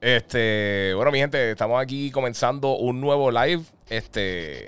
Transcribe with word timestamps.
Este, 0.00 0.92
bueno, 0.94 1.10
mi 1.10 1.18
gente, 1.18 1.50
estamos 1.50 1.80
aquí 1.80 2.10
comenzando 2.10 2.76
un 2.76 3.00
nuevo 3.00 3.30
live. 3.30 3.62
Este, 3.88 4.66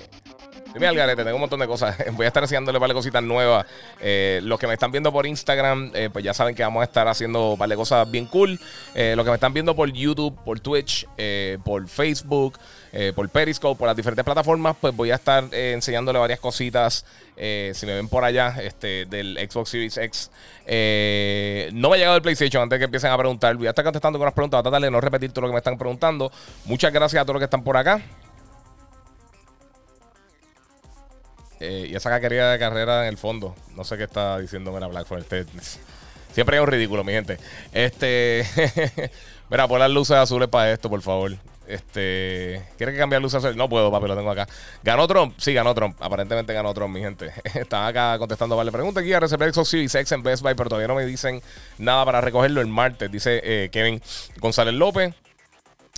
Dime 0.75 0.87
al 0.87 0.97
garete, 0.97 1.25
tengo 1.25 1.37
un 1.37 1.41
montón 1.41 1.61
de 1.61 1.67
cosas. 1.67 1.97
Voy 2.13 2.25
a 2.25 2.29
estar 2.29 2.45
haciéndole 2.45 2.79
un 2.79 2.93
cositas 2.93 3.23
nuevas. 3.23 3.67
Eh, 4.01 4.41
los 4.43 4.59
que 4.59 4.67
me 4.67 4.75
están 4.75 4.93
viendo 4.93 5.13
por 5.13 5.27
Instagram, 5.27 5.91
eh, 5.95 6.11
pues 6.13 6.25
ya 6.25 6.35
saben 6.35 6.55
que 6.55 6.63
vamos 6.63 6.81
a 6.81 6.85
estar 6.85 7.09
haciendo 7.09 7.57
un 7.57 7.77
cosas 7.77 8.11
bien 8.11 8.27
cool. 8.27 8.59
Eh, 8.95 9.15
los 9.17 9.25
que 9.25 9.31
me 9.31 9.37
están 9.37 9.53
viendo 9.53 9.75
por 9.75 9.91
YouTube, 9.93 10.37
por 10.45 10.61
Twitch, 10.61 11.07
por 11.65 11.89
Facebook, 11.89 12.59
por 13.15 13.29
Periscope, 13.29 13.79
por 13.79 13.87
las 13.87 13.97
diferentes 13.97 14.25
plataformas, 14.25 14.77
pues 14.81 14.95
voy 14.95 15.11
a 15.11 15.17
estar 15.17 15.45
enseñándole 15.53 16.19
varias 16.19 16.41
cositas. 16.41 17.05
si 17.37 17.87
me 17.87 17.95
ven 17.95 18.09
por 18.09 18.25
allá, 18.25 18.57
este, 18.63 19.07
del 19.07 19.39
Xbox 19.51 19.71
Series 19.71 19.97
X. 19.97 20.31
no 21.73 21.91
me 21.91 21.97
ha 21.97 21.99
llegado 21.99 22.17
el 22.17 22.23
PlayStation 22.23 22.63
antes 22.63 22.79
que 22.79 22.85
empiecen 22.85 23.11
a 23.11 23.19
preguntar. 23.19 23.57
Voy 23.57 23.67
a 23.67 23.71
estar 23.71 23.85
contestando 23.85 24.19
con 24.19 24.25
unas 24.25 24.35
preguntas. 24.35 24.59
Voy 24.59 24.61
a 24.61 24.71
tratar 24.71 24.83
de 24.83 24.91
no 24.91 25.01
repetir 25.01 25.31
todo 25.33 25.43
lo 25.43 25.49
que 25.49 25.55
me 25.55 25.59
están 25.59 25.79
preguntando. 25.79 26.31
Muchas 26.65 26.93
gracias 26.93 27.23
a 27.23 27.25
todos 27.25 27.35
los 27.35 27.41
que 27.41 27.45
están 27.45 27.63
por 27.63 27.77
acá. 27.77 28.03
Eh, 31.61 31.89
y 31.91 31.95
esa 31.95 32.11
caquería 32.11 32.51
de 32.51 32.59
carrera 32.59 33.03
en 33.03 33.09
el 33.09 33.19
fondo. 33.19 33.55
No 33.75 33.85
sé 33.85 33.97
qué 33.97 34.05
está 34.05 34.39
diciendo 34.39 34.73
Mira 34.73 34.87
Blackford. 34.87 35.21
Este, 35.21 35.47
siempre 36.33 36.57
es 36.57 36.63
un 36.63 36.69
ridículo, 36.69 37.05
mi 37.05 37.13
gente. 37.13 37.39
Este. 37.73 38.45
Mira, 39.51 39.67
pon 39.67 39.79
las 39.79 39.91
luces 39.91 40.17
azules 40.17 40.49
para 40.49 40.73
esto, 40.73 40.89
por 40.91 41.03
favor. 41.03 41.33
Este. 41.67 42.65
¿Quieres 42.77 42.95
que 42.95 42.99
cambie 42.99 43.19
luces 43.21 43.39
azules? 43.39 43.57
No 43.57 43.69
puedo, 43.69 43.91
papi, 43.91 44.07
lo 44.07 44.17
tengo 44.17 44.31
acá. 44.31 44.47
¿Ganó 44.83 45.07
Trump? 45.07 45.35
Sí, 45.39 45.53
ganó 45.53 45.75
Trump. 45.75 45.97
Aparentemente 46.01 46.53
ganó 46.53 46.73
Trump, 46.75 46.95
mi 46.95 47.01
gente. 47.01 47.33
Están 47.55 47.87
acá 47.87 48.19
contestando 48.19 48.57
vale 48.57 48.71
pregunta 48.71 49.01
aquí 49.01 49.13
a 49.13 49.21
reservar 49.21 49.53
Xbox 49.53 49.69
Series 49.69 49.95
X 49.95 50.13
en 50.13 50.23
Best 50.23 50.43
Buy, 50.43 50.55
pero 50.55 50.69
todavía 50.69 50.89
no 50.89 50.95
me 50.95 51.05
dicen 51.07 51.43
nada 51.79 52.05
para 52.05 52.21
recogerlo 52.21 52.61
el 52.61 52.69
martes, 52.69 53.11
dice 53.11 53.41
eh, 53.43 53.69
Kevin 53.71 54.01
González 54.39 54.75
López. 54.75 55.15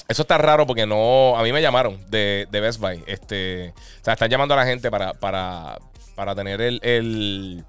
Eso 0.08 0.22
está 0.22 0.38
raro 0.38 0.66
porque 0.66 0.86
no. 0.86 1.36
A 1.36 1.42
mí 1.42 1.52
me 1.52 1.62
llamaron 1.62 1.98
de, 2.10 2.46
de 2.50 2.60
Best 2.60 2.80
Buy. 2.80 3.02
Este, 3.06 3.72
o 4.00 4.04
sea, 4.04 4.14
están 4.14 4.30
llamando 4.30 4.54
a 4.54 4.58
la 4.58 4.66
gente 4.66 4.90
para, 4.90 5.14
para, 5.14 5.78
para 6.14 6.34
tener 6.34 6.60
el, 6.60 6.80
el. 6.82 7.64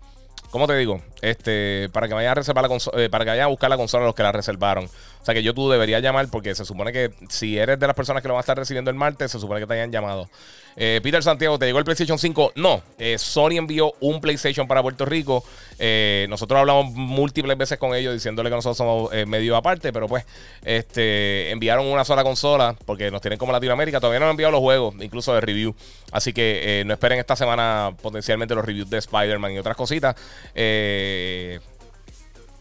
¿Cómo 0.49 0.67
te 0.67 0.75
digo? 0.75 1.01
Este, 1.21 1.89
para 1.93 2.07
que 2.07 2.13
vayan 2.13 2.31
a 2.31 2.35
reservar 2.35 2.63
la 2.63 2.69
consola, 2.69 3.01
eh, 3.01 3.09
para 3.09 3.23
que 3.23 3.29
vayan 3.31 3.45
a 3.45 3.47
buscar 3.47 3.69
la 3.69 3.77
consola 3.77 4.05
los 4.05 4.15
que 4.15 4.23
la 4.23 4.31
reservaron. 4.31 4.89
O 5.22 5.25
sea 5.25 5.36
que 5.36 5.44
yo 5.44 5.53
tú 5.53 5.69
deberías 5.69 6.02
llamar 6.02 6.27
porque 6.30 6.55
se 6.55 6.66
supone 6.66 6.91
que 6.91 7.11
si 7.30 7.58
eres 7.58 7.80
de 7.80 7.86
las 7.86 7.95
personas 7.95 8.23
que 8.23 8.27
lo 8.27 8.33
van 8.33 8.39
a 8.39 8.41
estar 8.41 8.58
recibiendo 8.58 8.89
el 8.89 8.97
martes, 8.97 9.31
se 9.31 9.39
supone 9.39 9.59
que 9.59 9.67
te 9.67 9.75
hayan 9.75 9.91
llamado. 9.91 10.28
Eh, 10.75 11.00
Peter 11.03 11.22
Santiago, 11.22 11.59
¿te 11.59 11.67
llegó 11.67 11.78
el 11.78 11.86
PlayStation 11.86 12.17
5? 12.17 12.53
No. 12.55 12.81
Eh, 12.97 13.19
Sony 13.19 13.58
envió 13.58 13.94
un 14.00 14.19
PlayStation 14.19 14.67
para 14.67 14.81
Puerto 14.81 15.05
Rico. 15.05 15.44
Eh, 15.78 16.25
nosotros 16.28 16.59
hablamos 16.59 16.91
múltiples 16.94 17.55
veces 17.55 17.78
con 17.78 17.94
ellos 17.94 18.16
diciéndole 18.16 18.50
que 18.50 18.55
nosotros 18.55 18.78
somos 18.78 19.11
medio 19.28 19.55
aparte, 19.55 19.94
pero 19.94 20.08
pues 20.08 20.25
este, 20.63 21.52
enviaron 21.52 21.85
una 21.85 22.03
sola 22.03 22.23
consola 22.23 22.75
porque 22.85 23.11
nos 23.11 23.22
tienen 23.22 23.38
como 23.38 23.52
Latinoamérica. 23.52 24.00
Todavía 24.00 24.22
no 24.22 24.25
han 24.25 24.31
enviado 24.31 24.52
los 24.52 24.61
juegos, 24.61 24.95
incluso 25.02 25.35
de 25.35 25.41
review. 25.41 25.75
Así 26.11 26.33
que 26.33 26.83
no 26.85 26.94
esperen 26.94 27.19
esta 27.19 27.35
semana 27.35 27.91
potencialmente 28.02 28.56
los 28.56 28.66
reviews 28.66 28.89
de 28.89 28.97
Spider-Man 28.97 29.52
y 29.52 29.59
otras 29.59 29.78
cositas. 29.78 30.16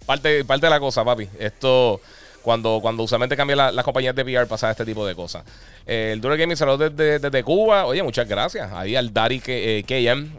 parte, 0.04 0.44
parte 0.44 0.66
de 0.66 0.70
la 0.70 0.80
cosa, 0.80 1.02
papi. 1.04 1.26
Esto 1.38 2.02
cuando, 2.42 2.78
cuando 2.80 3.02
usualmente 3.02 3.36
cambian 3.36 3.74
las 3.74 3.84
compañías 3.84 4.14
de 4.14 4.22
VR 4.22 4.46
pasa 4.46 4.70
este 4.70 4.84
tipo 4.84 5.06
de 5.06 5.14
cosas. 5.14 5.44
Eh, 5.86 6.10
el 6.12 6.20
Duro 6.20 6.36
Gaming 6.36 6.56
saludos 6.56 6.94
desde, 6.94 7.18
desde, 7.18 7.42
Cuba. 7.42 7.86
Oye, 7.86 8.02
muchas 8.02 8.28
gracias. 8.28 8.72
Ahí 8.72 8.96
al 8.96 9.12
Dari 9.12 9.42
eh, 9.46 9.84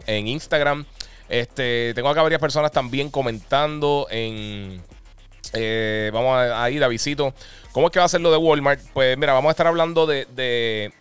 en 0.06 0.26
Instagram. 0.26 0.84
Este, 1.28 1.92
tengo 1.94 2.08
acá 2.08 2.22
varias 2.22 2.40
personas 2.40 2.72
también 2.72 3.10
comentando 3.10 4.06
en. 4.10 4.82
Eh, 5.54 6.10
vamos 6.12 6.38
a, 6.38 6.70
ir 6.70 6.82
a 6.82 6.88
visito. 6.88 7.34
¿Cómo 7.72 7.86
es 7.86 7.92
que 7.92 7.98
va 7.98 8.06
a 8.06 8.08
ser 8.08 8.20
lo 8.20 8.30
de 8.30 8.36
Walmart? 8.36 8.80
Pues 8.92 9.16
mira, 9.18 9.32
vamos 9.32 9.48
a 9.48 9.52
estar 9.52 9.66
hablando 9.66 10.06
de 10.06 10.92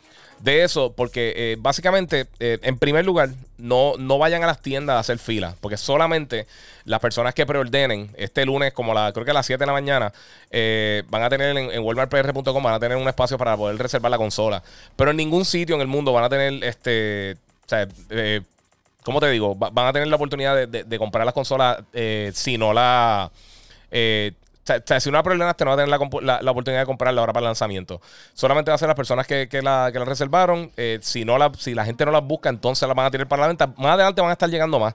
eso, 0.46 0.94
porque 0.94 1.34
eh, 1.36 1.58
básicamente, 1.60 2.28
eh, 2.40 2.60
en 2.64 2.78
primer 2.78 3.06
lugar, 3.06 3.30
no, 3.58 3.94
no 3.98 4.18
vayan 4.18 4.44
a 4.44 4.48
las 4.48 4.62
tiendas 4.62 4.96
a 4.96 5.00
hacer 5.00 5.20
fila, 5.20 5.56
porque 5.62 5.78
solamente 5.78 6.48
las 6.86 7.00
personas 7.00 7.34
que 7.34 7.46
preordenen 7.46 8.12
este 8.18 8.46
lunes, 8.46 8.74
como 8.74 8.94
la 8.94 9.12
creo 9.14 9.24
que 9.24 9.32
a 9.32 9.36
las 9.36 9.46
7 9.46 9.60
de 9.60 9.66
la 9.68 9.74
mañana, 9.74 10.12
eh, 10.50 11.04
van 11.10 11.24
a 11.24 11.30
tener 11.30 11.56
en, 11.56 11.84
walmartpr.com, 11.84 12.64
van 12.64 12.74
a 12.74 12.80
tener 12.80 12.98
un 12.98 13.08
espacio 13.08 13.38
para 13.38 13.56
poder 13.56 13.78
reservar 13.78 14.10
la 14.10 14.18
consola. 14.18 14.64
Pero 14.96 15.12
en 15.12 15.18
ningún 15.18 15.46
sitio 15.46 15.76
en 15.76 15.82
el 15.82 15.88
mundo 15.88 16.12
van 16.14 16.24
a 16.24 16.30
tener 16.30 16.64
este. 16.64 17.38
O 17.66 17.70
sea, 17.70 17.88
¿cómo 19.04 19.20
te 19.20 19.30
digo? 19.30 19.56
van 19.56 19.88
a 19.88 19.94
tener 19.94 20.08
la 20.08 20.16
oportunidad 20.16 20.68
de, 20.68 20.98
comprar 20.98 21.26
las 21.26 21.34
consolas 21.34 21.84
si 22.34 22.58
no 22.58 22.74
la. 22.74 23.32
O 24.64 24.82
sea, 24.86 25.00
si 25.00 25.10
una 25.10 25.24
problema 25.24 25.54
te 25.56 25.66
no 25.66 25.70
va 25.70 25.74
a 25.74 25.78
tener 25.78 25.90
la, 25.90 26.52
oportunidad 26.52 26.82
de 26.82 26.86
comprarla 26.86 27.22
ahora 27.22 27.34
para 27.34 27.46
el 27.46 27.50
lanzamiento. 27.50 28.00
Solamente 28.34 28.70
va 28.70 28.76
a 28.76 28.78
ser 28.78 28.88
las 28.88 28.96
personas 28.96 29.26
que, 29.26 29.48
la, 29.64 29.90
que 29.92 30.00
la 30.00 30.06
reservaron. 30.06 30.72
Eh, 30.78 31.00
si, 31.02 31.26
no 31.26 31.38
la, 31.38 31.52
si 31.58 31.74
la 31.74 31.84
gente 31.84 32.06
no 32.06 32.12
las 32.12 32.24
busca, 32.24 32.50
entonces 32.50 32.88
la 32.88 32.94
van 32.94 33.08
a 33.08 33.12
tener 33.12 33.28
para 33.28 33.42
la 33.42 33.48
venta. 33.48 33.68
Más 33.68 33.94
adelante 33.94 34.22
van 34.22 34.30
a 34.30 34.34
estar 34.34 34.50
llegando 34.50 34.80
más 34.80 34.94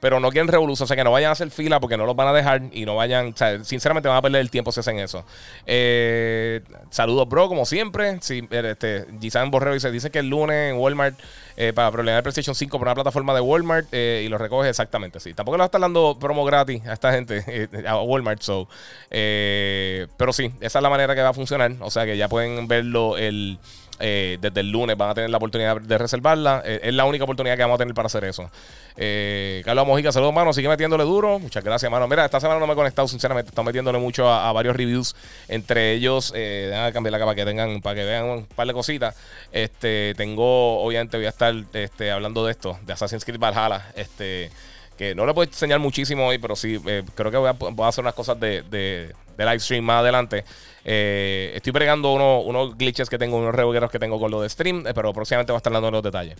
pero 0.00 0.20
no 0.20 0.30
quieren 0.30 0.48
revolución. 0.48 0.84
O 0.84 0.86
sea, 0.86 0.96
que 0.96 1.04
no 1.04 1.10
vayan 1.10 1.30
a 1.30 1.32
hacer 1.32 1.50
fila 1.50 1.80
porque 1.80 1.96
no 1.96 2.06
los 2.06 2.16
van 2.16 2.28
a 2.28 2.32
dejar 2.32 2.62
y 2.72 2.84
no 2.84 2.96
vayan. 2.96 3.32
O 3.32 3.36
sea, 3.36 3.62
sinceramente 3.64 4.08
van 4.08 4.18
a 4.18 4.22
perder 4.22 4.40
el 4.40 4.50
tiempo 4.50 4.72
si 4.72 4.80
hacen 4.80 4.98
eso. 4.98 5.24
Eh, 5.66 6.62
saludos, 6.90 7.28
bro, 7.28 7.48
como 7.48 7.66
siempre. 7.66 8.18
Sí, 8.20 8.46
este, 8.50 9.06
Gisán 9.20 9.50
Borreo 9.50 9.74
dice: 9.74 9.90
dice 9.90 10.10
que 10.10 10.20
el 10.20 10.28
lunes 10.28 10.72
en 10.72 10.78
Walmart 10.78 11.18
eh, 11.56 11.72
para 11.72 11.90
problemas 11.90 12.18
de 12.18 12.22
PlayStation 12.22 12.54
5 12.54 12.78
por 12.78 12.86
una 12.86 12.94
plataforma 12.94 13.34
de 13.34 13.40
Walmart 13.40 13.88
eh, 13.92 14.22
y 14.24 14.28
lo 14.28 14.38
recoge 14.38 14.68
exactamente 14.68 15.18
así. 15.18 15.34
Tampoco 15.34 15.56
le 15.56 15.60
va 15.60 15.64
a 15.64 15.66
estar 15.66 15.80
dando 15.80 16.16
promo 16.18 16.44
gratis 16.44 16.86
a 16.86 16.92
esta 16.92 17.12
gente, 17.12 17.68
a 17.86 18.00
Walmart. 18.00 18.42
So, 18.42 18.68
pero 19.08 20.32
sí, 20.32 20.52
esa 20.60 20.78
es 20.78 20.82
la 20.82 20.90
manera 20.90 21.14
que 21.14 21.22
va 21.22 21.30
a 21.30 21.34
funcionar. 21.34 21.72
O 21.80 21.90
sea, 21.90 22.04
que 22.04 22.16
ya 22.16 22.28
pueden 22.28 22.68
verlo 22.68 23.16
el. 23.16 23.58
Eh, 24.00 24.38
desde 24.40 24.60
el 24.60 24.70
lunes 24.70 24.96
van 24.96 25.10
a 25.10 25.14
tener 25.14 25.30
la 25.30 25.38
oportunidad 25.38 25.80
de 25.80 25.98
reservarla. 25.98 26.62
Eh, 26.64 26.80
es 26.84 26.94
la 26.94 27.04
única 27.04 27.24
oportunidad 27.24 27.56
que 27.56 27.62
vamos 27.62 27.76
a 27.76 27.78
tener 27.78 27.94
para 27.94 28.06
hacer 28.06 28.24
eso. 28.24 28.50
Eh, 28.96 29.62
Carlos 29.64 29.86
Mojica, 29.86 30.12
saludos, 30.12 30.34
mano. 30.34 30.52
Sigue 30.52 30.68
metiéndole 30.68 31.04
duro. 31.04 31.38
Muchas 31.38 31.64
gracias, 31.64 31.90
mano. 31.90 32.08
Mira, 32.08 32.24
esta 32.24 32.40
semana 32.40 32.60
no 32.60 32.66
me 32.66 32.72
he 32.72 32.76
conectado, 32.76 33.08
sinceramente. 33.08 33.50
Estoy 33.50 33.64
metiéndole 33.64 33.98
mucho 33.98 34.28
a, 34.28 34.52
varios 34.52 34.76
reviews. 34.76 35.14
Entre 35.48 35.92
ellos, 35.92 36.32
eh, 36.34 36.66
déjame 36.70 36.92
cambiar 36.92 37.12
la 37.12 37.18
capa 37.18 37.34
que 37.34 37.44
tengan, 37.44 37.80
para 37.80 37.96
que 37.96 38.04
vean 38.04 38.24
un 38.24 38.46
par 38.46 38.66
de 38.66 38.72
cositas. 38.72 39.16
Este, 39.52 40.14
tengo, 40.16 40.80
obviamente, 40.80 41.16
voy 41.16 41.26
a 41.26 41.30
estar 41.30 41.54
este, 41.72 42.10
hablando 42.10 42.44
de 42.44 42.52
esto, 42.52 42.78
de 42.84 42.92
Assassin's 42.92 43.24
Creed 43.24 43.38
Valhalla. 43.38 43.92
Este 43.94 44.50
que 44.98 45.14
no 45.14 45.24
le 45.24 45.32
puedo 45.32 45.48
enseñar 45.48 45.78
muchísimo 45.78 46.26
hoy, 46.26 46.38
pero 46.38 46.56
sí, 46.56 46.78
creo 47.14 47.30
que 47.30 47.36
voy 47.38 47.48
a, 47.84 47.88
hacer 47.88 48.02
unas 48.02 48.14
cosas 48.14 48.38
de, 48.38 48.62
de, 48.62 49.14
de 49.38 49.44
live 49.44 49.60
stream 49.60 49.84
más 49.84 50.00
adelante. 50.00 50.44
Eh, 50.84 51.52
estoy 51.54 51.72
bregando 51.72 52.12
unos 52.12 52.76
glitches 52.76 53.08
que 53.08 53.18
tengo, 53.18 53.36
unos 53.36 53.54
regueros 53.54 53.90
que 53.90 53.98
tengo 53.98 54.18
con 54.18 54.30
lo 54.30 54.42
de 54.42 54.48
stream, 54.48 54.86
eh, 54.86 54.94
pero 54.94 55.12
próximamente 55.12 55.52
va 55.52 55.56
a 55.56 55.60
estar 55.60 55.72
dando 55.72 55.90
los 55.90 56.02
detalles. 56.02 56.36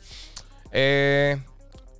Eh, 0.72 1.38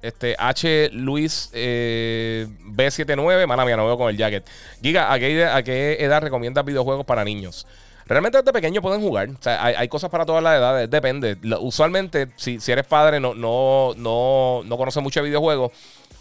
este 0.03 0.35
H. 0.39 0.91
Luis 0.93 1.51
B79, 1.53 3.47
mala 3.47 3.65
mía, 3.65 3.77
no 3.77 3.87
veo 3.87 3.97
con 3.97 4.11
el 4.11 4.17
jacket. 4.17 4.47
Giga, 4.83 5.13
¿a 5.13 5.19
qué, 5.19 5.97
edad 6.01 6.23
recomiendas 6.23 6.65
videojuegos 6.65 7.05
para 7.05 7.25
niños? 7.25 7.67
Realmente 8.07 8.39
desde 8.39 8.53
pequeño 8.53 8.81
pueden 8.81 9.03
jugar. 9.03 9.29
O 9.29 9.43
sea, 9.43 9.63
hay, 9.63 9.89
cosas 9.89 10.09
para 10.09 10.25
todas 10.25 10.43
las 10.43 10.57
edades. 10.57 10.89
Depende. 10.89 11.37
usualmente, 11.61 12.29
si, 12.37 12.59
si, 12.61 12.73
eres 12.73 12.87
padre, 12.87 13.21
no, 13.21 13.35
no, 13.35 13.93
no, 13.97 14.63
no 14.65 14.77
conoces 14.79 15.03
mucho 15.03 15.21
de 15.21 15.27
videojuegos 15.27 15.73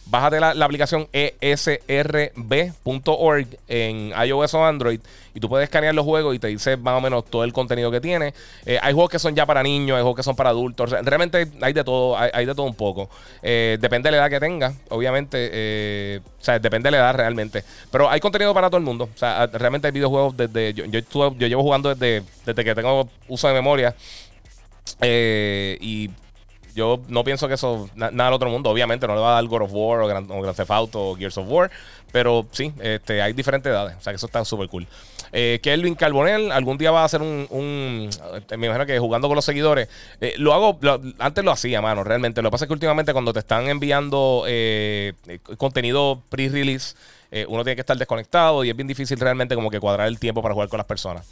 Bájate 0.10 0.40
la, 0.40 0.52
aplicación 0.66 1.08
esrb.org 1.12 1.88
en 3.68 4.14
iOS 4.26 4.54
o 4.54 4.66
Android 4.66 5.02
y 5.34 5.40
tú 5.40 5.50
puedes 5.50 5.66
escanear 5.66 5.94
los 5.94 6.06
juegos 6.06 6.34
y 6.34 6.40
te 6.40 6.48
dice 6.48 6.78
más 6.78 6.98
o 6.98 7.02
menos 7.02 7.26
todo 7.26 7.44
el 7.44 7.54
contenido 7.54 7.92
que 7.92 8.02
tiene. 8.02 8.34
Eh, 8.66 8.80
hay 8.82 8.94
juegos 8.94 9.12
que 9.12 9.20
son 9.20 9.36
ya 9.36 9.46
para 9.46 9.62
niños, 9.62 9.96
hay 9.96 10.02
juegos 10.02 10.16
que 10.16 10.24
son 10.24 10.36
para 10.36 10.50
adultos. 10.50 10.90
Realmente 10.90 11.48
hay 11.62 11.74
de 11.74 11.84
todo, 11.84 12.18
hay, 12.18 12.46
de 12.46 12.56
todo 12.56 12.66
un 12.66 12.74
poco. 12.74 13.10
Eh, 13.44 13.78
depende 13.80 14.08
de 14.08 14.18
la 14.18 14.24
edad 14.24 14.30
que 14.32 14.40
tenga, 14.40 14.74
obviamente. 14.90 15.50
Eh, 15.52 16.22
o 16.40 16.44
sea, 16.44 16.58
depende 16.58 16.88
de 16.88 16.92
la 16.92 16.98
edad 16.98 17.16
realmente. 17.16 17.64
Pero 17.92 18.10
hay 18.10 18.20
contenido 18.20 18.54
para 18.54 18.70
todo 18.70 18.78
el 18.78 18.84
mundo. 18.84 19.10
O 19.14 19.18
sea, 19.18 19.46
realmente 19.48 19.88
hay 19.88 19.92
videojuegos 19.92 20.36
desde. 20.36 20.74
Yo, 20.74 20.86
yo, 20.86 21.48
llevo 21.48 21.62
jugando 21.62 21.94
desde, 21.94 22.24
desde 22.46 22.64
que 22.64 22.74
tengo 22.74 23.08
uso 23.28 23.48
de 23.48 23.54
memoria. 23.54 23.96
y 25.02 26.10
Yo 26.78 27.00
no 27.08 27.24
pienso 27.24 27.48
que 27.48 27.56
eso, 27.56 27.90
nada 27.96 28.26
del 28.26 28.34
otro 28.34 28.52
mundo. 28.52 28.70
Obviamente 28.70 29.08
no 29.08 29.16
le 29.16 29.20
va 29.20 29.32
a 29.32 29.42
dar 29.42 29.46
God 29.46 29.64
of 29.64 29.72
War 29.74 30.02
o 30.02 30.08
Grand, 30.08 30.30
Theft 30.56 30.70
Auto 30.70 31.10
o 31.10 31.16
Gears 31.16 31.36
of 31.40 31.48
War. 31.50 31.72
Pero 32.12 32.46
sí, 32.52 32.72
este, 32.80 33.20
hay 33.20 33.34
diferentes 33.34 33.72
edades. 33.72 33.96
O 33.98 34.02
sea 34.02 34.14
que 34.14 34.18
eso 34.18 34.28
está 34.28 34.46
súper 34.46 34.70
cool. 34.70 34.86
Eh, 35.32 35.60
Kelvin 35.64 35.96
Carbonell, 35.96 36.52
algún 36.52 36.78
día 36.78 36.92
va 36.92 37.02
a 37.02 37.06
hacer 37.06 37.24
un, 37.24 38.10
me 38.56 38.68
imagino 38.68 38.86
que 38.86 39.00
jugando 39.00 39.28
con 39.28 39.34
los 39.34 39.44
seguidores. 39.44 39.90
Eh, 40.22 40.36
lo 40.38 40.54
hago, 40.54 40.80
antes 41.18 41.44
lo 41.44 41.50
hacía, 41.52 41.82
mano, 41.82 42.04
realmente. 42.04 42.44
Lo 42.44 42.50
que 42.50 42.52
pasa 42.52 42.66
es 42.66 42.68
que 42.68 42.74
últimamente 42.74 43.12
cuando 43.12 43.34
te 43.34 43.40
están 43.40 43.68
enviando 43.70 44.44
eh, 44.48 45.14
contenido 45.58 46.22
pre-release, 46.30 46.96
uno 47.50 47.64
tiene 47.64 47.76
que 47.76 47.82
estar 47.82 47.98
desconectado 47.98 48.64
y 48.64 48.70
es 48.70 48.76
bien 48.76 48.88
difícil 48.88 49.20
realmente 49.20 49.56
como 49.56 49.70
que 49.72 49.80
cuadrar 49.80 50.08
el 50.08 50.20
tiempo 50.20 50.44
para 50.44 50.54
jugar 50.54 50.70
con 50.70 50.78
las 50.78 50.88
personas. 50.88 51.28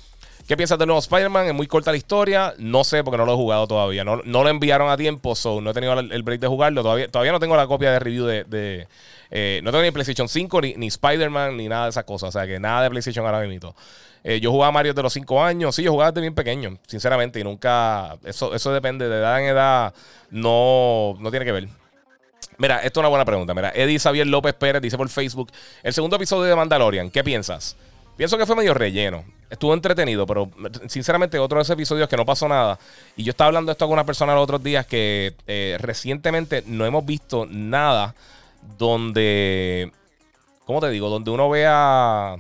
¿Qué 0.47 0.55
piensas 0.55 0.77
del 0.77 0.87
nuevo 0.87 0.99
Spider-Man? 0.99 1.47
Es 1.47 1.53
muy 1.55 1.65
corta 1.65 1.89
la 1.89 1.97
historia. 1.97 2.53
No 2.59 2.83
sé 2.83 3.03
porque 3.03 3.17
no 3.17 3.25
lo 3.25 3.33
he 3.33 3.35
jugado 3.35 3.65
todavía. 3.67 4.03
No, 4.03 4.21
no 4.23 4.43
lo 4.43 4.49
enviaron 4.49 4.91
a 4.91 4.97
tiempo, 4.97 5.33
so 5.33 5.59
no 5.59 5.71
he 5.71 5.73
tenido 5.73 5.99
el, 5.99 6.23
break 6.23 6.39
de 6.39 6.47
jugarlo. 6.47 6.83
Todavía, 6.83 7.09
todavía 7.09 7.31
no 7.31 7.39
tengo 7.39 7.55
la 7.55 7.65
copia 7.65 7.91
de 7.91 7.99
review 7.99 8.25
de. 8.25 8.87
Eh, 9.31 9.59
no 9.63 9.71
tengo 9.71 9.83
ni 9.83 9.89
PlayStation 9.89 10.29
5, 10.29 10.61
ni, 10.61 10.87
Spider-Man, 10.87 11.57
ni 11.57 11.67
nada 11.67 11.85
de 11.85 11.89
esas 11.89 12.03
cosas. 12.03 12.29
O 12.29 12.31
sea 12.31 12.45
que 12.45 12.59
nada 12.59 12.83
de 12.83 12.91
PlayStation 12.91 13.25
ahora 13.25 13.39
mismo. 13.47 13.75
Eh, 14.23 14.39
yo 14.39 14.51
jugaba 14.51 14.71
Mario 14.71 14.93
de 14.93 15.01
los 15.01 15.13
5 15.13 15.43
años. 15.43 15.75
Sí, 15.75 15.81
yo 15.81 15.91
jugaba 15.91 16.11
desde 16.11 16.21
bien 16.21 16.35
pequeño, 16.35 16.77
sinceramente. 16.85 17.39
Y 17.39 17.43
nunca. 17.43 18.15
Eso, 18.23 18.53
eso 18.53 18.71
depende 18.71 19.09
de 19.09 19.17
edad 19.17 19.39
en 19.41 19.47
edad. 19.47 19.95
No, 20.29 21.15
no 21.19 21.31
tiene 21.31 21.45
que 21.45 21.53
ver. 21.53 21.69
Mira, 22.59 22.77
esto 22.77 22.99
es 22.99 23.01
una 23.01 23.09
buena 23.09 23.25
pregunta. 23.25 23.55
Mira, 23.55 23.71
Eddie 23.73 23.97
Xavier 23.97 24.27
López 24.27 24.53
Pérez 24.53 24.79
dice 24.79 24.95
por 24.95 25.09
Facebook: 25.09 25.51
El 25.81 25.91
segundo 25.91 26.17
episodio 26.17 26.43
de 26.43 26.55
Mandalorian, 26.55 27.09
¿qué 27.09 27.23
piensas? 27.23 27.75
Pienso 28.17 28.37
que 28.37 28.45
fue 28.45 28.55
medio 28.55 28.73
relleno. 28.73 29.25
Estuvo 29.49 29.73
entretenido, 29.73 30.25
pero 30.25 30.49
sinceramente 30.87 31.37
otro 31.37 31.57
de 31.57 31.63
esos 31.63 31.73
episodios 31.73 32.09
que 32.09 32.17
no 32.17 32.25
pasó 32.25 32.47
nada. 32.47 32.79
Y 33.15 33.23
yo 33.23 33.31
estaba 33.31 33.49
hablando 33.49 33.71
esto 33.71 33.85
con 33.85 33.93
una 33.93 34.05
persona 34.05 34.33
los 34.33 34.43
otros 34.43 34.63
días 34.63 34.85
que 34.85 35.35
eh, 35.47 35.77
recientemente 35.79 36.63
no 36.65 36.85
hemos 36.85 37.05
visto 37.05 37.45
nada 37.45 38.15
donde, 38.77 39.91
¿cómo 40.65 40.81
te 40.81 40.89
digo? 40.89 41.09
Donde 41.09 41.29
uno 41.29 41.49
vea, 41.49 42.37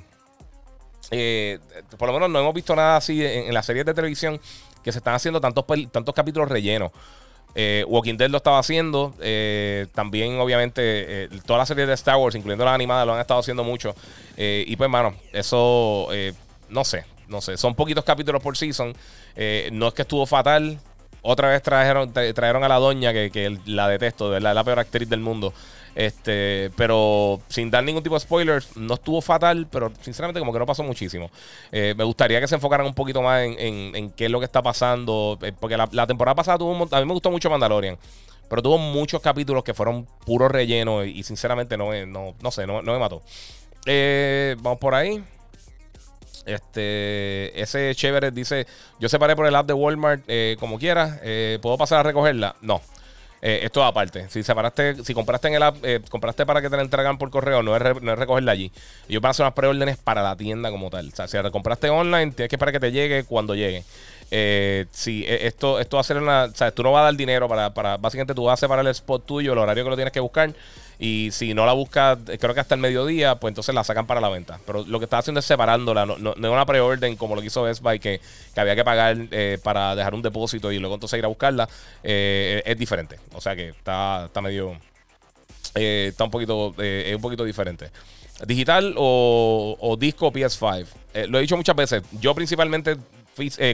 eh, 1.11 1.59
por 1.97 2.07
lo 2.07 2.13
menos 2.13 2.29
no 2.29 2.39
hemos 2.39 2.53
visto 2.53 2.75
nada 2.75 2.97
así 2.97 3.23
en, 3.23 3.53
las 3.53 3.65
series 3.65 3.85
de 3.85 3.93
televisión 3.93 4.39
que 4.83 4.91
se 4.91 4.99
están 4.99 5.13
haciendo 5.13 5.39
tantos, 5.39 5.65
tantos 5.91 6.15
capítulos 6.15 6.49
rellenos. 6.49 6.91
Eh, 7.55 7.85
Walking 7.87 8.17
Dead 8.17 8.29
lo 8.29 8.37
estaba 8.37 8.59
haciendo. 8.59 9.13
también, 9.93 10.39
obviamente, 10.39 11.29
todas 11.45 11.59
las 11.59 11.67
series 11.67 11.87
de 11.87 11.93
Star 11.93 12.17
Wars, 12.17 12.35
incluyendo 12.35 12.65
las 12.65 12.75
animadas, 12.75 13.07
lo 13.07 13.13
han 13.13 13.21
estado 13.21 13.39
haciendo 13.39 13.63
mucho. 13.63 13.95
y 14.37 14.75
pues, 14.75 14.89
mano, 14.89 15.15
eso 15.31 16.09
no 16.69 16.83
sé, 16.83 17.05
no 17.27 17.41
sé. 17.41 17.57
Son 17.57 17.75
poquitos 17.75 18.03
capítulos 18.03 18.41
por 18.41 18.57
season. 18.57 18.93
Eh, 19.35 19.69
no 19.71 19.87
es 19.87 19.93
que 19.93 20.03
estuvo 20.03 20.25
fatal. 20.25 20.79
Otra 21.21 21.49
vez 21.49 21.63
trajeron, 21.63 22.13
trajeron 22.13 22.63
a 22.63 22.67
la 22.67 22.75
doña, 22.75 23.11
que, 23.11 23.57
la 23.65 23.87
detesto, 23.87 24.29
de 24.29 24.39
la, 24.39 24.63
peor 24.63 24.79
actriz 24.79 25.09
del 25.09 25.21
mundo. 25.21 25.53
Este, 25.95 26.71
pero 26.75 27.39
sin 27.47 27.71
dar 27.71 27.83
ningún 27.83 28.03
tipo 28.03 28.15
de 28.15 28.19
spoilers, 28.19 28.75
no 28.75 28.95
estuvo 28.95 29.21
fatal, 29.21 29.67
pero 29.71 29.91
sinceramente 30.01 30.39
como 30.39 30.51
que 30.51 30.59
no 30.59 30.65
pasó 30.65 30.83
muchísimo. 30.83 31.31
Eh, 31.71 31.95
me 31.97 32.03
gustaría 32.03 32.39
que 32.41 32.47
se 32.47 32.55
enfocaran 32.55 32.85
un 32.85 32.93
poquito 32.93 33.21
más 33.21 33.43
en, 33.43 34.11
qué 34.11 34.25
es 34.25 34.31
lo 34.31 34.39
que 34.39 34.45
está 34.45 34.61
pasando, 34.61 35.39
eh, 35.41 35.53
porque 35.57 35.77
la, 35.77 36.07
temporada 36.07 36.35
pasada 36.35 36.57
tuvo 36.57 36.71
un, 36.71 36.89
a 36.91 36.99
mí 36.99 37.05
me 37.05 37.13
gustó 37.13 37.31
mucho 37.31 37.49
Mandalorian, 37.49 37.97
pero 38.49 38.61
tuvo 38.61 38.77
muchos 38.77 39.21
capítulos 39.21 39.63
que 39.63 39.73
fueron 39.73 40.05
puro 40.25 40.49
relleno 40.49 41.03
y, 41.05 41.23
sinceramente 41.23 41.77
no, 41.77 41.93
no, 42.05 42.35
no 42.41 42.51
sé, 42.51 42.67
no, 42.67 42.81
no 42.81 42.93
me 42.93 42.99
mató. 42.99 43.21
vamos 44.61 44.79
por 44.79 44.93
ahí. 44.95 45.23
Este, 46.45 47.59
ese 47.59 47.93
chévere 47.95 48.31
dice: 48.31 48.67
Yo 48.99 49.09
separé 49.09 49.35
por 49.35 49.47
el 49.47 49.55
app 49.55 49.65
de 49.65 49.73
Walmart 49.73 50.23
eh, 50.27 50.57
como 50.59 50.77
quieras. 50.77 51.19
Eh, 51.23 51.59
¿Puedo 51.61 51.77
pasar 51.77 51.99
a 51.99 52.03
recogerla? 52.03 52.55
No. 52.61 52.81
Eh, 53.41 53.59
esto 53.63 53.83
aparte. 53.83 54.27
Si 54.29 54.43
separaste, 54.43 55.03
si 55.03 55.13
compraste 55.13 55.47
en 55.47 55.55
el 55.55 55.63
app, 55.63 55.77
compraste 56.09 56.45
para 56.45 56.61
que 56.61 56.69
te 56.69 56.75
la 56.75 56.81
entregan 56.81 57.17
por 57.17 57.29
correo, 57.29 57.61
no 57.61 57.75
es, 57.75 58.01
no 58.01 58.13
es 58.13 58.19
recogerla 58.19 58.51
allí. 58.51 58.71
Yo 59.07 59.19
hacer 59.23 59.43
unas 59.43 59.53
preórdenes 59.53 59.97
para 59.97 60.23
la 60.23 60.35
tienda 60.35 60.71
como 60.71 60.89
tal. 60.89 61.09
O 61.09 61.15
sea, 61.15 61.27
si 61.27 61.37
la 61.37 61.51
compraste 61.51 61.89
online, 61.89 62.31
tienes 62.31 62.49
que 62.49 62.55
esperar 62.55 62.73
que 62.73 62.79
te 62.79 62.91
llegue 62.91 63.23
cuando 63.23 63.53
llegue. 63.55 63.83
si 64.91 65.25
esto, 65.27 65.79
esto 65.79 65.97
va 65.97 66.01
a 66.01 66.03
ser 66.03 66.17
una. 66.17 66.49
Tú 66.73 66.83
no 66.83 66.91
vas 66.91 67.01
a 67.01 67.05
dar 67.05 67.15
dinero 67.15 67.47
para, 67.47 67.73
para. 67.73 67.97
Básicamente 67.97 68.33
tú 68.33 68.45
vas 68.45 68.59
a 68.59 68.61
separar 68.61 68.85
el 68.85 68.91
spot 68.91 69.25
tuyo, 69.25 69.53
el 69.53 69.59
horario 69.59 69.83
que 69.83 69.89
lo 69.89 69.95
tienes 69.95 70.13
que 70.13 70.19
buscar. 70.19 70.53
Y 70.97 71.29
si 71.31 71.53
no 71.53 71.65
la 71.65 71.73
buscas, 71.73 72.17
creo 72.39 72.53
que 72.53 72.59
hasta 72.59 72.75
el 72.75 72.81
mediodía, 72.81 73.35
pues 73.35 73.51
entonces 73.51 73.75
la 73.75 73.83
sacan 73.83 74.07
para 74.07 74.21
la 74.21 74.29
venta. 74.29 74.59
Pero 74.65 74.83
lo 74.85 74.99
que 74.99 75.05
está 75.05 75.17
haciendo 75.17 75.39
es 75.39 75.45
separándola. 75.45 76.05
No, 76.05 76.17
no, 76.17 76.31
es 76.31 76.37
una 76.37 76.65
preorden 76.65 77.15
como 77.15 77.35
lo 77.35 77.41
que 77.41 77.47
hizo 77.47 77.63
Best 77.63 77.81
Buy, 77.81 77.99
que, 77.99 78.21
había 78.55 78.75
que 78.75 78.83
pagar 78.83 79.17
eh, 79.31 79.57
para 79.61 79.95
dejar 79.95 80.13
un 80.13 80.21
depósito 80.21 80.71
y 80.71 80.79
luego 80.79 80.95
entonces 80.95 81.19
ir 81.19 81.25
a 81.25 81.27
buscarla. 81.27 81.67
Eh, 82.03 82.63
es 82.65 82.77
diferente. 82.77 83.19
O 83.33 83.41
sea 83.41 83.55
que 83.55 83.69
está, 83.69 84.25
está 84.25 84.41
medio. 84.41 84.77
Eh, 85.75 86.07
está 86.09 86.23
un 86.23 86.31
poquito. 86.31 86.73
es 86.77 87.15
un 87.15 87.21
poquito 87.21 87.43
diferente. 87.43 87.91
Digital 88.45 88.95
o, 88.97 89.77
o 89.79 89.97
disco 89.97 90.31
PS5. 90.31 90.85
lo 91.27 91.37
he 91.37 91.41
dicho 91.41 91.57
muchas 91.57 91.75
veces. 91.75 92.03
Yo 92.19 92.33
principalmente 92.33 92.97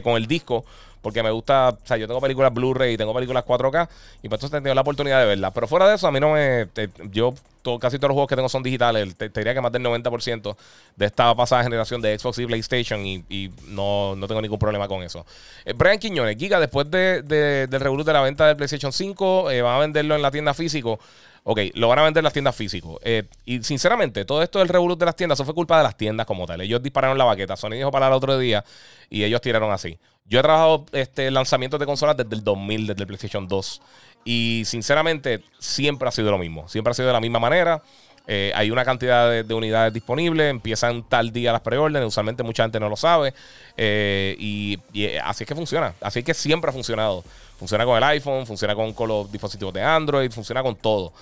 con 0.02 0.16
el 0.16 0.26
disco 0.26 0.64
porque 1.02 1.22
me 1.22 1.30
gusta, 1.30 1.70
o 1.70 1.78
sea, 1.84 1.96
yo 1.96 2.06
tengo 2.06 2.20
películas 2.20 2.54
Blu-ray 2.54 2.94
y 2.94 2.96
tengo 2.96 3.12
películas 3.12 3.44
4K 3.44 3.88
y 4.22 4.28
pues 4.28 4.38
entonces 4.38 4.50
he 4.50 4.56
tenido 4.58 4.74
la 4.74 4.80
oportunidad 4.80 5.20
de 5.20 5.26
verlas. 5.26 5.52
Pero 5.52 5.66
fuera 5.66 5.88
de 5.88 5.96
eso, 5.96 6.06
a 6.06 6.12
mí 6.12 6.20
no 6.20 6.32
me, 6.32 6.68
yo 7.10 7.34
casi 7.80 7.98
todos 7.98 8.08
los 8.08 8.14
juegos 8.14 8.28
que 8.28 8.36
tengo 8.36 8.48
son 8.48 8.62
digitales, 8.62 9.14
te, 9.16 9.28
diría 9.28 9.54
que 9.54 9.60
más 9.60 9.72
del 9.72 9.82
90% 9.82 10.56
de 10.96 11.06
esta 11.06 11.34
pasada 11.34 11.62
generación 11.62 12.00
de 12.00 12.18
Xbox 12.18 12.38
y 12.38 12.46
PlayStation 12.46 13.04
y, 13.04 13.50
no, 13.68 14.16
tengo 14.26 14.40
ningún 14.40 14.58
problema 14.58 14.88
con 14.88 15.02
eso. 15.02 15.26
Eh, 15.64 15.72
Brian 15.74 15.98
Quiñones, 15.98 16.36
Giga, 16.36 16.60
después 16.60 16.90
de, 16.90 17.22
del 17.22 17.80
revoluto 17.80 18.10
de 18.10 18.14
la 18.14 18.22
venta 18.22 18.46
del 18.46 18.56
PlayStation 18.56 18.92
5, 18.92 19.50
eh, 19.50 19.62
van 19.62 19.76
a 19.76 19.78
venderlo 19.78 20.14
en 20.14 20.22
la 20.22 20.30
tienda 20.30 20.54
físico. 20.54 20.98
Ok, 21.44 21.58
lo 21.74 21.88
van 21.88 21.98
a 21.98 22.02
vender 22.02 22.20
en 22.20 22.24
las 22.24 22.32
tiendas 22.32 22.54
físicas. 22.54 22.90
Eh, 23.02 23.24
y 23.44 23.62
sinceramente, 23.64 24.24
todo 24.24 24.42
esto 24.42 24.60
del 24.60 24.68
revolut 24.68 24.98
de 24.98 25.06
las 25.06 25.16
tiendas, 25.16 25.36
eso 25.36 25.44
fue 25.44 25.54
culpa 25.54 25.76
de 25.76 25.82
las 25.82 25.96
tiendas 25.96 26.24
como 26.24 26.46
tal. 26.46 26.60
Ellos 26.60 26.82
dispararon 26.82 27.18
la 27.18 27.24
baqueta. 27.24 27.56
Sony 27.56 27.70
dijo 27.70 27.90
para 27.90 28.06
el 28.06 28.12
otro 28.12 28.38
día 28.38 28.64
y 29.10 29.24
ellos 29.24 29.40
tiraron 29.40 29.72
así. 29.72 29.98
Yo 30.24 30.38
he 30.38 30.42
trabajado 30.42 30.86
este, 30.92 31.30
lanzamientos 31.32 31.80
de 31.80 31.86
consolas 31.86 32.16
desde 32.16 32.36
el 32.36 32.44
2000, 32.44 32.86
desde 32.86 33.00
el 33.00 33.06
PlayStation 33.08 33.48
2. 33.48 33.82
Y 34.24 34.62
sinceramente, 34.66 35.42
siempre 35.58 36.08
ha 36.08 36.12
sido 36.12 36.30
lo 36.30 36.38
mismo. 36.38 36.68
Siempre 36.68 36.92
ha 36.92 36.94
sido 36.94 37.08
de 37.08 37.12
la 37.12 37.20
misma 37.20 37.40
manera. 37.40 37.82
Eh, 38.26 38.52
hay 38.54 38.70
una 38.70 38.84
cantidad 38.84 39.42
de, 39.42 39.54
unidades 39.54 39.92
disponibles, 39.92 40.48
empiezan 40.48 41.02
tal 41.08 41.32
día 41.32 41.52
las 41.52 41.60
preórdenes, 41.60 42.06
usualmente 42.06 42.42
mucha 42.42 42.62
gente 42.62 42.78
no 42.78 42.88
lo 42.88 42.96
sabe. 42.96 43.34
Eh, 43.76 44.36
y, 44.38 44.78
así 45.22 45.44
es 45.44 45.48
que 45.48 45.54
funciona. 45.54 45.94
Así 46.00 46.20
es 46.20 46.24
que 46.24 46.34
siempre 46.34 46.70
ha 46.70 46.72
funcionado. 46.72 47.24
Funciona 47.58 47.84
con 47.84 47.96
el 47.96 48.02
iPhone, 48.02 48.46
funciona 48.46 48.74
con 48.74 48.94
los 49.08 49.30
dispositivos 49.30 49.72
de 49.72 49.82
Android, 49.82 50.30
funciona 50.30 50.62
con 50.62 50.76
todo. 50.76 51.12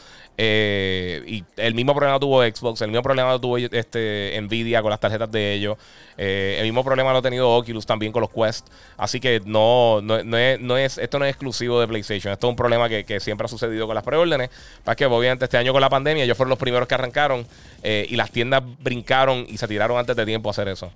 Eh, 0.42 1.22
y 1.26 1.44
el 1.58 1.74
mismo 1.74 1.94
problema 1.94 2.18
tuvo 2.18 2.42
Xbox, 2.42 2.80
el 2.80 2.88
mismo 2.88 3.02
problema 3.02 3.38
tuvo 3.38 3.58
este, 3.58 4.40
Nvidia 4.40 4.80
con 4.80 4.88
las 4.88 4.98
tarjetas 4.98 5.30
de 5.30 5.52
ellos. 5.52 5.76
Eh, 6.16 6.56
el 6.58 6.64
mismo 6.64 6.82
problema 6.82 7.12
lo 7.12 7.18
ha 7.18 7.22
tenido 7.22 7.50
Oculus 7.50 7.84
también 7.84 8.10
con 8.10 8.22
los 8.22 8.30
Quest. 8.30 8.66
Así 8.96 9.20
que 9.20 9.42
no, 9.44 10.00
no, 10.00 10.36
es, 10.78 10.96
esto 10.96 11.18
no 11.18 11.26
es 11.26 11.32
exclusivo 11.32 11.78
de 11.78 11.86
PlayStation. 11.86 12.32
Esto 12.32 12.46
es 12.46 12.50
un 12.52 12.56
problema 12.56 12.88
que, 12.88 13.20
siempre 13.20 13.44
ha 13.44 13.48
sucedido 13.48 13.86
con 13.86 13.94
las 13.94 14.02
preórdenes. 14.02 14.48
Para 14.82 14.96
que 14.96 15.04
obviamente 15.04 15.44
este 15.44 15.58
año 15.58 15.72
con 15.72 15.82
la 15.82 15.90
pandemia 15.90 16.24
ellos 16.24 16.38
fueron 16.38 16.48
los 16.48 16.58
primeros 16.58 16.88
que 16.88 16.94
arrancaron 16.94 17.46
eh, 17.82 18.06
y 18.08 18.16
las 18.16 18.30
tiendas 18.30 18.62
brincaron 18.78 19.44
y 19.46 19.58
se 19.58 19.68
tiraron 19.68 19.98
antes 19.98 20.16
de 20.16 20.24
tiempo 20.24 20.48
a 20.48 20.52
hacer 20.52 20.68
eso. 20.68 20.90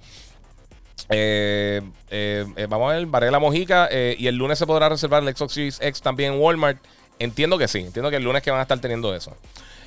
vamos 2.71 2.91
a 2.91 2.95
ver, 2.95 3.05
Varela 3.05 3.39
Mojica. 3.39 3.91
y 3.93 4.27
el 4.27 4.37
lunes 4.37 4.59
se 4.59 4.67
podrá 4.67 4.89
reservar 4.89 5.23
el 5.23 5.37
Xbox 5.37 5.53
Series 5.53 5.79
X 5.83 6.01
también 6.01 6.33
en 6.33 6.41
Walmart. 6.41 6.79
Entiendo 7.19 7.59
que 7.59 7.69
sí, 7.69 7.79
entiendo 7.79 8.11
que 8.11 8.17
el 8.17 8.25
lunes 8.25 8.43
que 8.43 8.51
van 8.51 8.61
a 8.61 8.63
estar 8.63 8.79
teniendo 8.79 9.15
eso. 9.15 9.37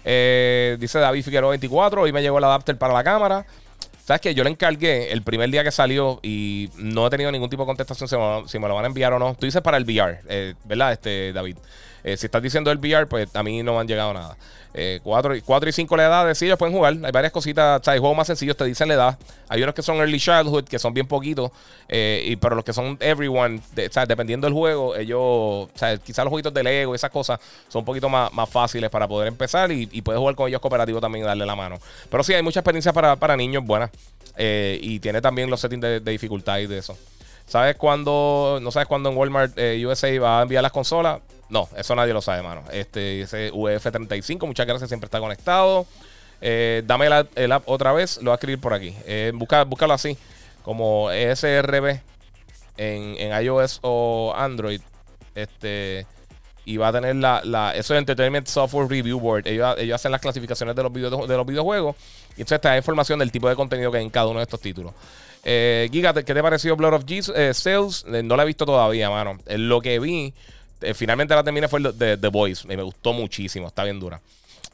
Eh, 0.06 0.78
dice 0.80 1.00
David 1.00 1.24
Figueroa 1.24 1.50
24, 1.52 2.02
hoy 2.02 2.14
me 2.14 2.22
llegó 2.22 2.38
el 2.38 2.44
adapter 2.44 2.78
para 2.78 2.94
la 2.94 3.04
cámara. 3.04 3.46
¿Sabes 4.06 4.22
qué? 4.22 4.34
Yo 4.34 4.46
le 4.46 4.50
encargué 4.50 5.12
el 5.12 5.22
primer 5.22 5.50
día 5.50 5.66
que 5.66 5.72
salió 5.72 6.22
y 6.24 6.70
no 6.78 7.06
he 7.06 7.10
tenido 7.10 7.30
ningún 7.30 7.50
tipo 7.50 7.64
de 7.64 7.68
contestación 7.68 8.08
si 8.48 8.58
me, 8.58 8.68
lo 8.70 8.76
van 8.76 8.86
a 8.86 8.88
enviar 8.88 9.12
o 9.12 9.20
no. 9.20 9.36
Tú 9.36 9.46
dices 9.46 9.62
para 9.62 9.76
el 9.76 9.84
VR, 9.84 10.22
eh, 10.30 10.54
¿verdad, 10.64 10.94
este, 10.94 11.34
David? 11.34 11.58
Eh, 12.04 12.18
si 12.18 12.28
estás 12.28 12.42
diciendo 12.42 12.72
el 12.72 12.78
VR, 12.78 13.08
pues 13.08 13.28
a 13.36 13.44
mí 13.44 13.64
no 13.64 13.74
me 13.74 13.80
han 13.80 13.88
llegado 13.88 14.14
nada. 14.14 14.38
4, 15.04 15.34
eh, 15.34 15.70
y 15.70 15.72
5 15.72 15.98
la 15.98 16.06
edad, 16.06 16.34
sí, 16.36 16.46
ellos 16.46 16.58
pueden 16.58 16.76
jugar. 16.76 16.94
Hay 17.04 17.12
varias 17.12 17.32
cositas. 17.32 17.82
O 17.82 17.84
sea, 17.84 17.94
hay 17.94 18.00
juegos 18.00 18.16
más 18.18 18.28
sencillos, 18.28 18.56
te 18.56 18.66
dicen 18.66 18.88
la 18.88 18.94
edad. 18.94 19.20
Hay 19.50 19.64
unos 19.64 19.74
que 19.74 19.82
son 19.82 19.98
Early 19.98 20.20
Childhood, 20.20 20.66
que 20.66 20.78
son 20.78 20.94
bien 20.94 21.08
poquitos. 21.08 21.52
Eh, 21.88 22.24
y, 22.28 22.36
pero 22.36 22.56
los 22.56 22.64
que 22.64 22.74
son 22.74 22.98
Everyone, 23.00 23.58
o 23.60 23.92
sea, 23.92 24.06
dependiendo 24.06 24.46
del 24.46 24.54
juego, 24.54 24.96
ellos, 24.96 25.20
o 25.20 25.70
sea, 25.74 25.98
quizás 25.98 26.26
los 26.26 26.30
jueguitos 26.30 26.54
de 26.54 26.64
Lego, 26.64 26.94
esas 26.94 27.10
cosas, 27.10 27.40
son 27.70 27.80
un 27.80 27.86
poquito 27.86 28.10
más, 28.10 28.32
más 28.34 28.50
fáciles 28.50 28.90
para 28.90 29.08
poder 29.08 29.28
empezar. 29.28 29.72
Y, 29.72 30.02
puedes 30.02 30.20
jugar 30.20 30.36
con 30.36 30.48
ellos 30.48 30.62
cooperativo 30.62 31.02
también 31.02 31.26
y 31.26 31.28
darle 31.28 31.46
la 31.46 31.56
mano. 31.56 31.80
Pero 32.10 32.24
sí, 32.24 32.34
hay 32.34 32.44
mucha 32.44 32.60
experiencia 32.60 32.94
para, 32.94 33.16
para 33.16 33.36
niños 33.36 33.66
buenas. 33.66 33.90
y 34.38 35.00
tiene 35.00 35.22
también 35.22 35.50
los 35.50 35.60
settings 35.60 35.82
de, 35.82 36.00
de 36.00 36.12
dificultad 36.12 36.60
y 36.60 36.68
de 36.68 36.78
eso. 36.78 36.96
¿Sabes 37.48 37.78
cuándo? 37.78 38.60
¿No 38.62 38.72
sabes 38.72 38.88
cuándo 38.88 39.10
en 39.10 39.18
Walmart 39.18 39.58
USA 39.58 40.20
va 40.20 40.40
a 40.40 40.42
enviar 40.44 40.62
las 40.62 40.72
consolas? 40.72 41.22
No, 41.50 41.70
eso 41.78 41.96
nadie 41.96 42.14
lo 42.14 42.22
sabe, 42.22 42.44
mano. 42.44 42.64
Este, 42.72 43.22
ese 43.22 43.52
UF35, 43.54 44.46
muchas 44.46 44.68
gracias, 44.68 44.90
siempre 44.90 45.06
está 45.06 45.20
conectado. 45.20 45.86
Eh, 46.42 46.84
dame 46.86 47.08
el 47.08 47.52
app 47.52 47.64
otra 47.68 47.94
vez, 47.94 48.18
lo 48.18 48.26
voy 48.26 48.32
a 48.32 48.36
escribir 48.36 48.60
por 48.60 48.74
aquí. 48.74 48.94
Eh, 49.06 49.32
búscalo 49.34 49.94
así, 49.94 50.18
como 50.62 51.10
ESRB 51.10 52.02
en, 52.78 53.16
en 53.18 53.44
iOS 53.44 53.80
o 53.82 54.34
Android. 54.36 54.82
Este, 55.34 56.06
y 56.66 56.76
va 56.76 56.90
a 56.90 56.92
tener 56.92 57.16
la, 57.16 57.42
la 57.46 57.74
eso 57.76 57.94
es 57.94 58.00
Entertainment 58.00 58.48
Software 58.48 58.90
Review 58.90 59.20
Board. 59.20 59.48
Ellos, 59.48 59.76
ellos 59.78 59.96
hacen 59.96 60.12
las 60.12 60.20
clasificaciones 60.20 60.76
de 60.76 60.84
los, 60.84 60.92
de 60.92 61.38
los 61.38 61.46
videojuegos 61.46 61.96
y 62.36 62.42
entonces 62.42 62.60
te 62.60 62.76
información 62.76 63.20
del 63.20 63.32
tipo 63.32 63.48
de 63.48 63.56
contenido 63.56 63.90
que 63.90 64.00
hay 64.00 64.04
en 64.04 64.10
cada 64.10 64.28
uno 64.28 64.40
de 64.40 64.44
estos 64.44 64.60
títulos. 64.60 64.94
Eh, 65.50 65.88
Giga, 65.94 66.14
¿qué 66.14 66.34
te 66.34 66.42
pareció 66.44 66.76
Blood 66.76 66.94
of 66.94 67.06
Jesus? 67.08 67.34
Eh, 67.34 67.54
Sales? 67.54 68.04
Eh, 68.12 68.22
no 68.22 68.36
la 68.36 68.44
he 68.44 68.46
visto 68.46 68.66
todavía, 68.66 69.10
mano. 69.10 69.38
Lo 69.48 69.80
que 69.80 69.98
vi, 69.98 70.34
finalmente 70.94 71.34
la 71.34 71.42
terminé 71.42 71.70
fue 71.70 71.80
de 71.80 72.18
The 72.18 72.28
Voice. 72.28 72.68
Me 72.68 72.76
gustó 72.84 73.14
muchísimo, 73.14 73.68
está 73.68 73.86
bien 73.86 73.98
dura. 73.98 74.20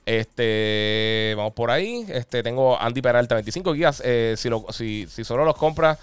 Este, 0.03 1.35
vamos 1.37 1.53
por 1.53 1.69
ahí. 1.69 2.03
Este, 2.09 2.41
tengo 2.41 2.75
Andy 2.81 3.03
Peralta, 3.03 3.35
25 3.35 3.75
gigas. 3.75 4.01
si, 4.35 4.49
si, 4.71 5.07
si, 5.07 5.23
solo 5.23 5.45
los 5.45 5.55
compras, 5.55 5.99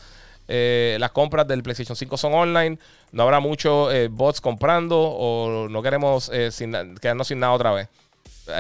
las 0.47 1.11
compras 1.11 1.49
del 1.49 1.65
PlayStation 1.65 1.97
5 1.97 2.17
son 2.17 2.35
online, 2.35 2.79
no 3.11 3.25
habrá 3.25 3.41
muchos 3.41 3.93
bots 4.11 4.41
comprando 4.41 5.01
o 5.01 5.69
no 5.69 5.83
queremos 5.83 6.31
quedarnos 6.31 7.27
sin 7.27 7.41
nada 7.41 7.55
otra 7.55 7.73
vez. 7.73 7.89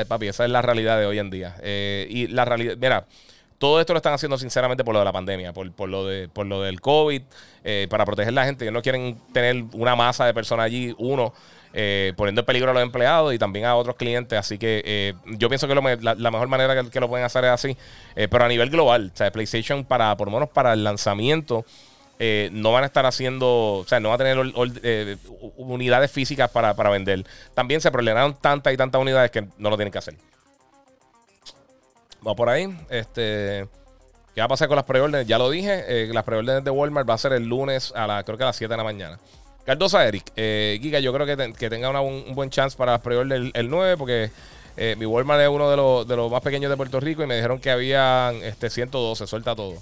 papi, 0.09 0.27
esa 0.27 0.45
es 0.45 0.51
la 0.51 0.61
realidad 0.61 0.99
de 0.99 1.07
hoy 1.07 1.21
en 1.21 1.31
día. 1.31 1.55
y 1.63 2.27
la 2.27 2.45
realidad, 2.45 2.75
mira, 2.81 3.07
todo 3.61 3.79
esto 3.79 3.93
lo 3.93 3.99
están 3.99 4.15
haciendo 4.15 4.39
sinceramente 4.39 4.83
por 4.85 4.95
lo 4.95 5.01
de 5.01 5.05
la 5.05 5.13
pandemia, 5.13 5.53
por, 5.53 5.67
lo, 5.87 6.07
de, 6.07 6.29
por 6.29 6.47
lo 6.47 6.63
del 6.63 6.81
COVID, 6.81 7.21
eh, 7.63 7.87
para 7.91 8.07
proteger 8.07 8.33
a 8.33 8.37
la 8.37 8.47
gente. 8.47 8.65
Ellos 8.65 8.73
no 8.73 8.81
quieren 8.81 9.21
tener 9.35 9.65
una 9.75 9.95
masa 9.95 10.25
de 10.25 10.33
personas 10.33 10.65
allí, 10.65 10.95
uno, 10.97 11.35
eh, 11.75 12.15
poniendo 12.17 12.41
en 12.41 12.47
peligro 12.47 12.71
a 12.71 12.75
los 12.75 12.83
empleados 12.83 13.35
y 13.35 13.39
también 13.39 13.67
a 13.67 13.77
otros 13.77 13.97
clientes. 13.97 14.39
Así 14.39 14.57
que 14.57 14.81
eh, 14.87 15.15
yo 15.27 15.51
pienso 15.51 15.69
que 15.69 15.75
la, 15.75 16.31
mejor 16.31 16.49
manera 16.49 16.83
que, 16.91 17.01
lo 17.01 17.09
pueden 17.11 17.27
hacer 17.27 17.45
es 17.45 17.51
así. 17.51 17.77
pero 18.15 18.47
a 18.47 18.49
nivel 18.49 18.71
global, 18.71 19.11
o 19.13 19.17
sea, 19.17 19.31
PlayStation, 19.31 19.85
para, 19.85 20.17
por 20.17 20.29
lo 20.29 20.33
menos 20.33 20.49
para 20.49 20.73
el 20.73 20.83
lanzamiento, 20.83 21.67
no 22.53 22.73
van 22.73 22.85
a 22.85 22.87
estar 22.87 23.05
haciendo, 23.05 23.75
o 23.75 23.85
sea, 23.87 24.01
no 24.01 24.09
va 24.09 24.15
a 24.15 24.19
tener 24.19 24.39
unidades 25.59 26.11
físicas 26.11 26.49
para, 26.51 26.73
para 26.75 26.89
vender. 26.89 27.27
También 27.53 27.83
se 27.83 27.91
problemaron 27.91 28.33
tantas 28.41 28.73
y 28.73 28.79
tantas 28.79 29.03
unidades 29.03 29.31
que 29.31 29.47
no 29.59 29.69
lo 29.69 29.77
tienen 29.77 29.93
que 29.93 29.99
hacer. 29.99 30.15
Va 32.27 32.35
por 32.35 32.49
ahí. 32.49 32.77
Este. 32.89 33.67
¿Qué 34.35 34.41
va 34.41 34.45
a 34.45 34.49
pasar 34.49 34.69
con 34.69 34.77
las 34.77 34.85
preórdenes? 34.85 35.27
Ya 35.27 35.39
lo 35.39 35.51
dije. 35.51 35.85
Eh, 35.89 36.09
las 36.13 36.25
preórdenes 36.25 36.65
de 36.65 36.71
Walmart 36.71 37.09
va 37.09 37.15
a 37.15 37.19
ser 37.19 37.33
el 37.33 37.45
lunes 37.45 37.93
a 37.97 38.07
la, 38.07 38.23
creo 38.23 38.37
que 38.39 38.45
a 38.45 38.47
las 38.47 38.57
7 38.57 38.73
de 38.73 38.77
la 38.77 38.85
mañana. 38.85 39.19
Cardosa 39.65 40.07
Eric. 40.07 40.33
Eh, 40.37 40.79
Giga, 40.81 41.01
yo 41.01 41.13
creo 41.13 41.27
que, 41.27 41.53
que 41.53 41.71
tenga 41.71 42.01
un, 42.01 42.35
buen 42.35 42.51
chance 42.51 42.77
para 42.77 42.93
las 42.93 43.01
preórdenes 43.01 43.51
el, 43.55 43.69
9 43.69 43.97
porque 43.97 44.31
eh, 44.77 44.95
mi 44.99 45.07
Walmart 45.07 45.43
es 45.43 45.49
uno 45.49 45.71
de 45.71 45.77
los, 45.77 46.07
de 46.07 46.17
los 46.17 46.31
más 46.31 46.43
pequeños 46.43 46.71
de 46.71 46.77
Puerto 46.77 47.01
Rico 47.01 47.23
y 47.23 47.27
me 47.27 47.35
dijeron 47.35 47.59
que 47.61 47.71
había 47.71 48.33
este, 48.43 48.71
112, 48.71 49.27
suelta 49.27 49.55
todo. 49.55 49.75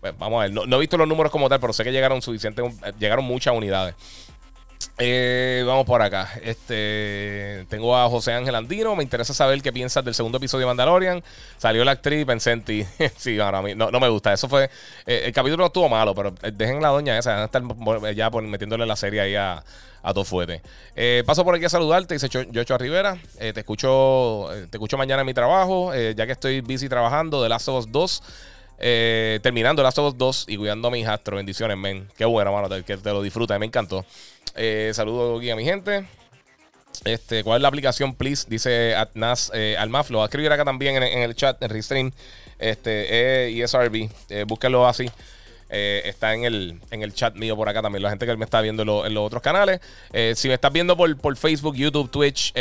Pues, 0.00 0.16
vamos 0.18 0.38
a 0.38 0.42
ver. 0.42 0.52
No, 0.52 0.66
no, 0.66 0.76
he 0.76 0.80
visto 0.80 0.96
los 0.96 1.08
números 1.08 1.32
como 1.32 1.48
tal, 1.48 1.60
pero 1.60 1.72
sé 1.72 1.84
que 1.84 1.92
llegaron 1.92 2.22
suficientes, 2.22 2.64
llegaron 2.98 3.24
muchas 3.24 3.54
unidades. 3.54 3.94
Eh, 5.00 5.62
vamos 5.64 5.86
por 5.86 6.02
acá. 6.02 6.28
Este, 6.42 7.64
tengo 7.68 7.96
a 7.96 8.08
José 8.08 8.32
Ángel 8.32 8.54
Andino. 8.56 8.96
Me 8.96 9.04
interesa 9.04 9.32
saber 9.32 9.62
qué 9.62 9.72
piensas 9.72 10.04
del 10.04 10.14
segundo 10.14 10.38
episodio 10.38 10.62
de 10.62 10.66
Mandalorian. 10.66 11.22
Salió 11.56 11.84
la 11.84 11.92
actriz, 11.92 12.26
pensé 12.26 12.50
en 12.50 12.64
sí, 13.16 13.38
a 13.38 13.62
mí 13.62 13.76
no, 13.76 13.90
me 13.92 14.08
gusta. 14.08 14.32
Eso 14.32 14.48
fue. 14.48 14.68
Eh, 15.06 15.22
el 15.26 15.32
capítulo 15.32 15.62
no 15.62 15.66
estuvo 15.66 15.88
malo, 15.88 16.16
pero 16.16 16.34
eh, 16.42 16.50
dejen 16.52 16.82
la 16.82 16.88
doña 16.88 17.16
esa. 17.16 17.30
Van 17.30 17.42
a 17.42 17.44
estar 17.44 17.62
ya 18.14 18.30
metiéndole 18.30 18.86
la 18.86 18.96
serie 18.96 19.20
ahí 19.20 19.36
a, 19.36 19.62
a 20.02 20.12
todo 20.12 20.24
fuerte. 20.24 20.62
paso 21.24 21.44
por 21.44 21.54
aquí 21.54 21.64
a 21.64 21.68
saludarte, 21.68 22.14
dice 22.14 22.28
Yocho 22.50 22.76
Rivera. 22.76 23.16
te 23.38 23.60
escucho 23.60 24.48
te 24.68 24.78
escucho 24.78 24.98
mañana 24.98 25.20
en 25.20 25.26
mi 25.26 25.34
trabajo, 25.34 25.94
ya 25.94 26.26
que 26.26 26.32
estoy 26.32 26.60
busy 26.60 26.88
trabajando 26.88 27.40
de 27.40 27.48
Last 27.48 27.68
of 27.68 27.84
Us 27.84 27.92
2. 27.92 28.22
terminando 29.42 29.80
Last 29.84 29.98
of 29.98 30.12
Us 30.12 30.18
2 30.18 30.44
y 30.48 30.56
cuidando 30.56 30.88
a 30.88 30.90
mi 30.90 31.00
hijastro. 31.00 31.36
Bendiciones, 31.36 31.76
men. 31.76 32.08
Qué 32.16 32.24
bueno, 32.24 32.52
mano, 32.52 32.68
que 32.84 32.96
te 32.96 33.10
lo 33.10 33.22
disfruta, 33.22 33.56
me 33.60 33.66
encantó. 33.66 34.04
Eh, 34.56 34.90
saludos 34.94 35.38
aquí 35.38 35.50
a 35.50 35.56
mi 35.56 35.64
gente. 35.64 36.06
Este, 37.04 37.44
¿Cuál 37.44 37.58
es 37.58 37.62
la 37.62 37.68
aplicación, 37.68 38.14
please? 38.14 38.46
Dice 38.48 38.94
Atnas 38.94 39.50
eh. 39.54 39.76
Lo 40.10 40.18
va 40.18 40.24
a 40.24 40.26
escribir 40.26 40.50
acá 40.52 40.64
también 40.64 41.00
en, 41.02 41.22
el 41.22 41.34
chat, 41.34 41.62
en 41.62 41.70
Restream. 41.70 42.12
Este, 42.58 43.62
ESRB. 43.62 44.08
Eh, 44.28 44.46
así. 44.86 45.10
Eh, 45.70 46.02
está 46.06 46.32
en 46.34 46.44
el, 46.44 46.80
en 46.90 47.02
el 47.02 47.12
chat 47.12 47.34
mío 47.34 47.54
por 47.56 47.68
acá 47.68 47.82
también. 47.82 48.02
La 48.02 48.10
gente 48.10 48.26
que 48.26 48.36
me 48.36 48.44
está 48.44 48.60
viendo 48.60 49.04
en, 49.06 49.14
los 49.14 49.26
otros 49.26 49.42
canales. 49.42 49.80
si 50.34 50.48
me 50.48 50.54
estás 50.54 50.72
viendo 50.72 50.96
por, 50.96 51.16
por 51.18 51.36
Facebook, 51.36 51.76
YouTube, 51.76 52.10
Twitch, 52.10 52.52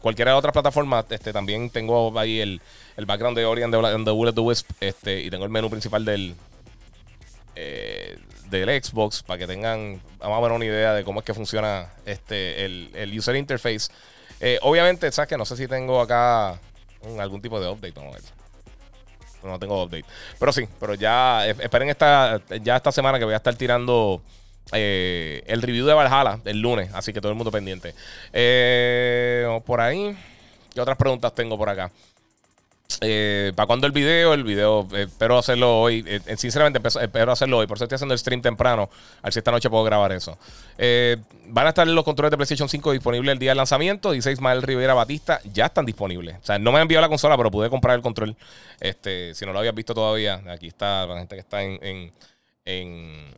cualquiera 0.00 0.32
de 0.32 0.36
otras 0.36 0.52
plataformas, 0.52 1.06
este, 1.10 1.32
también 1.32 1.70
tengo 1.70 2.18
ahí 2.18 2.40
el, 2.40 2.60
el 2.96 3.06
background 3.06 3.36
de 3.36 3.44
Orient 3.44 3.72
de, 3.72 3.80
The 3.80 4.32
the 4.32 4.40
Wisp. 4.40 4.70
Este, 4.80 5.22
y 5.22 5.30
tengo 5.30 5.44
el 5.44 5.50
menú 5.50 5.70
principal 5.70 6.04
del 6.04 6.34
del 8.52 8.82
Xbox 8.82 9.22
para 9.22 9.38
que 9.38 9.46
tengan 9.46 10.00
más 10.28 10.38
o 10.38 10.42
menos 10.42 10.56
una 10.56 10.64
idea 10.64 10.94
de 10.94 11.04
cómo 11.04 11.20
es 11.20 11.26
que 11.26 11.34
funciona 11.34 11.88
este 12.06 12.64
el, 12.64 13.18
user 13.18 13.36
interface. 13.36 13.90
Eh, 14.40 14.58
obviamente, 14.62 15.10
sabes 15.12 15.28
que 15.28 15.36
no 15.36 15.44
sé 15.44 15.56
si 15.56 15.68
tengo 15.68 16.00
acá 16.00 16.58
algún 17.18 17.40
tipo 17.42 17.60
de 17.60 17.68
update. 17.68 17.94
No 19.42 19.58
tengo 19.58 19.82
update. 19.82 20.04
Pero 20.38 20.52
sí, 20.52 20.68
pero 20.78 20.94
ya 20.94 21.46
esperen 21.46 21.88
esta, 21.88 22.40
ya 22.62 22.76
esta 22.76 22.92
semana 22.92 23.18
que 23.18 23.24
voy 23.24 23.34
a 23.34 23.38
estar 23.38 23.54
tirando 23.54 24.22
eh, 24.72 25.42
el 25.46 25.62
review 25.62 25.86
de 25.86 25.94
Valhalla 25.94 26.38
el 26.44 26.60
lunes. 26.60 26.90
Así 26.94 27.12
que 27.12 27.20
todo 27.20 27.32
el 27.32 27.36
mundo 27.36 27.50
pendiente. 27.50 27.94
Eh, 28.32 29.60
por 29.66 29.80
ahí. 29.80 30.16
¿Qué 30.72 30.80
otras 30.80 30.96
preguntas 30.96 31.34
tengo 31.34 31.58
por 31.58 31.68
acá? 31.68 31.90
Eh, 33.00 33.52
¿Para 33.54 33.66
cuándo 33.66 33.86
el 33.86 33.92
video? 33.92 34.34
El 34.34 34.44
video, 34.44 34.86
eh, 34.92 35.02
espero 35.02 35.38
hacerlo 35.38 35.80
hoy. 35.80 36.04
Eh, 36.06 36.36
sinceramente, 36.36 36.80
espero 37.00 37.32
hacerlo 37.32 37.58
hoy. 37.58 37.66
Por 37.66 37.76
eso 37.76 37.84
estoy 37.84 37.96
haciendo 37.96 38.14
el 38.14 38.18
stream 38.18 38.42
temprano. 38.42 38.90
A 39.20 39.24
ver 39.24 39.32
si 39.32 39.38
esta 39.38 39.50
noche 39.50 39.70
puedo 39.70 39.84
grabar 39.84 40.12
eso. 40.12 40.38
van 41.48 41.66
a 41.66 41.68
estar 41.70 41.86
los 41.86 42.04
controles 42.04 42.30
de 42.30 42.36
PlayStation 42.36 42.68
5 42.68 42.92
disponibles 42.92 43.32
el 43.32 43.38
día 43.38 43.50
del 43.50 43.58
lanzamiento. 43.58 44.12
Dice 44.12 44.32
Ismael 44.32 44.62
Rivera 44.62 44.94
Batista. 44.94 45.40
Ya 45.52 45.66
están 45.66 45.86
disponibles. 45.86 46.36
O 46.42 46.44
sea, 46.44 46.58
no 46.58 46.72
me 46.72 46.78
han 46.78 46.82
enviado 46.82 47.02
la 47.02 47.08
consola, 47.08 47.36
pero 47.36 47.50
pude 47.50 47.70
comprar 47.70 47.96
el 47.96 48.02
control. 48.02 48.36
Este, 48.80 49.34
si 49.34 49.46
no 49.46 49.52
lo 49.52 49.58
habías 49.58 49.74
visto 49.74 49.94
todavía, 49.94 50.42
aquí 50.48 50.68
está 50.68 51.06
la 51.06 51.18
gente 51.18 51.36
que 51.36 51.40
está 51.40 51.62
en, 51.62 51.78
en, 51.82 52.12
en, 52.64 53.34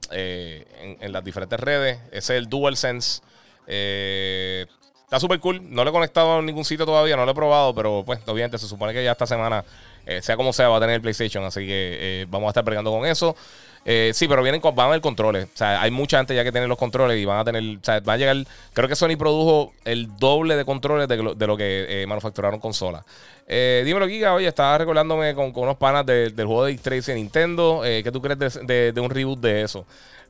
en 1.01 1.13
las 1.13 1.25
diferentes 1.25 1.59
redes. 1.61 1.99
Es 2.13 2.31
el 2.31 2.49
DualSense. 2.49 3.23
Eh, 3.67 4.67
Está 5.05 5.21
súper 5.21 5.39
cool. 5.39 5.61
No 5.71 5.85
lo 5.85 5.91
he 5.91 5.93
conectado 5.93 6.39
a 6.39 6.43
ningún 6.43 6.65
sitio 6.65 6.87
todavía, 6.87 7.17
no 7.17 7.25
lo 7.25 7.31
he 7.31 7.35
probado, 7.35 7.75
pero 7.75 8.03
pues 8.05 8.21
obviamente 8.27 8.59
se 8.59 8.67
supone 8.67 8.93
que 8.93 9.05
ya 9.05 9.13
esta 9.13 9.27
semana, 9.27 9.65
eh, 10.07 10.23
sea 10.23 10.37
como 10.37 10.53
sea, 10.53 10.69
va 10.69 10.79
a 10.79 10.81
tener 10.81 10.97
el 10.97 11.03
PlayStation. 11.03 11.45
Así 11.45 11.61
que 11.61 12.23
eh, 12.23 12.27
vamos 12.29 12.49
a 12.49 12.51
estar 12.51 12.65
pregando 12.65 12.91
con 12.91 13.07
eso. 13.07 13.37
Eh, 13.85 14.13
sí, 14.15 14.27
pero 14.27 14.43
vienen 14.43 14.63
con, 14.63 14.75
van 14.75 14.87
a 14.87 14.89
haber 14.89 15.03
controles. 15.03 15.45
O 15.45 15.57
sea, 15.57 15.83
hay 15.83 15.91
mucha 15.91 16.17
gente 16.17 16.35
ya 16.35 16.43
que 16.43 16.51
tiene 16.51 16.67
los 16.67 16.79
controles 16.79 17.19
y 17.19 17.25
van 17.27 17.39
a 17.39 17.45
tener. 17.45 17.63
O 17.63 17.85
sea, 17.85 18.01
va 18.01 18.15
a 18.15 18.17
llegar. 18.17 18.37
Creo 18.73 18.89
que 18.89 18.97
Sony 18.97 19.17
produjo 19.19 19.75
el 19.85 20.17
doble 20.17 20.57
de 20.57 20.65
controles 20.65 21.07
de, 21.07 21.17
lo, 21.19 21.57
que 21.57 22.05
manufacturaron 22.09 22.59
consolas. 22.59 23.05
dímelo, 23.47 24.09
Giga. 24.09 24.33
Oye, 24.33 24.49
estaba 24.49 24.79
recordándome 24.79 25.35
con, 25.35 25.53
unos 25.55 25.77
panas 25.77 26.07
del 26.07 26.35
juego 26.35 26.65
de 26.65 26.73
Dick 26.73 26.81
Tracy 26.81 27.11
en 27.11 27.19
Nintendo. 27.19 27.83
¿Qué 27.83 28.11
tú 28.11 28.23
crees 28.23 28.59
de, 28.67 28.93
de, 28.93 29.01
un 29.01 29.11
reboot 29.11 29.39
de 29.39 29.63
eso? 29.63 29.87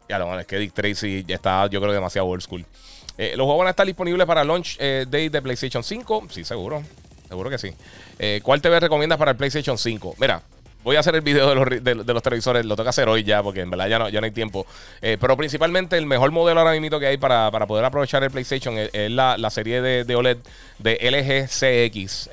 Ya 0.09 0.19
lo 0.19 0.39
es 0.39 0.47
que 0.47 0.59
Dick 0.59 0.75
Tracy 0.75 1.25
ya 1.27 1.37
está, 1.37 1.67
yo 1.69 1.81
creo, 1.81 1.93
demasiado 1.93 2.27
old 2.27 2.43
school. 2.43 2.67
Eh, 3.17 3.35
los 3.37 3.45
juegos 3.45 3.61
van 3.61 3.69
a 3.69 3.71
estar 3.71 3.87
disponibles 3.87 4.27
para 4.27 4.45
launch 4.45 4.77
eh, 4.79 5.07
day 5.09 5.29
de 5.29 5.41
PlayStation 5.41 5.83
5. 5.83 6.29
Sí, 6.31 6.45
seguro. 6.45 6.83
Seguro 7.29 7.51
que 7.51 7.59
sí. 7.59 7.71
Eh, 8.19 8.41
¿Cuál 8.43 8.61
TV 8.61 8.81
recomiendas 8.81 9.19
para 9.19 9.33
el 9.33 9.37
PlayStation 9.37 9.79
5? 9.79 10.17
Mira, 10.19 10.43
voy 10.83 10.97
a 10.97 11.01
hacer 11.01 11.15
el 11.15 11.21
video 11.21 11.49
de 11.49 11.55
los, 11.55 12.07
de, 12.07 12.13
los 12.13 12.23
televisores. 12.23 12.65
Lo 12.65 12.77
que 12.77 12.89
hacer 12.89 13.09
hoy 13.09 13.23
ya, 13.23 13.43
porque 13.43 13.61
en 13.61 13.71
verdad 13.71 13.89
ya 13.89 13.99
no, 13.99 14.09
ya 14.09 14.21
no 14.21 14.25
hay 14.25 14.33
tiempo. 14.33 14.67
pero 15.01 15.37
principalmente 15.37 15.97
el 15.97 16.07
mejor 16.07 16.33
modelo 16.33 16.61
ahora 16.61 16.79
mismo 16.79 16.99
que 16.99 17.07
hay 17.07 17.17
para, 17.17 17.51
poder 17.67 17.85
aprovechar 17.85 18.23
el 18.25 18.31
PlayStation 18.31 18.75
es, 18.77 19.11
la, 19.11 19.51
serie 19.51 19.81
de, 19.81 20.05
de, 20.05 20.17
OLED 20.17 20.39
de 20.79 20.99
LG 21.01 21.49
CX. 21.49 22.31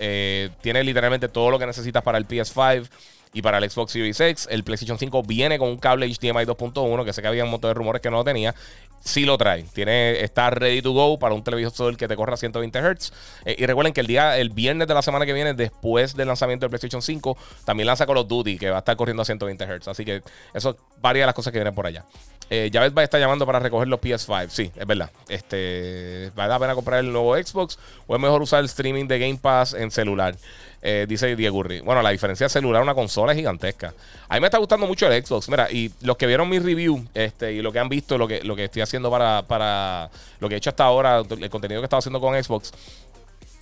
tiene 0.62 0.84
literalmente 0.84 1.30
todo 1.30 1.52
lo 1.52 1.60
que 1.60 1.66
necesitas 1.66 2.04
para 2.04 2.18
el 2.18 2.28
PS5 2.28 2.88
y 3.34 3.42
para 3.42 3.58
el 3.58 3.70
Xbox 3.70 3.92
Series 3.92 4.20
X. 4.20 4.48
El 4.50 4.64
PlayStation 4.64 4.98
5 4.98 5.24
viene 5.24 5.58
con 5.58 5.70
un 5.70 5.78
cable 5.78 6.08
HDMI 6.08 6.46
2.1, 6.46 7.06
que 7.06 7.14
sé 7.14 7.22
que 7.22 7.28
había 7.28 7.44
un 7.44 7.52
montón 7.52 7.70
de 7.70 7.74
rumores 7.74 8.02
que 8.02 8.10
no 8.10 8.18
lo 8.18 8.24
tenía 8.24 8.56
sí 9.02 9.26
lo 9.26 9.38
trae. 9.38 9.64
Tiene, 9.64 10.24
está 10.24 10.50
ready 10.50 10.82
to 10.82 10.94
go 10.94 11.20
para 11.20 11.36
un 11.36 11.44
televisor 11.44 11.98
que 11.98 12.08
te 12.08 12.16
corra 12.16 12.38
120 12.38 12.80
Hz. 12.80 13.14
Eh, 13.46 13.56
y 13.58 13.66
recuerden 13.66 13.94
que 13.94 14.02
el 14.02 14.08
día, 14.08 14.38
el 14.38 14.50
viernes 14.50 14.88
de 14.88 14.94
la 14.94 15.02
semana 15.02 15.26
que 15.26 15.34
viene, 15.34 15.54
después 15.54 16.16
del 16.16 16.28
lanzamiento 16.28 16.66
del 16.66 16.70
PlayStation 16.70 17.02
5, 17.02 17.38
también 17.66 17.88
lanza 17.88 18.06
Call 18.06 18.18
of 18.18 18.28
Duty, 18.28 18.58
que 18.58 18.70
va 18.70 18.78
a 18.78 18.80
estar 18.80 18.96
corriendo 18.96 19.22
a 19.22 19.26
120 19.26 19.66
Hz. 19.66 19.88
Así 19.88 20.06
que 20.06 20.22
eso 20.54 20.78
varía 21.02 21.26
las 21.26 21.36
cosas 21.36 21.52
que 21.52 21.60
vienen 21.60 21.74
por 21.74 21.86
allá. 21.86 22.06
Eh, 22.50 22.70
Javet 22.72 22.96
va 22.96 23.02
a 23.02 23.06
estar 23.06 23.20
llamando 23.20 23.46
para 23.46 23.60
recoger 23.60 23.88
los 23.88 24.00
PS5. 24.00 24.50
Sí, 24.50 24.72
es 24.76 24.86
verdad. 24.86 25.10
Este, 25.30 26.32
¿Vale 26.36 26.50
la 26.50 26.60
pena 26.60 26.76
comprar 26.76 27.00
el 27.00 27.12
nuevo 27.12 27.36
Xbox 27.36 27.80
o 28.08 28.16
es 28.16 28.22
mejor 28.22 28.42
usar 28.42 28.60
el 28.60 28.66
streaming 28.66 29.08
de 29.08 29.20
Game 29.20 29.40
Pass 29.42 29.74
en 29.74 29.90
celular? 29.90 30.36
Eh, 30.84 31.06
dice 31.08 31.36
Diego 31.36 31.58
Urri. 31.58 31.82
Bueno, 31.82 32.02
la 32.02 32.10
diferencia 32.10 32.50
celular 32.50 32.82
una 32.82 32.96
consola 32.96 33.34
es 33.34 33.38
gigantesca. 33.38 33.94
A 34.28 34.34
mí 34.36 34.42
me 34.42 34.48
está 34.48 34.58
gustando 34.58 34.88
mucho 34.88 35.08
el 35.08 35.26
Xbox. 35.26 35.48
Mira, 35.50 35.72
y 35.72 35.92
los 36.02 36.18
que 36.18 36.26
vieron 36.26 36.50
mi 36.50 36.58
review 36.58 37.06
este, 37.14 37.54
y 37.54 37.62
lo 37.62 37.72
que 37.72 37.80
han 37.80 37.90
visto, 37.90 38.18
lo 38.18 38.28
que, 38.28 38.44
lo 38.44 38.56
que 38.56 38.66
estoy 38.66 38.82
haciendo 38.82 39.12
para, 39.12 39.44
para 39.44 40.10
lo 40.40 40.50
que 40.50 40.56
he 40.56 40.58
hecho 40.58 40.72
hasta 40.72 40.86
ahora, 40.86 41.20
el 41.20 41.50
contenido 41.50 41.82
que 41.82 41.84
he 41.84 41.86
estado 41.86 42.00
haciendo 42.00 42.20
con 42.20 42.42
Xbox. 42.42 42.72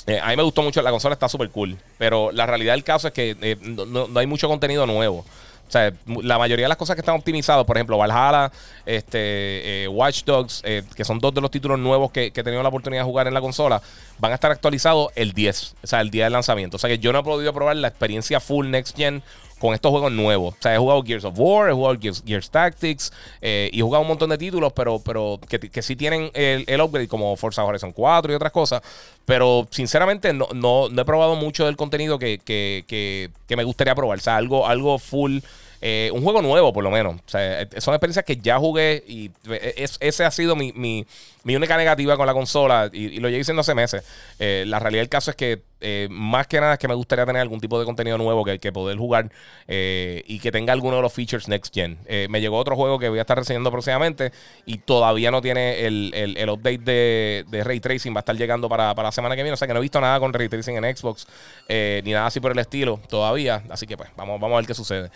Eh, 0.08 0.20
a 0.20 0.30
mí 0.30 0.38
me 0.38 0.44
gustó 0.44 0.64
mucho, 0.64 0.82
la 0.82 0.92
consola 0.92 1.14
está 1.14 1.30
súper 1.30 1.50
cool. 1.50 1.78
Pero 1.98 2.32
la 2.32 2.46
realidad 2.46 2.74
del 2.74 2.84
caso 2.84 3.08
es 3.08 3.14
que 3.14 3.36
eh, 3.42 3.58
no, 3.62 4.08
hay 4.16 4.28
mucho 4.28 4.48
contenido 4.48 4.86
nuevo. 4.86 5.26
O 5.70 5.72
sea, 5.72 5.94
la 6.24 6.40
mayoría 6.40 6.66
de 6.66 6.70
las 6.70 6.78
cosas 6.78 6.96
que 6.96 7.02
están 7.02 7.16
optimizadas, 7.16 7.64
por 7.64 7.78
ejemplo, 7.78 7.96
Valhalla, 7.96 8.52
este, 8.88 9.84
eh, 9.84 9.88
Watch 9.88 10.24
Dogs, 10.24 10.64
eh, 10.66 10.82
que 10.96 11.06
son 11.06 11.20
dos 11.20 11.32
de 11.32 11.42
los 11.42 11.52
títulos 11.52 11.78
nuevos 11.78 12.12
que, 12.12 12.32
que 12.32 12.42
he 12.42 12.44
tenido 12.44 12.64
la 12.64 12.70
oportunidad 12.70 13.04
de 13.04 13.06
jugar 13.06 13.28
en 13.28 13.36
la 13.36 13.42
consola, 13.42 13.80
van 14.18 14.32
a 14.32 14.36
estar 14.36 14.50
actualizados 14.52 15.12
el 15.16 15.34
10, 15.34 15.76
o 15.84 15.88
sea, 15.88 16.02
el 16.02 16.10
día 16.10 16.24
del 16.24 16.34
lanzamiento. 16.34 16.78
O 16.78 16.80
sea 16.80 16.90
que 16.90 16.98
yo 16.98 17.14
no 17.14 17.20
he 17.20 17.24
podido 17.24 17.54
probar 17.54 17.76
la 17.76 17.88
experiencia 17.88 18.40
full 18.40 18.68
next 18.68 18.98
gen 18.98 19.22
con 19.60 19.74
estos 19.74 19.92
juegos 19.92 20.12
nuevos. 20.12 20.56
O 20.56 20.62
sea, 20.62 20.74
he 20.74 20.78
jugado 20.78 21.04
Gears 21.04 21.26
of 21.26 21.38
War, 21.38 21.70
he 21.70 21.74
jugado 21.74 21.98
Gears, 22.00 22.50
Tactics 22.50 23.12
eh, 23.42 23.70
y 23.72 23.80
he 23.80 23.84
jugado 23.84 24.02
un 24.02 24.08
montón 24.08 24.30
de 24.30 24.38
títulos, 24.38 24.74
pero, 24.74 25.00
pero 25.00 25.40
que, 25.48 25.82
sí 25.82 25.96
tienen 25.96 26.32
el, 26.34 26.64
el, 26.68 26.82
upgrade 26.82 27.08
como 27.08 27.36
Forza 27.36 27.64
Horizon 27.64 27.92
4 27.92 28.32
y 28.32 28.36
otras 28.36 28.52
cosas. 28.52 28.82
Pero 29.26 29.68
sinceramente 29.70 30.34
no, 30.34 30.48
no, 30.54 30.88
he 30.88 31.06
probado 31.06 31.36
mucho 31.36 31.66
del 31.66 31.78
contenido 31.78 32.18
que, 32.18 32.40
que, 32.44 32.84
que, 32.88 33.56
me 33.56 33.64
gustaría 33.64 33.94
probar. 33.94 34.18
O 34.18 34.22
sea, 34.22 34.38
algo, 34.38 34.66
algo 34.66 34.98
full. 34.98 35.40
Eh, 35.82 36.10
un 36.14 36.24
juego 36.24 36.42
nuevo, 36.42 36.74
por 36.74 36.84
lo 36.84 36.92
menos. 36.92 37.16
O 37.16 37.30
sea, 37.30 37.68
son 37.78 37.94
experiencias 37.94 38.26
que 38.26 38.38
ya 38.38 38.58
jugué 38.58 39.04
y 39.08 39.32
es, 39.78 39.98
ese 40.02 40.26
ha 40.26 40.32
sido 40.32 40.56
mi, 40.56 40.74
mi, 40.74 41.06
mi 41.44 41.56
única 41.56 41.78
negativa 41.78 42.18
con 42.18 42.28
la 42.28 42.34
consola, 42.34 42.90
y, 42.92 43.20
lo 43.20 43.30
llevo 43.30 43.38
diciendo 43.38 43.62
hace 43.62 43.74
meses, 43.74 44.04
eh, 44.40 44.66
la 44.68 44.80
realidad 44.80 45.02
del 45.02 45.10
caso 45.10 45.32
es 45.32 45.38
que 45.38 45.62
eh, 45.82 46.10
más 46.12 46.46
que 46.48 46.60
nada 46.60 46.74
es 46.74 46.80
que 46.80 46.90
me 46.90 46.94
gustaría 46.94 47.26
tener 47.26 47.42
algún 47.42 47.62
tipo 47.62 47.80
de 47.80 47.86
contenido 47.86 48.18
nuevo 48.18 48.44
que, 48.44 48.60
que 48.60 48.74
poder 48.74 48.98
jugar 48.98 49.32
eh, 49.66 50.24
y 50.28 50.40
que 50.40 50.52
tenga 50.52 50.74
alguno 50.74 50.98
de 50.98 51.02
los 51.02 51.14
features 51.14 51.48
next 51.48 51.74
gen. 51.74 51.98
me 52.30 52.42
llegó 52.42 52.58
otro 52.58 52.76
juego 52.76 53.00
que 53.00 53.08
voy 53.08 53.20
a 53.20 53.22
estar 53.22 53.38
reseñando 53.38 53.72
próximamente 53.72 54.34
y 54.66 54.80
todavía 54.80 55.32
no 55.32 55.42
tiene 55.42 55.86
el, 55.86 56.12
el, 56.14 56.50
update 56.50 56.80
de, 56.80 57.46
de, 57.48 57.64
Ray 57.64 57.80
Tracing, 57.80 58.14
va 58.14 58.18
a 58.18 58.20
estar 58.20 58.36
llegando 58.36 58.68
para, 58.68 58.94
para, 58.94 59.08
la 59.08 59.12
semana 59.14 59.38
que 59.38 59.44
viene, 59.44 59.54
o 59.54 59.58
sea 59.58 59.70
que 59.70 59.74
no 59.74 59.80
he 59.80 59.82
visto 59.82 60.02
nada 60.02 60.20
con 60.20 60.34
Ray 60.34 60.50
Tracing 60.50 60.84
en 60.84 60.98
Xbox 60.98 61.26
ni 61.70 62.12
nada 62.12 62.28
así 62.28 62.42
por 62.42 62.52
el 62.52 62.60
estilo 62.60 63.00
todavía, 63.08 63.64
así 63.70 63.88
que 63.88 63.96
pues 63.96 64.10
vamos, 64.18 64.42
vamos 64.42 64.56
a 64.56 64.60
ver 64.60 64.68
qué 64.68 64.74
sucede. 64.74 65.10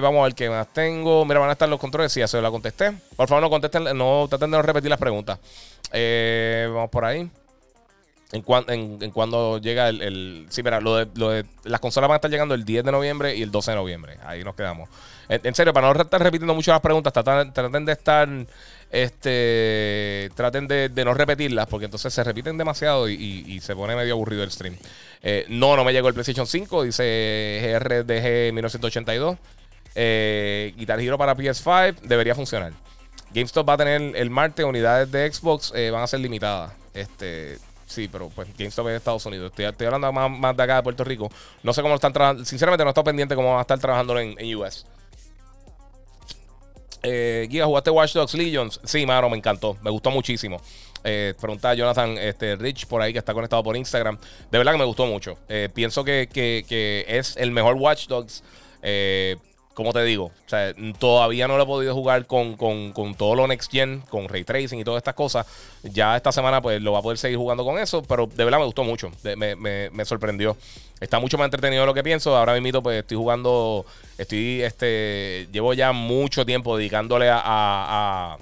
vamos 0.00 0.20
a 0.20 0.24
ver 0.24 0.34
qué 0.34 0.48
más 0.48 0.72
tengo. 0.72 1.26
Mira, 1.26 1.40
van 1.40 1.50
a 1.50 1.52
estar 1.52 1.68
los 1.68 1.78
controles, 1.78 2.12
sí, 2.12 2.20
ya 2.20 2.28
se 2.28 2.40
la 2.40 2.50
contesté. 2.50 2.92
Por 3.16 3.28
favor, 3.28 3.42
no 3.42 3.50
contesten, 3.50 3.84
no 3.96 4.26
traten 4.28 4.50
de 4.50 4.56
no 4.56 4.62
repetir 4.62 4.90
las 4.90 4.98
preguntas. 5.04 5.38
Eh, 5.92 6.68
vamos 6.72 6.90
por 6.90 7.04
ahí. 7.04 7.30
En, 8.32 8.98
en, 9.00 9.10
cuando 9.12 9.58
llega 9.58 9.88
el, 9.88 10.46
Sí, 10.48 10.62
mira, 10.64 10.80
lo 10.80 10.96
de, 10.96 11.44
las 11.62 11.78
consolas 11.78 12.08
van 12.08 12.14
a 12.14 12.16
estar 12.16 12.30
llegando 12.30 12.54
el 12.54 12.64
10 12.64 12.84
de 12.84 12.90
noviembre 12.90 13.36
y 13.36 13.42
el 13.42 13.52
12 13.52 13.70
de 13.70 13.76
noviembre. 13.76 14.16
Ahí 14.24 14.42
nos 14.42 14.56
quedamos. 14.56 14.88
En, 15.28 15.54
serio, 15.54 15.72
para 15.72 15.92
no 15.92 16.00
estar 16.00 16.20
repitiendo 16.20 16.52
mucho 16.52 16.72
las 16.72 16.80
preguntas, 16.80 17.12
traten, 17.12 17.84
de 17.84 17.92
estar. 17.92 18.28
Este. 18.90 20.30
Traten 20.34 20.66
de, 20.66 20.90
no 21.04 21.14
repetirlas, 21.14 21.66
porque 21.68 21.84
entonces 21.84 22.12
se 22.12 22.24
repiten 22.24 22.58
demasiado 22.58 23.08
y, 23.08 23.60
se 23.60 23.76
pone 23.76 23.94
medio 23.94 24.14
aburrido 24.14 24.42
el 24.42 24.50
stream. 24.50 24.76
Eh, 25.22 25.46
no, 25.48 25.76
no 25.76 25.84
me 25.84 25.92
llegó 25.92 26.08
el 26.08 26.14
PlayStation 26.14 26.46
5, 26.46 26.82
dice 26.82 27.78
GRDG 27.78 28.52
1982. 28.52 29.36
Eh, 29.94 30.74
Guitar 30.76 31.00
Hero 31.00 31.16
para 31.16 31.36
PS5 31.36 32.00
debería 32.00 32.34
funcionar. 32.34 32.72
GameStop 33.34 33.68
va 33.68 33.72
a 33.72 33.76
tener 33.76 34.16
el 34.16 34.30
martes 34.30 34.64
unidades 34.64 35.10
de 35.10 35.30
Xbox, 35.30 35.72
eh, 35.74 35.90
van 35.90 36.02
a 36.02 36.06
ser 36.06 36.20
limitadas. 36.20 36.72
Este, 36.94 37.58
sí, 37.86 38.08
pero 38.08 38.28
pues 38.28 38.48
GameStop 38.56 38.86
es 38.86 38.92
de 38.92 38.96
Estados 38.96 39.26
Unidos. 39.26 39.52
Estoy, 39.56 39.86
hablando 39.86 40.12
más, 40.12 40.56
de 40.56 40.62
acá 40.62 40.76
de 40.76 40.82
Puerto 40.84 41.02
Rico. 41.02 41.28
No 41.62 41.72
sé 41.72 41.82
cómo 41.82 41.96
están 41.96 42.12
trabajando. 42.12 42.44
Sinceramente, 42.44 42.84
no 42.84 42.90
estoy 42.90 43.04
pendiente 43.04 43.34
cómo 43.34 43.50
van 43.50 43.58
a 43.58 43.62
estar 43.62 43.78
trabajando 43.78 44.18
en, 44.18 44.36
en 44.38 44.56
US. 44.56 44.86
Eh, 47.02 47.48
¿jugaste 47.62 47.90
Watch 47.90 48.14
Dogs 48.14 48.34
Legions? 48.34 48.80
Sí, 48.84 49.04
mano, 49.04 49.28
me 49.28 49.36
encantó. 49.36 49.76
Me 49.82 49.90
gustó 49.90 50.10
muchísimo. 50.10 50.60
Eh, 51.02 51.34
pregunta 51.38 51.70
a 51.70 51.74
Jonathan 51.74 52.16
este, 52.16 52.56
Rich 52.56 52.86
por 52.86 53.02
ahí 53.02 53.12
que 53.12 53.18
está 53.18 53.34
conectado 53.34 53.62
por 53.62 53.76
Instagram. 53.76 54.16
De 54.50 54.58
verdad 54.58 54.72
que 54.72 54.78
me 54.78 54.84
gustó 54.84 55.04
mucho. 55.04 55.38
Eh, 55.48 55.68
pienso 55.74 56.02
que, 56.02 56.28
que, 56.32 56.64
que, 56.66 57.04
es 57.06 57.36
el 57.36 57.50
mejor 57.50 57.74
Watch 57.74 58.06
Dogs. 58.06 58.42
Eh, 58.80 59.36
como 59.74 59.92
te 59.92 60.02
digo, 60.04 60.26
o 60.26 60.48
sea, 60.48 60.72
todavía 60.98 61.48
no 61.48 61.56
lo 61.56 61.64
he 61.64 61.66
podido 61.66 61.94
jugar 61.94 62.26
con, 62.26 62.56
todo 63.16 63.34
lo 63.34 63.46
next 63.48 63.70
gen, 63.70 64.02
con 64.08 64.28
ray 64.28 64.44
tracing 64.44 64.78
y 64.78 64.84
todas 64.84 64.98
estas 64.98 65.14
cosas. 65.14 65.46
Ya 65.82 66.16
esta 66.16 66.30
semana, 66.30 66.62
pues 66.62 66.80
lo 66.80 66.92
va 66.92 67.00
a 67.00 67.02
poder 67.02 67.18
seguir 67.18 67.36
jugando 67.36 67.64
con 67.64 67.78
eso, 67.78 68.02
pero 68.02 68.26
de 68.26 68.44
verdad 68.44 68.60
me 68.60 68.66
gustó 68.66 68.84
mucho, 68.84 69.10
me, 69.36 70.04
sorprendió. 70.04 70.56
Está 71.00 71.18
mucho 71.18 71.36
más 71.36 71.46
entretenido 71.46 71.82
de 71.82 71.86
lo 71.86 71.94
que 71.94 72.04
pienso. 72.04 72.36
Ahora 72.36 72.58
mismo, 72.58 72.82
pues 72.82 73.00
estoy 73.00 73.16
jugando, 73.16 73.84
estoy, 74.16 74.62
este, 74.62 75.48
llevo 75.52 75.74
ya 75.74 75.92
mucho 75.92 76.46
tiempo 76.46 76.76
dedicándole 76.76 77.28
a, 77.28 77.42
a, 77.44 78.38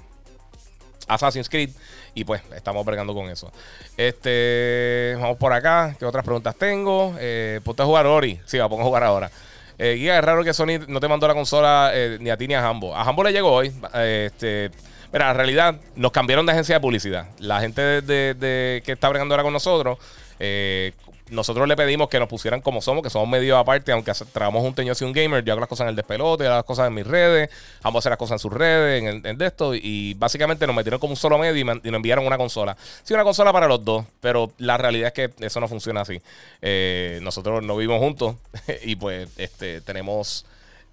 Assassin's 1.07 1.49
Creed. 1.49 1.71
Y 2.15 2.25
pues 2.25 2.43
estamos 2.55 2.85
bregando 2.85 3.15
con 3.15 3.27
eso. 3.27 3.51
Este, 3.97 5.17
vamos 5.19 5.37
por 5.37 5.51
acá. 5.51 5.95
¿Qué 5.97 6.05
otras 6.05 6.23
preguntas 6.23 6.55
tengo? 6.55 7.15
Eh, 7.19 7.59
¿Ponte 7.63 7.81
a 7.81 7.85
jugar 7.85 8.05
Ori? 8.05 8.39
Sí, 8.45 8.59
va 8.59 8.65
a 8.65 8.69
poner 8.69 8.83
a 8.83 8.85
jugar 8.85 9.03
ahora. 9.03 9.31
Eh, 9.77 9.95
Guía, 9.95 10.17
es 10.19 10.23
raro 10.23 10.43
que 10.43 10.53
Sony 10.53 10.79
no 10.87 10.99
te 10.99 11.07
mandó 11.07 11.27
la 11.27 11.33
consola 11.33 11.91
eh, 11.93 12.17
ni 12.19 12.29
a 12.29 12.37
ti 12.37 12.47
ni 12.47 12.53
a 12.53 12.61
Jambo. 12.61 12.95
A 12.95 13.03
Jambo 13.03 13.23
le 13.23 13.31
llegó 13.31 13.51
hoy. 13.51 13.71
Eh, 13.93 14.29
este, 14.31 14.71
mira, 15.11 15.31
en 15.31 15.37
realidad 15.37 15.75
nos 15.95 16.11
cambiaron 16.11 16.45
de 16.45 16.51
agencia 16.51 16.75
de 16.75 16.81
publicidad. 16.81 17.27
La 17.39 17.59
gente 17.59 18.01
de, 18.01 18.81
que 18.85 18.91
está 18.91 19.09
bregando 19.09 19.33
ahora 19.33 19.43
con 19.43 19.53
nosotros, 19.53 19.97
eh, 20.39 20.93
nosotros 21.33 21.67
le 21.67 21.75
pedimos 21.75 22.09
que 22.09 22.19
nos 22.19 22.29
pusieran 22.29 22.61
como 22.61 22.81
somos, 22.81 23.03
que 23.03 23.09
somos 23.09 23.27
medio 23.27 23.57
aparte, 23.57 23.91
aunque 23.91 24.11
trabajamos 24.31 24.63
un 24.63 24.73
teño 24.73 24.93
y 24.99 25.03
un 25.03 25.11
gamer. 25.11 25.43
Yo 25.43 25.53
hago 25.53 25.59
las 25.59 25.69
cosas 25.69 25.85
en 25.85 25.89
el 25.89 25.95
despelote, 25.95 26.45
hago 26.45 26.55
las 26.55 26.63
cosas 26.63 26.87
en 26.87 26.93
mis 26.93 27.05
redes, 27.05 27.49
vamos 27.81 27.97
a 27.97 27.99
hacer 27.99 28.11
las 28.11 28.19
cosas 28.19 28.35
en 28.35 28.39
sus 28.39 28.53
redes, 28.53 29.03
en, 29.03 29.25
en 29.25 29.37
de 29.37 29.45
esto. 29.45 29.73
Y 29.75 30.13
básicamente 30.13 30.65
nos 30.67 30.75
metieron 30.75 30.99
como 30.99 31.11
un 31.11 31.17
solo 31.17 31.37
medio 31.37 31.59
y, 31.59 31.63
nos 31.63 31.83
enviaron 31.83 32.25
una 32.25 32.37
consola. 32.37 32.77
Sí, 33.03 33.13
una 33.13 33.23
consola 33.23 33.51
para 33.51 33.67
los 33.67 33.83
dos, 33.83 34.05
pero 34.21 34.51
la 34.57 34.77
realidad 34.77 35.07
es 35.07 35.13
que 35.13 35.45
eso 35.45 35.59
no 35.59 35.67
funciona 35.67 36.01
así. 36.01 36.21
Eh, 36.61 37.19
nosotros 37.21 37.63
no 37.63 37.75
vivimos 37.75 37.99
juntos 37.99 38.35
y 38.83 38.95
pues 38.95 39.29
este 39.37 39.81
tenemos. 39.81 40.45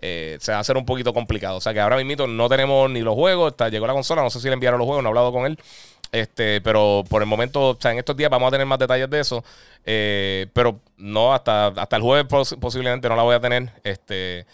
Eh, 0.03 0.39
se 0.41 0.53
va 0.53 0.57
a 0.57 0.61
hacer 0.63 0.79
un 0.79 0.87
poquito 0.87 1.13
complicado. 1.13 1.59
O 1.59 1.61
sea 1.61 1.75
que 1.75 1.81
ahora 1.81 2.03
mismo 2.03 2.27
no 2.27 2.49
tenemos 2.49 2.91
ni 2.91 3.01
los 3.01 3.15
juegos. 3.15 3.53
Está, 3.53 3.69
llegó 3.69 3.87
la 3.87 3.93
consola, 3.93 4.23
no 4.23 4.31
sé 4.31 4.41
si 4.41 4.49
le 4.49 4.55
enviaron 4.55 4.79
los 4.79 4.87
juegos, 4.87 5.03
no 5.03 5.09
he 5.09 5.11
hablado 5.11 5.31
con 5.31 5.45
él. 5.45 5.59
Este, 6.13 6.61
pero 6.61 7.05
por 7.09 7.23
el 7.23 7.29
momento, 7.29 7.71
o 7.71 7.77
sea, 7.81 7.93
en 7.93 7.99
estos 7.99 8.17
días 8.17 8.31
vamos 8.31 8.49
a 8.49 8.51
tener 8.51 8.67
más 8.67 8.79
detalles 8.79 9.09
de 9.09 9.21
eso. 9.21 9.45
Eh, 9.85 10.47
pero 10.53 10.81
no, 10.97 11.33
hasta, 11.33 11.69
hasta 11.69 11.97
el 11.97 12.03
jueves 12.03 12.27
posiblemente 12.61 13.09
no 13.09 13.17
la 13.17 13.23
voy 13.23 13.35
a 13.35 13.41
tener. 13.41 13.71
Este. 13.85 14.47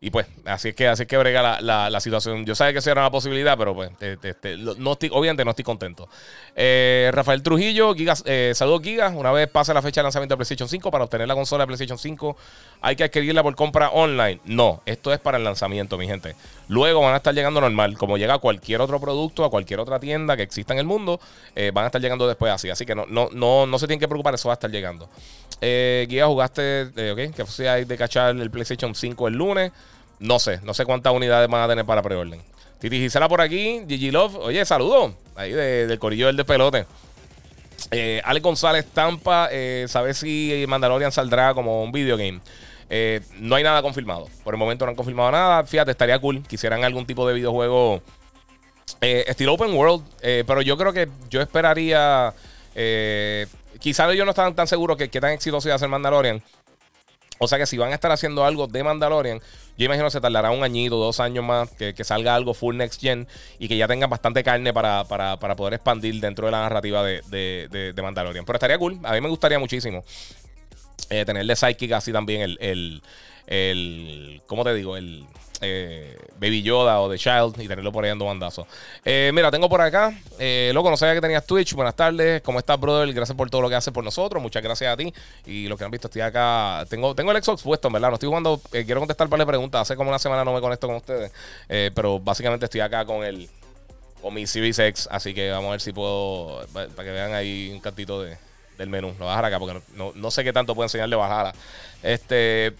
Y 0.00 0.10
pues, 0.10 0.26
así 0.44 0.68
es 0.68 0.74
que, 0.76 0.86
así 0.86 1.02
es 1.02 1.08
que 1.08 1.16
brega 1.16 1.60
la, 1.60 1.90
la, 1.90 2.00
situación. 2.00 2.46
Yo 2.46 2.54
sabía 2.54 2.72
que 2.72 2.78
eso 2.78 2.88
era 2.88 3.00
una 3.00 3.10
posibilidad, 3.10 3.58
pero 3.58 3.74
pues, 3.74 3.90
este, 4.00 4.56
no 4.56 4.92
estoy, 4.92 5.10
obviamente 5.12 5.44
no 5.44 5.50
estoy 5.50 5.64
contento. 5.64 6.08
Eh, 6.54 7.10
Rafael 7.12 7.42
Trujillo, 7.42 7.92
Giga, 7.94 8.14
eh, 8.24 8.52
saludos 8.54 8.82
Giga. 8.82 9.08
Una 9.08 9.32
vez 9.32 9.48
pase 9.48 9.74
la 9.74 9.82
fecha 9.82 10.00
de 10.00 10.04
lanzamiento 10.04 10.34
de 10.34 10.36
PlayStation 10.36 10.68
5, 10.68 10.92
para 10.92 11.02
obtener 11.02 11.26
la 11.26 11.34
consola 11.34 11.64
de 11.64 11.66
PlayStation 11.66 11.98
5, 11.98 12.36
hay 12.80 12.94
que 12.94 13.04
adquirirla 13.04 13.42
por 13.42 13.56
compra 13.56 13.90
online. 13.90 14.40
No, 14.44 14.82
esto 14.86 15.12
es 15.12 15.18
para 15.18 15.36
el 15.36 15.42
lanzamiento, 15.42 15.98
mi 15.98 16.06
gente. 16.06 16.36
Luego 16.68 17.00
van 17.00 17.14
a 17.14 17.16
estar 17.16 17.34
llegando 17.34 17.60
normal, 17.60 17.98
como 17.98 18.18
llega 18.18 18.34
a 18.34 18.38
cualquier 18.38 18.80
otro 18.80 19.00
producto, 19.00 19.44
a 19.44 19.50
cualquier 19.50 19.80
otra 19.80 19.98
tienda 19.98 20.36
que 20.36 20.44
exista 20.44 20.74
en 20.74 20.78
el 20.78 20.86
mundo, 20.86 21.18
eh, 21.56 21.72
van 21.74 21.82
a 21.84 21.86
estar 21.88 22.00
llegando 22.00 22.28
después 22.28 22.52
así. 22.52 22.70
Así 22.70 22.86
que 22.86 22.94
no, 22.94 23.04
no, 23.06 23.30
no, 23.32 23.66
no 23.66 23.78
se 23.80 23.88
tienen 23.88 23.98
que 23.98 24.06
preocupar, 24.06 24.34
eso 24.34 24.48
va 24.48 24.52
a 24.52 24.54
estar 24.54 24.70
llegando. 24.70 25.08
Eh, 25.60 26.06
Giga, 26.08 26.26
jugaste, 26.26 26.90
eh, 26.96 27.10
ok, 27.12 27.34
que 27.34 27.44
fue 27.44 27.84
de 27.84 27.96
cachar 27.96 28.36
el 28.36 28.50
PlayStation 28.50 28.94
5 28.94 29.28
el 29.28 29.34
lunes. 29.34 29.72
No 30.20 30.38
sé, 30.38 30.60
no 30.62 30.74
sé 30.74 30.84
cuántas 30.84 31.12
unidades 31.12 31.48
van 31.48 31.62
a 31.62 31.68
tener 31.68 31.84
para 31.84 32.02
preorden. 32.02 32.42
Titi 32.78 32.98
Gisela 32.98 33.28
por 33.28 33.40
aquí, 33.40 33.82
Gigi 33.88 34.10
Love. 34.10 34.36
Oye, 34.36 34.64
saludos. 34.64 35.12
Ahí 35.34 35.52
del 35.52 35.98
corillo 35.98 36.26
del 36.26 36.36
despelote. 36.36 36.86
Eh, 37.90 38.20
Ale 38.24 38.40
González 38.40 38.86
Tampa, 38.92 39.48
eh, 39.50 39.86
si 40.14 40.64
Mandalorian 40.66 41.12
saldrá 41.12 41.54
como 41.54 41.82
un 41.82 41.92
videogame. 41.92 42.40
Eh, 42.90 43.20
no 43.38 43.56
hay 43.56 43.64
nada 43.64 43.82
confirmado. 43.82 44.28
Por 44.44 44.54
el 44.54 44.58
momento 44.58 44.84
no 44.84 44.90
han 44.90 44.96
confirmado 44.96 45.30
nada. 45.30 45.64
Fíjate, 45.64 45.90
estaría 45.90 46.18
cool. 46.18 46.42
Quisieran 46.42 46.84
algún 46.84 47.06
tipo 47.06 47.26
de 47.26 47.34
videojuego 47.34 48.02
eh, 49.00 49.24
estilo 49.26 49.54
Open 49.54 49.74
World. 49.74 50.04
pero 50.20 50.62
yo 50.62 50.76
creo 50.76 50.92
que 50.92 51.08
yo 51.28 51.40
esperaría. 51.40 52.32
Quizás 53.78 54.10
ellos 54.12 54.24
no 54.24 54.30
están 54.30 54.54
tan 54.54 54.66
seguros 54.66 54.96
que 54.96 55.08
qué 55.08 55.20
tan 55.20 55.32
exitoso 55.32 55.68
iba 55.68 55.74
a 55.74 55.78
ser 55.78 55.88
Mandalorian. 55.88 56.42
O 57.40 57.46
sea 57.46 57.58
que 57.58 57.66
si 57.66 57.78
van 57.78 57.92
a 57.92 57.94
estar 57.94 58.10
haciendo 58.10 58.44
algo 58.44 58.66
de 58.66 58.82
Mandalorian, 58.82 59.40
yo 59.76 59.84
imagino 59.84 60.06
que 60.06 60.10
se 60.10 60.20
tardará 60.20 60.50
un 60.50 60.64
añito, 60.64 60.96
dos 60.96 61.20
años 61.20 61.44
más, 61.44 61.70
que, 61.70 61.94
salga 62.02 62.34
algo 62.34 62.52
full 62.52 62.76
next 62.76 63.00
gen 63.00 63.28
y 63.60 63.68
que 63.68 63.76
ya 63.76 63.86
tengan 63.86 64.10
bastante 64.10 64.42
carne 64.42 64.72
para, 64.72 65.04
poder 65.04 65.74
expandir 65.74 66.20
dentro 66.20 66.46
de 66.46 66.52
la 66.52 66.62
narrativa 66.62 67.04
de, 67.04 67.94
Mandalorian. 68.02 68.44
Pero 68.44 68.56
estaría 68.56 68.78
cool, 68.78 68.98
a 69.04 69.12
mí 69.12 69.20
me 69.20 69.28
gustaría 69.28 69.58
muchísimo 69.58 70.02
eh, 71.10 71.24
tenerle 71.24 71.54
Psychic 71.54 71.92
así 71.92 72.12
también 72.12 72.42
el, 72.42 72.58
el, 72.60 73.02
el 73.46 74.42
¿cómo 74.46 74.64
te 74.64 74.74
digo? 74.74 74.96
El 74.96 75.24
eh, 75.60 76.16
Baby 76.34 76.62
Yoda 76.62 77.00
o 77.00 77.10
The 77.10 77.18
Child 77.18 77.60
y 77.60 77.68
tenerlo 77.68 77.90
por 77.92 78.04
ahí 78.04 78.10
dando 78.10 78.26
bandazos. 78.26 78.66
Eh, 79.04 79.30
mira, 79.34 79.50
tengo 79.50 79.68
por 79.68 79.80
acá, 79.80 80.16
eh, 80.38 80.70
loco, 80.74 80.90
no 80.90 80.96
sabía 80.96 81.14
que 81.14 81.20
tenías 81.20 81.46
Twitch. 81.46 81.74
Buenas 81.74 81.96
tardes, 81.96 82.42
¿cómo 82.42 82.58
estás, 82.58 82.78
brother? 82.78 83.12
Gracias 83.12 83.36
por 83.36 83.50
todo 83.50 83.62
lo 83.62 83.68
que 83.68 83.74
haces 83.74 83.92
por 83.92 84.04
nosotros. 84.04 84.42
Muchas 84.42 84.62
gracias 84.62 84.92
a 84.92 84.96
ti. 84.96 85.12
Y 85.46 85.68
lo 85.68 85.76
que 85.76 85.84
han 85.84 85.90
visto, 85.90 86.08
estoy 86.08 86.22
acá. 86.22 86.84
Tengo, 86.88 87.14
tengo 87.14 87.32
el 87.32 87.42
Xbox 87.42 87.62
puesto, 87.62 87.88
en 87.88 87.94
verdad. 87.94 88.08
No 88.08 88.14
estoy 88.14 88.28
jugando. 88.28 88.60
quiero 88.70 89.00
contestar 89.00 89.28
para 89.28 89.44
preguntas. 89.44 89.82
Hace 89.82 89.96
como 89.96 90.10
una 90.10 90.18
semana 90.18 90.44
no 90.44 90.52
me 90.52 90.60
conecto 90.60 90.86
con 90.86 90.96
ustedes. 90.96 91.32
pero 91.66 92.18
básicamente 92.20 92.66
estoy 92.66 92.80
acá 92.80 93.04
con 93.04 93.24
el 93.24 93.48
con 94.22 94.34
mi 94.34 94.46
Series 94.46 94.78
X. 94.78 95.08
Así 95.10 95.34
que 95.34 95.50
vamos 95.50 95.68
a 95.68 95.70
ver 95.72 95.80
si 95.80 95.92
puedo. 95.92 96.66
Para 96.72 96.86
que 96.94 97.10
vean 97.10 97.32
ahí 97.34 97.70
un 97.72 97.80
cantito 97.80 98.22
de, 98.22 98.36
del 98.76 98.88
menú. 98.88 99.08
Lo 99.08 99.24
voy 99.24 99.26
a 99.26 99.30
bajar 99.30 99.44
acá 99.46 99.58
porque 99.58 99.80
no, 99.94 100.12
no, 100.14 100.30
sé 100.30 100.44
qué 100.44 100.52
tanto 100.52 100.74
puedo 100.74 100.86
enseñarle 100.86 101.16
bajarla. 101.16 101.54
Este. 102.02 102.74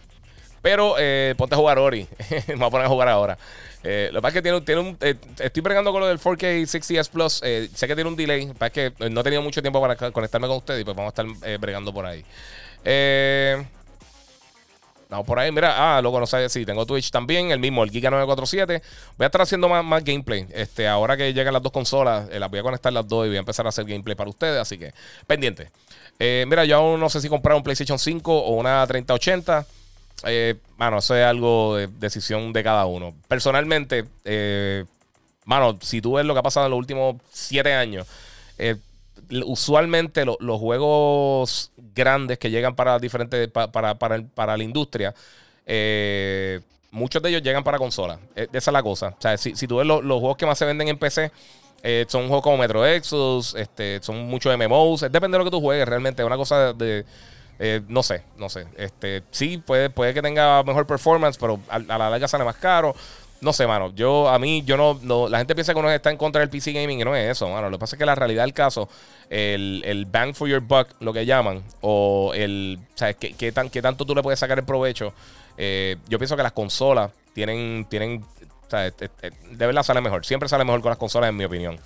Pero 0.62 0.97
eh, 0.99 1.35
ponte 1.37 1.55
a 1.55 1.59
jugar 1.59 1.79
Ori. 1.79 2.07
Me 2.49 2.55
voy 2.57 2.66
a 2.66 2.71
poner 2.71 2.87
a 2.87 2.88
jugar 2.88 3.09
ahora. 3.09 3.38
Eh, 3.85 4.11
lo 4.12 4.18
que 4.18 4.23
pasa 4.23 4.38
es 4.38 4.42
que 4.42 4.61
tiene. 4.62 4.97
Eh, 5.01 5.14
estoy 5.38 5.62
bregando 5.62 5.92
con 5.92 6.01
lo 6.01 6.09
del 6.09 6.18
4K 6.18 6.62
60S 6.62 7.11
Plus. 7.11 7.35
sé 7.35 7.87
que 7.87 7.94
tiene 7.94 8.09
un 8.09 8.16
delay. 8.16 8.47
Lo 8.47 8.53
que 8.53 8.59
pasa 8.59 8.81
es 8.81 8.92
que 8.92 9.11
no 9.11 9.21
he 9.21 9.25
tenido 9.25 9.42
mucho 9.42 9.62
tiempo 9.62 9.81
para 9.81 9.97
conectarme 9.97 10.49
con 10.49 10.57
ustedes 10.57 10.81
y 10.81 10.85
pues 10.85 10.97
vamos 10.97 11.12
a 11.16 11.23
estar 11.23 11.59
bregando 11.59 11.92
por 11.92 12.07
ahí. 12.07 12.25
Vamos 15.11 15.27
por 15.27 15.38
ahí, 15.38 15.51
mira, 15.51 15.97
ah, 15.97 16.03
lo 16.03 16.27
sé, 16.27 16.51
sí, 16.51 16.66
tengo 16.66 16.85
Twitch 16.85 17.11
también, 17.11 17.51
el 17.51 17.59
mismo, 17.59 17.83
el 17.83 17.90
Giga 17.90 18.11
947. 18.11 18.83
Voy 19.16 19.25
a 19.25 19.27
estar 19.29 19.40
haciendo 19.40 19.66
más, 19.66 19.83
más 19.83 20.05
gameplay. 20.05 20.47
Este, 20.53 20.87
ahora 20.87 21.16
que 21.16 21.33
llegan 21.33 21.55
las 21.55 21.62
dos 21.62 21.73
consolas, 21.73 22.29
las 22.29 22.51
voy 22.51 22.61
a 22.61 22.62
conectar 22.62 22.92
las 22.92 23.09
dos 23.09 23.25
y 23.25 23.29
voy 23.29 23.37
a 23.38 23.40
empezar 23.40 23.64
a 23.64 23.71
hacer 23.71 23.87
gameplay 23.87 24.14
para 24.14 24.29
ustedes, 24.29 24.61
así 24.61 24.77
que 24.77 24.92
pendiente. 25.27 25.71
mira, 26.18 26.66
yo 26.66 26.77
aún 26.77 27.01
no 27.01 27.09
sé 27.09 27.23
si 27.23 27.29
comprar 27.31 27.57
un 27.57 27.62
PlayStation 27.62 27.99
5 27.99 28.38
o 28.38 28.51
una 28.57 28.87
3080. 28.87 29.66
Eh, 30.24 30.57
mano, 30.76 30.98
eso 30.98 31.14
es 31.14 31.24
algo 31.24 31.76
de 31.76 31.87
decisión 31.87 32.52
de 32.52 32.64
cada 32.64 32.87
uno. 32.87 33.14
Personalmente, 33.28 34.04
eh, 34.24 34.85
mano, 35.44 35.78
si 35.81 36.00
tú 36.00 36.14
ves 36.14 36.26
lo 36.26 36.35
que 36.35 36.40
ha 36.40 36.42
pasado 36.42 36.66
en 36.66 36.70
los 36.70 36.78
últimos 36.78 37.16
siete 37.31 37.72
años, 37.72 38.07
eh, 38.59 38.76
usualmente 39.44 40.24
los 40.24 40.61
juegos 40.61 41.70
grandes 41.94 42.38
que 42.38 42.50
llegan 42.50 42.74
para 42.74 42.98
diferentes 42.98 43.48
para, 43.48 43.98
para, 43.98 44.57
la 44.57 44.64
industria, 44.64 45.14
eh, 45.66 46.61
muchos 46.90 47.22
de 47.22 47.31
ellos 47.31 47.42
llegan 47.42 47.62
para 47.62 47.78
consolas. 47.78 48.18
Esa 48.35 48.70
es 48.70 48.72
la 48.72 48.83
cosa. 48.83 49.09
O 49.18 49.20
sea, 49.22 49.37
si, 49.37 49.52
tú 49.66 49.76
ves 49.76 49.87
los 49.87 50.02
juegos 50.02 50.37
que 50.37 50.46
más 50.46 50.59
se 50.59 50.64
venden 50.64 50.88
en 50.88 50.98
PC, 50.98 51.31
son 52.09 52.26
juegos 52.26 52.42
como 52.42 52.57
Metro 52.57 52.85
Exodus, 52.85 53.54
este, 53.54 54.02
son 54.02 54.26
muchos 54.26 54.57
MMOs. 54.57 55.02
Depende 55.02 55.37
de 55.37 55.38
lo 55.38 55.44
que 55.44 55.50
tú 55.50 55.61
juegues, 55.61 55.87
realmente. 55.87 56.22
Es 56.22 56.26
una 56.26 56.37
cosa 56.37 56.72
de 56.72 57.04
eh, 57.59 57.81
no 57.88 58.03
sé, 58.03 58.23
no 58.37 58.49
sé. 58.49 58.66
Este, 58.77 59.23
sí, 59.31 59.59
puede, 59.59 59.90
puede 59.90 60.14
que 60.14 60.23
tenga 60.23 60.62
mejor 60.62 60.87
performance, 60.87 61.37
pero 61.38 61.59
a, 61.68 61.79
la 61.79 62.11
larga 62.11 62.29
sale 62.29 62.44
más 62.44 62.57
caro. 62.57 62.94
No 63.40 63.53
sé, 63.53 63.66
mano. 63.66 63.92
Yo, 63.94 64.29
a 64.29 64.38
mí, 64.38 64.62
yo 64.64 64.77
no, 64.77 64.99
no, 65.03 65.29
La 65.29 65.38
gente 65.38 65.55
piensa 65.55 65.73
que 65.73 65.79
uno 65.79 65.90
está 65.90 66.11
en 66.11 66.16
contra 66.16 66.40
del 66.40 66.51
PC 66.51 66.73
gaming 66.73 67.01
y 67.01 67.05
no 67.05 67.14
es 67.14 67.31
eso, 67.31 67.49
mano. 67.49 67.71
Lo 67.71 67.79
que 67.79 67.81
pasa 67.81 67.97
es 67.97 67.99
que 67.99 68.07
la 68.07 68.14
realidad 68.14 68.42
del 68.42 68.53
caso, 68.53 68.88
el, 69.31 69.83
el 69.85 70.07
bang 70.07 70.35
for 70.35 70.49
your 70.49 70.61
buck, 70.61 70.88
lo 71.01 71.12
que 71.12 71.25
llaman, 71.25 71.62
o 71.81 72.33
el. 72.35 72.79
¿Sabes? 72.94 73.16
¿Qué, 73.16 73.35
qué, 73.35 73.53
tan, 73.53 73.71
qué 73.71 73.83
tanto 73.83 74.05
tú 74.05 74.14
le 74.14 74.23
puedes 74.23 74.40
sacar 74.40 74.59
el 74.59 74.64
provecho? 74.64 75.12
Eh, 75.57 75.97
yo 76.09 76.18
pienso 76.18 76.37
que 76.37 76.42
las 76.42 76.53
consolas 76.53 77.11
tienen. 77.33 77.87
tienen 77.88 78.25
de 78.71 79.66
verdad 79.66 79.83
sale 79.83 80.01
mejor. 80.01 80.27
Siempre 80.27 80.49
sale 80.49 80.64
mejor 80.64 80.83
con 80.83 80.90
las 80.90 80.99
consolas, 80.99 81.31
en 81.31 81.37
mi 81.37 81.44
opinión 81.44 81.79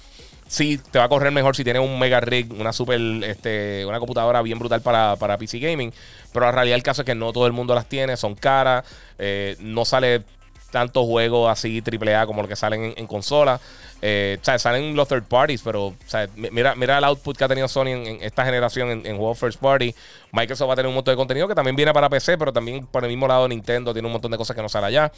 sí 0.52 0.78
te 0.90 0.98
va 0.98 1.06
a 1.06 1.08
correr 1.08 1.32
mejor 1.32 1.56
si 1.56 1.64
tienes 1.64 1.82
un 1.82 1.98
mega 1.98 2.20
rig, 2.20 2.52
una 2.52 2.74
super, 2.74 3.00
este, 3.24 3.86
una 3.86 3.98
computadora 3.98 4.42
bien 4.42 4.58
brutal 4.58 4.82
para, 4.82 5.16
para 5.16 5.38
PC 5.38 5.58
gaming. 5.58 5.92
Pero 6.30 6.44
la 6.44 6.52
realidad 6.52 6.76
el 6.76 6.82
caso 6.82 7.02
es 7.02 7.06
que 7.06 7.14
no 7.14 7.32
todo 7.32 7.46
el 7.46 7.54
mundo 7.54 7.74
las 7.74 7.86
tiene, 7.88 8.18
son 8.18 8.34
caras, 8.34 8.84
eh, 9.18 9.56
no 9.60 9.86
sale 9.86 10.22
tantos 10.70 11.06
juegos 11.06 11.50
así 11.50 11.82
AAA 11.82 12.26
como 12.26 12.42
los 12.42 12.50
que 12.50 12.56
salen 12.56 12.92
en, 12.94 13.06
consola. 13.06 13.60
Eh, 14.02 14.38
salen 14.42 14.94
los 14.94 15.08
third 15.08 15.24
parties, 15.24 15.62
pero 15.62 15.94
mira, 16.36 16.74
mira 16.74 16.98
el 16.98 17.04
output 17.04 17.36
que 17.36 17.44
ha 17.44 17.48
tenido 17.48 17.66
Sony 17.66 17.88
en, 17.88 18.22
esta 18.22 18.44
generación 18.44 18.90
en, 18.90 19.06
en 19.06 19.34
first 19.34 19.58
party. 19.58 19.94
Microsoft 20.32 20.68
va 20.68 20.74
a 20.74 20.76
tener 20.76 20.88
un 20.88 20.94
montón 20.94 21.12
de 21.12 21.16
contenido 21.16 21.48
que 21.48 21.54
también 21.54 21.76
viene 21.76 21.94
para 21.94 22.10
PC, 22.10 22.36
pero 22.36 22.52
también 22.52 22.86
por 22.86 23.04
el 23.04 23.08
mismo 23.08 23.26
lado 23.26 23.48
Nintendo 23.48 23.94
tiene 23.94 24.04
un 24.06 24.12
montón 24.12 24.30
de 24.30 24.36
cosas 24.36 24.54
que 24.54 24.60
no 24.60 24.68
sale 24.68 24.88
allá. 24.88 25.12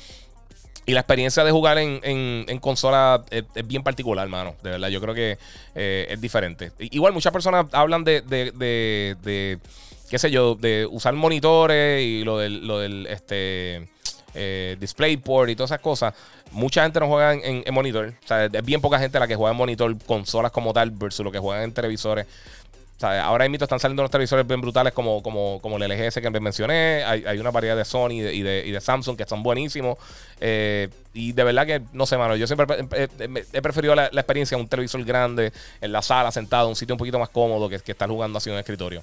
Y 0.87 0.93
la 0.93 1.01
experiencia 1.01 1.45
de 1.45 1.51
jugar 1.51 1.79
en, 1.79 2.01
en, 2.03 2.59
consola 2.59 3.23
es, 3.31 3.45
bien 3.67 3.83
particular, 3.83 4.25
hermano. 4.25 4.55
De 4.63 4.71
verdad, 4.71 4.89
yo 4.89 5.01
creo 5.01 5.15
que 5.15 5.39
eh, 5.75 6.07
es 6.11 6.21
diferente. 6.21 6.73
Igual 6.79 7.15
muchas 7.15 7.33
personas 7.33 7.67
hablan 7.73 8.05
de, 8.05 8.21
de, 8.21 8.53
de, 9.23 9.59
qué 10.11 10.19
sé 10.19 10.31
yo, 10.31 10.57
de 10.57 10.87
usar 10.91 11.15
monitores 11.15 12.03
y 12.03 12.23
lo 12.23 12.39
del, 12.39 12.67
lo 12.67 12.81
del 12.81 13.07
este, 13.07 13.89
eh, 14.35 14.77
DisplayPort 14.79 15.51
y 15.51 15.57
todas 15.57 15.71
esas 15.71 15.81
cosas. 15.81 16.15
Mucha 16.53 16.83
gente 16.83 17.01
no 17.01 17.09
juega 17.09 17.33
en, 17.33 17.63
en, 17.65 17.75
monitor. 17.75 18.13
O 18.23 18.27
sea, 18.27 18.45
es 18.45 18.65
bien 18.65 18.83
poca 18.83 18.99
gente 18.99 19.19
la 19.19 19.27
que 19.27 19.37
juega 19.37 19.53
en 19.53 19.57
monitor, 19.57 19.97
consolas 20.05 20.53
como 20.53 20.75
tal, 20.75 20.91
versus 20.91 21.25
lo 21.25 21.33
que 21.33 21.39
juegan 21.39 21.65
en 21.65 21.73
televisores 21.73 22.27
ahora 23.03 23.49
mismo 23.49 23.65
están 23.65 23.81
saliendo 23.81 24.03
unos 24.03 24.11
televisores 24.11 24.47
bien 24.47 24.61
brutales 24.61 24.93
como, 24.93 25.23
como, 25.23 25.61
como 25.61 25.77
el 25.77 25.91
LG 25.91 26.13
que 26.21 26.31
mencioné. 26.41 27.05
Hay, 27.05 27.39
una 27.39 27.51
variedad 27.51 27.77
de 27.77 27.85
Sony 27.85 28.11
y 28.11 28.43
de, 28.43 28.67
y 28.67 28.71
de, 28.71 28.81
Samsung 28.81 29.17
que 29.17 29.27
son 29.27 29.43
buenísimos. 29.43 29.99
Eh, 30.41 30.89
y 31.13 31.33
de 31.33 31.45
verdad 31.45 31.67
que, 31.67 31.83
no 31.93 32.07
sé, 32.07 32.17
mano, 32.17 32.37
yo 32.37 32.47
siempre 32.47 32.67
he, 32.93 33.63
preferido 33.63 33.95
la, 33.95 34.07
experiencia 34.07 34.57
de 34.57 34.63
un 34.63 34.69
televisor 34.69 35.05
grande, 35.05 35.53
en 35.81 35.93
la 35.93 36.03
sala, 36.03 36.31
sentado, 36.31 36.69
un 36.69 36.77
sitio 36.77 36.95
un 36.95 36.99
poquito 36.99 37.19
más 37.19 37.29
cómodo 37.29 37.69
que, 37.69 37.79
que 37.81 37.93
estar 37.93 38.09
jugando 38.09 38.39
así 38.39 38.51
en 38.51 38.55
un 38.55 38.61
escritorio. 38.61 39.03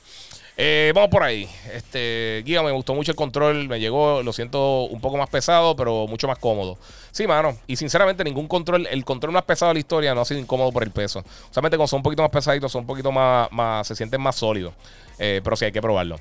Eh, 0.64 0.92
vamos 0.94 1.10
por 1.10 1.24
ahí. 1.24 1.50
Este, 1.74 2.44
guía, 2.46 2.62
me 2.62 2.70
gustó 2.70 2.94
mucho 2.94 3.12
el 3.12 3.16
control. 3.16 3.68
Me 3.68 3.80
llegó, 3.80 4.22
lo 4.22 4.32
siento 4.32 4.84
un 4.84 5.02
poco 5.02 5.18
más 5.18 5.28
pesado, 5.28 5.76
pero 5.76 6.06
mucho 6.06 6.28
más 6.28 6.38
cómodo. 6.38 6.78
Sí, 7.10 7.26
mano. 7.26 7.58
Y 7.66 7.78
sinceramente, 7.78 8.24
ningún 8.24 8.48
control, 8.48 8.86
el 8.86 9.04
control 9.04 9.32
más 9.32 9.42
pesado 9.42 9.72
de 9.72 9.74
la 9.74 9.80
historia 9.80 10.14
no 10.14 10.22
ha 10.22 10.26
sido 10.26 10.40
incómodo 10.40 10.72
por 10.72 10.84
el 10.84 10.92
peso. 10.92 11.24
Solamente 11.50 11.78
cuando 11.78 11.88
son 11.88 11.98
un 11.98 12.04
poquito 12.04 12.22
más 12.22 12.30
pesaditos, 12.30 12.72
son 12.72 12.82
un 12.82 12.88
poquito 12.88 13.12
más, 13.12 13.52
más 13.52 13.88
se 13.88 13.96
sienten 13.96 14.22
más 14.22 14.36
sólidos. 14.36 14.76
Eh, 15.18 15.42
pero 15.44 15.56
sí, 15.56 15.66
hay 15.66 15.72
que 15.72 15.82
probarlo. 15.82 16.18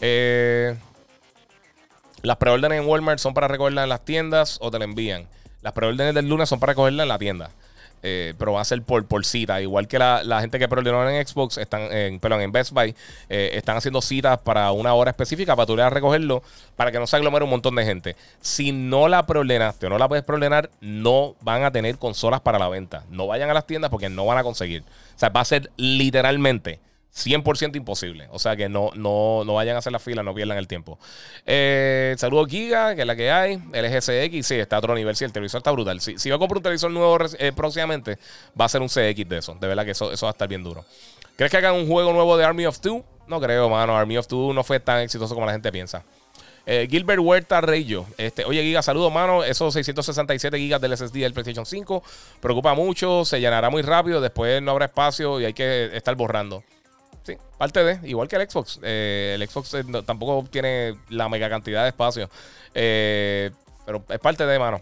Eh, 0.00 0.76
las 2.22 2.36
preórdenes 2.36 2.80
en 2.80 2.86
Walmart 2.86 3.18
son 3.18 3.34
para 3.34 3.48
recogerlas 3.48 3.82
en 3.82 3.88
las 3.88 4.04
tiendas 4.04 4.58
o 4.60 4.70
te 4.70 4.78
la 4.78 4.84
envían. 4.84 5.26
Las 5.62 5.72
preórdenes 5.72 6.14
del 6.14 6.28
lunes 6.28 6.48
son 6.48 6.60
para 6.60 6.74
recogerlas 6.74 7.02
en 7.02 7.08
la 7.08 7.18
tienda. 7.18 7.50
Eh, 8.02 8.34
pero 8.38 8.52
va 8.52 8.60
a 8.60 8.64
ser 8.64 8.82
por, 8.82 9.04
por 9.06 9.24
cita. 9.24 9.60
Igual 9.60 9.88
que 9.88 9.98
la, 9.98 10.40
gente 10.40 10.58
que 10.58 10.68
preordenó 10.68 11.08
en 11.08 11.26
Xbox, 11.26 11.58
están 11.58 11.82
en, 11.92 12.18
perdón, 12.20 12.40
en 12.40 12.52
Best 12.52 12.72
Buy, 12.72 12.94
eh, 13.28 13.50
están 13.54 13.76
haciendo 13.76 14.00
citas 14.00 14.38
para 14.38 14.70
una 14.72 14.94
hora 14.94 15.10
específica 15.10 15.54
para 15.56 15.66
tú 15.66 15.74
ir 15.74 15.82
a 15.82 15.90
recogerlo 15.90 16.42
para 16.76 16.90
que 16.92 16.98
no 16.98 17.06
se 17.06 17.16
aglomere 17.16 17.44
un 17.44 17.50
montón 17.50 17.74
de 17.74 17.84
gente. 17.84 18.16
Si 18.40 18.72
no 18.72 19.08
la 19.08 19.26
preordenaste 19.26 19.86
o 19.86 19.90
no 19.90 19.98
la 19.98 20.08
puedes 20.08 20.24
preordenar, 20.24 20.70
no 20.80 21.34
van 21.40 21.64
a 21.64 21.70
tener 21.70 21.98
consolas 21.98 22.40
para 22.40 22.58
la 22.58 22.68
venta. 22.68 23.04
No 23.10 23.26
vayan 23.26 23.50
a 23.50 23.54
las 23.54 23.66
tiendas 23.66 23.90
porque 23.90 24.08
no 24.08 24.26
van 24.26 24.38
a 24.38 24.42
conseguir. 24.42 24.82
O 24.82 25.18
sea, 25.18 25.28
va 25.28 25.40
a 25.40 25.44
ser 25.44 25.70
literalmente 25.76 26.80
100% 27.14 27.76
imposible. 27.76 28.28
O 28.30 28.38
sea 28.38 28.56
que 28.56 28.68
no, 28.68 28.90
no, 28.94 29.44
no 29.44 29.54
vayan 29.54 29.76
a 29.76 29.78
hacer 29.80 29.92
la 29.92 29.98
fila, 29.98 30.22
no 30.22 30.34
pierdan 30.34 30.58
el 30.58 30.68
tiempo. 30.68 30.98
Eh, 31.46 32.14
saludos 32.18 32.48
Giga, 32.48 32.94
que 32.94 33.02
es 33.02 33.06
la 33.06 33.16
que 33.16 33.30
hay. 33.30 33.60
El 33.72 33.90
CX, 33.90 34.46
sí, 34.46 34.54
está 34.54 34.76
a 34.76 34.78
otro 34.78 34.94
nivel. 34.94 35.16
Sí, 35.16 35.24
el 35.24 35.32
televisor 35.32 35.58
está 35.58 35.70
brutal. 35.72 36.00
Si, 36.00 36.18
si 36.18 36.28
yo 36.28 36.38
compro 36.38 36.58
un 36.58 36.62
televisor 36.62 36.90
nuevo 36.90 37.18
eh, 37.38 37.52
próximamente, 37.52 38.18
va 38.58 38.66
a 38.66 38.68
ser 38.68 38.80
un 38.80 38.88
CX 38.88 39.28
de 39.28 39.38
eso. 39.38 39.56
De 39.60 39.66
verdad 39.66 39.84
que 39.84 39.92
eso, 39.92 40.12
eso 40.12 40.26
va 40.26 40.30
a 40.30 40.32
estar 40.32 40.48
bien 40.48 40.62
duro. 40.62 40.84
¿Crees 41.36 41.50
que 41.50 41.56
hagan 41.56 41.74
un 41.74 41.86
juego 41.86 42.12
nuevo 42.12 42.36
de 42.36 42.44
Army 42.44 42.66
of 42.66 42.80
Two? 42.80 43.04
No 43.26 43.40
creo, 43.40 43.68
mano. 43.68 43.96
Army 43.96 44.18
of 44.18 44.26
Two 44.26 44.52
no 44.52 44.62
fue 44.62 44.80
tan 44.80 45.00
exitoso 45.00 45.34
como 45.34 45.46
la 45.46 45.52
gente 45.52 45.72
piensa. 45.72 46.04
Eh, 46.66 46.86
Gilbert 46.90 47.20
Huerta 47.20 47.60
Reyo. 47.60 48.06
Este, 48.18 48.44
oye, 48.44 48.62
Giga, 48.62 48.82
saludos, 48.82 49.12
mano. 49.12 49.42
Esos 49.42 49.72
667 49.74 50.58
gigas 50.58 50.80
del 50.80 50.96
SSD 50.96 51.20
del 51.20 51.32
PlayStation 51.32 51.66
5 51.66 52.02
preocupa 52.40 52.74
mucho, 52.74 53.24
se 53.24 53.40
llenará 53.40 53.70
muy 53.70 53.82
rápido, 53.82 54.20
después 54.20 54.62
no 54.62 54.70
habrá 54.72 54.86
espacio 54.86 55.40
y 55.40 55.46
hay 55.46 55.54
que 55.54 55.90
estar 55.96 56.14
borrando. 56.14 56.62
Sí, 57.30 57.38
parte 57.58 57.84
de, 57.84 58.08
igual 58.08 58.26
que 58.26 58.34
el 58.34 58.50
Xbox. 58.50 58.80
Eh, 58.82 59.36
el 59.36 59.48
Xbox 59.48 59.74
eh, 59.74 59.84
tampoco 60.04 60.48
tiene 60.50 60.96
la 61.10 61.28
mega 61.28 61.48
cantidad 61.48 61.84
de 61.84 61.90
espacio. 61.90 62.28
Eh, 62.74 63.50
pero 63.86 64.04
es 64.08 64.18
parte 64.18 64.44
de, 64.46 64.58
mano. 64.58 64.80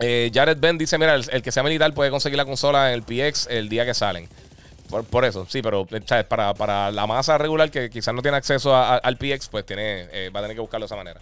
Jared 0.00 0.58
Ben 0.58 0.76
dice: 0.76 0.98
Mira, 0.98 1.14
el, 1.14 1.42
que 1.42 1.52
sea 1.52 1.62
militar 1.62 1.94
puede 1.94 2.10
conseguir 2.10 2.36
la 2.36 2.44
consola 2.44 2.92
en 2.92 2.94
el 2.94 3.02
PX 3.02 3.46
el 3.48 3.68
día 3.68 3.84
que 3.84 3.94
salen. 3.94 4.28
Por, 5.10 5.24
eso, 5.24 5.46
sí, 5.48 5.62
pero 5.62 5.86
Para, 6.28 6.54
para, 6.54 6.90
la 6.90 7.06
masa 7.06 7.38
regular 7.38 7.70
que 7.70 7.90
quizás 7.90 8.14
no 8.14 8.22
tiene 8.22 8.36
acceso 8.36 8.74
al 8.76 9.16
PX, 9.16 9.48
pues 9.48 9.66
tiene, 9.66 10.30
va 10.30 10.40
a 10.40 10.42
tener 10.42 10.56
que 10.56 10.60
buscarlo 10.60 10.84
de 10.84 10.86
esa 10.86 10.96
manera. 10.96 11.20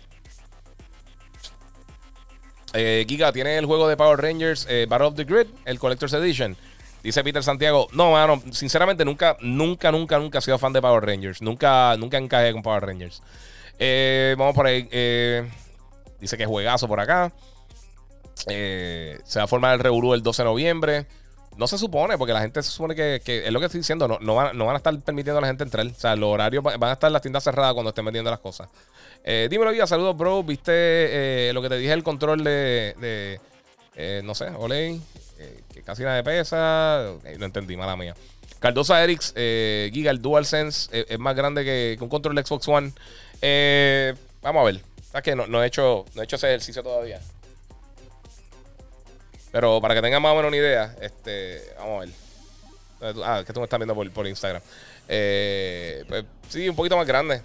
Giga 3.07 3.33
tiene 3.33 3.57
el 3.57 3.67
juego 3.67 3.89
de 3.89 3.97
Power 3.97 4.21
Rangers 4.21 4.67
Battle 4.89 5.07
of 5.07 5.15
the 5.15 5.25
Grid, 5.25 5.47
el 5.65 5.79
Collector's 5.79 6.13
Edition. 6.13 6.57
Dice 7.05 7.23
Peter 7.23 7.43
Santiago, 7.43 7.87
no, 7.93 8.13
mano, 8.13 8.43
sinceramente 8.51 9.05
nunca, 9.05 9.37
nunca, 9.43 9.93
nunca, 9.93 10.19
nunca 10.19 10.39
he 10.39 10.41
sido 10.41 10.59
fan 10.59 10.73
de 10.73 10.81
Power 10.81 11.05
Rangers. 11.05 11.43
Nunca, 11.43 11.99
nunca 11.99 12.17
encajé 12.17 12.51
con 12.55 12.63
Power 12.63 12.83
Rangers. 12.83 13.23
Eh, 13.79 14.35
vamos 14.39 14.55
por 14.55 14.67
ahí. 14.67 14.89
Eh, 14.91 15.47
dice 16.19 16.39
que 16.39 16.47
juegazo 16.47 16.89
por 16.89 17.01
acá. 17.01 17.31
Eh, 18.49 19.19
se 19.23 19.39
va 19.39 19.45
a 19.45 19.47
formar 19.47 19.75
el 19.75 19.81
Revolú 19.81 20.15
el 20.15 20.23
12 20.23 20.43
de 20.45 20.49
noviembre. 20.49 21.07
No 21.59 21.67
se 21.69 21.77
supone, 21.77 22.17
porque 22.17 22.33
la 22.33 22.41
gente 22.41 22.63
se 22.63 22.71
supone 22.71 22.95
que, 22.95 23.21
es 23.23 23.53
lo 23.53 23.61
que 23.61 23.67
estoy 23.67 23.81
diciendo, 23.81 24.09
no, 24.09 24.19
no, 24.23 24.35
van, 24.35 24.59
a 24.59 24.77
estar 24.79 24.99
permitiendo 25.01 25.37
a 25.37 25.43
la 25.43 25.49
gente 25.49 25.63
entrar. 25.63 25.87
O 25.87 25.95
sea, 25.95 26.17
los 26.17 26.31
horarios 26.31 26.65
van 26.65 26.85
a 26.85 26.93
estar 26.93 27.13
las 27.13 27.21
tiendas 27.21 27.45
cerradas 27.45 27.75
cuando 27.75 27.91
estén 27.91 28.07
vendiendo 28.07 28.31
las 28.31 28.41
cosas. 28.41 28.71
dímelo, 29.23 29.73
Guía, 29.73 29.87
saludos, 29.87 30.17
bro. 30.17 30.43
¿Viste 30.43 31.53
lo 31.53 31.61
que 31.61 31.69
te 31.69 31.77
dije, 31.77 31.93
el 31.93 32.03
control 32.03 32.43
de, 32.43 33.39
no 34.25 34.35
sé, 34.35 34.49
Olay? 34.57 35.03
Que 35.73 35.83
casi 35.83 36.03
nada 36.03 36.17
de 36.17 36.25
pesa. 36.25 37.15
Eh, 37.25 37.37
no 37.39 37.47
entendí, 37.47 37.77
mala 37.77 37.97
mía. 37.97 38.15
Cardosa 38.59 39.03
Erix, 39.03 39.33
eh, 39.37 39.91
Giga, 39.93 40.11
el 40.11 40.23
DualSense 40.23 40.89
eh, 40.93 41.07
es 41.09 41.19
más 41.19 41.37
grande 41.37 41.65
que, 41.65 41.97
un 42.01 42.09
control 42.09 42.39
Xbox 42.45 42.69
One. 42.69 42.93
vamos 44.43 44.61
a 44.61 44.65
ver. 44.65 44.81
Es 45.13 45.23
que 45.23 45.37
no, 45.37 45.63
he 45.63 45.67
hecho, 45.67 46.05
no 46.15 46.23
he 46.23 46.25
hecho 46.25 46.37
ese 46.37 46.49
ejercicio 46.49 46.83
todavía. 46.83 47.21
Pero 49.53 49.81
para 49.81 49.95
que 49.95 50.03
tengan 50.03 50.21
más 50.21 50.33
o 50.33 50.37
menos 50.37 50.49
una 50.49 50.57
idea, 50.57 50.97
este, 51.01 51.63
vamos 51.79 51.97
a 51.97 52.01
ver. 52.01 53.17
Ah, 53.23 53.43
que 53.47 53.53
tú 53.53 53.61
me 53.61 53.65
estás 53.65 53.79
viendo 53.79 53.95
por, 53.95 54.27
Instagram. 54.27 54.63
pues 55.07 56.25
sí, 56.49 56.69
un 56.69 56.75
poquito 56.75 56.97
más 56.97 57.07
grande. 57.07 57.43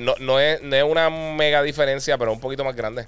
No, 0.00 0.14
no, 0.18 0.40
es, 0.40 0.60
no 0.62 0.76
es 0.76 0.82
una 0.82 1.10
mega 1.10 1.62
diferencia, 1.62 2.18
pero 2.18 2.32
un 2.32 2.40
poquito 2.40 2.64
más 2.64 2.74
grande. 2.74 3.06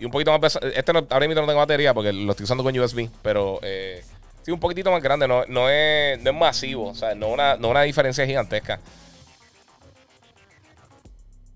Y 0.00 0.06
un 0.06 0.10
poquito 0.10 0.32
más 0.32 0.40
pesado. 0.40 0.66
Este 0.66 0.92
ahora 0.92 1.28
mismo 1.28 1.42
no 1.42 1.46
tengo 1.46 1.60
batería 1.60 1.92
porque 1.92 2.10
lo 2.12 2.30
estoy 2.30 2.44
usando 2.44 2.64
con 2.64 2.76
USB, 2.76 3.10
pero 3.22 3.60
eh, 3.62 4.02
sí, 4.42 4.50
un 4.50 4.58
poquitito 4.58 4.90
más 4.90 5.02
grande. 5.02 5.28
No, 5.28 5.44
no, 5.46 5.68
es, 5.68 6.18
no 6.22 6.30
es 6.30 6.36
masivo, 6.36 6.88
o 6.88 6.94
sea, 6.94 7.14
no 7.14 7.28
una, 7.28 7.56
no 7.56 7.68
una 7.68 7.82
diferencia 7.82 8.24
gigantesca. 8.26 8.80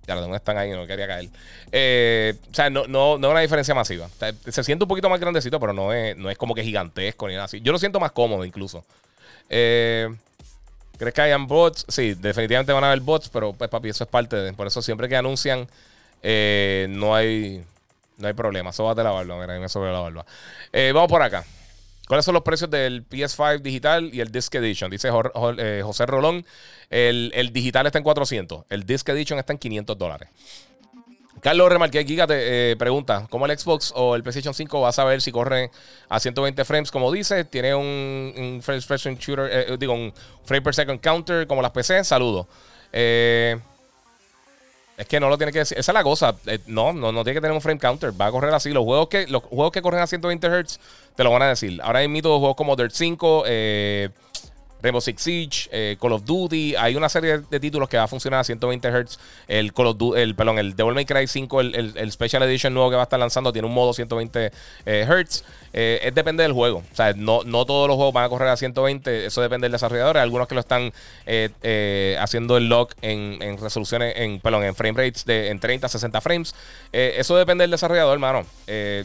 Ya 0.06 0.14
los 0.14 0.24
demás 0.24 0.40
están 0.40 0.58
ahí, 0.58 0.70
no 0.72 0.86
quería 0.86 1.06
caer. 1.06 1.30
Eh, 1.72 2.34
o 2.50 2.54
sea, 2.54 2.68
no, 2.68 2.86
no, 2.86 3.16
no 3.16 3.28
es 3.28 3.30
una 3.30 3.40
diferencia 3.40 3.74
masiva. 3.74 4.10
Se 4.46 4.62
siente 4.62 4.84
un 4.84 4.88
poquito 4.88 5.08
más 5.08 5.18
grandecito, 5.18 5.58
pero 5.58 5.72
no 5.72 5.94
es, 5.94 6.14
no 6.14 6.28
es 6.28 6.36
como 6.36 6.54
que 6.54 6.62
gigantesco 6.62 7.26
ni 7.26 7.32
nada 7.32 7.46
así. 7.46 7.62
Yo 7.62 7.72
lo 7.72 7.78
siento 7.78 7.98
más 7.98 8.12
cómodo 8.12 8.44
incluso. 8.44 8.84
Eh, 9.48 10.14
¿Crees 10.98 11.14
que 11.14 11.22
hayan 11.22 11.46
bots? 11.46 11.86
Sí, 11.88 12.12
definitivamente 12.12 12.74
van 12.74 12.84
a 12.84 12.88
haber 12.88 13.00
bots, 13.00 13.30
pero 13.30 13.54
pues 13.54 13.70
papi, 13.70 13.88
eso 13.88 14.04
es 14.04 14.10
parte 14.10 14.36
de... 14.36 14.52
Por 14.52 14.66
eso 14.66 14.82
siempre 14.82 15.08
que 15.08 15.16
anuncian, 15.16 15.66
no 16.22 17.14
hay 17.14 17.64
no 18.18 18.28
hay 18.28 18.34
problema. 18.34 18.70
A 18.70 18.94
la 18.94 19.10
barba. 19.10 19.40
Mira, 19.40 19.58
me 19.58 19.68
sobre 19.68 19.92
la 19.92 20.00
barba. 20.00 20.24
Eh, 20.72 20.92
vamos 20.94 21.08
por 21.08 21.22
acá. 21.22 21.44
¿Cuáles 22.06 22.24
son 22.24 22.34
los 22.34 22.42
precios 22.42 22.70
del 22.70 23.08
PS5 23.08 23.60
digital 23.62 24.10
y 24.12 24.20
el 24.20 24.30
Disc 24.30 24.54
Edition? 24.54 24.90
Dice 24.90 25.08
eh, 25.58 25.82
José 25.82 26.06
Rolón. 26.06 26.44
El, 26.90 27.50
digital 27.52 27.86
está 27.86 27.98
en 27.98 28.04
400. 28.04 28.64
El 28.68 28.84
Disc 28.84 29.08
Edition 29.08 29.38
está 29.38 29.52
en 29.52 29.58
500 29.58 29.98
dólares. 29.98 30.28
Carlos 31.40 31.68
Remarque 31.70 32.04
Giga 32.04 32.26
eh, 32.30 32.76
pregunta: 32.78 33.26
¿Cómo 33.30 33.46
el 33.46 33.58
Xbox 33.58 33.92
o 33.96 34.14
el 34.14 34.22
PlayStation 34.22 34.54
5 34.54 34.80
va 34.80 34.90
a 34.90 34.92
saber 34.92 35.20
si 35.20 35.32
corre 35.32 35.70
a 36.08 36.20
120 36.20 36.64
frames? 36.64 36.90
Como 36.90 37.10
dice, 37.10 37.44
tiene 37.44 37.74
un, 37.74 38.60
frame 38.62 38.80
shooter, 39.16 39.78
digo, 39.78 39.94
un 39.94 40.12
frame 40.44 40.62
per 40.62 40.74
second 40.74 41.00
counter 41.00 41.46
como 41.46 41.62
las 41.62 41.72
PC. 41.72 42.04
Saludos. 42.04 42.46
Es 44.96 45.06
que 45.06 45.18
no 45.18 45.28
lo 45.28 45.36
tiene 45.36 45.52
que 45.52 45.60
decir. 45.60 45.78
Esa 45.78 45.92
es 45.92 45.94
la 45.94 46.02
cosa. 46.02 46.36
no, 46.66 46.92
no, 46.92 47.10
no 47.10 47.24
tiene 47.24 47.34
que 47.34 47.40
tener 47.40 47.54
un 47.54 47.60
frame 47.60 47.80
counter. 47.80 48.18
Va 48.18 48.26
a 48.26 48.30
correr 48.30 48.54
así. 48.54 48.70
Los 48.70 48.84
juegos 48.84 49.08
que, 49.08 49.26
los 49.26 49.42
juegos 49.42 49.72
que 49.72 49.82
corren 49.82 50.00
a 50.00 50.06
120 50.06 50.46
Hz 50.46 50.78
te 51.16 51.24
lo 51.24 51.30
van 51.30 51.42
a 51.42 51.48
decir. 51.48 51.80
Ahora 51.82 52.00
hay 52.00 52.08
mitos 52.08 52.32
de 52.32 52.38
juegos 52.38 52.56
como 52.56 52.76
Dirt 52.76 52.92
5, 52.92 53.44
eh, 53.46 54.10
Rainbow 54.84 55.00
Six 55.00 55.22
Siege, 55.22 55.68
eh, 55.72 55.96
Call 55.98 56.12
of 56.12 56.24
Duty. 56.24 56.76
Hay 56.76 56.94
una 56.94 57.08
serie 57.08 57.38
de 57.38 57.58
títulos 57.58 57.88
que 57.88 57.96
va 57.96 58.04
a 58.04 58.08
funcionar 58.08 58.40
a 58.40 58.44
120 58.44 58.88
Hz. 58.88 59.18
El 59.48 59.72
Call 59.72 59.86
of 59.88 59.96
Duty, 59.96 60.20
el, 60.20 60.34
perdón, 60.34 60.58
el 60.58 60.76
Devil 60.76 60.94
May 60.94 61.06
Cry 61.06 61.26
5, 61.26 61.60
el, 61.62 62.12
Special 62.12 62.42
Edition 62.42 62.74
nuevo 62.74 62.90
que 62.90 62.96
va 62.96 63.02
a 63.02 63.04
estar 63.04 63.18
lanzando, 63.18 63.50
tiene 63.50 63.66
un 63.66 63.74
modo 63.74 63.94
120 63.94 64.52
eh, 64.84 65.06
Hz. 65.08 65.42
Eh, 65.72 66.00
es 66.02 66.14
depende 66.14 66.42
del 66.42 66.52
juego. 66.52 66.82
O 66.92 66.94
sea, 66.94 67.14
no, 67.14 67.42
no 67.44 67.64
todos 67.64 67.88
los 67.88 67.96
juegos 67.96 68.12
van 68.12 68.24
a 68.24 68.28
correr 68.28 68.48
a 68.48 68.56
120. 68.58 69.26
Eso 69.26 69.40
depende 69.40 69.64
del 69.64 69.72
desarrollador. 69.72 70.18
Hay 70.18 70.22
algunos 70.22 70.46
que 70.46 70.54
lo 70.54 70.60
están 70.60 70.92
haciendo 72.20 72.58
el 72.58 72.68
lock 72.68 72.92
en, 73.00 73.58
resoluciones, 73.58 74.14
en, 74.18 74.38
perdón, 74.40 74.64
en 74.64 74.74
frame 74.74 74.98
rates 74.98 75.24
de 75.24 75.48
en 75.48 75.60
30, 75.60 75.88
60 75.88 76.20
frames. 76.20 76.54
eso 76.92 77.36
depende 77.36 77.62
del 77.62 77.70
desarrollador, 77.70 78.12
hermano. 78.12 78.44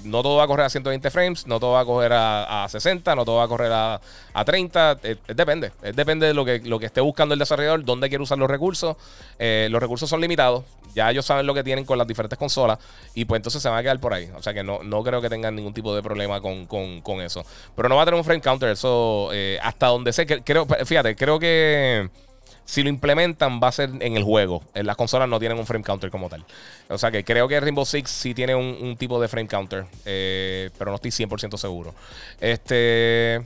no 0.04 0.22
todo 0.22 0.36
va 0.36 0.44
a 0.44 0.48
correr 0.48 0.66
a 0.66 0.70
120 0.70 1.10
frames, 1.10 1.48
no 1.48 1.60
todo 1.60 1.72
va 1.72 1.82
a 1.82 1.86
correr 1.86 2.12
a, 2.14 2.68
60, 2.70 3.16
no 3.16 3.24
todo 3.24 3.38
va 3.38 3.46
a 3.46 3.48
correr 3.48 3.72
a, 3.72 4.02
a 4.34 4.46
30. 4.46 5.00
depende. 5.28 5.69
Depende 5.82 6.28
de 6.28 6.34
lo 6.34 6.46
que, 6.46 6.60
lo 6.60 6.80
que 6.80 6.86
esté 6.86 7.02
buscando 7.02 7.34
el 7.34 7.40
desarrollador, 7.40 7.84
dónde 7.84 8.10
quiere 8.10 8.24
usar 8.24 8.38
los 8.38 8.50
recursos. 8.50 8.98
Eh, 9.38 9.68
los 9.72 9.82
recursos 9.82 10.10
son 10.10 10.22
limitados. 10.22 10.64
Ya 10.96 11.10
ellos 11.12 11.26
saben 11.26 11.46
lo 11.46 11.54
que 11.54 11.64
tienen 11.64 11.86
con 11.86 11.98
las 11.98 12.08
diferentes 12.08 12.38
consolas. 12.38 12.80
Y 13.14 13.26
pues 13.26 13.40
entonces 13.40 13.62
se 13.62 13.70
van 13.70 13.80
a 13.80 13.82
quedar 13.82 14.00
por 14.00 14.14
ahí. 14.14 14.30
O 14.36 14.42
sea 14.42 14.54
que 14.54 14.64
no, 14.64 14.84
no 14.84 15.04
creo 15.04 15.22
que 15.22 15.30
tengan 15.30 15.56
ningún 15.56 15.74
tipo 15.74 15.96
de 15.96 16.02
problema 16.02 16.42
con, 16.42 17.22
eso. 17.22 17.46
Pero 17.76 17.90
no 17.90 17.96
va 17.96 18.04
a 18.04 18.06
tener 18.06 18.18
un 18.18 18.26
frame 18.26 18.42
counter. 18.42 18.70
Eso 18.70 19.30
eh, 19.34 19.60
hasta 19.62 19.88
donde 19.88 20.14
sé. 20.14 20.26
Creo, 20.26 20.66
fíjate, 20.86 21.16
creo 21.16 21.40
que 21.40 22.10
si 22.70 22.84
lo 22.84 22.90
implementan 22.90 23.60
va 23.60 23.70
a 23.70 23.72
ser 23.72 23.90
en 24.00 24.16
el 24.16 24.24
juego. 24.24 24.62
En 24.76 24.86
las 24.86 24.96
consolas 24.96 25.28
no 25.28 25.40
tienen 25.40 25.58
un 25.58 25.66
frame 25.66 25.84
counter 25.84 26.12
como 26.12 26.30
tal. 26.30 26.46
O 26.88 27.00
sea 27.00 27.10
que 27.10 27.24
creo 27.24 27.48
que 27.48 27.60
Rainbow 27.60 27.84
Six 27.84 28.12
sí 28.12 28.36
tiene 28.36 28.54
un, 28.54 28.96
tipo 28.96 29.20
de 29.20 29.28
frame 29.28 29.48
counter. 29.48 29.86
Eh, 30.06 30.70
pero 30.78 30.92
no 30.92 30.96
estoy 30.96 31.10
100% 31.10 31.58
seguro. 31.58 31.96
Este. 32.40 33.44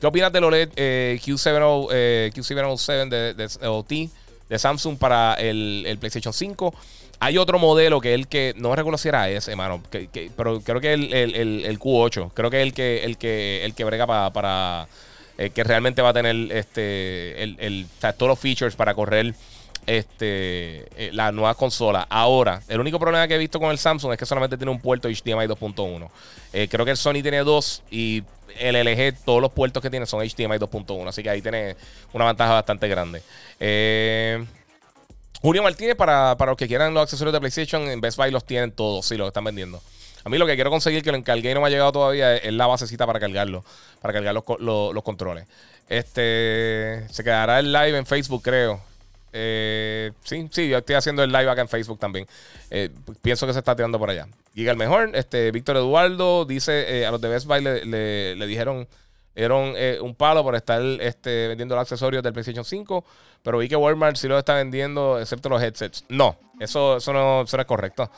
¿Qué 0.00 0.06
opinas 0.06 0.32
del 0.32 0.44
OLED 0.44 0.70
eh, 0.76 1.18
Q707 1.24 1.90
eh, 1.92 2.30
de, 3.08 3.34
de, 3.34 4.10
de 4.48 4.58
Samsung 4.58 4.96
para 4.96 5.34
el, 5.34 5.96
PlayStation 5.98 6.32
5? 6.32 6.72
Hay 7.18 7.36
otro 7.36 7.58
modelo 7.58 8.00
que 8.00 8.14
es 8.14 8.14
el 8.14 8.28
que, 8.28 8.54
no 8.56 8.76
recuerdo 8.76 8.96
si 8.96 9.08
era 9.08 9.28
ese, 9.28 9.50
hermano, 9.50 9.82
pero 10.36 10.60
creo 10.60 10.80
que 10.80 10.92
el, 10.92 11.12
el, 11.12 11.78
Q8, 11.80 12.30
creo 12.32 12.48
que 12.48 12.58
es 12.58 12.62
el 12.62 12.72
que, 12.72 13.04
el 13.04 13.18
que, 13.18 13.64
el 13.64 13.74
que 13.74 13.82
brega 13.82 14.06
para, 14.06 14.32
para 14.32 14.86
eh, 15.36 15.50
que 15.50 15.64
realmente 15.64 16.00
va 16.00 16.10
a 16.10 16.12
tener 16.12 16.52
este, 16.52 17.42
el, 17.42 17.88
todos 18.16 18.28
los 18.28 18.38
features 18.38 18.76
para 18.76 18.94
correr 18.94 19.34
este, 19.84 20.86
eh, 20.96 21.10
la 21.12 21.32
nueva 21.32 21.56
consola. 21.56 22.06
Ahora, 22.08 22.62
el 22.68 22.78
único 22.78 23.00
problema 23.00 23.26
que 23.26 23.34
he 23.34 23.38
visto 23.38 23.58
con 23.58 23.72
el 23.72 23.78
Samsung 23.78 24.12
es 24.12 24.18
que 24.18 24.26
solamente 24.26 24.56
tiene 24.56 24.70
un 24.70 24.80
puerto 24.80 25.08
HDMI 25.08 25.48
2.1. 25.48 26.08
creo 26.68 26.84
que 26.84 26.92
el 26.92 26.96
Sony 26.96 27.20
tiene 27.20 27.38
dos 27.38 27.82
y 27.90 28.22
el 28.58 28.76
LG, 28.76 29.24
todos 29.24 29.40
los 29.40 29.52
puertos 29.52 29.82
que 29.82 29.90
tiene 29.90 30.06
son 30.06 30.20
HDMI 30.20 30.58
2.1. 30.58 31.08
Así 31.08 31.22
que 31.22 31.30
ahí 31.30 31.42
tiene 31.42 31.76
una 32.12 32.26
ventaja 32.26 32.52
bastante 32.54 32.88
grande. 32.88 33.22
Eh, 33.60 34.44
Julio 35.40 35.62
Martínez, 35.62 35.94
para, 35.94 36.34
los 36.34 36.56
que 36.56 36.66
quieran 36.66 36.94
los 36.94 37.02
accesorios 37.04 37.32
de 37.32 37.38
PlayStation, 37.38 37.88
en 37.88 38.00
Best 38.00 38.18
Buy 38.18 38.30
los 38.30 38.44
tienen 38.44 38.72
todos, 38.72 39.06
sí, 39.06 39.16
los 39.16 39.28
están 39.28 39.44
vendiendo. 39.44 39.80
A 40.24 40.28
mí 40.28 40.36
lo 40.36 40.46
que 40.46 40.56
quiero 40.56 40.70
conseguir, 40.70 41.02
que 41.02 41.12
lo 41.12 41.16
encargué 41.16 41.52
y 41.52 41.54
no 41.54 41.60
me 41.60 41.68
ha 41.68 41.70
llegado 41.70 41.92
todavía, 41.92 42.36
es, 42.36 42.52
la 42.52 42.66
basecita 42.66 43.06
para 43.06 43.20
cargarlo, 43.20 43.64
para 44.00 44.12
cargar 44.12 44.34
los, 44.34 44.44
los, 44.58 45.02
controles. 45.04 45.46
Este 45.88 47.06
se 47.08 47.24
quedará 47.24 47.60
el 47.60 47.72
live 47.72 47.96
en 47.96 48.04
Facebook, 48.04 48.42
creo. 48.42 48.80
Eh, 49.32 50.12
sí, 50.24 50.48
sí, 50.50 50.68
yo 50.68 50.78
estoy 50.78 50.96
haciendo 50.96 51.22
el 51.22 51.30
live 51.30 51.50
acá 51.50 51.60
en 51.60 51.68
Facebook 51.68 51.98
también. 51.98 52.26
Eh, 52.70 52.90
pienso 53.22 53.46
que 53.46 53.52
se 53.52 53.58
está 53.58 53.76
tirando 53.76 53.98
por 53.98 54.10
allá. 54.10 54.26
Giga 54.54 54.72
el 54.72 54.76
mejor. 54.76 55.10
Este, 55.14 55.50
Víctor 55.50 55.76
Eduardo 55.76 56.44
dice: 56.44 57.00
eh, 57.00 57.06
a 57.06 57.10
los 57.10 57.20
de 57.20 57.28
Best 57.28 57.46
Buy 57.46 57.62
le, 57.62 58.46
dijeron 58.46 58.88
dieron 59.34 59.74
un 60.00 60.14
palo 60.14 60.42
por 60.42 60.54
estar 60.56 60.82
este, 60.82 61.48
vendiendo 61.48 61.74
los 61.74 61.82
accesorios 61.82 62.22
del 62.22 62.32
PlayStation 62.32 62.64
5, 62.64 63.04
pero 63.42 63.58
vi 63.58 63.68
que 63.68 63.76
Walmart 63.76 64.16
sí 64.16 64.28
lo 64.28 64.38
está 64.38 64.54
vendiendo, 64.54 65.18
excepto 65.18 65.48
los 65.48 65.62
headsets. 65.62 66.04
No, 66.08 66.36
eso, 66.58 66.96
eso, 66.96 67.12
no, 67.12 67.42
eso 67.42 67.56
no 67.56 67.60
es 67.60 67.66
correcto. 67.66 68.10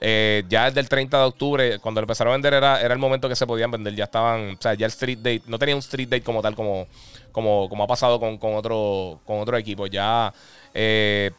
ya 0.00 0.64
desde 0.64 0.80
el 0.80 0.88
30 0.88 1.16
de 1.18 1.24
octubre, 1.24 1.78
cuando 1.78 2.00
empezaron 2.00 2.32
a 2.32 2.36
vender, 2.36 2.54
era, 2.54 2.80
era 2.80 2.92
el 2.92 2.98
momento 2.98 3.28
que 3.28 3.36
se 3.36 3.46
podían 3.46 3.70
vender. 3.70 3.94
Ya 3.94 4.04
estaban, 4.04 4.56
o 4.58 4.60
sea, 4.60 4.74
ya 4.74 4.86
el 4.86 4.92
street 4.92 5.18
date, 5.18 5.42
no 5.46 5.58
tenía 5.58 5.76
un 5.76 5.80
street 5.80 6.08
date 6.08 6.24
como 6.24 6.42
tal, 6.42 6.56
como, 6.56 6.88
como, 7.30 7.68
como 7.68 7.84
ha 7.84 7.86
pasado 7.86 8.18
con, 8.18 8.38
otro, 8.54 9.20
con 9.24 9.38
otro 9.38 9.56
equipo. 9.56 9.86
Ya 9.86 10.34
eh, 10.74 11.30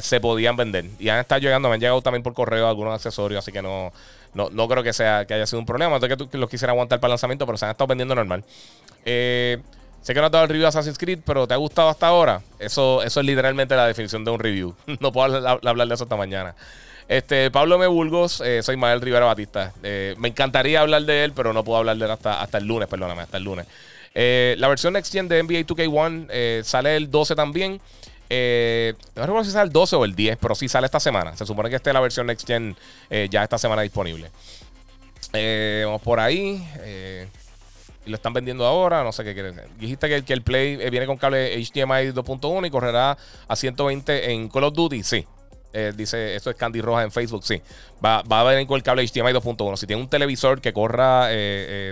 se 0.00 0.20
podían 0.20 0.56
vender. 0.56 0.86
Y 0.98 1.08
han 1.08 1.18
estado 1.18 1.40
llegando, 1.40 1.68
me 1.68 1.74
han 1.74 1.80
llegado 1.80 2.00
también 2.02 2.22
por 2.22 2.34
correo 2.34 2.68
algunos 2.68 2.94
accesorios, 2.94 3.40
así 3.40 3.52
que 3.52 3.62
no, 3.62 3.92
no, 4.36 4.68
creo 4.68 4.82
que 4.82 4.92
sea 4.92 5.24
que 5.24 5.34
haya 5.34 5.46
sido 5.46 5.60
un 5.60 5.66
problema. 5.66 5.98
No 5.98 6.28
que 6.28 6.38
los 6.38 6.50
quisiera 6.50 6.72
aguantar 6.72 7.00
para 7.00 7.08
el 7.08 7.12
lanzamiento, 7.12 7.46
pero 7.46 7.58
se 7.58 7.64
han 7.64 7.72
estado 7.72 7.88
vendiendo 7.88 8.14
normal. 8.14 8.44
Eh, 9.04 9.58
sé 10.02 10.14
que 10.14 10.20
no 10.20 10.26
has 10.26 10.32
dado 10.32 10.44
el 10.44 10.48
review 10.48 10.62
de 10.62 10.68
Assassin's 10.68 10.98
Creed, 10.98 11.20
pero 11.24 11.46
¿te 11.46 11.54
ha 11.54 11.56
gustado 11.56 11.88
hasta 11.88 12.06
ahora? 12.06 12.42
Eso, 12.58 13.02
eso 13.02 13.20
es 13.20 13.26
literalmente 13.26 13.74
la 13.74 13.86
definición 13.86 14.24
de 14.24 14.30
un 14.30 14.38
review. 14.38 14.74
no 15.00 15.12
puedo 15.12 15.36
hablar 15.46 15.88
de 15.88 15.94
eso 15.94 16.04
hasta 16.04 16.16
mañana. 16.16 16.54
Este, 17.08 17.50
Pablo 17.50 17.76
M. 17.76 17.86
Burgos, 17.86 18.40
eh, 18.44 18.62
soy 18.62 18.76
Mael 18.76 19.00
Rivera 19.00 19.26
Batista. 19.26 19.72
me 19.82 20.28
encantaría 20.28 20.80
hablar 20.80 21.02
de 21.02 21.24
él, 21.24 21.32
pero 21.32 21.52
no 21.52 21.64
puedo 21.64 21.78
hablar 21.78 21.96
de 21.96 22.04
él 22.04 22.10
hasta, 22.10 22.40
hasta 22.40 22.58
el 22.58 22.66
lunes, 22.66 22.88
perdóname, 22.88 23.22
hasta 23.22 23.36
el 23.36 23.44
lunes. 23.44 23.66
Eh, 24.18 24.56
la 24.58 24.68
versión 24.68 24.94
Next 24.94 25.12
Gen 25.12 25.28
de 25.28 25.42
NBA 25.42 25.66
2K1 25.66 26.28
eh, 26.30 26.62
sale 26.64 26.96
el 26.96 27.10
12 27.10 27.34
también. 27.36 27.82
Eh, 28.28 28.94
no 29.14 29.22
recuerdo 29.22 29.44
si 29.44 29.50
sale 29.50 29.66
el 29.66 29.72
12 29.72 29.96
o 29.96 30.04
el 30.04 30.14
10, 30.14 30.38
pero 30.40 30.54
sí 30.54 30.68
sale 30.68 30.86
esta 30.86 31.00
semana. 31.00 31.36
Se 31.36 31.46
supone 31.46 31.70
que 31.70 31.76
esté 31.76 31.92
la 31.92 32.00
versión 32.00 32.26
Next 32.26 32.46
Gen 32.46 32.76
ya 33.30 33.42
esta 33.42 33.58
semana 33.58 33.82
disponible. 33.82 34.30
vamos 35.32 36.02
por 36.02 36.20
ahí. 36.20 36.66
y 38.04 38.10
lo 38.10 38.16
están 38.16 38.32
vendiendo 38.32 38.64
ahora. 38.64 39.02
No 39.04 39.12
sé 39.12 39.24
qué 39.24 39.34
quiere 39.34 39.52
decir. 39.52 39.70
Dijiste 39.78 40.08
que, 40.08 40.24
que 40.24 40.32
el 40.32 40.42
Play 40.42 40.76
viene 40.90 41.06
con 41.06 41.16
cable 41.16 41.54
HDMI 41.56 42.12
2.1 42.12 42.66
y 42.66 42.70
correrá 42.70 43.16
a 43.48 43.56
120 43.56 44.32
en 44.32 44.48
Call 44.48 44.64
of 44.64 44.74
Duty. 44.74 45.02
Sí. 45.02 45.26
Eh, 45.78 45.92
dice, 45.94 46.34
esto 46.34 46.48
es 46.48 46.56
Candy 46.56 46.80
Roja 46.80 47.02
en 47.02 47.12
Facebook, 47.12 47.44
sí. 47.44 47.60
Va, 48.02 48.22
va 48.22 48.40
a 48.40 48.44
venir 48.44 48.66
con 48.66 48.76
el 48.76 48.82
cable 48.82 49.06
HDMI 49.06 49.32
2.1. 49.32 49.76
Si 49.76 49.86
tiene 49.86 50.00
un 50.00 50.08
televisor 50.08 50.62
que 50.62 50.72
corra, 50.72 51.30
eh, 51.30 51.34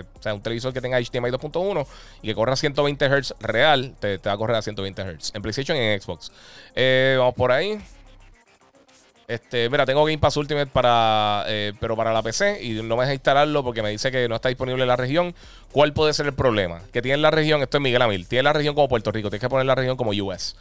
eh, 0.01 0.03
o 0.17 0.23
sea, 0.23 0.33
un 0.33 0.41
televisor 0.41 0.73
que 0.73 0.81
tenga 0.81 0.97
HDMI 0.99 1.29
2.1 1.29 1.85
y 2.23 2.27
que 2.27 2.33
corra 2.33 2.55
120 2.55 3.05
Hz 3.07 3.35
real, 3.39 3.93
te, 3.99 4.17
va 4.17 4.31
a 4.31 4.37
correr 4.37 4.57
a 4.57 4.63
120 4.63 5.03
Hz. 5.03 5.35
En 5.35 5.43
PlayStation 5.43 5.77
y 5.77 5.81
en 5.81 6.01
Xbox. 6.01 6.31
vamos 6.75 7.35
por 7.35 7.51
ahí. 7.51 7.79
Este, 9.27 9.69
mira, 9.69 9.85
tengo 9.85 10.03
Game 10.03 10.17
Pass 10.17 10.35
Ultimate 10.37 10.71
para, 10.71 11.45
pero 11.79 11.95
para 11.95 12.11
la 12.11 12.23
PC 12.23 12.63
y 12.63 12.81
no 12.81 12.95
me 12.95 13.03
deja 13.03 13.13
instalarlo 13.13 13.63
porque 13.63 13.83
me 13.83 13.91
dice 13.91 14.11
que 14.11 14.27
no 14.27 14.35
está 14.35 14.49
disponible 14.49 14.81
en 14.81 14.87
la 14.87 14.95
región. 14.95 15.35
¿Cuál 15.71 15.93
puede 15.93 16.11
ser 16.13 16.25
el 16.25 16.33
problema? 16.33 16.81
Que 16.91 17.03
tiene 17.03 17.17
la 17.17 17.29
región, 17.29 17.61
esto 17.61 17.77
es 17.77 17.83
Miguel 17.83 18.01
Amil, 18.01 18.27
tiene 18.27 18.41
la 18.41 18.53
región 18.53 18.73
como 18.73 18.87
Puerto 18.87 19.11
Rico, 19.11 19.29
tienes 19.29 19.41
que 19.41 19.49
poner 19.49 19.67
la 19.67 19.75
región 19.75 19.95
como 19.95 20.09
US. 20.09 20.55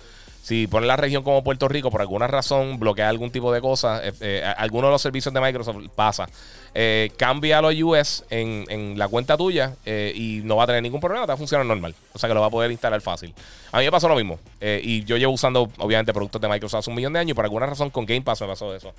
Si 0.45 0.67
pones 0.67 0.87
la 0.87 0.97
región 0.99 1.23
como 1.23 1.43
Puerto 1.43 1.69
Rico, 1.69 1.91
por 1.91 2.03
alguna 2.03 2.27
razón 2.27 2.79
bloquea 2.79 3.09
algún 3.09 3.31
tipo 3.31 3.51
de 3.51 3.63
cosa, 3.63 4.07
eh, 4.07 4.13
eh, 4.21 4.53
alguno 4.59 4.89
de 4.89 4.93
los 4.93 5.01
servicios 5.01 5.33
de 5.33 5.41
Microsoft 5.41 5.79
pasa. 5.95 6.29
Eh, 6.75 7.13
cambia 7.17 7.63
los 7.63 7.75
US 7.81 8.27
en, 8.29 8.99
la 8.99 9.09
cuenta 9.09 9.39
tuya 9.39 9.75
y 9.87 10.43
no 10.45 10.57
va 10.57 10.65
a 10.65 10.67
tener 10.67 10.83
ningún 10.83 11.01
problema, 11.01 11.25
te 11.25 11.29
va 11.29 11.35
a 11.35 11.39
funcionar 11.39 11.65
normal. 11.65 11.95
O 12.13 12.19
sea 12.19 12.29
que 12.29 12.35
lo 12.35 12.43
va 12.43 12.49
a 12.49 12.51
poder 12.51 12.71
instalar 12.71 13.01
fácil. 13.01 13.33
A 13.73 13.79
mí 13.79 13.87
me 13.87 13.91
pasó 13.91 14.07
lo 14.07 14.17
mismo. 14.17 14.39
y 14.61 15.03
yo 15.05 15.17
llevo 15.17 15.33
usando, 15.33 15.71
obviamente, 15.79 16.13
productos 16.13 16.43
de 16.43 16.49
Microsoft 16.51 16.81
hace 16.81 16.91
un 16.91 16.97
millón 16.97 17.15
de 17.15 17.21
años 17.21 17.31
y 17.31 17.35
por 17.35 17.47
alguna 17.47 17.65
razón 17.65 17.89
con 17.89 18.05
Game 18.05 18.21
Pass 18.21 18.43
me 18.43 18.49
pasó 18.49 18.75
eso. 18.75 18.93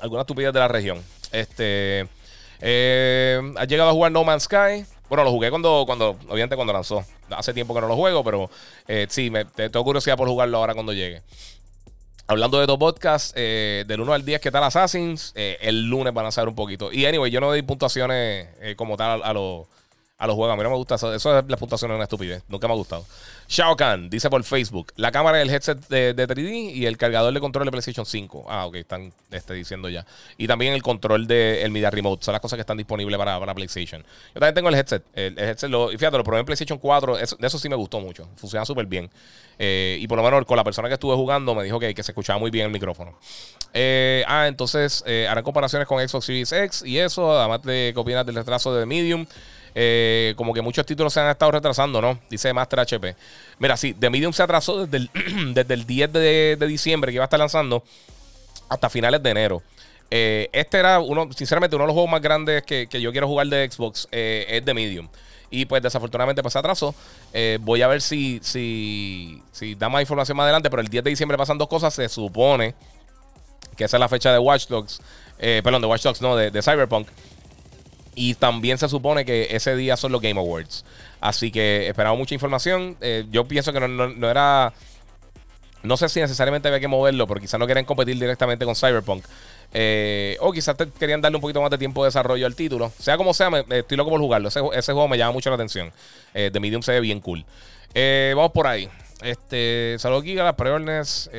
Alguna 0.00 0.22
estupidez 0.22 0.52
de 0.52 0.58
la 0.58 0.66
región. 0.66 1.00
Este. 1.30 2.08
¿Has 2.60 3.68
llegado 3.68 3.90
a 3.90 3.92
jugar 3.92 4.10
No 4.10 4.24
Man's 4.24 4.42
Sky? 4.42 4.84
Bueno, 5.10 5.24
lo 5.24 5.32
jugué 5.32 5.50
cuando, 5.50 5.82
cuando, 5.86 6.10
obviamente 6.28 6.54
cuando 6.54 6.72
lanzó. 6.72 7.04
Hace 7.30 7.52
tiempo 7.52 7.74
que 7.74 7.80
no 7.80 7.88
lo 7.88 7.96
juego, 7.96 8.22
pero 8.22 8.48
eh, 8.86 9.08
sí, 9.10 9.28
me, 9.28 9.44
tengo 9.44 9.82
curiosidad 9.82 10.16
por 10.16 10.28
jugarlo 10.28 10.58
ahora 10.58 10.72
cuando 10.72 10.92
llegue. 10.92 11.22
Hablando 12.28 12.60
de 12.60 12.66
dos 12.66 12.78
podcasts, 12.78 13.32
eh, 13.34 13.84
del 13.88 14.00
1 14.02 14.12
al 14.12 14.24
10, 14.24 14.40
¿qué 14.40 14.52
tal 14.52 14.62
Assassins? 14.62 15.32
Eh, 15.34 15.58
el 15.62 15.88
lunes 15.88 16.14
van 16.14 16.22
a 16.22 16.26
lanzar 16.26 16.48
un 16.48 16.54
poquito. 16.54 16.92
Y 16.92 17.06
anyway, 17.06 17.28
yo 17.28 17.40
no 17.40 17.48
doy 17.48 17.62
puntuaciones 17.62 18.76
como 18.76 18.96
tal 18.96 19.20
a, 19.24 19.32
los 19.32 19.66
a 20.20 20.26
los 20.26 20.36
juegos. 20.36 20.52
A 20.52 20.56
mí 20.56 20.62
no 20.62 20.70
me 20.70 20.76
gusta 20.76 20.96
eso. 20.96 21.12
Eso 21.12 21.38
es 21.38 21.44
la 21.48 21.56
puntuación 21.56 21.90
es 21.90 21.94
una 21.94 22.04
estupidez. 22.04 22.44
Nunca 22.48 22.68
me 22.68 22.74
ha 22.74 22.76
gustado. 22.76 23.04
Shao 23.48 23.74
Kahn 23.74 24.10
dice 24.10 24.28
por 24.28 24.44
Facebook: 24.44 24.92
La 24.96 25.10
cámara 25.10 25.38
del 25.38 25.48
headset 25.48 25.78
de, 25.88 26.14
3D 26.14 26.74
y 26.74 26.84
el 26.84 26.98
cargador 26.98 27.32
de 27.32 27.40
control 27.40 27.64
de 27.64 27.70
PlayStation 27.70 28.04
5. 28.04 28.44
Ah, 28.48 28.66
ok, 28.66 28.76
están 28.76 29.12
este, 29.30 29.54
diciendo 29.54 29.88
ya. 29.88 30.04
Y 30.36 30.46
también 30.46 30.74
el 30.74 30.82
control 30.82 31.26
del 31.26 31.58
el 31.58 31.70
Media 31.70 31.90
Remote. 31.90 32.22
Son 32.22 32.32
las 32.32 32.42
cosas 32.42 32.58
que 32.58 32.60
están 32.60 32.76
disponibles 32.76 33.16
para, 33.18 33.40
para 33.40 33.54
PlayStation. 33.54 34.02
Yo 34.02 34.40
también 34.40 34.54
tengo 34.54 34.68
el 34.68 34.74
headset. 34.74 35.02
El, 35.14 35.38
headset 35.38 35.70
lo, 35.70 35.90
y 35.90 35.96
fíjate, 35.96 36.18
lo 36.18 36.24
probé 36.24 36.40
en 36.40 36.46
PlayStation 36.46 36.78
4. 36.78 37.16
de 37.16 37.46
eso 37.46 37.58
sí 37.58 37.68
me 37.70 37.76
gustó 37.76 37.98
mucho. 37.98 38.28
Funciona 38.36 38.66
súper 38.66 38.84
bien. 38.84 39.10
Eh, 39.58 39.98
y 40.00 40.06
por 40.06 40.18
lo 40.18 40.24
menos 40.24 40.44
con 40.44 40.56
la 40.56 40.64
persona 40.64 40.88
que 40.88 40.94
estuve 40.94 41.14
jugando 41.16 41.54
me 41.54 41.64
dijo 41.64 41.78
que, 41.78 41.94
que 41.94 42.02
se 42.02 42.12
escuchaba 42.12 42.38
muy 42.38 42.50
bien 42.50 42.66
el 42.66 42.72
micrófono. 42.72 43.18
Eh, 43.72 44.22
ah, 44.26 44.48
entonces 44.48 45.02
eh, 45.06 45.26
harán 45.28 45.44
comparaciones 45.44 45.88
con 45.88 46.06
Xbox 46.06 46.26
Series 46.26 46.52
X 46.52 46.82
y 46.84 46.98
eso. 46.98 47.38
Además 47.38 47.62
de 47.62 47.92
qué 47.94 48.00
opinas 48.00 48.26
del 48.26 48.34
retraso 48.34 48.74
de 48.74 48.84
Medium. 48.84 49.26
Eh, 49.74 50.34
como 50.36 50.52
que 50.52 50.62
muchos 50.62 50.84
títulos 50.84 51.12
se 51.12 51.20
han 51.20 51.30
estado 51.30 51.52
retrasando, 51.52 52.00
¿no? 52.00 52.18
Dice 52.28 52.52
Master 52.52 52.80
HP. 52.80 53.14
Mira, 53.58 53.76
sí, 53.76 53.94
The 53.94 54.10
Medium 54.10 54.32
se 54.32 54.42
atrasó 54.42 54.86
desde 54.86 54.96
el, 54.96 55.54
desde 55.54 55.74
el 55.74 55.86
10 55.86 56.12
de, 56.12 56.66
diciembre 56.66 57.12
que 57.12 57.16
iba 57.16 57.24
a 57.24 57.26
estar 57.26 57.38
lanzando 57.38 57.84
hasta 58.68 58.90
finales 58.90 59.22
de 59.22 59.30
enero. 59.30 59.62
Eh, 60.10 60.48
este 60.52 60.78
era 60.78 60.98
uno, 60.98 61.28
sinceramente, 61.32 61.76
uno 61.76 61.84
de 61.84 61.88
los 61.88 61.94
juegos 61.94 62.10
más 62.10 62.20
grandes 62.20 62.62
que, 62.64 62.88
yo 63.00 63.12
quiero 63.12 63.28
jugar 63.28 63.46
de 63.46 63.70
Xbox 63.70 64.08
eh, 64.10 64.46
es 64.48 64.64
The 64.64 64.74
Medium. 64.74 65.08
Y 65.52 65.64
pues 65.64 65.82
desafortunadamente 65.82 66.42
pues 66.42 66.52
se 66.52 66.60
atrasó. 66.60 66.94
voy 67.60 67.82
a 67.82 67.88
ver 67.88 68.00
si, 68.00 68.38
si, 68.40 69.42
si 69.50 69.74
da 69.74 69.88
más 69.88 70.00
información 70.00 70.36
más 70.36 70.44
adelante. 70.44 70.70
Pero 70.70 70.80
el 70.80 70.86
10 70.88 71.02
de 71.02 71.10
diciembre 71.10 71.36
pasan 71.36 71.58
dos 71.58 71.66
cosas. 71.66 71.92
Se 71.92 72.08
supone 72.08 72.74
que 73.76 73.84
esa 73.84 73.96
es 73.96 74.00
la 74.00 74.08
fecha 74.08 74.32
de 74.32 74.38
Watch 74.38 74.68
Dogs. 74.68 75.00
perdón, 75.38 75.80
de 75.80 75.88
Watch 75.88 76.04
Dogs, 76.04 76.22
no, 76.22 76.36
de 76.36 76.62
Cyberpunk. 76.62 77.08
Y 78.14 78.34
también 78.34 78.78
se 78.78 78.88
supone 78.88 79.24
que 79.24 79.48
ese 79.50 79.76
día 79.76 79.96
son 79.96 80.12
los 80.12 80.20
Game 80.20 80.38
Awards. 80.38 80.84
Así 81.20 81.50
que 81.50 81.88
esperamos 81.88 82.18
mucha 82.18 82.34
información. 82.34 82.96
Eh, 83.00 83.26
yo 83.30 83.44
pienso 83.44 83.72
que 83.72 83.80
no, 83.80 84.30
era. 84.30 84.72
No 85.82 85.96
sé 85.96 86.08
si 86.08 86.20
necesariamente 86.20 86.68
había 86.68 86.80
que 86.80 86.88
moverlo, 86.88 87.26
porque 87.26 87.42
quizás 87.42 87.58
no 87.58 87.66
querían 87.66 87.86
competir 87.86 88.18
directamente 88.18 88.64
con 88.64 88.74
Cyberpunk. 88.74 89.24
Eh, 89.72 90.36
o 90.40 90.52
quizás 90.52 90.76
querían 90.98 91.20
darle 91.20 91.36
un 91.36 91.40
poquito 91.40 91.62
más 91.62 91.70
de 91.70 91.78
tiempo 91.78 92.02
de 92.02 92.08
desarrollo 92.08 92.44
al 92.46 92.54
título. 92.54 92.92
Sea 92.98 93.16
como 93.16 93.32
sea, 93.32 93.50
me, 93.50 93.64
estoy 93.70 93.96
loco 93.96 94.10
por 94.10 94.20
jugarlo. 94.20 94.48
Ese, 94.48 94.92
juego 94.92 95.08
me 95.08 95.16
llama 95.16 95.32
mucho 95.32 95.48
la 95.50 95.54
atención. 95.54 95.92
Eh, 96.34 96.50
The 96.52 96.60
Medium 96.60 96.82
se 96.82 96.92
ve 96.92 97.00
bien 97.00 97.20
cool. 97.20 97.44
vamos 97.94 98.52
por 98.52 98.66
ahí. 98.66 98.88
Este, 99.22 99.96
saludos 99.98 100.24
Giga, 100.24 100.44
las 100.44 100.54
preórdenes. 100.54 101.30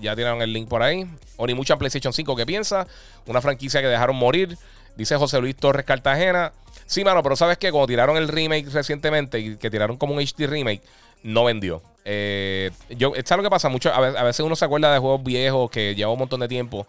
ya 0.00 0.16
tiraron 0.16 0.42
el 0.42 0.52
link 0.52 0.68
por 0.68 0.82
ahí. 0.82 1.06
O 1.36 1.46
ni 1.46 1.54
mucha 1.54 1.76
PlayStation 1.76 2.12
5 2.12 2.36
que 2.36 2.46
piensa. 2.46 2.86
Una 3.26 3.40
franquicia 3.40 3.80
que 3.80 3.88
dejaron 3.88 4.16
morir. 4.16 4.56
Dice 4.96 5.16
José 5.16 5.40
Luis 5.40 5.56
Torres 5.56 5.84
Cartagena. 5.84 6.52
Sí, 6.86 7.04
mano, 7.04 7.22
pero 7.22 7.36
sabes 7.36 7.58
que 7.58 7.70
cuando 7.70 7.86
tiraron 7.88 8.16
el 8.16 8.28
remake 8.28 8.68
recientemente 8.70 9.38
y 9.38 9.56
que 9.56 9.70
tiraron 9.70 9.96
como 9.96 10.14
un 10.14 10.20
HD 10.20 10.46
remake, 10.46 10.82
no 11.22 11.44
vendió. 11.44 11.82
Eh, 12.04 12.70
yo, 12.90 13.12
¿Sabes 13.24 13.38
lo 13.38 13.42
que 13.42 13.50
pasa? 13.50 13.68
Mucho, 13.68 13.92
a, 13.92 14.22
veces 14.22 14.40
uno 14.40 14.54
se 14.54 14.64
acuerda 14.64 14.92
de 14.92 15.00
juegos 15.00 15.24
viejos 15.24 15.70
que 15.70 15.94
lleva 15.96 16.12
un 16.12 16.18
montón 16.20 16.38
de 16.38 16.46
tiempo 16.46 16.86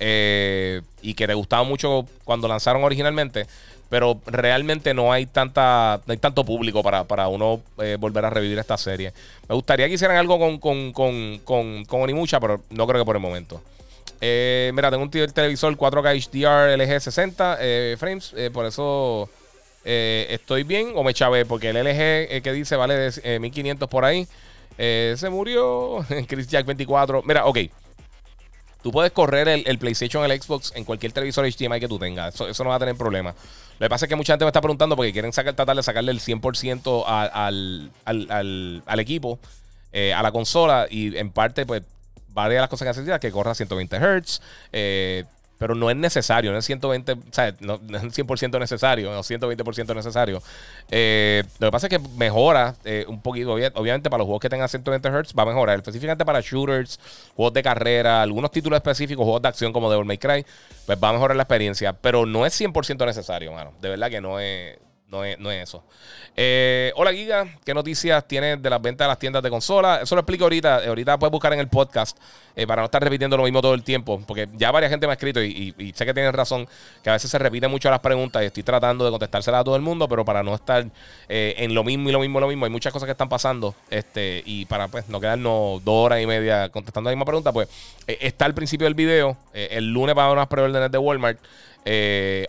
eh, 0.00 0.80
y 1.02 1.12
que 1.12 1.26
le 1.26 1.34
gustaban 1.34 1.68
mucho 1.68 2.06
cuando 2.24 2.48
lanzaron 2.48 2.82
originalmente, 2.82 3.46
pero 3.90 4.18
realmente 4.24 4.94
no 4.94 5.12
hay 5.12 5.26
tanta 5.26 6.00
no 6.06 6.12
hay 6.12 6.16
tanto 6.16 6.44
público 6.46 6.82
para, 6.82 7.04
para 7.04 7.28
uno 7.28 7.60
eh, 7.78 7.98
volver 8.00 8.24
a 8.24 8.30
revivir 8.30 8.58
esta 8.58 8.78
serie. 8.78 9.12
Me 9.48 9.54
gustaría 9.54 9.86
que 9.86 9.94
hicieran 9.94 10.16
algo 10.16 10.38
con, 10.38 10.58
con, 10.58 10.92
con, 10.92 11.38
con, 11.44 11.84
con 11.84 12.00
Onimucha, 12.00 12.40
pero 12.40 12.62
no 12.70 12.86
creo 12.86 13.02
que 13.02 13.06
por 13.06 13.16
el 13.16 13.22
momento. 13.22 13.60
Eh, 14.26 14.72
mira, 14.72 14.90
tengo 14.90 15.02
un 15.02 15.10
televisor 15.10 15.76
4K 15.76 16.30
HDR 16.30 16.80
LG 16.80 16.98
60 16.98 17.58
frames, 17.98 18.32
eh, 18.34 18.50
por 18.50 18.64
eso 18.64 19.28
eh, 19.84 20.28
estoy 20.30 20.62
bien 20.62 20.92
o 20.94 21.02
me 21.02 21.12
chavé, 21.12 21.44
porque 21.44 21.68
el 21.68 21.76
LG 21.76 22.40
que 22.42 22.52
dice 22.54 22.76
vale 22.76 23.10
de 23.10 23.38
1500 23.38 23.86
por 23.86 24.06
ahí. 24.06 24.26
se 24.78 25.28
murió. 25.28 26.06
Chris 26.26 26.48
Jack 26.48 26.64
24. 26.64 27.22
Mira, 27.22 27.44
ok. 27.44 27.58
Tú 28.82 28.92
puedes 28.92 29.12
correr 29.12 29.46
el, 29.46 29.78
PlayStation, 29.78 30.24
el 30.24 30.40
Xbox 30.40 30.72
en 30.74 30.84
cualquier 30.84 31.12
televisor 31.12 31.44
HDMI 31.46 31.78
que 31.78 31.88
tú 31.88 31.98
tengas. 31.98 32.40
Eso, 32.40 32.64
no 32.64 32.70
va 32.70 32.76
a 32.76 32.78
tener 32.78 32.96
problema. 32.96 33.34
Lo 33.78 33.84
que 33.84 33.90
pasa 33.90 34.06
es 34.06 34.08
que 34.08 34.16
mucha 34.16 34.32
gente 34.32 34.46
me 34.46 34.48
está 34.48 34.62
preguntando 34.62 34.96
porque 34.96 35.12
quieren 35.12 35.34
sacar, 35.34 35.52
tratar 35.52 35.76
de 35.76 35.82
sacarle 35.82 36.12
el 36.12 36.20
100% 36.20 37.04
al, 37.06 37.90
al, 38.06 38.82
al, 38.86 39.00
equipo, 39.00 39.38
a 39.92 40.22
la 40.22 40.32
consola. 40.32 40.86
Y 40.90 41.14
en 41.16 41.30
parte, 41.30 41.66
pues 41.66 41.82
varias 42.34 42.58
de 42.58 42.60
las 42.60 42.68
cosas 42.68 42.86
que 42.86 42.90
necesitas 42.90 43.20
que 43.20 43.30
corra 43.30 43.52
a 43.52 43.54
120 43.54 43.96
Hz. 43.96 44.42
Eh, 44.72 45.24
pero 45.58 45.74
no 45.74 45.88
es 45.88 45.96
necesario, 45.96 46.52
no 46.52 46.58
es 46.58 46.64
120, 46.64 47.12
o 47.12 47.18
sea, 47.30 47.54
no, 47.60 47.74
es 47.88 48.18
100% 48.18 48.58
necesario, 48.58 49.10
no 49.10 49.20
es 49.20 49.30
120% 49.30 49.94
necesario. 49.94 50.42
Eh, 50.90 51.42
lo 51.58 51.68
que 51.68 51.72
pasa 51.72 51.86
es 51.86 51.90
que 51.90 51.98
mejora 52.16 52.74
eh, 52.84 53.04
un 53.08 53.22
poquito, 53.22 53.52
obviamente 53.52 54.10
para 54.10 54.18
los 54.18 54.26
juegos 54.26 54.40
que 54.40 54.48
tengan 54.48 54.68
120 54.68 55.08
Hz 55.08 55.32
va 55.38 55.44
a 55.44 55.46
mejorar, 55.46 55.76
específicamente 55.78 56.24
para 56.24 56.40
shooters, 56.40 56.98
juegos 57.36 57.54
de 57.54 57.62
carrera, 57.62 58.22
algunos 58.22 58.50
títulos 58.50 58.76
específicos, 58.76 59.24
juegos 59.24 59.42
de 59.42 59.48
acción 59.48 59.72
como 59.72 59.90
Devil 59.90 60.06
May 60.06 60.18
Cry, 60.18 60.44
pues 60.86 60.98
va 61.02 61.10
a 61.10 61.12
mejorar 61.12 61.36
la 61.36 61.44
experiencia, 61.44 61.92
pero 61.92 62.26
no 62.26 62.44
es 62.44 62.60
100% 62.60 63.06
necesario, 63.06 63.52
mano. 63.52 63.72
De 63.80 63.88
verdad 63.88 64.10
que 64.10 64.20
no 64.20 64.40
es, 64.40 64.78
no 65.14 65.50
es, 65.50 65.62
eso. 65.62 65.84
Eh, 66.36 66.92
hola 66.96 67.12
Giga, 67.12 67.46
¿qué 67.64 67.72
noticias 67.72 68.26
tienes 68.26 68.60
de 68.60 68.68
las 68.68 68.82
ventas 68.82 69.04
de 69.04 69.08
las 69.08 69.18
tiendas 69.18 69.42
de 69.42 69.50
consola? 69.50 70.00
Eso 70.02 70.14
lo 70.16 70.22
explico 70.22 70.44
ahorita. 70.44 70.86
Ahorita 70.86 71.18
puedes 71.18 71.30
buscar 71.30 71.52
en 71.52 71.60
el 71.60 71.68
podcast 71.68 72.18
eh, 72.56 72.66
para 72.66 72.82
no 72.82 72.86
estar 72.86 73.02
repitiendo 73.02 73.36
lo 73.36 73.44
mismo 73.44 73.62
todo 73.62 73.74
el 73.74 73.84
tiempo. 73.84 74.20
Porque 74.26 74.48
ya 74.54 74.72
varias 74.72 74.90
gente 74.90 75.06
me 75.06 75.12
ha 75.12 75.14
escrito 75.14 75.40
y, 75.42 75.72
sé 75.94 76.04
que 76.04 76.12
tienen 76.12 76.32
razón, 76.32 76.66
que 77.02 77.10
a 77.10 77.12
veces 77.12 77.30
se 77.30 77.38
repiten 77.38 77.70
mucho 77.70 77.88
las 77.90 78.00
preguntas 78.00 78.42
y 78.42 78.46
estoy 78.46 78.64
tratando 78.64 79.04
de 79.04 79.10
contestárselas 79.12 79.60
a 79.60 79.64
todo 79.64 79.76
el 79.76 79.82
mundo, 79.82 80.08
pero 80.08 80.24
para 80.24 80.42
no 80.42 80.54
estar 80.54 80.84
eh, 81.28 81.54
en 81.58 81.74
lo 81.74 81.84
mismo 81.84 82.08
y 82.08 82.12
lo 82.12 82.20
mismo 82.20 82.38
y 82.38 82.40
lo 82.40 82.48
mismo. 82.48 82.64
Hay 82.64 82.72
muchas 82.72 82.92
cosas 82.92 83.06
que 83.06 83.12
están 83.12 83.28
pasando. 83.28 83.74
Este, 83.88 84.42
y 84.44 84.64
para 84.64 84.88
pues 84.88 85.08
no 85.08 85.20
quedarnos 85.20 85.84
dos 85.84 86.06
horas 86.06 86.20
y 86.20 86.26
media 86.26 86.68
contestando 86.70 87.10
la 87.10 87.16
misma 87.16 87.26
pregunta, 87.26 87.52
pues 87.52 87.68
está 88.06 88.46
al 88.46 88.54
principio 88.54 88.86
del 88.86 88.94
video. 88.94 89.36
el 89.52 89.92
lunes 89.92 90.16
va 90.16 90.22
a 90.22 90.24
haber 90.26 90.38
unas 90.38 90.48
preórdenes 90.48 90.90
de 90.90 90.98
Walmart 90.98 91.38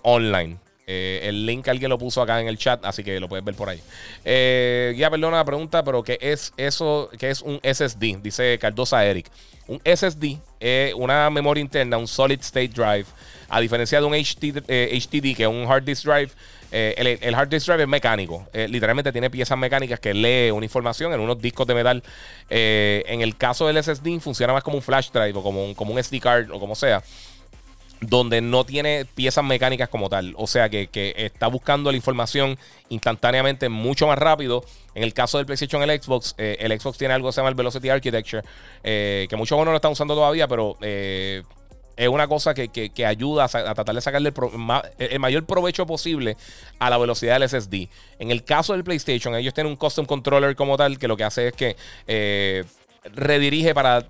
online. 0.01 0.64
Eh, 0.87 1.21
el 1.23 1.47
link 1.47 1.67
alguien 1.67 1.89
lo 1.89 1.97
puso 1.97 2.21
acá 2.21 2.39
en 2.39 2.47
el 2.47 2.57
chat, 2.57 2.85
así 2.85 3.03
que 3.03 3.19
lo 3.19 3.27
puedes 3.27 3.43
ver 3.43 3.55
por 3.55 3.69
ahí. 3.69 3.81
Eh, 4.23 4.93
ya, 4.95 5.09
perdona 5.09 5.37
la 5.37 5.45
pregunta, 5.45 5.83
pero 5.83 6.03
¿qué 6.03 6.19
es 6.21 6.53
eso? 6.57 7.09
¿Qué 7.17 7.31
es 7.31 7.41
un 7.41 7.59
SSD? 7.63 8.21
Dice 8.21 8.57
Cardosa 8.59 9.03
Eric. 9.03 9.31
Un 9.67 9.81
SSD 9.83 10.37
es 10.59 10.93
una 10.93 11.29
memoria 11.31 11.61
interna, 11.61 11.97
un 11.97 12.07
solid 12.07 12.39
state 12.41 12.67
drive. 12.69 13.05
A 13.49 13.59
diferencia 13.59 13.99
de 13.99 14.05
un 14.05 14.13
HDD, 14.13 14.63
eh, 14.67 15.33
que 15.35 15.43
es 15.43 15.49
un 15.49 15.65
hard 15.67 15.83
disk 15.83 16.03
drive, 16.03 16.31
el, 16.71 17.33
hard 17.33 17.49
disk 17.49 17.67
drive 17.67 17.83
es 17.83 17.87
mecánico. 17.87 18.47
literalmente 18.53 19.11
tiene 19.11 19.29
piezas 19.29 19.57
mecánicas 19.57 19.99
que 19.99 20.13
lee 20.13 20.51
una 20.51 20.65
información 20.65 21.13
en 21.13 21.19
unos 21.19 21.41
discos 21.41 21.65
de 21.65 21.73
metal. 21.73 22.03
en 22.49 23.21
el 23.21 23.37
caso 23.37 23.67
del 23.67 23.81
SSD 23.81 24.19
funciona 24.19 24.53
más 24.53 24.63
como 24.63 24.77
un 24.77 24.83
flash 24.83 25.09
drive 25.11 25.33
o 25.35 25.41
como 25.41 25.63
un, 25.63 25.73
como 25.73 25.93
un 25.93 26.03
SD 26.03 26.19
card 26.19 26.51
o 26.51 26.59
como 26.59 26.75
sea 26.75 27.01
donde 28.07 28.41
no 28.41 28.65
tiene 28.65 29.05
piezas 29.05 29.43
mecánicas 29.43 29.89
como 29.89 30.09
tal. 30.09 30.33
O 30.37 30.47
sea 30.47 30.69
que, 30.69 30.89
está 31.17 31.47
buscando 31.47 31.91
la 31.91 31.97
información 31.97 32.57
instantáneamente 32.89 33.69
mucho 33.69 34.07
más 34.07 34.17
rápido. 34.17 34.63
En 34.93 35.03
el 35.03 35.13
caso 35.13 35.37
del 35.37 35.45
PlayStation, 35.45 35.81
el 35.83 36.01
Xbox, 36.01 36.35
eh, 36.37 36.57
el 36.59 36.79
Xbox 36.79 36.97
tiene 36.97 37.13
algo 37.13 37.29
que 37.29 37.33
se 37.33 37.37
llama 37.37 37.49
el 37.49 37.55
Velocity 37.55 37.89
Architecture, 37.89 38.43
eh, 38.83 39.27
que 39.29 39.35
muchos 39.35 39.57
no 39.57 39.65
lo 39.65 39.75
están 39.75 39.91
usando 39.91 40.15
todavía, 40.15 40.47
pero 40.47 40.77
eh, 40.81 41.43
es 41.97 42.07
una 42.07 42.27
cosa 42.27 42.53
que, 42.53 42.91
ayuda 43.05 43.45
a, 43.45 43.47
tratar 43.47 43.95
de 43.95 44.01
sacarle 44.01 44.29
el, 44.29 44.81
el, 44.97 45.19
mayor 45.19 45.45
provecho 45.45 45.85
posible 45.85 46.37
a 46.79 46.89
la 46.89 46.97
velocidad 46.97 47.39
del 47.39 47.49
SSD. 47.49 47.89
En 48.19 48.31
el 48.31 48.43
caso 48.43 48.73
del 48.73 48.83
PlayStation, 48.83 49.35
ellos 49.35 49.53
tienen 49.53 49.71
un 49.71 49.77
custom 49.77 50.05
controller 50.05 50.55
como 50.55 50.77
tal, 50.77 50.99
que 50.99 51.07
lo 51.07 51.15
que 51.15 51.23
hace 51.23 51.47
es 51.47 51.53
que 51.53 52.65
redirige 53.13 53.73
para 53.73 54.05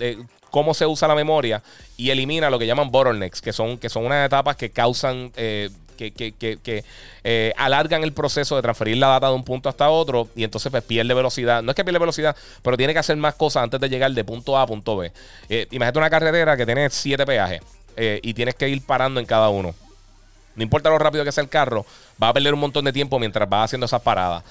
cómo 0.55 0.73
se 0.73 0.85
usa 0.85 1.07
la 1.07 1.15
memoria 1.15 1.61
y 1.97 2.11
elimina 2.11 2.49
lo 2.49 2.57
que 2.57 2.65
llaman 2.65 2.89
bottlenecks, 2.89 3.41
que 3.41 3.51
son, 3.51 3.77
que 3.77 3.89
son 3.89 4.05
unas 4.05 4.25
etapas 4.25 4.55
que 4.55 4.69
causan, 4.69 5.31
eh, 5.35 5.69
que, 5.97 6.11
que, 6.11 6.33
que, 6.33 6.83
eh, 7.23 7.53
alargan 7.57 8.03
el 8.03 8.13
proceso 8.13 8.55
de 8.55 8.61
transferir 8.61 8.97
la 8.97 9.07
data 9.07 9.27
de 9.27 9.33
un 9.33 9.43
punto 9.43 9.69
hasta 9.69 9.89
otro 9.89 10.29
y 10.35 10.43
entonces 10.43 10.71
pues 10.71 10.83
pierde 10.83 11.13
velocidad. 11.13 11.61
No 11.61 11.71
es 11.71 11.75
que 11.75 11.83
pierde 11.83 11.99
velocidad, 11.99 12.35
pero 12.61 12.77
tiene 12.77 12.93
que 12.93 12.99
hacer 12.99 13.17
más 13.17 13.35
cosas 13.35 13.63
antes 13.63 13.79
de 13.79 13.89
llegar 13.89 14.11
de 14.11 14.23
punto 14.23 14.57
A 14.57 14.61
a 14.61 14.67
punto 14.67 14.95
B. 14.95 15.11
Eh, 15.49 15.67
imagínate 15.71 15.99
una 15.99 16.09
carretera 16.09 16.55
que 16.55 16.65
tiene 16.65 16.89
siete 16.89 17.25
peajes 17.25 17.61
eh, 17.97 18.19
y 18.23 18.33
tienes 18.33 18.55
que 18.55 18.69
ir 18.69 18.81
parando 18.81 19.19
en 19.19 19.25
cada 19.25 19.49
uno. 19.49 19.73
No 20.55 20.63
importa 20.63 20.89
lo 20.89 20.97
rápido 20.97 21.25
que 21.25 21.33
sea 21.33 21.43
el 21.43 21.49
carro, 21.49 21.85
va 22.21 22.29
a 22.29 22.33
perder 22.33 22.53
un 22.53 22.61
montón 22.61 22.85
de 22.85 22.93
tiempo 22.93 23.19
mientras 23.19 23.47
va 23.51 23.63
haciendo 23.63 23.87
esas 23.87 24.01
paradas. 24.01 24.43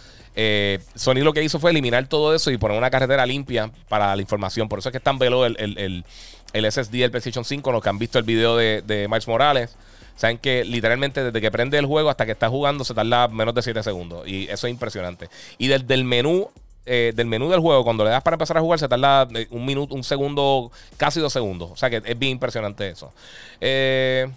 Sony 0.95 1.23
lo 1.23 1.33
que 1.33 1.43
hizo 1.43 1.61
fue 1.61 1.71
eliminar 1.71 2.07
todo 2.09 2.35
eso 2.35 2.51
y 2.51 2.59
poner 2.59 2.77
una 2.77 2.91
carretera 2.91 3.25
limpia 3.27 3.71
para 3.89 4.15
la 4.15 4.21
información. 4.21 4.69
Por 4.69 4.79
eso 4.79 4.89
es 4.89 4.93
que 4.93 4.99
es 4.99 5.05
tan 5.05 5.19
veloz 5.19 5.47
el, 5.57 6.05
el, 6.53 6.73
SSD 6.73 6.93
del 6.93 7.11
PlayStation 7.11 7.45
5. 7.45 7.73
Los 7.73 7.83
que 7.83 7.89
han 7.89 7.99
visto 7.99 8.19
el 8.19 8.25
video 8.25 8.57
de, 8.57 8.83
de 8.83 9.09
Miles 9.09 9.29
Morales 9.29 9.77
Saben 10.17 10.39
que 10.39 10.65
literalmente 10.65 11.25
desde 11.25 11.41
que 11.41 11.51
prende 11.51 11.79
el 11.79 11.87
juego 11.87 12.09
hasta 12.09 12.25
que 12.25 12.33
está 12.33 12.49
jugando 12.49 12.85
se 12.85 12.95
tarda 12.95 13.29
menos 13.29 13.55
de 13.55 13.63
7 13.63 13.83
segundos. 13.83 14.27
Y 14.27 14.45
eso 14.49 14.67
es 14.67 14.73
impresionante. 14.73 15.29
Y 15.59 15.69
desde 15.69 15.95
el 15.95 16.05
menú, 16.05 16.51
eh, 16.87 17.13
del 17.15 17.27
menú 17.27 17.51
del 17.51 17.61
juego, 17.61 17.83
cuando 17.83 18.05
le 18.05 18.11
das 18.11 18.23
para 18.23 18.37
empezar 18.37 18.57
a 18.57 18.61
jugar, 18.61 18.79
se 18.79 18.89
tarda 18.89 19.27
eh, 19.35 19.49
un 19.51 19.67
minuto, 19.67 19.95
un 19.95 20.05
segundo, 20.05 20.71
casi 20.97 21.19
dos 21.19 21.33
segundos. 21.33 21.71
O 21.73 21.77
sea 21.77 21.91
que 21.91 22.01
es 22.05 22.19
bien 22.19 22.33
impresionante 22.33 22.89
eso. 22.89 23.13
Eh, 23.61 24.29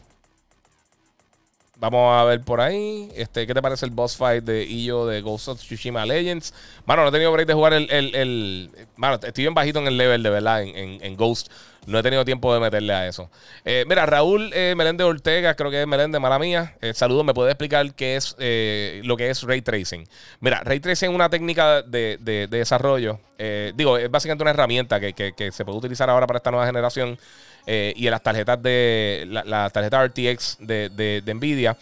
Vamos 1.80 2.12
a 2.20 2.24
ver 2.24 2.42
por 2.42 2.60
ahí. 2.60 3.10
Este, 3.16 3.46
¿Qué 3.46 3.54
te 3.54 3.62
parece 3.62 3.86
el 3.86 3.92
boss 3.92 4.18
fight 4.18 4.44
de 4.44 4.64
Illo 4.64 5.06
de 5.06 5.22
Ghost 5.22 5.48
of 5.48 5.60
Tsushima 5.60 6.08
Legends? 6.08 6.52
Mano, 6.88 7.04
no 7.04 7.10
he 7.10 7.12
tenido 7.12 7.32
break 7.32 7.48
de 7.48 7.54
jugar 7.54 7.74
el. 7.74 7.88
el, 7.92 8.72
Mano, 8.96 9.20
estoy 9.22 9.44
bien 9.44 9.54
bajito 9.54 9.78
en 9.80 9.88
el 9.88 9.96
level, 9.96 10.24
de 10.24 10.30
verdad, 10.32 10.64
en, 10.64 11.00
en, 11.04 11.16
Ghost. 11.16 11.52
No 11.88 11.98
he 11.98 12.04
tenido 12.04 12.24
tiempo 12.24 12.54
de 12.54 12.60
meterle 12.60 12.94
a 12.94 13.08
eso. 13.08 13.32
Eh, 13.66 13.86
mira, 13.88 14.06
Raúl 14.06 14.52
eh, 14.54 14.76
Ortega, 15.04 15.56
creo 15.56 15.72
que 15.72 15.82
es 15.82 15.88
Meléndez, 15.88 16.22
mala 16.22 16.38
mía. 16.38 16.76
Eh, 16.82 16.94
saludos, 16.94 17.26
¿me 17.26 17.34
puede 17.34 17.52
explicar 17.52 17.94
qué 17.96 18.16
es 18.16 18.36
eh, 18.38 19.02
lo 19.04 19.18
que 19.18 19.30
es 19.30 19.42
ray 19.44 19.62
tracing? 19.62 20.08
Mira, 20.40 20.62
ray 20.64 20.80
tracing 20.80 21.10
es 21.10 21.16
una 21.16 21.30
técnica 21.30 21.82
de, 21.82 22.18
de, 22.20 22.48
desarrollo. 22.48 23.20
digo, 23.74 23.98
es 23.98 24.12
básicamente 24.12 24.44
una 24.44 24.52
herramienta 24.52 25.00
que, 25.00 25.14
que, 25.14 25.52
se 25.52 25.66
puede 25.66 25.78
utilizar 25.80 26.10
ahora 26.10 26.28
para 26.28 26.38
esta 26.38 26.52
nueva 26.52 26.68
generación 26.68 27.18
eh, 27.70 27.94
y 27.98 28.08
en 28.08 28.12
las 28.12 28.24
tarjetas 28.24 28.64
de 28.64 29.28
la, 29.28 29.70
tarjeta 29.70 30.02
RTX 30.06 30.58
de, 30.62 30.88
de, 30.90 31.34
Nvidia 31.34 31.76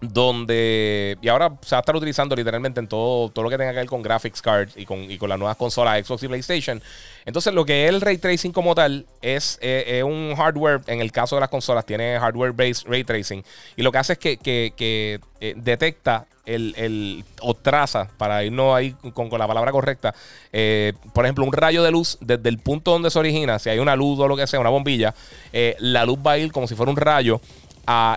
donde 0.00 1.18
y 1.20 1.28
ahora 1.28 1.52
se 1.62 1.74
va 1.74 1.78
a 1.78 1.80
estar 1.80 1.96
utilizando 1.96 2.36
literalmente 2.36 2.78
en 2.78 2.86
todo, 2.86 3.28
todo 3.30 3.42
lo 3.42 3.50
que 3.50 3.58
tenga 3.58 3.72
que 3.72 3.78
ver 3.78 3.86
con 3.86 4.02
graphics 4.02 4.40
cards 4.40 4.76
y 4.76 4.86
con, 4.86 5.10
y 5.10 5.18
con 5.18 5.28
las 5.28 5.38
nuevas 5.38 5.56
consolas 5.56 6.06
Xbox 6.06 6.22
y 6.22 6.28
PlayStation. 6.28 6.82
Entonces 7.26 7.54
lo 7.54 7.64
que 7.64 7.84
es 7.84 7.90
el 7.90 8.00
ray 8.00 8.18
tracing 8.18 8.52
como 8.52 8.74
tal 8.74 9.06
es, 9.22 9.58
eh, 9.62 10.02
un 10.04 10.34
hardware, 10.36 10.82
en 10.86 11.00
el 11.00 11.12
caso 11.12 11.36
de 11.36 11.40
las 11.40 11.48
consolas 11.48 11.86
tiene 11.86 12.18
hardware 12.18 12.52
based 12.52 12.86
ray 12.86 13.04
tracing 13.04 13.42
y 13.76 13.82
lo 13.82 13.92
que 13.92 13.98
hace 13.98 14.12
es 14.14 14.18
que, 14.18 14.36
que, 14.38 15.20
eh, 15.40 15.54
detecta 15.56 16.26
el, 16.46 17.24
o 17.40 17.54
traza, 17.54 18.08
para 18.16 18.44
irnos 18.44 18.74
ahí 18.74 18.94
con, 19.12 19.30
la 19.30 19.46
palabra 19.46 19.72
correcta, 19.72 20.14
eh, 20.52 20.92
por 21.12 21.24
ejemplo, 21.24 21.44
un 21.44 21.52
rayo 21.52 21.82
de 21.82 21.90
luz 21.90 22.18
desde 22.20 22.48
el 22.48 22.58
punto 22.58 22.92
donde 22.92 23.10
se 23.10 23.18
origina, 23.18 23.58
si 23.58 23.70
hay 23.70 23.78
una 23.78 23.96
luz 23.96 24.18
o 24.20 24.28
lo 24.28 24.36
que 24.36 24.46
sea, 24.46 24.60
una 24.60 24.70
bombilla, 24.70 25.14
eh, 25.52 25.76
la 25.78 26.04
luz 26.04 26.18
va 26.24 26.32
a 26.32 26.38
ir 26.38 26.52
como 26.52 26.66
si 26.66 26.74
fuera 26.74 26.90
un 26.90 26.96
rayo. 26.96 27.40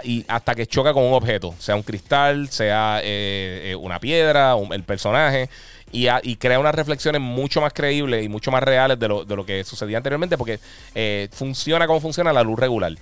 y 0.03 0.25
hasta 0.29 0.55
que 0.55 0.65
choca 0.65 0.93
con 0.93 1.03
un 1.03 1.13
objeto, 1.13 1.53
sea 1.59 1.75
un 1.75 1.83
cristal, 1.83 2.47
sea 2.49 3.01
eh, 3.03 3.75
una 3.79 3.99
piedra, 3.99 4.55
el 4.71 4.83
personaje, 4.83 5.49
y, 5.91 6.35
crea 6.35 6.59
unas 6.59 6.75
reflexiones 6.75 7.21
mucho 7.21 7.61
más 7.61 7.73
creíbles 7.73 8.25
y 8.25 8.29
mucho 8.29 8.51
más 8.51 8.63
reales 8.63 8.99
de 8.99 9.07
lo, 9.07 9.25
de 9.25 9.35
lo 9.35 9.45
que 9.45 9.63
sucedía 9.63 9.97
anteriormente, 9.97 10.37
porque 10.37 10.59
funciona 11.31 11.87
como 11.87 12.01
funciona 12.01 12.33
la 12.33 12.43
luz 12.43 12.59
regular. 12.59 12.93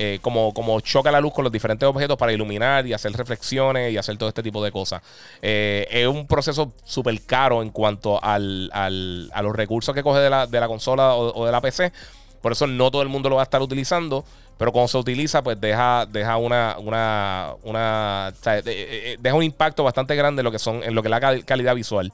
Eh, 0.00 0.20
como, 0.22 0.54
como 0.54 0.78
choca 0.80 1.10
la 1.10 1.20
luz 1.20 1.32
con 1.32 1.42
los 1.42 1.52
diferentes 1.52 1.84
objetos 1.88 2.16
para 2.16 2.32
iluminar 2.32 2.86
y 2.86 2.92
hacer 2.92 3.10
reflexiones 3.14 3.92
y 3.92 3.96
hacer 3.96 4.16
todo 4.16 4.28
este 4.28 4.44
tipo 4.44 4.62
de 4.62 4.70
cosas. 4.70 5.02
Eh, 5.42 5.88
es 5.90 6.06
un 6.06 6.28
proceso 6.28 6.72
súper 6.84 7.20
caro 7.22 7.62
en 7.62 7.70
cuanto 7.70 8.22
al, 8.22 8.70
al, 8.72 9.28
a 9.34 9.42
los 9.42 9.56
recursos 9.56 9.92
que 9.96 10.04
coge 10.04 10.20
de 10.20 10.30
la, 10.30 10.46
de 10.46 10.60
la 10.60 10.68
consola 10.68 11.16
o, 11.16 11.44
de 11.44 11.50
la 11.50 11.60
PC. 11.60 11.92
Por 12.40 12.52
eso 12.52 12.68
no 12.68 12.92
todo 12.92 13.02
el 13.02 13.08
mundo 13.08 13.28
lo 13.28 13.36
va 13.36 13.42
a 13.42 13.44
estar 13.44 13.60
utilizando. 13.60 14.24
Pero 14.58 14.72
cuando 14.72 14.88
se 14.88 14.98
utiliza, 14.98 15.42
pues 15.42 15.60
deja, 15.60 16.04
deja 16.06 16.36
una, 16.36 16.76
una, 16.78 17.54
una 17.62 18.32
eh, 18.44 19.16
deja 19.18 19.36
un 19.36 19.44
impacto 19.44 19.84
bastante 19.84 20.16
grande 20.16 20.40
en 20.40 20.44
lo 20.44 20.52
que 20.52 20.58
son, 20.58 20.82
en 20.82 20.94
lo 20.94 21.02
que 21.02 21.08
es 21.08 21.10
la 21.10 21.42
calidad 21.44 21.74
visual. 21.74 22.12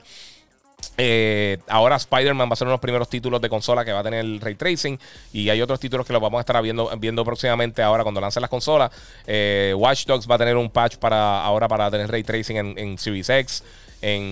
Eh, 0.99 1.59
ahora 1.69 1.97
Spider-Man 1.97 2.49
va 2.49 2.53
a 2.53 2.57
ser 2.57 2.67
uno 2.67 2.73
de 2.73 2.75
los 2.75 2.81
primeros 2.81 3.09
títulos 3.09 3.41
de 3.41 3.49
consola 3.49 3.85
que 3.85 3.93
va 3.93 4.01
a 4.01 4.03
tener 4.03 4.21
el 4.21 4.41
ray 4.41 4.55
tracing. 4.55 4.99
Y 5.33 5.49
hay 5.49 5.61
otros 5.63 5.81
títulos 5.81 6.07
que 6.07 6.13
los 6.13 6.21
vamos 6.21 6.39
a 6.39 6.41
estar 6.41 6.61
viendo, 6.63 6.91
viendo 6.99 7.25
próximamente 7.25 7.83
ahora 7.83 8.03
cuando 8.03 8.21
lancen 8.21 8.43
las 8.43 8.51
consolas. 8.51 8.91
Eh, 9.27 9.73
Watch 9.77 10.05
Dogs 10.07 10.31
va 10.31 10.35
a 10.35 10.39
tener 10.39 10.57
un 10.57 10.71
patch 10.71 10.97
para 10.97 11.43
ahora 11.43 11.67
para 11.67 11.91
tener 11.91 12.11
ray 12.11 12.23
tracing 12.23 12.57
en, 12.57 12.79
en 12.79 12.99
Series 12.99 13.31
X 13.31 13.63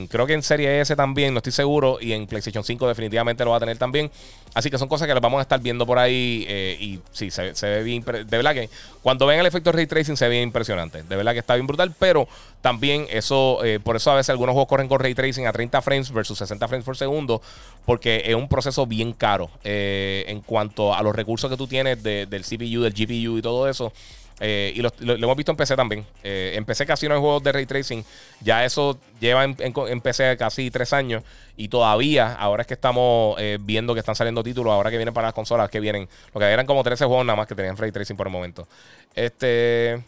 creo 0.09 0.27
que 0.27 0.35
en 0.35 0.43
Serie 0.43 0.81
S 0.81 0.95
también, 0.97 1.33
no 1.33 1.39
estoy 1.39 1.53
seguro. 1.53 1.99
Y 2.01 2.13
en 2.13 2.27
PlayStation 2.27 2.65
5 2.65 2.89
definitivamente 2.89 3.45
lo 3.45 3.51
va 3.51 3.57
a 3.57 3.61
tener 3.61 3.79
también. 3.79 4.11
Así 4.55 4.71
que 4.71 4.79
son 4.79 4.89
cosas 4.89 5.09
que 5.09 5.15
las 5.15 5.23
vamos 5.23 5.39
a 5.39 5.43
estar 5.43 5.61
viendo 5.61 5.87
por 5.87 5.99
ahí. 5.99 6.45
Eh, 6.49 6.77
y 6.81 7.01
sí, 7.13 7.31
se, 7.31 7.53
ve 7.63 7.83
bien. 7.83 8.05
De 8.05 8.25
verdad 8.25 8.55
que 8.55 8.69
cuando 9.03 9.27
ven 9.27 9.41
el 9.41 9.47
efecto 9.47 9.73
ray 9.73 9.87
tracing 9.87 10.17
se 10.17 10.27
ve 10.27 10.33
bien 10.33 10.45
impresionante. 10.45 11.03
De 11.03 11.17
verdad 11.17 11.33
que 11.33 11.39
está 11.39 11.55
bien 11.55 11.67
brutal. 11.67 11.95
Pero 11.99 12.29
también 12.61 13.07
eso, 13.11 13.65
eh, 13.65 13.81
por 13.81 13.97
eso 13.97 14.11
a 14.11 14.17
veces 14.17 14.31
algunos 14.31 14.53
juegos 14.53 14.69
corren 14.69 14.89
con 14.89 15.01
ray 15.01 15.15
tracing 15.15 15.47
a 15.47 15.53
30 15.53 15.81
frames 15.83 16.13
versus 16.13 16.39
60 16.39 16.69
frames 16.69 16.85
por 16.85 16.97
segundo. 16.97 17.41
Porque 17.87 18.23
es 18.27 18.35
un 18.35 18.49
proceso 18.49 18.87
bien 18.87 19.13
caro 19.13 19.51
eh, 19.65 20.25
en 20.29 20.41
cuanto 20.41 20.95
a 20.95 21.03
los 21.03 21.15
recursos 21.17 21.51
que 21.51 21.57
tú 21.57 21.67
tienes 21.67 22.03
del 22.03 22.43
CPU, 22.43 22.83
del 22.83 22.93
GPU 22.93 23.39
y 23.39 23.43
todo 23.43 23.69
eso. 23.69 23.93
Eh, 24.41 24.73
y 24.75 24.83
lo, 24.83 24.91
hemos 24.99 25.37
visto 25.37 25.53
en 25.53 25.57
PC 25.57 25.77
también. 25.77 26.05
Eh, 26.23 26.55
en 26.57 26.65
PC 26.65 26.87
casi 26.87 27.09
no 27.09 27.15
hay 27.15 27.21
juegos 27.21 27.43
de 27.43 27.53
ray 27.53 27.67
tracing. 27.67 28.05
Ya 28.41 28.65
eso 28.65 28.99
lleva 29.21 29.45
en, 29.45 30.01
PC 30.01 30.37
casi 30.37 30.71
tres 30.71 30.93
años. 30.93 31.23
Y 31.57 31.69
todavía, 31.69 32.35
ahora 32.35 32.63
es 32.63 32.67
que 32.67 32.75
estamos 32.75 33.37
eh, 33.39 33.59
viendo 33.61 33.95
que 33.95 34.01
están 34.01 34.15
saliendo 34.15 34.43
títulos, 34.43 34.73
ahora 34.73 34.91
que 34.91 34.97
vienen 34.97 35.15
para 35.15 35.29
las 35.29 35.35
consolas, 35.35 35.71
que 35.71 35.81
vienen. 35.81 36.09
Lo 36.35 36.41
que 36.41 36.47
eran 36.47 36.67
como 36.67 36.83
13 36.83 37.05
juegos 37.05 37.25
nada 37.27 37.37
más 37.37 37.47
que 37.47 37.55
tenían 37.55 37.77
ray 37.77 37.93
tracing 37.93 38.17
por 38.17 38.27
el 38.27 38.33
momento. 38.33 38.67
Este. 39.15 40.03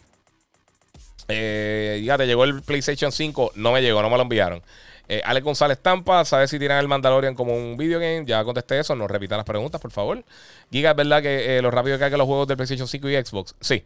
ya 1.27 2.17
te 2.17 2.27
llegó 2.27 2.43
el 2.43 2.61
PlayStation 2.61 3.11
5. 3.11 3.53
No 3.55 3.71
me 3.71 3.81
llegó, 3.81 4.01
no 4.01 4.09
me 4.09 4.17
lo 4.17 4.23
enviaron. 4.23 4.61
Eh, 5.07 5.21
Alex 5.23 5.43
González 5.43 5.79
Tampa, 5.79 6.25
¿sabes 6.25 6.49
si 6.49 6.57
tiran 6.57 6.79
el 6.79 6.87
Mandalorian 6.87 7.35
como 7.35 7.55
un 7.55 7.77
video 7.77 7.99
game? 7.99 8.23
Ya 8.25 8.43
contesté 8.43 8.79
eso, 8.79 8.95
no 8.95 9.07
repitan 9.07 9.37
las 9.37 9.45
preguntas, 9.45 9.79
por 9.79 9.91
favor. 9.91 10.23
Giga, 10.71 10.91
¿es 10.91 10.95
verdad 10.95 11.21
que 11.21 11.61
lo 11.61 11.69
rápido 11.71 11.95
que 11.95 11.99
cargan 11.99 12.17
los 12.17 12.27
juegos 12.27 12.47
del 12.47 12.57
PlayStation 12.57 12.87
5 12.87 13.09
y 13.09 13.15
Xbox? 13.23 13.55
Sí. 13.61 13.85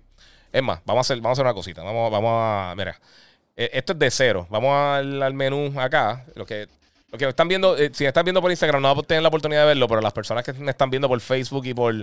Es 0.51 0.63
más, 0.63 0.79
vamos 0.85 0.99
a 0.99 1.01
hacer, 1.01 1.17
vamos 1.17 1.37
a 1.37 1.41
hacer 1.41 1.45
una 1.45 1.53
cosita. 1.53 1.83
Vamos, 1.83 2.11
vamos 2.11 2.31
a. 2.33 2.73
Mira. 2.75 2.99
Eh, 3.59 3.71
esto 3.73 3.91
es 3.91 3.99
de 3.99 4.09
cero. 4.09 4.47
Vamos 4.49 4.73
al, 4.73 5.33
menú 5.33 5.77
acá. 5.77 6.23
Lo 6.33 6.45
que, 6.45 6.69
lo 7.11 7.17
que 7.17 7.27
están 7.27 7.49
viendo, 7.49 7.75
eh, 7.77 7.91
si 7.93 8.05
están 8.05 8.23
viendo 8.23 8.41
por 8.41 8.49
Instagram, 8.49 8.81
no 8.81 9.03
tener 9.03 9.21
la 9.21 9.27
oportunidad 9.27 9.63
de 9.63 9.67
verlo, 9.67 9.85
pero 9.89 9.99
las 9.99 10.13
personas 10.13 10.45
que 10.45 10.53
me 10.53 10.71
están 10.71 10.89
viendo 10.89 11.09
por 11.09 11.19
Facebook 11.19 11.65
y 11.65 11.73
por 11.73 11.93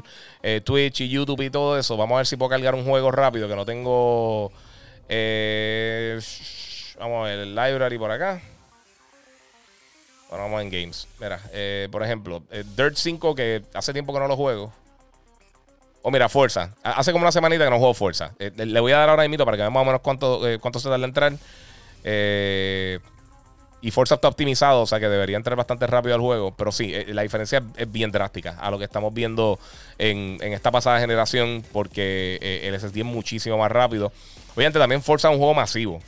eh, 0.42 0.60
Twitch 0.62 1.00
y 1.00 1.08
YouTube 1.08 1.40
y 1.40 1.48
todo 1.48 1.78
eso, 1.78 1.96
vamos 1.96 2.16
a 2.16 2.18
ver 2.18 2.26
si 2.26 2.36
puedo 2.36 2.50
cargar 2.50 2.74
un 2.74 2.84
juego 2.84 3.10
rápido 3.10 3.48
que 3.48 3.56
no 3.56 3.64
tengo. 3.64 4.52
vamos 6.98 7.20
a 7.20 7.24
ver 7.24 7.38
el 7.38 7.54
library 7.54 7.96
por 7.98 8.10
acá. 8.10 8.42
Bueno, 10.28 10.44
vamos 10.44 10.60
en 10.60 10.68
games. 10.68 11.08
Mira, 11.18 11.40
por 11.90 12.02
ejemplo, 12.02 12.42
Dirt 12.76 12.96
5, 12.96 13.34
que 13.34 13.62
hace 13.72 13.94
tiempo 13.94 14.12
que 14.12 14.18
no 14.18 14.28
lo 14.28 14.36
juego. 14.36 14.74
O 16.06 16.10
mira, 16.12 16.28
Fuerza. 16.28 16.70
Hace 16.84 17.10
como 17.10 17.24
una 17.24 17.32
semanita 17.32 17.64
que 17.64 17.70
no 17.70 17.78
juego 17.78 17.92
Fuerza. 17.92 18.32
Eh, 18.38 18.52
le 18.54 18.78
voy 18.78 18.92
a 18.92 18.98
dar 18.98 19.08
ahora 19.08 19.26
mismo 19.26 19.44
para 19.44 19.56
que 19.56 19.62
veamos 19.64 19.74
más 19.74 19.82
o 19.82 19.86
menos 19.86 20.00
cuánto, 20.02 20.48
eh, 20.48 20.60
cuánto 20.60 20.78
se 20.78 20.84
tarda 20.84 20.98
en 20.98 21.04
entrar. 21.04 21.32
Eh, 22.04 23.00
y 23.80 23.90
Forza 23.90 24.14
está 24.14 24.28
optimizado, 24.28 24.82
o 24.82 24.86
sea 24.86 25.00
que 25.00 25.08
debería 25.08 25.36
entrar 25.36 25.56
bastante 25.56 25.84
rápido 25.88 26.14
al 26.14 26.20
juego. 26.20 26.54
Pero 26.54 26.70
sí, 26.70 26.94
la 27.08 27.22
diferencia 27.22 27.60
es 27.76 27.90
bien 27.90 28.12
drástica 28.12 28.56
a 28.60 28.70
lo 28.70 28.78
que 28.78 28.84
estamos 28.84 29.12
viendo 29.12 29.58
en, 29.98 30.38
esta 30.42 30.70
pasada 30.70 31.00
generación, 31.00 31.64
porque 31.72 32.38
el 32.62 32.78
SSD 32.78 32.98
es 32.98 33.04
muchísimo 33.04 33.58
más 33.58 33.72
rápido. 33.72 34.12
Obviamente 34.54 34.78
también 34.78 35.02
Forza 35.02 35.26
es 35.26 35.32
un 35.32 35.38
juego 35.38 35.54
masivo. 35.54 36.00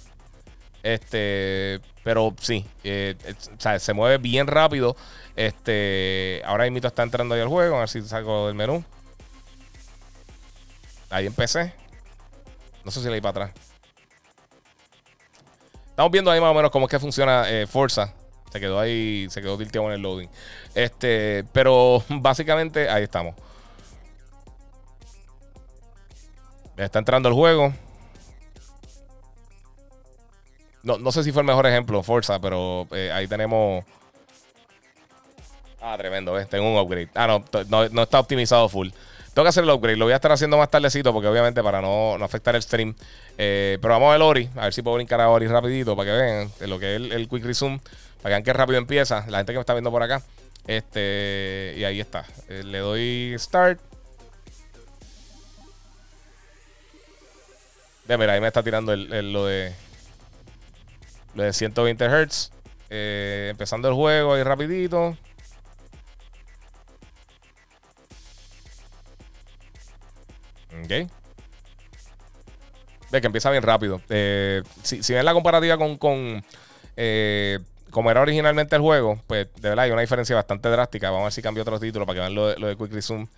Este, 0.85 1.81
pero 2.05 2.37
sí, 2.41 2.65
o 2.85 3.61
sea, 3.61 3.81
se 3.81 3.93
mueve 3.95 4.19
bien 4.19 4.47
rápido. 4.47 4.95
Este, 5.35 6.41
ahora 6.45 6.71
mismo 6.71 6.87
está 6.87 7.03
entrando 7.03 7.35
ahí 7.35 7.41
al 7.41 7.49
juego, 7.49 7.79
a 7.79 7.81
ver 7.81 7.89
si 7.89 8.01
salgo 8.03 8.47
del 8.47 8.55
menú. 8.55 8.85
Ahí 11.11 11.27
empecé. 11.27 11.73
No 12.85 12.91
sé 12.91 13.03
si 13.03 13.09
le 13.09 13.21
para 13.21 13.45
atrás. 13.47 13.69
Estamos 15.91 16.13
viendo 16.13 16.31
ahí 16.31 16.41
más 16.41 16.51
o 16.51 16.55
menos 16.55 16.71
cómo 16.71 16.87
es 16.87 16.91
que 16.91 16.99
funciona 16.99 17.51
eh, 17.51 17.67
Forza. 17.67 18.15
Se 18.53 18.61
quedó 18.61 18.79
ahí, 18.79 19.27
se 19.31 19.43
quedó 19.43 19.59
tilteado 19.59 19.89
en 19.89 19.95
el 19.95 20.01
loading. 20.01 20.29
Este, 20.75 21.45
pero 21.53 22.03
básicamente 22.09 22.89
ahí 22.89 23.03
estamos. 23.03 23.35
Está 26.77 27.01
entrando 27.01 27.29
el 27.29 27.35
juego. 27.35 27.75
No, 30.85 31.13
sé 31.13 31.23
si 31.23 31.33
fue 31.33 31.43
el 31.43 31.47
mejor 31.47 31.67
ejemplo, 31.67 32.03
Forza, 32.03 32.41
pero 32.41 32.87
eh, 32.93 33.11
ahí 33.13 33.27
tenemos. 33.27 33.85
Ah, 35.83 35.97
tremendo, 35.99 36.33
¿ves? 36.33 36.49
Tengo 36.49 36.71
un 36.71 36.79
upgrade. 36.79 37.11
Ah, 37.15 37.27
no, 37.27 37.45
no, 37.69 37.89
no 37.89 38.03
está 38.03 38.21
optimizado 38.21 38.69
full. 38.69 38.89
Tengo 39.39 39.45
que 39.45 39.51
hacer 39.51 39.63
el 39.63 39.71
upgrade. 39.71 39.97
Lo 39.97 40.07
voy 40.07 40.13
a 40.15 40.17
estar 40.17 40.33
haciendo 40.33 40.59
más 40.59 40.69
tardecito 40.69 41.13
porque 41.13 41.29
obviamente 41.29 41.63
para 41.63 41.81
no, 41.81 42.15
afectar 42.15 42.57
el 42.57 42.63
stream. 42.63 42.97
Eh, 43.39 43.79
pero 43.81 43.95
vamos 43.95 44.09
a 44.09 44.13
ver 44.15 44.23
Ori. 44.23 44.51
A 44.57 44.65
ver 44.65 44.73
si 44.75 44.83
puedo 44.83 44.97
brincar 44.97 45.21
a 45.21 45.29
Ori 45.29 45.47
rapidito 45.47 45.95
para 45.95 46.11
que 46.11 46.17
vean 46.17 46.51
lo 46.67 46.81
que 46.81 46.97
es 46.97 47.03
el, 47.13 47.29
Quick 47.29 47.45
Resume. 47.45 47.79
Para 48.21 48.23
que 48.23 48.29
vean 48.31 48.43
qué 48.43 48.53
rápido 48.53 48.79
empieza. 48.79 49.25
La 49.29 49.39
gente 49.39 49.53
que 49.53 49.59
me 49.59 49.61
está 49.61 49.75
viendo 49.75 49.93
por 49.93 50.03
acá. 50.03 50.23
Este, 50.67 51.73
y 51.77 51.85
ahí 51.85 52.01
está. 52.01 52.25
Eh, 52.49 52.65
le 52.65 52.79
doy 52.79 53.37
Start. 53.39 53.79
De 58.09 58.19
mira, 58.19 58.33
ahí 58.33 58.41
me 58.41 58.49
está 58.49 58.65
tirando 58.65 58.97
lo 58.97 59.47
de 59.47 59.73
lo 61.37 61.43
de 61.45 61.53
120 61.53 62.09
Hz. 62.09 62.51
Eh, 62.91 63.47
empezando 63.53 63.87
el 63.87 63.95
juego 63.95 64.35
ahí 64.35 64.43
rapidito. 64.43 65.17
Ok. 70.85 71.11
Ve 73.11 73.21
que 73.21 73.27
empieza 73.27 73.51
bien 73.51 73.63
rápido. 73.63 74.03
Eh, 74.11 74.63
si, 74.83 75.13
ven 75.13 75.25
la 75.25 75.33
comparativa 75.33 75.79
con, 75.79 75.97
con 75.97 76.45
eh, 76.97 77.59
como 77.91 78.11
era 78.11 78.21
originalmente 78.21 78.77
el 78.77 78.83
juego, 78.83 79.21
pues 79.27 79.49
de 79.55 79.69
verdad 79.71 79.85
hay 79.87 79.91
una 79.91 80.03
diferencia 80.03 80.37
bastante 80.37 80.69
drástica. 80.69 81.11
Vamos 81.11 81.23
a 81.23 81.25
ver 81.27 81.33
si 81.33 81.43
cambio 81.43 81.63
otro 81.63 81.81
título 81.81 82.05
para 82.05 82.17
que 82.17 82.21
vean 82.21 82.35
lo 82.35 82.49
de, 82.49 82.77
Quick 82.77 82.93
Resume. 82.93 83.29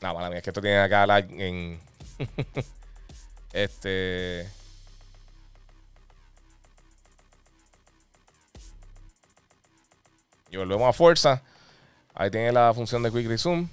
No, 0.00 0.14
mala 0.14 0.28
mía, 0.28 0.38
es 0.38 0.44
que 0.44 0.50
esto 0.50 0.60
tiene 0.60 0.78
acá 0.78 1.06
la 1.06 1.18
en. 1.18 1.80
este. 3.52 4.48
Y 10.50 10.56
volvemos 10.56 10.88
a 10.88 10.92
fuerza. 10.92 11.42
Ahí 12.14 12.30
tiene 12.30 12.52
la 12.52 12.72
función 12.74 13.02
de 13.02 13.10
Quick 13.10 13.26
Resume. 13.26 13.68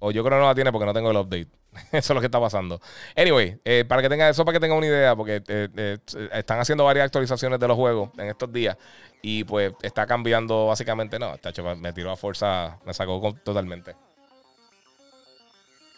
O 0.00 0.10
yo 0.10 0.24
creo 0.24 0.38
que 0.38 0.40
no 0.40 0.48
la 0.48 0.54
tiene 0.54 0.72
porque 0.72 0.86
no 0.86 0.94
tengo 0.94 1.10
el 1.10 1.16
update. 1.18 1.48
eso 1.92 1.98
es 1.98 2.10
lo 2.10 2.20
que 2.20 2.26
está 2.26 2.40
pasando. 2.40 2.80
Anyway, 3.16 3.60
eh, 3.64 3.84
para 3.86 4.02
que 4.02 4.08
tenga 4.08 4.28
eso, 4.28 4.44
para 4.44 4.56
que 4.56 4.60
tenga 4.60 4.74
una 4.74 4.86
idea, 4.86 5.14
porque 5.14 5.42
eh, 5.46 5.68
eh, 5.76 5.98
están 6.32 6.58
haciendo 6.58 6.84
varias 6.84 7.04
actualizaciones 7.04 7.60
de 7.60 7.68
los 7.68 7.76
juegos 7.76 8.10
en 8.18 8.28
estos 8.28 8.50
días. 8.52 8.76
Y 9.22 9.44
pues 9.44 9.72
está 9.82 10.06
cambiando 10.06 10.66
básicamente. 10.66 11.18
No, 11.18 11.34
está 11.34 11.52
me 11.76 11.92
tiró 11.92 12.10
a 12.10 12.16
fuerza, 12.16 12.78
me 12.86 12.94
sacó 12.94 13.34
totalmente. 13.44 13.94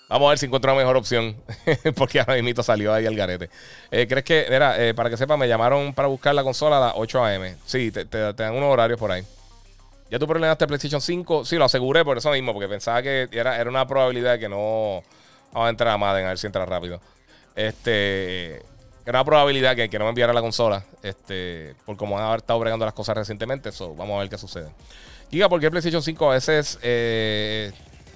Vamos 0.09 0.26
a 0.26 0.30
ver 0.30 0.38
si 0.38 0.46
encuentro 0.46 0.72
una 0.72 0.80
mejor 0.80 0.96
opción. 0.96 1.36
porque 1.96 2.18
ahora 2.18 2.42
mismo 2.42 2.62
salió 2.64 2.92
ahí 2.92 3.07
el 3.07 3.16
garete. 3.16 3.48
¿Crees 3.88 4.24
que, 4.24 4.46
mira, 4.50 4.76
para 4.96 5.09
que 5.09 5.16
sepa, 5.16 5.36
me 5.36 5.46
llamaron 5.46 5.94
para 5.94 6.09
buscar 6.09 6.34
la 6.34 6.42
consola 6.42 6.78
a 6.78 6.80
las 6.88 6.92
8 6.96 7.24
a.m. 7.24 7.57
Sí, 7.64 7.92
te, 7.92 8.05
te 8.05 8.18
dan 8.18 8.55
unos 8.55 8.68
horarios 8.68 8.98
por 8.98 9.12
ahí. 9.12 9.24
¿Ya 10.12 10.18
tú 10.18 10.26
problemaste 10.26 10.64
el 10.64 10.68
PlayStation 10.68 11.00
5? 11.00 11.46
Sí, 11.46 11.56
lo 11.56 11.64
aseguré 11.64 12.04
por 12.04 12.18
eso 12.18 12.30
mismo, 12.32 12.52
porque 12.52 12.68
pensaba 12.68 13.02
que 13.02 13.30
era, 13.32 13.58
era 13.58 13.70
una 13.70 13.86
probabilidad 13.86 14.32
de 14.32 14.40
que 14.40 14.48
no. 14.50 15.02
Vamos 15.54 15.68
a 15.68 15.70
entrar 15.70 15.88
a 15.88 15.96
Madden 15.96 16.26
a 16.26 16.28
ver 16.28 16.38
si 16.38 16.46
entra 16.46 16.66
rápido. 16.66 17.00
Este. 17.56 18.56
Era 19.06 19.20
una 19.20 19.24
probabilidad 19.24 19.74
que, 19.74 19.88
que 19.88 19.98
no 19.98 20.04
me 20.04 20.10
enviara 20.10 20.34
la 20.34 20.42
consola. 20.42 20.84
Este. 21.02 21.74
Por 21.86 21.96
como 21.96 22.18
han 22.18 22.36
estado 22.36 22.60
bregando 22.60 22.84
las 22.84 22.92
cosas 22.92 23.16
recientemente. 23.16 23.70
Eso, 23.70 23.94
vamos 23.94 24.16
a 24.16 24.20
ver 24.20 24.28
qué 24.28 24.36
sucede. 24.36 24.68
Diga, 25.30 25.48
¿por 25.48 25.58
qué 25.60 25.66
el 25.66 25.70
PlayStation 25.70 26.02
5 26.02 26.30
a 26.30 26.34
veces 26.34 26.78
eh, 26.82 27.72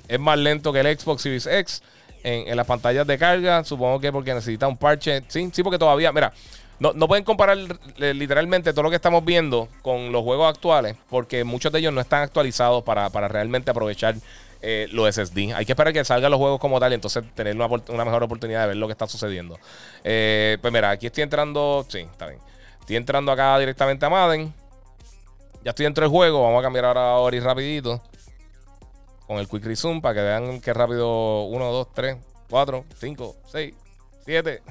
es 0.07 0.20
más 0.20 0.36
lento 0.36 0.74
que 0.74 0.80
el 0.80 0.99
Xbox 0.99 1.22
Series 1.22 1.47
X 1.47 1.82
en, 2.22 2.47
en 2.47 2.57
las 2.59 2.66
pantallas 2.66 3.07
de 3.07 3.16
carga? 3.16 3.64
Supongo 3.64 4.01
que 4.01 4.12
porque 4.12 4.34
necesita 4.34 4.68
un 4.68 4.76
parche. 4.76 5.22
Sí, 5.28 5.49
sí, 5.51 5.62
porque 5.62 5.78
todavía. 5.78 6.12
Mira. 6.12 6.30
No, 6.79 6.93
pueden 7.09 7.24
comparar 7.24 7.57
eh, 7.97 8.12
literalmente 8.12 8.72
todo 8.72 8.83
lo 8.83 8.91
que 8.91 8.97
estamos 8.97 9.24
viendo 9.24 9.68
con 9.81 10.12
los 10.12 10.22
juegos 10.22 10.51
actuales, 10.51 10.97
porque 11.09 11.43
muchos 11.43 11.72
de 11.72 11.79
ellos 11.79 11.93
no 11.93 12.03
están 12.03 12.22
actualizados 12.22 12.83
para, 12.83 13.09
realmente 13.29 13.70
aprovechar 13.70 14.16
eh, 14.61 14.87
los 14.93 15.14
SSD. 15.14 15.55
Hay 15.55 15.64
que 15.64 15.72
esperar 15.72 15.95
que 15.95 16.05
salgan 16.05 16.31
los 16.31 16.39
juegos 16.39 16.61
como 16.61 16.79
tal 16.79 16.93
y 16.93 16.97
entonces 16.97 17.24
tener 17.35 17.57
una, 17.57 18.05
mejor 18.05 18.22
oportunidad 18.22 18.62
de 18.62 18.66
ver 18.68 18.77
lo 18.77 18.87
que 18.89 18.93
está 18.93 19.07
sucediendo. 19.07 19.59
Eh, 20.05 20.59
pues 20.61 20.72
mira, 20.72 20.91
aquí 20.91 21.07
estoy 21.07 21.22
entrando. 21.22 21.87
Sí, 21.89 22.01
está 22.01 22.27
bien. 22.27 22.41
Estoy 22.81 22.97
entrando 22.97 23.33
acá 23.33 23.59
directamente 23.59 24.05
a 24.05 24.11
Madden. 24.11 24.53
Ya 25.64 25.70
estoy 25.70 25.85
dentro 25.85 26.03
del 26.03 26.11
juego. 26.11 26.43
Vamos 26.43 26.61
a 26.61 26.62
cambiar 26.62 26.85
ahora 26.85 27.12
a 27.12 27.18
Ori 27.18 27.41
rapidito. 27.41 28.03
Con 29.27 29.39
el 29.39 29.49
Quick 29.49 29.64
Resume 29.64 30.03
para 30.03 30.14
que 30.14 30.20
vean 30.20 30.61
qué 30.61 30.74
rápido 30.74 31.45
1, 31.45 31.72
2, 31.72 31.95
3, 31.95 32.16
4, 32.51 32.85
5, 32.99 33.37
6, 33.47 33.74
7. 34.27 34.62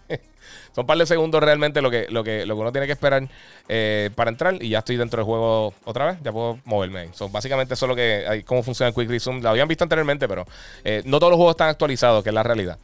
Son 0.73 0.83
un 0.83 0.87
par 0.87 0.97
de 0.97 1.05
segundos 1.05 1.41
realmente 1.41 1.81
lo 1.81 1.89
que, 1.89 2.07
lo 2.09 2.23
que, 2.23 2.45
lo 2.45 2.55
que 2.55 2.61
uno 2.61 2.71
tiene 2.71 2.87
que 2.87 2.93
esperar 2.93 3.27
eh, 3.67 4.09
para 4.15 4.29
entrar 4.29 4.61
y 4.61 4.69
ya 4.69 4.79
estoy 4.79 4.97
dentro 4.97 5.17
del 5.17 5.25
juego 5.25 5.73
otra 5.85 6.05
vez. 6.07 6.17
Ya 6.23 6.31
puedo 6.31 6.59
moverme 6.65 6.99
ahí. 6.99 7.09
básicamente 7.31 7.73
eso 7.73 7.85
es 7.85 7.89
lo 7.89 7.95
que 7.95 8.25
hay, 8.27 8.43
cómo 8.43 8.63
funciona 8.63 8.89
el 8.89 8.95
Quick 8.95 9.09
Resume. 9.09 9.41
Lo 9.41 9.49
habían 9.49 9.67
visto 9.67 9.83
anteriormente, 9.83 10.27
pero 10.27 10.45
eh, 10.83 11.01
no 11.05 11.19
todos 11.19 11.31
los 11.31 11.37
juegos 11.37 11.53
están 11.53 11.69
actualizados, 11.69 12.23
que 12.23 12.29
es 12.29 12.35
la 12.35 12.43
realidad. 12.43 12.77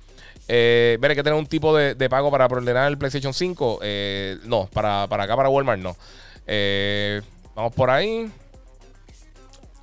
Eh, 0.48 0.98
ver, 1.00 1.12
hay 1.12 1.18
que 1.18 1.24
tener 1.24 1.38
un 1.38 1.46
tipo 1.46 1.76
de, 1.76 2.10
pago 2.10 2.32
para 2.32 2.46
ordenar 2.46 2.90
el 2.90 2.98
PlayStation 2.98 3.34
5. 3.34 3.80
Eh, 3.82 4.38
no, 4.46 4.70
para, 4.74 5.08
para 5.08 5.24
acá, 5.24 5.36
para 5.36 5.50
Walmart, 5.50 5.82
no. 5.82 5.96
vamos 7.56 7.74
por 7.74 7.90
ahí. 7.90 8.32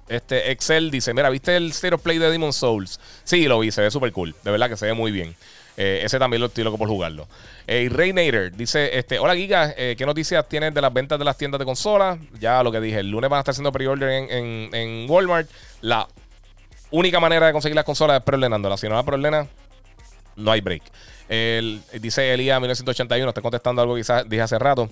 Este 0.09 0.51
Excel 0.51 0.91
dice: 0.91 1.13
Mira, 1.13 1.29
¿viste 1.31 1.57
el 1.57 1.73
Zero 1.73 1.99
Play 1.99 2.19
de 2.19 2.31
Demon 2.31 2.53
Souls? 2.53 2.99
Sí, 3.25 3.47
lo 3.47 3.59
vi, 3.59 3.71
se 3.71 3.83
ve 3.83 3.91
súper 3.91 4.13
cool. 4.13 4.35
De 4.43 4.51
verdad 4.51 4.69
que 4.69 4.77
se 4.77 4.87
ve 4.87 4.95
muy 4.95 5.13
bien. 5.13 5.37
Eh, 5.81 6.01
ese 6.05 6.19
también 6.19 6.41
lo 6.41 6.47
estoy 6.49 6.65
loco 6.65 6.77
por 6.77 6.89
jugarlo. 6.89 7.29
Eh, 7.69 7.89
Ray 7.89 8.13
Nader 8.13 8.51
dice: 8.51 8.99
este, 8.99 9.21
Hola 9.21 9.37
Giga, 9.37 9.73
eh, 9.77 9.95
¿qué 9.97 10.05
noticias 10.05 10.49
tienes 10.49 10.75
de 10.75 10.81
las 10.81 10.93
ventas 10.93 11.21
de 11.21 11.25
las 11.25 11.39
tiendas 11.39 11.61
de 11.61 11.65
consolas? 11.65 12.19
Ya 12.41 12.61
lo 12.65 12.73
que 12.73 12.81
dije, 12.81 12.99
el 12.99 13.09
lunes 13.09 13.31
van 13.31 13.39
a 13.39 13.41
estar 13.43 13.53
haciendo 13.53 13.71
pre-order 13.71 14.27
en, 14.29 15.07
Walmart. 15.09 15.49
La 15.81 16.09
única 16.91 17.21
manera 17.21 17.47
de 17.47 17.53
conseguir 17.53 17.77
las 17.77 17.85
consolas 17.85 18.19
es 18.19 18.25
preordenándolas. 18.25 18.81
Si 18.81 18.89
no 18.89 18.97
la 18.97 19.05
preordenas, 19.05 19.47
no 20.35 20.51
hay 20.51 20.61
break. 20.61 20.83
dice 22.01 22.35
Elías 22.35 22.61
1981, 22.61 23.29
estoy 23.29 23.43
contestando 23.43 23.81
algo 23.81 23.95
que 23.95 24.03
dije 24.27 24.43
hace 24.43 24.59
rato. 24.59 24.91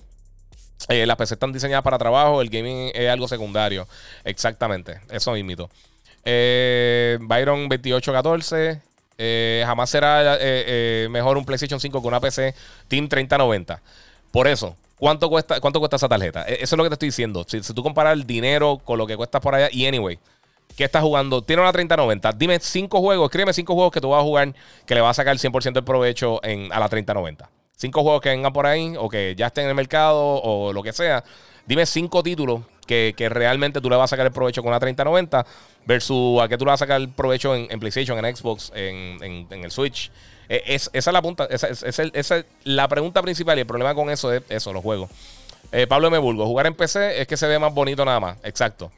las 0.89 1.17
PC 1.17 1.35
están 1.35 1.53
diseñadas 1.53 1.83
para 1.83 1.99
trabajo, 1.99 2.41
el 2.41 2.49
gaming 2.49 2.93
es 2.95 3.11
algo 3.11 3.27
secundario. 3.27 3.89
Exactamente, 4.23 5.01
eso 5.11 5.33
mismo. 5.33 5.69
Byron 6.23 7.69
2814. 7.69 8.86
Eh, 9.19 9.63
jamás 9.67 9.89
será 9.89 10.35
eh, 10.35 10.39
eh, 10.41 11.09
mejor 11.11 11.39
un 11.39 11.45
PlayStation 11.45 11.81
5 11.81 12.03
que 12.03 12.09
una 12.09 12.21
PC 12.21 12.55
Team 12.89 13.09
3090. 13.09 13.81
Por 14.31 14.47
eso, 14.47 14.77
¿cuánto 14.99 15.31
cuesta, 15.31 15.61
cuánto 15.61 15.79
cuesta 15.79 15.97
esa 15.97 16.09
tarjeta? 16.09 16.45
E, 16.47 16.55
eso 16.55 16.75
es 16.75 16.77
lo 16.77 16.85
que 16.85 16.91
te 16.91 16.95
estoy 16.95 17.09
diciendo. 17.09 17.45
Si, 17.49 17.61
tú 17.61 17.83
comparas 17.83 18.13
el 18.13 18.27
dinero 18.27 18.81
con 18.85 18.99
lo 18.99 19.07
que 19.07 19.17
cuesta 19.17 19.41
por 19.41 19.55
allá, 19.55 19.69
y 19.73 19.87
anyway, 19.87 20.19
¿qué 20.77 20.85
estás 20.85 21.03
jugando? 21.03 21.43
Tiene 21.43 21.63
una 21.63 21.73
3090. 21.73 22.33
Dime 22.33 22.59
cinco 22.61 23.01
juegos, 23.01 23.27
escríbeme 23.27 23.53
cinco 23.55 23.75
juegos 23.75 23.93
que 23.93 24.01
tú 24.01 24.11
vas 24.11 24.21
a 24.21 24.25
jugar 24.25 24.55
que 24.85 24.95
le 24.95 25.01
vas 25.01 25.11
a 25.11 25.23
sacar 25.23 25.33
el 25.33 25.39
100% 25.39 25.73
del 25.73 25.85
provecho 25.85 26.41
en, 26.43 26.73
a 26.73 26.79
la 26.79 26.89
3090. 26.89 27.49
Cinco 27.77 28.03
juegos 28.03 28.21
que 28.21 28.31
vengan 28.31 28.53
por 28.53 28.67
ahí 28.67 28.95
o 28.99 29.09
que 29.09 29.35
ya 29.37 29.47
estén 29.49 29.65
en 29.65 29.71
el 29.71 29.77
mercado 29.77 30.23
o 30.23 30.73
lo 30.73 30.83
que 30.83 30.93
sea. 30.93 31.25
Dime 31.67 31.85
cinco 31.87 32.23
títulos 32.23 32.63
que, 32.87 33.29
realmente 33.31 33.81
tú 33.81 33.91
le 33.91 33.97
vas 33.97 34.05
a 34.05 34.13
sacar 34.13 34.27
el 34.27 34.33
provecho 34.33 34.63
con 34.63 34.69
una 34.69 34.81
3090 34.81 35.45
versus 35.85 36.41
a 36.41 36.49
qué 36.49 36.57
tú 36.57 36.65
le 36.65 36.71
vas 36.71 36.81
a 36.81 36.85
sacar 36.85 37.01
el 37.01 37.09
provecho 37.09 37.55
en, 37.55 37.81
PlayStation, 37.81 38.25
en 38.25 38.37
Xbox, 38.37 38.73
en, 38.75 39.49
el 39.51 39.71
Switch. 39.71 40.11
E, 40.49 40.63
es, 40.67 40.89
esa 40.93 41.11
es 41.11 41.13
la 41.13 41.23
punta, 41.23 41.47
esa, 41.51 41.69
es 41.69 42.45
la 42.65 42.89
pregunta 42.89 43.21
principal 43.23 43.59
y 43.59 43.63
el 43.63 43.67
problema 43.67 43.95
con 43.95 44.11
eso 44.11 44.33
es 44.33 44.43
eso, 44.49 44.73
los 44.73 44.83
juegos. 44.83 45.11
Eh, 45.73 45.89
Pablo 45.89 46.09
M. 46.09 46.19
Burgo, 46.19 46.47
jugar 46.47 46.67
en 46.67 46.75
PC 46.75 47.21
es 47.21 47.27
que 47.27 47.37
se 47.37 47.49
ve 47.49 47.59
más 47.59 47.75
bonito 47.75 48.05
nada 48.05 48.21
más. 48.21 48.39
Exacto. 48.45 48.93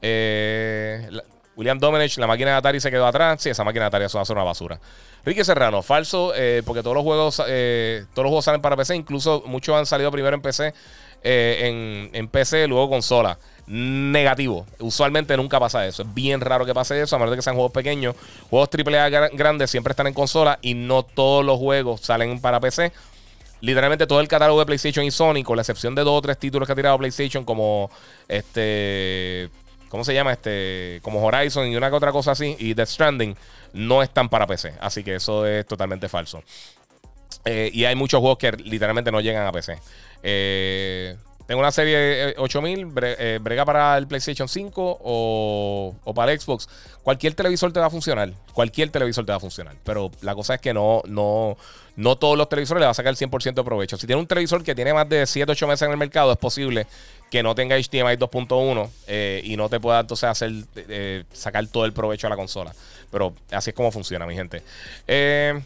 Eh, 0.00 1.08
William 1.56 1.78
Domenech, 1.78 2.16
la 2.18 2.26
máquina 2.26 2.52
de 2.52 2.56
Atari 2.56 2.80
se 2.80 2.90
quedó 2.90 3.06
atrás. 3.06 3.42
Sí, 3.42 3.50
esa 3.50 3.64
máquina 3.64 3.84
de 3.84 3.86
Atari 3.88 4.04
eso 4.04 4.18
va 4.18 4.22
a 4.22 4.24
ser 4.24 4.36
una 4.36 4.44
basura. 4.44 4.78
Ricky 5.24 5.42
Serrano, 5.42 5.82
falso, 5.82 6.32
eh, 6.36 6.62
porque 6.64 6.82
todos 6.82 6.94
los 6.94 7.02
juegos, 7.02 7.36
todos 7.36 8.06
los 8.16 8.26
juegos 8.26 8.44
salen 8.44 8.60
para 8.60 8.76
PC, 8.76 8.94
incluso 8.94 9.42
muchos 9.46 9.74
han 9.74 9.86
salido 9.86 10.12
primero 10.12 10.36
en 10.36 10.42
PC 10.42 10.74
eh, 11.24 12.10
en, 12.12 12.28
PC, 12.28 12.68
luego 12.68 12.90
consola. 12.90 13.38
Negativo. 13.66 14.66
Usualmente 14.78 15.34
nunca 15.38 15.58
pasa 15.58 15.86
eso. 15.86 16.02
Es 16.02 16.14
bien 16.14 16.42
raro 16.42 16.66
que 16.66 16.74
pase 16.74 17.00
eso, 17.00 17.16
a 17.16 17.18
menos 17.18 17.30
de 17.30 17.38
que 17.38 17.42
sean 17.42 17.56
juegos 17.56 17.72
pequeños. 17.72 18.14
Juegos 18.50 18.68
AAA 18.68 19.08
grandes 19.30 19.70
siempre 19.70 19.92
están 19.92 20.06
en 20.06 20.12
consola 20.12 20.58
y 20.60 20.74
no 20.74 21.02
todos 21.02 21.42
los 21.44 21.58
juegos 21.58 22.02
salen 22.02 22.40
para 22.40 22.60
PC. 22.60 22.92
Literalmente 23.62 24.06
todo 24.06 24.20
el 24.20 24.28
catálogo 24.28 24.60
de 24.60 24.66
PlayStation 24.66 25.06
y 25.06 25.10
Sony, 25.10 25.42
con 25.42 25.56
la 25.56 25.62
excepción 25.62 25.94
de 25.94 26.02
dos 26.02 26.18
o 26.18 26.20
tres 26.20 26.38
títulos 26.38 26.66
que 26.66 26.72
ha 26.72 26.76
tirado 26.76 26.98
PlayStation, 26.98 27.44
como 27.44 27.90
este. 28.28 29.48
¿Cómo 29.88 30.04
se 30.04 30.12
llama? 30.12 30.32
Este. 30.32 31.00
Como 31.02 31.24
Horizon 31.24 31.68
y 31.68 31.76
una 31.76 31.88
que 31.88 31.96
otra 31.96 32.12
cosa 32.12 32.32
así. 32.32 32.54
Y 32.58 32.74
Death 32.74 32.88
Stranding. 32.88 33.34
No 33.72 34.02
están 34.02 34.28
para 34.28 34.46
PC. 34.46 34.74
Así 34.80 35.02
que 35.02 35.14
eso 35.14 35.46
es 35.46 35.66
totalmente 35.66 36.10
falso. 36.10 36.42
Eh, 37.46 37.70
y 37.72 37.86
hay 37.86 37.94
muchos 37.94 38.20
juegos 38.20 38.38
que 38.38 38.52
literalmente 38.52 39.10
no 39.10 39.20
llegan 39.22 39.46
a 39.46 39.52
PC. 39.52 39.78
Eh, 40.24 41.16
tengo 41.46 41.60
una 41.60 41.70
serie 41.70 42.34
8000, 42.38 42.92
eh, 43.02 43.38
brega 43.40 43.66
para 43.66 43.98
el 43.98 44.06
PlayStation 44.06 44.48
5 44.48 44.98
o, 45.02 45.94
o, 46.02 46.14
para 46.14 46.32
el 46.32 46.40
Xbox. 46.40 46.68
Cualquier 47.02 47.34
televisor 47.34 47.70
te 47.70 47.80
va 47.80 47.86
a 47.86 47.90
funcionar. 47.90 48.32
Cualquier 48.54 48.88
televisor 48.88 49.26
te 49.26 49.32
va 49.32 49.36
a 49.36 49.40
funcionar. 49.40 49.76
Pero 49.84 50.10
la 50.22 50.34
cosa 50.34 50.54
es 50.54 50.62
que 50.62 50.72
no, 50.72 51.02
no, 51.06 51.58
no 51.96 52.16
todos 52.16 52.38
los 52.38 52.48
televisores 52.48 52.80
le 52.80 52.86
va 52.86 52.92
a 52.92 52.94
sacar 52.94 53.10
el 53.10 53.18
100% 53.18 53.54
de 53.54 53.62
provecho. 53.62 53.98
Si 53.98 54.06
tiene 54.06 54.20
un 54.20 54.26
televisor 54.26 54.64
que 54.64 54.74
tiene 54.74 54.94
más 54.94 55.06
de 55.06 55.26
7, 55.26 55.52
8 55.52 55.66
meses 55.66 55.82
en 55.82 55.90
el 55.92 55.98
mercado, 55.98 56.32
es 56.32 56.38
posible 56.38 56.86
que 57.30 57.42
no 57.42 57.54
tenga 57.54 57.76
HDMI 57.76 58.16
2.1 58.16 58.88
eh, 59.06 59.42
y 59.44 59.58
no 59.58 59.68
te 59.68 59.80
pueda 59.80 60.00
entonces 60.00 60.30
hacer 60.30 60.50
eh, 60.76 61.24
sacar 61.30 61.66
todo 61.66 61.84
el 61.84 61.92
provecho 61.92 62.26
a 62.26 62.30
la 62.30 62.36
consola. 62.36 62.74
Pero 63.10 63.34
así 63.50 63.70
es 63.70 63.76
como 63.76 63.92
funciona, 63.92 64.24
mi 64.26 64.34
gente. 64.34 64.62
Eh. 65.06 65.60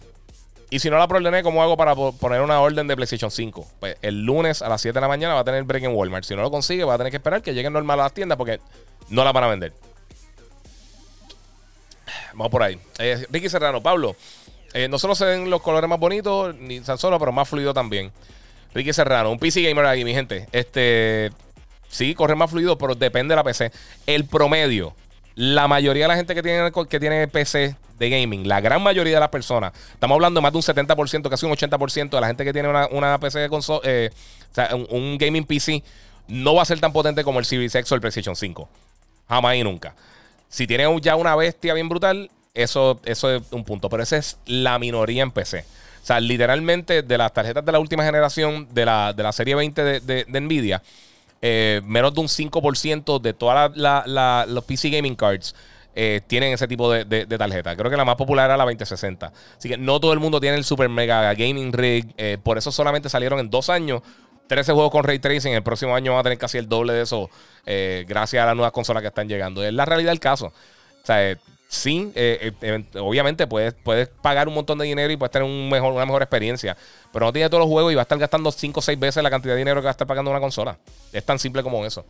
Y 0.71 0.81
si 0.81 0.91
no 0.91 0.99
la 0.99 1.09
problemé, 1.09 1.43
¿cómo 1.43 1.63
hago 1.63 1.77
para 1.77 1.95
poner 1.95 2.43
una 2.43 2.61
orden 2.61 2.87
de 2.87 2.95
PlayStation 2.95 3.31
5? 3.31 3.67
Pues 3.81 3.97
el 4.03 4.25
lunes 4.25 4.61
a 4.61 4.69
las 4.69 4.83
7 4.83 4.95
de 4.95 5.01
la 5.01 5.09
mañana 5.09 5.35
va 5.35 5.41
a 5.41 5.45
tener 5.45 5.65
break 5.65 5.85
en 5.85 5.95
Walmart. 5.95 6.25
Si 6.25 6.37
no 6.37 6.43
lo 6.43 6.51
consigue, 6.51 6.85
va 6.85 6.95
a 6.95 6.99
tener 6.99 7.11
que 7.11 7.17
esperar 7.17 7.41
que 7.41 7.55
lleguen 7.55 7.73
normal 7.73 8.01
a 8.01 8.05
las 8.05 8.13
tiendas 8.13 8.37
porque 8.37 8.61
no 9.09 9.25
la 9.25 9.33
van 9.33 9.45
a 9.45 9.47
vender. 9.49 9.73
Vamos 12.33 12.51
por 12.51 12.63
ahí. 12.63 12.79
Eh, 12.99 13.27
Ricky 13.31 13.49
Serrano, 13.49 13.83
Pablo. 13.83 14.15
Eh, 14.75 14.89
no 14.89 14.99
solo 14.99 15.15
se 15.15 15.25
ven 15.25 15.49
los 15.49 15.63
colores 15.63 15.89
más 15.89 15.99
bonitos, 15.99 16.55
ni 16.57 16.81
tan 16.81 16.99
solo, 16.99 17.19
pero 17.19 17.33
más 17.33 17.49
fluido 17.49 17.73
también. 17.73 18.13
Ricky 18.75 18.93
Serrano, 18.93 19.31
un 19.31 19.39
PC 19.39 19.63
gamer 19.63 19.87
ahí, 19.87 20.05
mi 20.05 20.13
gente. 20.13 20.47
Este. 20.53 21.31
Sí, 21.89 22.15
corre 22.15 22.35
más 22.35 22.51
fluido, 22.51 22.77
pero 22.77 22.95
depende 22.95 23.33
de 23.33 23.37
la 23.37 23.45
PC. 23.45 23.73
El 24.07 24.27
promedio. 24.27 24.95
La 25.39 25.69
mayoría 25.69 26.03
de 26.03 26.09
la 26.09 26.17
gente 26.17 26.35
que 26.35 26.43
tiene, 26.43 26.73
que 26.91 26.99
tiene 26.99 27.29
PC 27.29 27.77
de 27.97 28.11
gaming, 28.11 28.49
la 28.49 28.61
gran 28.61 28.83
mayoría 28.83 29.15
de 29.15 29.21
las 29.21 29.29
personas, 29.29 29.73
estamos 29.93 30.17
hablando 30.17 30.41
de 30.41 30.43
más 30.43 30.51
de 30.51 30.59
un 30.59 30.63
70%, 30.65 31.31
casi 31.31 31.47
un 31.47 31.53
80% 31.53 32.11
de 32.11 32.21
la 32.21 32.27
gente 32.27 32.45
que 32.45 32.53
tiene 32.53 32.69
una, 32.69 33.21
PC 33.21 33.39
de 33.39 33.49
consola, 33.49 33.81
eh, 33.85 34.11
o 34.51 34.55
sea, 34.55 34.75
un, 34.75 35.17
gaming 35.17 35.45
PC, 35.45 35.85
no 36.27 36.57
va 36.57 36.63
a 36.63 36.65
ser 36.65 36.81
tan 36.81 36.93
potente 36.93 37.23
como 37.23 37.39
el 37.39 37.45
Series 37.45 37.73
X 37.73 37.93
o 37.93 37.95
el 37.95 38.01
PlayStation 38.01 38.35
5. 38.35 38.69
Jamás 39.29 39.55
y 39.55 39.63
nunca. 39.63 39.95
Si 40.49 40.67
tiene 40.67 40.85
ya 41.01 41.15
una 41.15 41.37
bestia 41.37 41.73
bien 41.73 41.89
brutal, 41.89 42.33
eso, 42.53 43.01
eso 43.05 43.33
es 43.33 43.43
un 43.53 43.63
punto. 43.63 43.89
Pero 43.89 44.03
esa 44.03 44.17
es 44.17 44.39
la 44.45 44.77
minoría 44.81 45.23
en 45.23 45.31
PC. 45.31 45.65
O 46.03 46.07
sea, 46.09 46.19
literalmente 46.19 47.03
de 47.03 47.17
las 47.17 47.33
tarjetas 47.33 47.65
de 47.65 47.71
la 47.71 47.79
última 47.79 48.03
generación 48.05 48.67
de 48.73 48.87
la, 48.87 49.13
de 49.13 49.23
la 49.23 49.31
serie 49.31 49.55
20 49.55 49.85
de, 49.85 50.25
de, 50.25 50.41
Nvidia, 50.41 50.83
eh, 51.43 51.81
menos 51.85 52.15
de 52.15 52.21
un 52.21 52.29
5% 52.29 53.21
de 53.21 53.33
todas 53.33 53.77
los 54.49 54.65
PC 54.65 54.91
gaming 54.91 55.15
cards 55.15 55.55
eh, 56.01 56.21
tienen 56.29 56.53
ese 56.53 56.69
tipo 56.69 56.93
de, 56.93 57.27
tarjeta. 57.27 57.75
Creo 57.75 57.91
que 57.91 57.97
la 57.97 58.05
más 58.05 58.15
popular 58.15 58.45
era 58.45 58.57
la 58.57 58.63
2060. 58.63 59.33
Así 59.59 59.69
que 59.69 59.77
no 59.77 59.99
todo 59.99 60.13
el 60.13 60.21
mundo 60.21 60.39
tiene 60.39 60.57
el 60.57 60.63
super 60.63 60.89
mega 60.89 61.35
gaming 61.35 61.73
rig. 61.73 62.15
Eh, 62.17 62.39
por 62.41 62.57
eso 62.57 62.71
solamente 62.71 63.09
salieron 63.09 63.41
en 63.41 63.51
dos 63.51 63.69
años 63.69 64.03
13 64.47 64.75
juegos 64.75 64.93
con 64.93 65.03
ray 65.03 65.19
tracing. 65.19 65.55
El 65.55 65.65
próximo 65.65 65.97
año 65.97 66.13
van 66.13 66.21
a 66.21 66.23
tener 66.23 66.39
casi 66.39 66.57
el 66.57 66.69
doble 66.69 66.93
de 66.93 67.03
eso 67.03 67.29
eh, 67.67 68.05
gracias 68.07 68.41
a 68.41 68.47
las 68.47 68.55
nuevas 68.55 68.71
consolas 68.71 69.01
que 69.01 69.09
están 69.09 69.29
llegando. 69.29 69.65
Es 69.65 69.73
la 69.73 69.87
realidad 69.87 70.13
del 70.13 70.21
caso. 70.21 70.47
O 71.03 71.07
sea, 71.07 71.37
sí, 71.69 72.13
obviamente 72.99 73.47
puedes, 73.47 73.75
puedes 73.75 74.09
pagar 74.09 74.49
un 74.49 74.55
montón 74.55 74.79
de 74.79 74.87
dinero 74.87 75.13
y 75.13 75.17
puedes 75.17 75.31
tener 75.31 75.49
una 75.49 76.05
mejor 76.05 76.23
experiencia. 76.23 76.77
Pero 77.13 77.27
no 77.27 77.33
tiene 77.33 77.49
todos 77.49 77.61
los 77.61 77.71
juegos 77.71 77.93
y 77.93 77.95
va 77.95 78.03
a 78.03 78.05
estar 78.05 78.19
gastando 78.19 78.51
5 78.51 78.81
o 78.81 78.83
6 78.83 78.99
veces 78.99 79.23
la 79.23 79.31
cantidad 79.31 79.55
de 79.55 79.59
dinero 79.59 79.81
que 79.81 79.85
va 79.85 79.91
a 79.91 79.93
estar 79.93 80.07
pagando 80.07 80.31
una 80.31 80.41
consola. 80.41 80.79
Es 81.13 81.25
tan 81.25 81.39
simple 81.39 81.63
como 81.63 81.85
eso. 81.87 82.05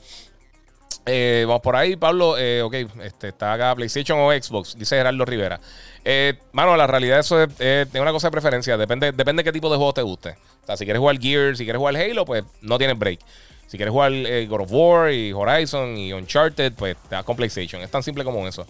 Eh, 1.10 1.44
vamos 1.46 1.62
por 1.62 1.74
ahí, 1.74 1.96
Pablo. 1.96 2.36
Eh, 2.38 2.62
ok, 2.62 2.74
este, 3.02 3.28
está 3.28 3.54
acá 3.54 3.74
PlayStation 3.74 4.18
o 4.18 4.30
Xbox, 4.30 4.76
dice 4.78 4.96
Gerardo 4.96 5.24
Rivera. 5.24 5.58
Eh, 6.04 6.34
mano, 6.52 6.76
la 6.76 6.86
realidad 6.86 7.18
eso 7.18 7.42
es, 7.42 7.88
una 7.94 8.12
cosa 8.12 8.28
de 8.28 8.32
preferencia. 8.32 8.76
Depende, 8.76 9.12
depende 9.12 9.40
de 9.40 9.44
qué 9.44 9.52
tipo 9.52 9.70
de 9.70 9.76
juego 9.76 9.94
te 9.94 10.02
guste. 10.02 10.36
O 10.62 10.66
sea, 10.66 10.76
si 10.76 10.84
quieres 10.84 11.00
jugar 11.00 11.18
Gears, 11.18 11.58
si 11.58 11.64
quieres 11.64 11.78
jugar 11.78 11.96
Halo, 11.96 12.24
pues 12.24 12.44
no 12.60 12.76
tienes 12.78 12.98
break. 12.98 13.20
Si 13.68 13.76
quieres 13.76 13.92
jugar 13.92 14.12
God 14.48 14.62
of 14.62 14.72
War 14.72 15.12
y 15.12 15.32
Horizon 15.32 15.96
y 15.96 16.12
Uncharted, 16.12 16.72
pues 16.72 16.96
te 17.08 17.14
das 17.14 17.24
con 17.24 17.36
PlayStation. 17.36 17.80
Es 17.82 17.90
tan 17.90 18.02
simple 18.02 18.24
como 18.24 18.48
eso. 18.48 18.66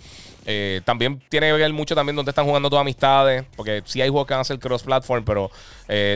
también 0.85 1.23
tiene 1.29 1.47
que 1.47 1.53
ver 1.53 1.73
mucho 1.73 1.95
también 1.95 2.17
donde 2.17 2.31
están 2.31 2.45
jugando 2.45 2.69
tus 2.69 2.79
amistades. 2.79 3.45
Porque 3.57 3.83
sí 3.87 4.03
hay 4.03 4.09
juegos 4.09 4.27
que 4.27 4.35
van 4.35 4.41
a 4.41 4.45
ser 4.45 4.59
cross-platform, 4.59 5.25
pero 5.25 5.51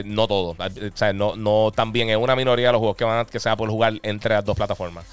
no 0.04 0.26
todo. 0.26 0.56
O 0.58 0.96
sea, 0.96 1.12
no, 1.12 1.36
no 1.36 1.72
también 1.72 2.10
es 2.10 2.16
una 2.16 2.34
minoría 2.34 2.72
los 2.72 2.80
juegos 2.80 2.96
que 2.96 3.04
van 3.04 3.20
a, 3.20 3.24
que 3.24 3.38
se 3.38 3.48
va 3.48 3.52
a 3.52 3.56
poder 3.56 3.70
jugar 3.70 3.94
entre 4.02 4.34
las 4.34 4.44
dos 4.44 4.56
plataformas. 4.56 5.06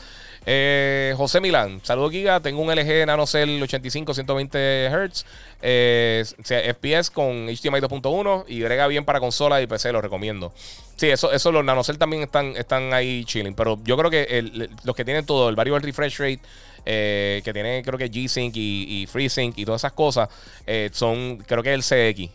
Eh, 0.45 1.13
José 1.17 1.41
Milán, 1.41 1.81
saludos 1.83 2.11
Giga. 2.11 2.39
Tengo 2.39 2.61
un 2.61 2.73
LG 2.73 3.05
NanoCell 3.05 3.61
85 3.61 4.13
120 4.13 4.89
Hz, 4.89 5.25
eh, 5.61 6.23
FPS 6.25 7.11
con 7.11 7.47
HDMI 7.47 7.79
2.1 7.81 8.45
y 8.47 8.61
brega 8.61 8.87
bien 8.87 9.05
para 9.05 9.19
consola 9.19 9.61
y 9.61 9.67
PC, 9.67 9.91
lo 9.91 10.01
recomiendo. 10.01 10.53
Sí, 10.95 11.09
eso, 11.09 11.31
eso 11.31 11.51
los 11.51 11.63
NanoCell 11.63 11.97
también 11.97 12.23
están, 12.23 12.55
están 12.57 12.93
ahí 12.93 13.23
chilling, 13.25 13.53
pero 13.53 13.79
yo 13.83 13.97
creo 13.97 14.09
que 14.09 14.69
los 14.83 14.95
que 14.95 15.05
tienen 15.05 15.25
todo, 15.25 15.49
el 15.49 15.55
variable 15.55 15.85
refresh 15.85 16.17
rate, 16.19 16.41
eh, 16.85 17.41
que 17.43 17.53
tiene 17.53 17.83
creo 17.83 17.97
que 17.97 18.09
G-Sync 18.09 18.53
y, 18.55 19.05
FreeSync 19.07 19.57
y 19.57 19.65
todas 19.65 19.81
esas 19.81 19.93
cosas, 19.93 20.29
eh, 20.65 20.89
son, 20.93 21.37
creo 21.45 21.61
que 21.61 21.73
el 21.73 21.83
CX. 21.83 22.31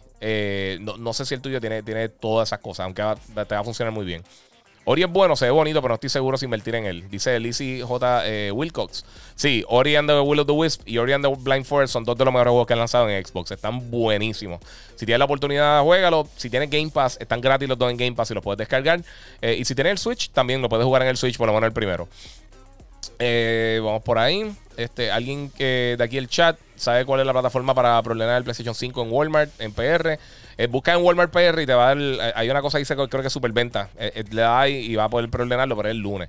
no, 0.99 1.13
sé 1.13 1.25
si 1.25 1.35
el 1.35 1.41
tuyo 1.41 1.61
tiene, 1.61 1.83
tiene 1.83 2.09
todas 2.11 2.49
esas 2.49 2.61
cosas, 2.61 2.85
aunque 2.85 3.03
te 3.35 3.55
va 3.55 3.61
a 3.61 3.65
funcionar 3.65 3.93
muy 3.93 4.05
bien. 4.05 4.23
Ori 4.87 5.03
es 5.03 5.11
bueno, 5.11 5.35
se 5.35 5.47
ve 5.47 5.51
bonito, 5.51 5.81
pero 5.81 5.93
no 5.93 5.95
estoy 5.95 6.11
seguro 6.11 6.37
si 6.37 6.45
invertir 6.45 6.75
en 6.75 6.85
él. 6.85 7.09
Dice 7.09 7.41
Lizzie 7.41 7.83
J. 7.83 8.23
Eh, 8.27 8.53
Wilcox. 8.53 9.05
Sí, 9.35 9.65
Ori 9.69 9.97
and 9.97 10.09
the 10.09 10.21
Will 10.21 10.41
of 10.41 10.47
the 10.47 10.53
Wisp 10.53 10.83
y 10.87 10.99
Ori 10.99 11.15
and 11.15 11.25
the 11.25 11.35
Blind 11.43 11.65
Forest 11.65 11.95
son 11.95 12.05
dos 12.05 12.19
de 12.19 12.25
los 12.25 12.33
mejores 12.33 12.51
juegos 12.51 12.67
que 12.67 12.75
han 12.75 12.79
lanzado 12.81 13.09
en 13.09 13.25
Xbox. 13.25 13.51
Están 13.51 13.91
buenísimos. 13.91 14.61
Si 14.97 15.07
tienes 15.07 15.19
la 15.19 15.25
oportunidad, 15.25 15.83
juégalo. 15.83 16.29
Si 16.37 16.51
tienes 16.51 16.69
Game 16.69 16.91
Pass, 16.91 17.17
están 17.19 17.41
gratis 17.41 17.67
los 17.67 17.79
dos 17.79 17.91
en 17.91 17.97
Game 17.97 18.13
Pass 18.13 18.31
y 18.31 18.35
los 18.35 18.45
puedes 18.45 18.59
descargar. 18.59 19.03
Eh, 19.41 19.57
y 19.59 19.65
si 19.65 19.75
tienes 19.75 19.93
el 19.93 19.99
Switch, 19.99 20.31
también 20.31 20.61
lo 20.61 20.69
puedes 20.69 20.85
jugar 20.85 21.03
en 21.03 21.09
el 21.09 21.17
Switch, 21.17 21.39
por 21.39 21.47
lo 21.47 21.55
menos 21.55 21.69
el 21.69 21.73
primero. 21.73 22.07
Eh, 23.19 23.81
vamos 23.83 24.03
por 24.03 24.19
ahí. 24.19 24.55
Este, 24.77 25.11
alguien 25.11 25.51
de 25.57 25.97
aquí 25.99 26.19
el 26.19 26.29
chat 26.29 26.59
sabe 26.77 27.07
cuál 27.07 27.21
es 27.21 27.27
la 27.27 27.33
plataforma 27.33 27.75
para 27.75 28.03
problemar 28.03 28.37
el 28.37 28.45
PlayStation 28.45 28.75
5 28.75 29.03
en 29.03 29.13
Walmart, 29.13 29.61
en 29.61 29.73
PR. 29.73 30.19
Eh, 30.57 30.67
busca 30.67 30.95
en 30.95 31.03
Walmart 31.03 31.33
PR 31.33 31.61
y 31.61 31.67
te 31.67 31.75
va 31.75 31.91
a 31.91 31.95
dar. 31.95 31.99
Eh, 31.99 32.33
hay 32.35 32.51
una 32.51 32.63
cosa 32.63 32.79
que 32.79 32.83
dice, 32.83 32.95
creo 32.95 33.09
que 33.09 33.27
es 33.27 33.33
superventa. 33.33 33.91
Eh, 33.99 34.25
le 34.31 34.43
da 34.43 34.69
y 34.69 34.95
va 34.95 35.05
a 35.05 35.09
poder 35.09 35.29
problemarlo, 35.29 35.77
pero 35.77 35.89
es 35.89 35.95
el 35.95 36.01
lunes. 36.01 36.29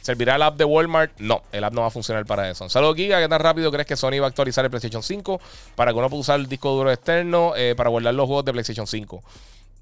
¿Servirá 0.00 0.36
el 0.36 0.42
app 0.42 0.56
de 0.56 0.64
Walmart? 0.64 1.12
No, 1.18 1.42
el 1.52 1.62
app 1.62 1.74
no 1.74 1.82
va 1.82 1.88
a 1.88 1.90
funcionar 1.90 2.24
para 2.24 2.50
eso. 2.50 2.68
Saludos, 2.68 2.96
Giga. 2.96 3.20
¿Qué 3.20 3.28
tan 3.28 3.40
rápido 3.40 3.70
crees 3.70 3.86
que 3.86 3.96
Sony 3.96 4.18
va 4.18 4.26
a 4.26 4.28
actualizar 4.28 4.64
el 4.64 4.70
PlayStation 4.70 5.02
5 5.02 5.40
para 5.74 5.92
que 5.92 5.98
uno 5.98 6.08
pueda 6.08 6.20
usar 6.20 6.40
el 6.40 6.46
disco 6.46 6.70
duro 6.70 6.90
externo 6.90 7.52
para 7.76 7.90
guardar 7.90 8.14
los 8.14 8.26
juegos 8.26 8.46
de 8.46 8.52
PlayStation 8.52 8.86
5? 8.86 9.22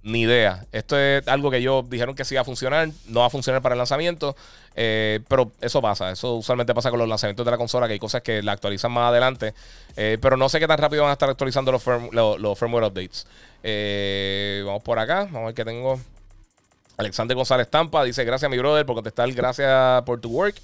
Ni 0.02 0.20
idea. 0.22 0.64
Esto 0.70 0.96
es 0.96 1.26
algo 1.26 1.50
que 1.50 1.56
ellos 1.56 1.88
dijeron 1.90 2.14
que 2.14 2.24
sí 2.24 2.34
va 2.36 2.42
a 2.42 2.44
funcionar. 2.44 2.88
No 3.06 3.20
va 3.20 3.26
a 3.26 3.30
funcionar 3.30 3.60
para 3.62 3.74
el 3.74 3.78
lanzamiento. 3.78 4.36
Eh, 4.76 5.20
pero 5.28 5.50
eso 5.60 5.82
pasa. 5.82 6.12
Eso 6.12 6.36
usualmente 6.36 6.72
pasa 6.72 6.90
con 6.90 7.00
los 7.00 7.08
lanzamientos 7.08 7.44
de 7.44 7.50
la 7.50 7.58
consola, 7.58 7.88
que 7.88 7.94
hay 7.94 7.98
cosas 7.98 8.22
que 8.22 8.42
la 8.42 8.52
actualizan 8.52 8.92
más 8.92 9.10
adelante. 9.10 9.54
Eh, 9.96 10.18
pero 10.20 10.36
no 10.36 10.48
sé 10.48 10.60
qué 10.60 10.68
tan 10.68 10.78
rápido 10.78 11.02
van 11.02 11.10
a 11.10 11.14
estar 11.14 11.28
actualizando 11.28 11.72
los, 11.72 11.84
los, 12.12 12.58
firmware 12.58 12.84
updates. 12.84 13.26
Eh, 13.64 14.62
vamos 14.64 14.82
por 14.82 15.00
acá. 15.00 15.24
Vamos 15.24 15.42
a 15.42 15.46
ver 15.46 15.54
qué 15.54 15.64
tengo. 15.64 16.00
Alexander 16.96 17.36
González 17.36 17.68
Tampa 17.68 18.04
dice: 18.04 18.24
Gracias, 18.24 18.48
mi 18.48 18.58
brother, 18.58 18.86
por 18.86 18.94
contestar. 18.94 19.30
Gracias 19.32 20.02
por 20.02 20.20
tu 20.20 20.30
work. 20.30 20.56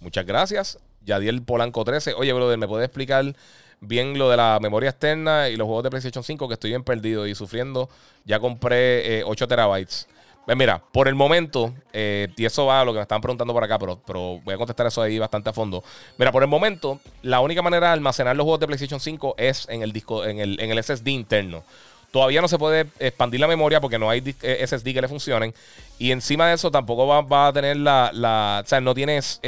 Muchas 0.00 0.26
gracias. 0.26 0.78
Yadiel 1.06 1.42
Polanco 1.42 1.82
13. 1.82 2.12
Oye, 2.14 2.32
brother, 2.34 2.58
¿me 2.58 2.68
puedes 2.68 2.84
explicar? 2.86 3.34
Bien 3.82 4.16
lo 4.16 4.30
de 4.30 4.36
la 4.36 4.58
memoria 4.62 4.90
externa 4.90 5.48
y 5.48 5.56
los 5.56 5.66
juegos 5.66 5.84
de 5.84 5.90
PlayStation 5.90 6.24
5 6.24 6.48
que 6.48 6.54
estoy 6.54 6.70
bien 6.70 6.84
perdido 6.84 7.26
y 7.26 7.34
sufriendo. 7.34 7.90
Ya 8.24 8.40
compré 8.40 9.22
8 9.24 9.44
eh, 9.44 9.46
terabytes. 9.46 10.08
Pues 10.46 10.56
mira, 10.56 10.82
por 10.92 11.06
el 11.06 11.14
momento, 11.14 11.72
eh, 11.92 12.28
y 12.36 12.44
eso 12.44 12.66
va 12.66 12.80
a 12.80 12.84
lo 12.84 12.92
que 12.92 12.98
me 12.98 13.02
están 13.02 13.20
preguntando 13.20 13.52
por 13.52 13.62
acá, 13.62 13.78
pero, 13.78 14.00
pero 14.04 14.40
voy 14.42 14.54
a 14.54 14.56
contestar 14.56 14.86
eso 14.86 15.00
ahí 15.02 15.18
bastante 15.18 15.50
a 15.50 15.52
fondo. 15.52 15.84
Mira, 16.18 16.32
por 16.32 16.42
el 16.42 16.48
momento, 16.48 17.00
la 17.22 17.40
única 17.40 17.62
manera 17.62 17.88
de 17.88 17.92
almacenar 17.92 18.34
los 18.34 18.44
juegos 18.44 18.60
de 18.60 18.66
PlayStation 18.66 18.98
5 18.98 19.36
es 19.38 19.68
en 19.68 19.82
el 19.82 19.92
disco, 19.92 20.24
en 20.24 20.40
el, 20.40 20.60
en 20.60 20.70
el 20.70 20.82
SSD 20.82 21.08
interno. 21.08 21.62
Todavía 22.10 22.40
no 22.40 22.48
se 22.48 22.58
puede 22.58 22.88
expandir 22.98 23.40
la 23.40 23.46
memoria 23.46 23.80
porque 23.80 23.98
no 23.98 24.10
hay 24.10 24.34
eh, 24.42 24.66
SSD 24.66 24.92
que 24.92 25.00
le 25.00 25.08
funcionen. 25.08 25.54
Y 25.98 26.10
encima 26.10 26.48
de 26.48 26.54
eso 26.54 26.70
tampoco 26.70 27.06
va, 27.06 27.46
a 27.46 27.52
tener 27.52 27.76
la, 27.76 28.10
la, 28.12 28.62
O 28.64 28.68
sea, 28.68 28.80
no 28.80 28.94
tienes 28.94 29.40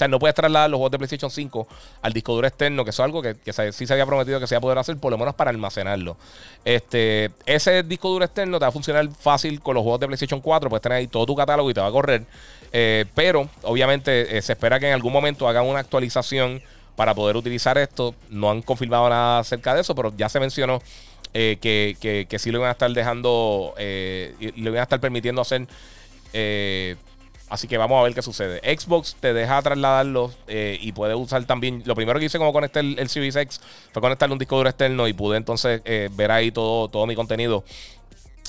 sea, 0.00 0.08
no 0.08 0.18
puedes 0.18 0.34
trasladar 0.34 0.70
los 0.70 0.78
juegos 0.78 0.92
de 0.92 0.98
PlayStation 0.98 1.30
5 1.30 1.68
al 2.02 2.12
disco 2.12 2.34
duro 2.34 2.46
externo, 2.46 2.84
que 2.84 2.90
eso 2.90 3.02
es 3.02 3.04
algo 3.04 3.22
que, 3.22 3.36
sí 3.72 3.86
se 3.86 3.92
había 3.92 4.06
prometido 4.06 4.40
que 4.40 4.46
se 4.46 4.54
iba 4.54 4.58
a 4.58 4.62
poder 4.62 4.78
hacer, 4.78 4.96
por 4.96 5.12
lo 5.12 5.18
menos 5.18 5.34
para 5.34 5.50
almacenarlo. 5.50 6.16
Este, 6.64 7.30
ese 7.46 7.82
disco 7.82 8.08
duro 8.08 8.24
externo 8.24 8.58
te 8.58 8.64
va 8.64 8.70
a 8.70 8.72
funcionar 8.72 9.06
fácil 9.10 9.60
con 9.60 9.74
los 9.74 9.82
juegos 9.82 10.00
de 10.00 10.06
PlayStation 10.06 10.40
4, 10.40 10.70
puedes 10.70 10.82
tener 10.82 10.98
ahí 10.98 11.06
todo 11.06 11.26
tu 11.26 11.36
catálogo 11.36 11.70
y 11.70 11.74
te 11.74 11.80
va 11.80 11.88
a 11.88 11.92
correr. 11.92 12.24
Eh, 12.72 13.04
pero, 13.14 13.48
obviamente, 13.62 14.36
eh, 14.36 14.42
se 14.42 14.52
espera 14.52 14.80
que 14.80 14.88
en 14.88 14.94
algún 14.94 15.12
momento 15.12 15.46
hagan 15.48 15.66
una 15.66 15.80
actualización 15.80 16.62
para 16.96 17.14
poder 17.14 17.36
utilizar 17.36 17.76
esto. 17.78 18.14
No 18.30 18.50
han 18.50 18.62
confirmado 18.62 19.08
nada 19.08 19.40
acerca 19.40 19.74
de 19.74 19.82
eso, 19.82 19.94
pero 19.94 20.12
ya 20.16 20.28
se 20.28 20.40
mencionó 20.40 20.80
eh, 21.34 21.58
que, 21.60 22.38
sí 22.38 22.50
lo 22.50 22.58
iban 22.58 22.70
a 22.70 22.72
estar 22.72 22.90
dejando, 22.90 23.74
y 23.78 24.60
lo 24.62 24.70
iban 24.70 24.80
a 24.80 24.84
estar 24.84 25.00
permitiendo 25.00 25.42
hacer. 25.42 25.66
Así 27.50 27.66
que 27.66 27.76
vamos 27.76 27.98
a 27.98 28.04
ver 28.04 28.14
qué 28.14 28.22
sucede. 28.22 28.60
Xbox 28.78 29.16
te 29.18 29.34
deja 29.34 29.60
trasladarlo 29.60 30.30
eh, 30.46 30.78
y 30.80 30.92
puede 30.92 31.16
usar 31.16 31.44
también. 31.46 31.82
Lo 31.84 31.96
primero 31.96 32.20
que 32.20 32.26
hice 32.26 32.38
como 32.38 32.52
conectar 32.52 32.84
el, 32.84 33.08
Series 33.08 33.34
X 33.34 33.60
fue 33.92 34.00
conectarle 34.00 34.34
un 34.34 34.38
disco 34.38 34.56
duro 34.56 34.68
externo 34.68 35.08
y 35.08 35.12
pude 35.12 35.36
entonces 35.36 35.82
eh, 35.84 36.08
ver 36.12 36.30
ahí 36.30 36.52
todo, 36.52 36.86
todo 36.86 37.06
mi 37.08 37.16
contenido 37.16 37.64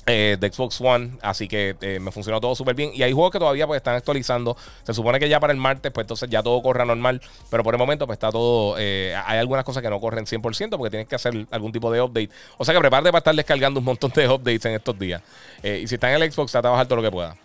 eh, 0.06 0.38
de 0.40 0.52
Xbox 0.52 0.80
One, 0.82 1.18
así 1.24 1.48
que 1.48 1.76
me 2.00 2.12
funcionó 2.12 2.40
todo 2.40 2.54
súper 2.54 2.76
bien. 2.76 2.92
Y 2.94 3.02
hay 3.02 3.12
juegos 3.12 3.32
que 3.32 3.40
todavía 3.40 3.66
pues 3.66 3.78
están 3.78 3.96
actualizando. 3.96 4.56
Se 4.84 4.94
supone 4.94 5.20
que 5.20 5.28
ya 5.28 5.40
para 5.40 5.52
el 5.52 5.58
martes, 5.58 5.92
pues 5.92 6.04
entonces 6.04 6.30
ya 6.30 6.44
todo 6.44 6.62
corre 6.62 6.86
normal. 6.86 7.24
Pero 7.50 7.64
por 7.64 7.74
el 7.74 7.80
momento, 7.80 8.06
pues 8.06 8.18
está 8.18 8.30
todo. 8.30 8.76
Hay 8.76 9.40
algunas 9.40 9.66
cosas 9.66 9.82
que 9.82 9.90
no 9.90 10.00
corren 10.00 10.28
100% 10.28 10.78
porque 10.78 10.92
tienes 10.92 11.08
que 11.08 11.16
hacer 11.16 11.48
algún 11.50 11.72
tipo 11.72 11.92
de 11.92 12.04
update. 12.04 12.30
O 12.60 12.66
sea 12.66 12.76
que 12.76 12.80
prepárate 12.80 13.10
para 13.10 13.18
estar 13.18 13.34
descargando 13.34 13.80
un 13.80 13.86
montón 13.86 14.12
de 14.12 14.30
updates 14.30 14.66
en 14.66 14.76
estos 14.76 15.00
días. 15.00 15.24
y 15.64 15.88
si 15.88 15.96
está 15.96 16.14
en 16.14 16.22
el 16.22 16.32
Xbox, 16.32 16.52
trata 16.52 16.68
de 16.68 16.74
bajar 16.74 16.86
todo 16.86 16.98
lo 16.98 17.02
que 17.02 17.12
pueda. 17.12 17.36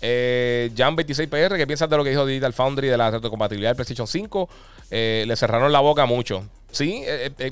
Jan26PR, 0.00 1.56
¿qué 1.56 1.66
piensas 1.66 1.88
de 1.88 1.96
lo 1.96 2.04
que 2.04 2.10
dijo 2.10 2.26
Digital 2.26 2.52
Foundry 2.52 2.88
de 2.88 2.96
la 2.96 3.10
retrocompatibilidad 3.10 3.70
del 3.70 3.76
PlayStation 3.76 4.06
5? 4.06 4.48
le 4.90 5.36
cerraron 5.36 5.72
la 5.72 5.80
boca 5.80 6.04
mucho. 6.06 6.44
Sí, 6.70 7.04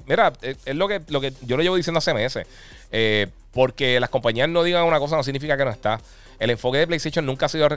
mira, 0.07 0.33
es 0.43 0.75
lo 0.75 0.89
que, 0.89 1.01
lo 1.09 1.21
que 1.21 1.33
yo 1.43 1.57
lo 1.57 1.63
llevo 1.63 1.77
diciendo 1.77 1.99
hace 1.99 2.13
meses. 2.13 2.47
Eh, 2.93 3.29
porque 3.53 3.99
las 4.01 4.11
compañías 4.11 4.49
no 4.49 4.63
digan 4.63 4.85
una 4.85 4.99
cosa 4.99 5.17
no 5.17 5.23
significa 5.23 5.57
que 5.57 5.65
no 5.65 5.71
está. 5.71 6.01
El 6.39 6.51
enfoque 6.51 6.79
de 6.79 6.87
PlayStation 6.87 7.27
nunca 7.27 7.47
ha 7.47 7.49
sido 7.51 7.69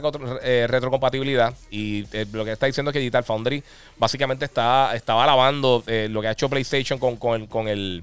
eh, 0.42 0.66
retrocompatibilidad 0.66 1.52
y 1.70 2.06
eh, 2.12 2.24
lo 2.32 2.46
que 2.46 2.52
está 2.52 2.64
diciendo 2.64 2.90
es 2.90 2.92
que 2.94 2.98
Digital 2.98 3.22
Foundry 3.22 3.62
básicamente 3.98 4.46
está, 4.46 4.94
estaba 4.94 5.24
alabando 5.24 5.84
eh, 5.86 6.08
lo 6.10 6.22
que 6.22 6.28
ha 6.28 6.30
hecho 6.30 6.48
PlayStation 6.48 6.98
con, 6.98 7.16
con 7.16 7.46
con 7.46 7.68
el, 7.68 8.02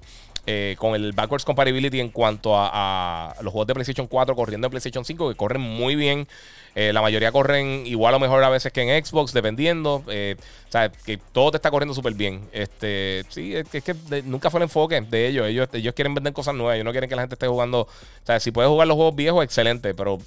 con 0.78 0.96
el 0.96 1.14
backwards 1.14 1.46
compatibility 1.46 2.00
en 2.00 2.10
cuanto 2.10 2.54
a, 2.56 3.36
los 3.42 3.52
juegos 3.52 3.68
de 3.68 3.74
PlayStation 3.74 4.08
4 4.08 4.36
corriendo 4.36 4.68
en 4.68 4.72
PlayStation 4.72 5.06
5 5.06 5.30
que 5.30 5.36
corren 5.36 5.62
muy 5.62 5.96
bien. 5.96 6.28
la 6.76 7.02
mayoría 7.02 7.32
corren 7.32 7.86
igual 7.86 8.14
o 8.16 8.20
mejor 8.20 8.44
a 8.44 8.50
veces 8.50 8.72
que 8.74 8.82
en 8.82 9.06
Xbox, 9.06 9.34
dependiendo. 9.34 10.04
o 10.06 10.72
sea, 10.72 10.90
que 10.90 11.18
todo 11.18 11.52
te 11.52 11.58
está 11.58 11.70
corriendo 11.72 11.94
súper 11.94 12.14
bien. 12.14 12.42
Este, 12.52 13.24
sí, 13.30 13.56
es, 13.56 13.68
que 13.68 13.96
nunca 14.24 14.50
fue 14.50 14.60
el 14.60 14.64
enfoque 14.64 15.00
de 15.00 15.28
ellos. 15.28 15.48
ellos. 15.48 15.70
Ellos 15.74 15.94
quieren 15.94 16.14
vender 16.14 16.34
cosas 16.34 16.56
nuevas. 16.56 16.76
Ellos 16.76 16.86
no 16.86 16.92
quieren 16.92 17.10
que 17.10 17.16
la 17.16 17.22
gente 17.24 17.36
esté 17.36 17.48
jugando. 17.48 17.82
O 17.82 18.26
sea, 18.26 18.40
si 18.40 18.52
puedes 18.52 18.70
jugar 18.70 18.88
los 18.88 18.96
juegos 18.96 19.16
viejos, 19.16 19.44
excelente. 19.44 19.94
Pero 19.94 20.20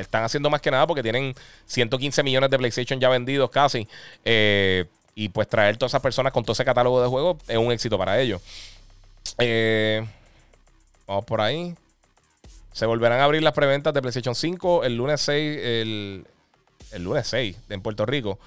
están 0.00 0.24
haciendo 0.24 0.50
más 0.50 0.60
que 0.60 0.70
nada 0.70 0.86
porque 0.86 1.02
tienen 1.02 1.34
115 1.66 2.22
millones 2.22 2.50
de 2.50 2.58
PlayStation 2.58 3.00
ya 3.00 3.08
vendidos 3.08 3.50
casi. 3.50 3.88
Eh, 4.24 4.84
y 5.14 5.30
pues 5.30 5.48
traer 5.48 5.76
todas 5.78 5.92
esas 5.92 6.02
personas 6.02 6.32
con 6.32 6.44
todo 6.44 6.52
ese 6.52 6.64
catálogo 6.64 7.00
de 7.00 7.08
juegos 7.08 7.38
es 7.48 7.56
un 7.56 7.72
éxito 7.72 7.96
para 7.96 8.20
ellos. 8.20 8.42
Eh, 9.38 10.06
vamos 11.06 11.24
por 11.24 11.40
ahí. 11.40 11.74
Se 12.72 12.86
volverán 12.86 13.20
a 13.20 13.24
abrir 13.24 13.42
las 13.42 13.54
preventas 13.54 13.94
de 13.94 14.02
PlayStation 14.02 14.34
5 14.34 14.84
el 14.84 14.96
lunes 14.96 15.20
6, 15.22 15.58
el, 15.62 16.26
el 16.92 17.02
lunes 17.02 17.26
6 17.26 17.56
en 17.70 17.80
Puerto 17.80 18.04
Rico. 18.04 18.38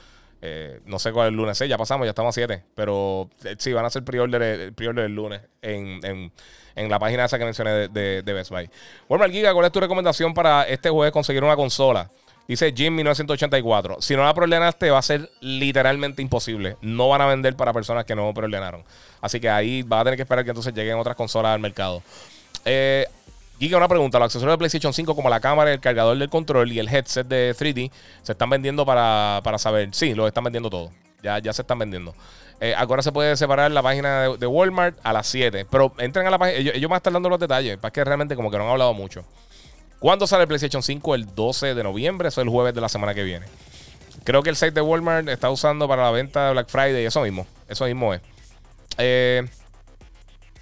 Eh, 0.42 0.80
no 0.86 1.00
sé 1.00 1.12
cuál 1.12 1.28
es 1.28 1.32
el 1.32 1.38
lunes 1.38 1.58
6, 1.58 1.70
ya 1.70 1.78
pasamos, 1.78 2.06
ya 2.06 2.12
estamos 2.12 2.30
a 2.30 2.34
7. 2.36 2.64
Pero 2.76 3.30
eh, 3.44 3.56
sí, 3.58 3.74
van 3.74 3.86
a 3.86 3.88
hacer 3.88 4.04
pre-order 4.04 4.42
el, 4.42 4.74
pre 4.74 4.88
el 4.88 5.16
lunes 5.16 5.42
en, 5.62 6.32
la 6.76 7.00
página 7.00 7.26
esa 7.26 7.38
que 7.38 7.46
mencioné 7.46 7.90
de, 7.90 8.22
Best 8.22 8.52
Buy. 8.52 8.70
Walmart 9.10 9.34
Giga, 9.34 9.54
¿cuál 9.54 9.66
es 9.66 9.72
tu 9.72 9.80
recomendación 9.80 10.34
para 10.34 10.64
este 10.64 10.90
jueves 10.90 11.12
conseguir 11.12 11.44
una 11.44 11.56
consola? 11.56 12.10
Dice 12.50 12.74
Jim 12.76 12.96
1984. 12.96 13.98
Si 14.02 14.16
no 14.16 14.24
la 14.24 14.34
preordenaste, 14.34 14.90
va 14.90 14.98
a 14.98 15.04
ser 15.04 15.30
literalmente 15.40 16.24
imposible. 16.24 16.78
No 16.82 17.08
van 17.08 17.22
a 17.22 17.28
vender 17.28 17.56
para 17.56 17.74
personas 17.74 18.06
que 18.06 18.16
no 18.16 18.34
preordenaron. 18.34 18.84
Así 19.22 19.40
que 19.40 19.48
ahí 19.48 19.84
va 19.84 20.00
a 20.00 20.04
tener 20.04 20.18
que 20.18 20.24
esperar 20.24 20.44
que 20.44 20.50
entonces 20.50 20.74
lleguen 20.74 20.98
otras 20.98 21.16
consolas 21.16 21.54
al 21.54 21.60
mercado. 21.60 22.02
Eh, 22.66 23.06
una 23.62 23.88
pregunta. 23.88 24.18
Los 24.18 24.26
accesorios 24.26 24.56
de 24.56 24.58
PlayStation 24.58 24.92
5, 24.92 25.16
como 25.16 25.30
la 25.30 25.40
cámara, 25.40 25.72
el 25.72 25.80
cargador 25.80 26.18
del 26.18 26.32
control 26.32 26.72
y 26.72 26.80
el 26.80 26.90
headset 26.90 27.28
de 27.28 27.56
3D, 27.56 27.92
se 28.24 28.32
están 28.32 28.50
vendiendo 28.50 28.84
para, 28.84 29.44
saber. 29.60 29.90
Sí, 29.92 30.16
los 30.16 30.26
están 30.26 30.44
vendiendo 30.44 30.72
todos. 30.72 30.90
Ya, 31.22 31.38
ya 31.38 31.54
se 31.54 31.62
están 31.62 31.78
vendiendo. 31.78 32.16
Eh, 32.62 32.74
ahora 32.76 33.04
se 33.04 33.12
puede 33.12 33.38
separar 33.38 33.70
la 33.70 33.84
página 33.84 34.28
de, 34.28 34.48
Walmart 34.48 34.98
a 35.04 35.14
las 35.14 35.28
7. 35.28 35.68
Pero 35.70 35.94
entren 36.00 36.26
a 36.26 36.32
la 36.32 36.40
página. 36.40 36.58
Ellos, 36.58 36.74
ellos 36.74 36.90
van 36.90 36.96
a 36.96 36.98
estar 36.98 37.14
dando 37.14 37.30
los 37.30 37.40
detalles. 37.40 37.78
Para 37.78 37.92
que 37.92 38.04
realmente, 38.04 38.36
como 38.36 38.50
que 38.50 38.58
no 38.58 38.64
han 38.64 38.72
hablado 38.72 38.96
mucho. 38.96 39.24
¿Cuándo 40.00 40.28
sale 40.28 40.44
el 40.44 40.48
PlayStation 40.48 40.82
5? 40.82 41.16
El 41.16 41.36
12 41.36 41.76
de 41.76 41.84
noviembre. 41.84 42.30
Eso 42.30 42.42
es 42.42 42.46
el 42.46 42.52
jueves 42.52 42.74
de 42.74 42.82
la 42.82 42.90
semana 42.90 43.14
que 43.14 43.24
viene. 43.24 43.46
Creo 44.24 44.44
que 44.44 44.50
el 44.50 44.56
site 44.56 44.72
de 44.72 44.82
Walmart 44.82 45.28
está 45.28 45.50
usando 45.50 45.88
para 45.88 46.04
la 46.04 46.12
venta 46.12 46.48
de 46.48 46.52
Black 46.54 46.70
Friday. 46.70 47.06
Eso 47.06 47.22
mismo. 47.22 47.46
Eso 47.68 47.86
mismo 47.86 48.14
es. 48.14 48.22
Eh. 48.98 49.48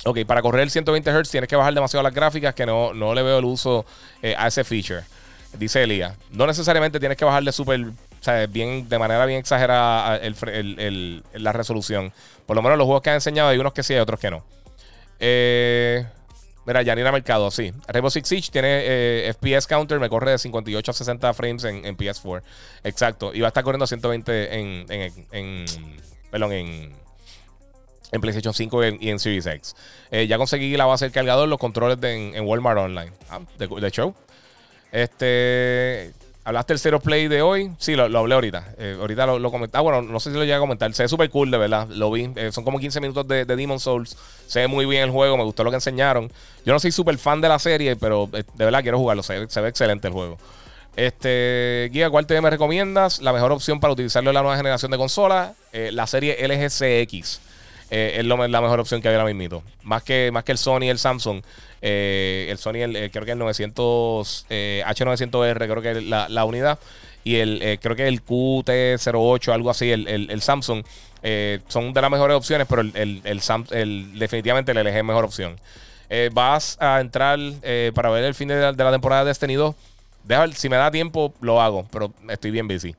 Ok, 0.06 0.20
para 0.26 0.42
correr 0.42 0.62
el 0.62 0.72
120 0.72 1.12
Hz 1.12 1.30
tienes 1.30 1.50
que 1.50 1.56
bajar 1.56 1.74
demasiado 1.74 2.04
las 2.04 2.14
gráficas 2.14 2.54
que 2.56 2.66
no, 2.66 2.94
no 2.94 3.14
le 3.14 3.24
veo 3.24 3.40
el 3.40 3.46
uso 3.46 3.86
eh, 4.22 4.36
a 4.38 4.48
ese 4.48 4.64
feature. 4.64 5.02
Dice 5.58 5.84
Elías. 5.84 6.16
No 6.32 6.46
necesariamente 6.48 7.00
tienes 7.00 7.18
que 7.18 7.26
bajarle 7.26 7.52
súper, 7.52 7.82
o 7.82 7.94
sea, 8.24 8.46
bien, 8.48 8.88
de 8.88 9.00
manera 9.00 9.26
bien 9.26 9.40
exagerada 9.40 10.20
la 11.34 11.52
resolución. 11.52 12.14
Por 12.46 12.56
lo 12.56 12.62
menos 12.62 12.78
los 12.78 12.86
juegos 12.86 13.02
que 13.02 13.10
han 13.10 13.16
enseñado 13.16 13.50
hay 13.50 13.58
unos 13.58 13.74
que 13.74 13.84
sí, 13.84 13.94
hay 13.94 14.00
otros 14.00 14.20
que 14.20 14.32
no. 14.32 14.44
Eh, 15.20 16.06
mira, 16.68 16.84
Yanina 16.84 17.12
Mercado, 17.12 17.50
sí. 17.50 17.74
Rainbow 17.88 18.12
Six 18.12 18.28
Siege 18.28 18.52
tiene 18.52 18.82
eh, 18.84 19.34
FPS 19.34 19.66
counter, 19.66 20.00
me 20.00 20.10
corre 20.10 20.32
de 20.32 20.38
58 20.38 20.92
a 20.92 20.94
60 20.94 21.34
frames 21.34 21.64
en, 21.64 21.98
PS4. 21.98 22.44
Exacto. 22.84 23.34
Y 23.34 23.40
va 23.40 23.48
a 23.48 23.50
estar 23.50 23.64
corriendo 23.64 23.86
a 23.86 23.88
120 23.88 24.60
en, 24.60 24.86
en, 24.90 25.28
en 25.32 25.66
perdón, 26.30 26.52
en 26.52 27.08
en 28.12 28.22
PlayStation 28.22 28.54
5 28.54 28.86
y 29.00 29.10
en, 29.10 29.20
Series 29.20 29.46
X. 29.46 29.76
Eh, 30.12 30.28
ya 30.28 30.38
conseguí 30.38 30.76
la 30.78 30.86
base 30.86 31.06
del 31.06 31.12
cargador, 31.12 31.48
los 31.48 31.60
controles 31.60 31.98
en, 32.04 32.46
Walmart 32.46 32.80
Online. 32.80 33.12
Ah, 33.30 33.42
de, 33.58 33.92
show. 33.92 34.16
Este. 34.92 36.14
¿Hablaste 36.48 36.72
del 36.72 36.80
Zero 36.80 37.00
Play 37.02 37.28
de 37.28 37.42
hoy? 37.42 37.74
Sí, 37.78 37.94
lo, 37.98 38.04
hablé 38.18 38.36
ahorita. 38.36 38.74
Eh, 38.78 38.96
ahorita 38.98 39.26
lo, 39.26 39.38
lo 39.38 39.52
comenté. 39.52 39.78
Ah, 39.78 39.82
bueno, 39.82 40.02
no 40.02 40.18
sé 40.22 40.30
si 40.30 40.36
lo 40.38 40.44
llegué 40.44 40.54
a 40.54 40.60
comentar. 40.60 40.94
Se 40.94 41.04
ve 41.04 41.10
súper 41.10 41.30
cool, 41.30 41.52
de 41.52 41.58
verdad. 41.58 41.90
Lo 41.90 42.10
vi. 42.10 42.32
Eh, 42.38 42.54
son 42.54 42.64
como 42.64 42.80
15 42.80 43.02
minutos 43.02 43.28
de, 43.28 43.44
de 43.44 43.56
Demon 43.58 43.82
Souls. 43.82 44.16
Se 44.46 44.62
ve 44.62 44.68
muy 44.70 44.86
bien 44.86 45.04
el 45.04 45.12
juego. 45.12 45.36
Me 45.36 45.44
gustó 45.44 45.66
lo 45.66 45.72
que 45.72 45.76
enseñaron. 45.76 46.32
Yo 46.66 46.72
no 46.72 46.80
soy 46.80 46.94
súper 46.94 47.18
fan 47.18 47.42
de 47.42 47.50
la 47.50 47.60
serie, 47.60 47.98
pero 47.98 48.30
de 48.32 48.46
verdad 48.64 48.82
quiero 48.82 48.98
jugarlo. 48.98 49.24
Se, 49.24 49.38
ve 49.38 49.68
excelente 49.68 50.08
el 50.08 50.14
juego. 50.14 50.38
Este, 50.96 51.90
Guía, 51.92 52.10
¿cuál 52.10 52.26
TV 52.26 52.40
me 52.40 52.50
recomiendas? 52.50 53.22
La 53.22 53.34
mejor 53.34 53.52
opción 53.52 53.82
para 53.82 53.92
utilizarlo 53.92 54.30
en 54.30 54.36
la 54.36 54.42
nueva 54.42 54.56
generación 54.56 54.90
de 54.90 54.98
consolas. 54.98 55.52
la 55.74 56.08
serie 56.08 56.38
LG 56.48 56.70
CX. 56.70 57.42
Eh, 57.90 58.16
es 58.18 58.26
la 58.26 58.62
mejor 58.62 58.80
opción 58.80 59.02
que 59.02 59.08
hay 59.08 59.16
ahora 59.16 59.32
mismo. 59.34 59.64
Más 59.84 60.04
que, 60.04 60.30
más 60.32 60.44
que 60.44 60.52
el 60.52 60.58
Sony 60.58 60.84
y 60.84 60.90
el 60.90 61.00
Samsung. 61.00 61.42
Eh, 61.82 62.48
el 62.50 62.58
Sony, 62.58 62.78
el, 62.78 63.12
creo 63.12 63.26
que 63.26 63.32
el 63.32 63.40
900, 63.40 64.46
H900R, 64.50 65.58
creo 65.58 65.82
que 65.82 65.92
es 65.92 66.04
la, 66.04 66.46
unidad. 66.46 66.80
Y 67.24 67.38
el, 67.38 67.62
eh, 67.62 67.78
creo 67.82 67.96
que 67.96 68.08
el 68.08 68.24
QT08, 68.24 69.54
algo 69.54 69.70
así, 69.70 69.92
el, 69.92 70.42
Samsung. 70.42 70.84
son 71.68 71.94
de 71.94 72.02
las 72.02 72.12
mejores 72.12 72.36
opciones, 72.36 72.68
pero 72.70 72.82
el, 72.82 73.22
el, 73.24 74.20
definitivamente 74.20 74.72
el 74.72 74.78
LG 74.84 74.98
es 74.98 75.04
mejor 75.04 75.26
opción. 75.26 75.58
vas 76.32 76.78
a 76.82 77.00
entrar 77.00 77.40
para 77.94 78.10
ver 78.10 78.24
el 78.26 78.36
fin 78.36 78.50
de 78.50 78.74
la, 78.74 78.92
temporada 78.92 79.24
de 79.24 79.30
Destiny 79.30 79.56
2. 79.56 79.76
si 80.56 80.70
me 80.70 80.78
da 80.78 80.92
tiempo, 80.92 81.34
lo 81.42 81.62
hago, 81.62 81.88
pero 81.92 82.14
estoy 82.30 82.52
bien 82.52 82.68
busy. 82.68 82.96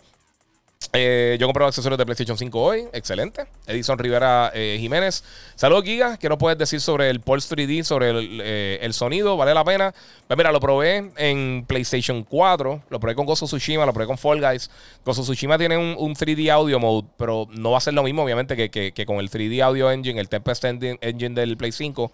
Eh, 0.95 1.36
yo 1.39 1.47
compré 1.47 1.66
accesorios 1.66 1.99
de 1.99 2.07
PlayStation 2.07 2.39
5 2.39 2.61
hoy. 2.61 2.84
Excelente. 2.93 3.47
Edison 3.66 3.99
Rivera 3.99 4.51
eh, 4.55 4.78
Jiménez. 4.80 5.22
Saludos, 5.55 5.84
Giga. 5.84 6.16
¿Qué 6.16 6.28
nos 6.28 6.39
puedes 6.39 6.57
decir 6.57 6.80
sobre 6.80 7.11
el 7.11 7.20
Pulse 7.20 7.55
3D, 7.55 7.82
sobre 7.82 8.12
eh, 8.14 8.78
el, 8.80 8.95
sonido? 8.95 9.36
¿Vale 9.36 9.53
la 9.53 9.64
pena? 9.64 9.95
Pues 10.26 10.36
mira, 10.36 10.51
lo 10.51 10.61
probé 10.61 11.12
en 11.16 11.64
PlayStation 11.66 12.24
4. 12.24 12.82
Lo 12.89 13.01
probé 13.01 13.14
con 13.14 13.26
Gozo 13.26 13.47
Tsushima. 13.47 13.84
Lo 13.84 13.93
probé 13.93 14.07
con 14.07 14.16
Fall 14.16 14.41
Guys. 14.41 14.70
Gozo 15.05 15.22
Tsushima 15.22 15.59
tiene 15.59 15.76
un, 15.76 16.14
3D 16.14 16.51
audio 16.51 16.80
mode, 16.80 17.07
pero 17.18 17.47
no 17.51 17.72
va 17.72 17.78
a 17.78 17.82
ser 17.82 17.93
lo 17.93 18.03
mismo, 18.03 18.22
obviamente, 18.22 18.70
que, 18.70 19.07
con 19.07 19.18
el 19.18 19.30
3D 19.30 19.62
audio 19.62 19.91
engine, 19.91 20.18
el 20.18 20.28
Tempest 20.28 20.64
engine 20.64 21.34
del 21.34 21.57
Play 21.59 21.72
5. 21.72 22.11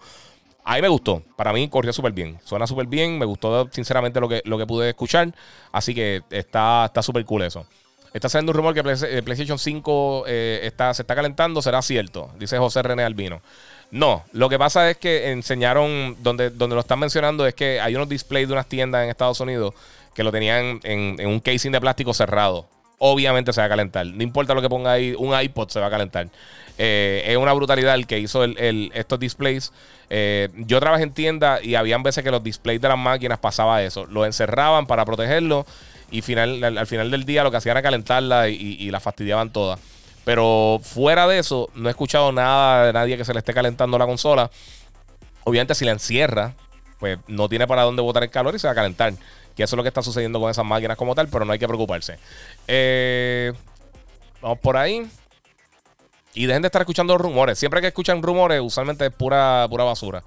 A 0.65 0.75
mí 0.75 0.81
me 0.81 0.89
gustó. 0.89 1.23
Para 1.37 1.53
mí 1.53 1.69
corrió 1.69 1.93
súper 1.93 2.11
bien. 2.11 2.39
Suena 2.43 2.67
súper 2.67 2.87
bien. 2.87 3.17
Me 3.17 3.25
gustó, 3.25 3.69
sinceramente, 3.71 4.19
lo 4.19 4.27
que, 4.27 4.41
lo 4.43 4.57
que 4.57 4.65
pude 4.65 4.89
escuchar. 4.89 5.33
Así 5.71 5.95
que 5.95 6.23
está 6.29 6.91
súper 7.01 7.23
cool 7.23 7.43
eso. 7.43 7.65
Está 8.15 8.29
saliendo 8.29 8.53
un 8.53 8.55
rumor 8.55 8.73
que 8.73 8.79
eh, 8.79 9.21
PlayStation 9.23 9.59
5 9.59 10.23
eh, 10.25 10.61
está, 10.63 10.93
se 10.93 11.01
está 11.01 11.15
calentando. 11.15 11.61
¿Será 11.61 11.81
cierto? 11.81 12.31
Dice 12.39 12.57
José 12.57 12.81
René 12.81 13.03
Albino. 13.03 13.41
No, 13.91 14.23
lo 14.31 14.47
que 14.47 14.57
pasa 14.57 14.89
es 14.89 14.95
que 14.95 15.31
enseñaron, 15.31 16.15
donde, 16.23 16.49
donde 16.49 16.75
lo 16.75 16.79
están 16.79 16.97
mencionando 16.97 17.45
es 17.45 17.53
que 17.55 17.81
hay 17.81 17.93
unos 17.93 18.07
displays 18.07 18.47
de 18.47 18.53
unas 18.53 18.67
tiendas 18.67 19.03
en 19.03 19.09
Estados 19.09 19.41
Unidos 19.41 19.73
que 20.13 20.23
lo 20.23 20.31
tenían 20.31 20.79
en, 20.83 21.27
un 21.27 21.41
casing 21.41 21.71
de 21.71 21.81
plástico 21.81 22.13
cerrado. 22.13 22.65
Obviamente 22.99 23.51
se 23.51 23.59
va 23.59 23.65
a 23.65 23.69
calentar. 23.69 24.05
No 24.05 24.23
importa 24.23 24.53
lo 24.53 24.61
que 24.61 24.69
ponga 24.69 24.93
ahí, 24.93 25.13
un 25.19 25.37
iPod 25.37 25.67
se 25.67 25.81
va 25.81 25.87
a 25.87 25.91
calentar. 25.91 26.29
Eh, 26.77 27.21
es 27.27 27.35
una 27.35 27.51
brutalidad 27.51 27.95
el 27.95 28.07
que 28.07 28.17
hizo 28.17 28.45
estos 28.45 29.19
displays. 29.19 29.73
yo 30.55 30.79
trabajé 30.79 31.03
en 31.03 31.11
tienda 31.11 31.59
y 31.61 31.75
habían 31.75 32.01
veces 32.01 32.23
que 32.23 32.31
los 32.31 32.41
displays 32.41 32.79
de 32.79 32.87
las 32.87 32.97
máquinas 32.97 33.39
pasaba 33.39 33.83
eso. 33.83 34.05
Lo 34.05 34.25
encerraban 34.25 34.87
para 34.87 35.03
protegerlo 35.03 35.65
y 36.11 36.21
final, 36.21 36.63
al, 36.63 36.87
final 36.87 37.11
del 37.11 37.25
día 37.25 37.43
lo 37.43 37.51
que 37.51 37.57
hacían 37.57 37.73
era 37.73 37.81
calentarla 37.81 38.49
y, 38.49 38.89
la 38.91 38.99
fastidiaban 38.99 39.51
todas. 39.51 39.79
Pero 40.23 40.79
fuera 40.81 41.27
de 41.27 41.39
eso, 41.39 41.69
no 41.75 41.87
he 41.87 41.91
escuchado 41.91 42.31
nada 42.31 42.87
de 42.87 42.93
nadie 42.93 43.17
que 43.17 43.25
se 43.25 43.33
le 43.33 43.39
esté 43.39 43.53
calentando 43.53 43.97
la 43.97 44.05
consola. 44.05 44.49
Obviamente, 45.43 45.75
si 45.75 45.85
la 45.85 45.91
encierra, 45.91 46.55
pues 46.99 47.19
no 47.27 47.47
tiene 47.47 47.67
para 47.67 47.83
dónde 47.83 48.01
botar 48.01 48.23
el 48.23 48.31
calor 48.31 48.55
y 48.55 48.59
se 48.59 48.67
va 48.67 48.71
a 48.71 48.75
calentar. 48.75 49.13
Que 49.55 49.63
eso 49.63 49.75
es 49.75 49.77
lo 49.77 49.83
que 49.83 49.89
está 49.89 50.01
sucediendo 50.01 50.39
con 50.39 50.49
esas 50.49 50.65
máquinas 50.65 50.97
como 50.97 51.15
tal, 51.15 51.27
pero 51.27 51.45
no 51.45 51.53
hay 51.53 51.59
que 51.59 51.67
preocuparse. 51.67 52.17
Eh, 52.67 53.53
vamos 54.41 54.59
por 54.59 54.77
ahí. 54.77 55.07
Y 56.33 56.47
dejen 56.47 56.61
de 56.63 56.67
estar 56.67 56.81
escuchando 56.81 57.17
rumores. 57.17 57.57
Siempre 57.57 57.79
que 57.79 57.87
escuchan 57.87 58.21
rumores, 58.21 58.59
usualmente 58.61 59.05
es 59.05 59.13
pura, 59.13 59.67
pura 59.69 59.85
basura. 59.85 60.23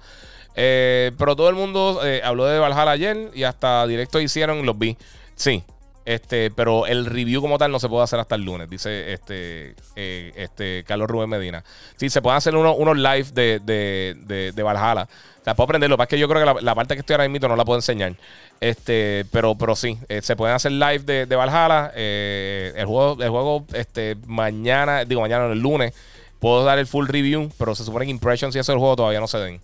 Eh, 0.55 1.11
pero 1.17 1.35
todo 1.35 1.49
el 1.49 1.55
mundo 1.55 2.01
eh, 2.03 2.21
habló 2.23 2.45
de 2.45 2.57
Valhalla 2.57 2.91
ayer 2.91 3.31
y 3.33 3.43
hasta 3.43 3.85
directo 3.85 4.19
hicieron, 4.19 4.65
los 4.65 4.77
vi. 4.77 4.97
Sí, 5.39 5.63
este, 6.03 6.51
pero 6.51 6.85
el 6.85 7.05
review 7.05 7.39
como 7.39 7.57
tal 7.57 7.71
no 7.71 7.79
se 7.79 7.87
puede 7.87 8.03
hacer 8.03 8.19
hasta 8.19 8.35
el 8.35 8.41
lunes, 8.43 8.69
dice 8.69 9.13
este, 9.13 9.73
eh, 9.95 10.33
este 10.35 10.83
Carlos 10.85 11.09
Rubén 11.09 11.29
Medina. 11.29 11.63
Sí, 11.95 12.09
se 12.09 12.21
pueden 12.21 12.35
hacer 12.35 12.57
unos 12.57 12.97
live 12.97 13.27
de, 13.33 13.61
de, 13.63 14.51
de, 14.53 14.63
Valhalla. 14.63 15.03
O 15.03 15.43
sea, 15.45 15.55
puedo 15.55 15.63
aprenderlo. 15.63 15.95
Lo 15.95 16.07
que 16.07 16.19
yo 16.19 16.27
creo 16.27 16.57
que 16.57 16.61
la, 16.61 16.75
parte 16.75 16.95
que 16.95 16.99
estoy 16.99 17.13
ahora 17.13 17.29
mismo 17.29 17.47
no 17.47 17.55
la 17.55 17.63
puedo 17.63 17.79
enseñar. 17.79 18.15
Este, 18.59 19.25
pero, 19.31 19.55
pero 19.55 19.77
sí, 19.77 19.97
eh, 20.09 20.21
se 20.21 20.35
pueden 20.35 20.57
hacer 20.57 20.73
live 20.73 20.99
de, 20.99 21.25
de 21.25 21.35
Valhalla. 21.37 21.93
Eh, 21.95 22.73
el 22.75 22.85
juego, 22.85 23.23
el 23.23 23.29
juego 23.29 23.65
este, 23.73 24.17
mañana, 24.27 25.05
digo 25.05 25.21
mañana, 25.21 25.45
el 25.45 25.59
lunes, 25.59 25.93
puedo 26.39 26.65
dar 26.65 26.79
el 26.79 26.87
full 26.87 27.07
review, 27.07 27.49
pero 27.57 27.75
se 27.75 27.85
supone 27.85 28.03
que 28.03 28.11
Impressions 28.11 28.53
y 28.57 28.59
eso 28.59 28.73
del 28.73 28.79
juego 28.79 28.97
todavía 28.97 29.21
no 29.21 29.27
se 29.27 29.37
den. 29.37 29.61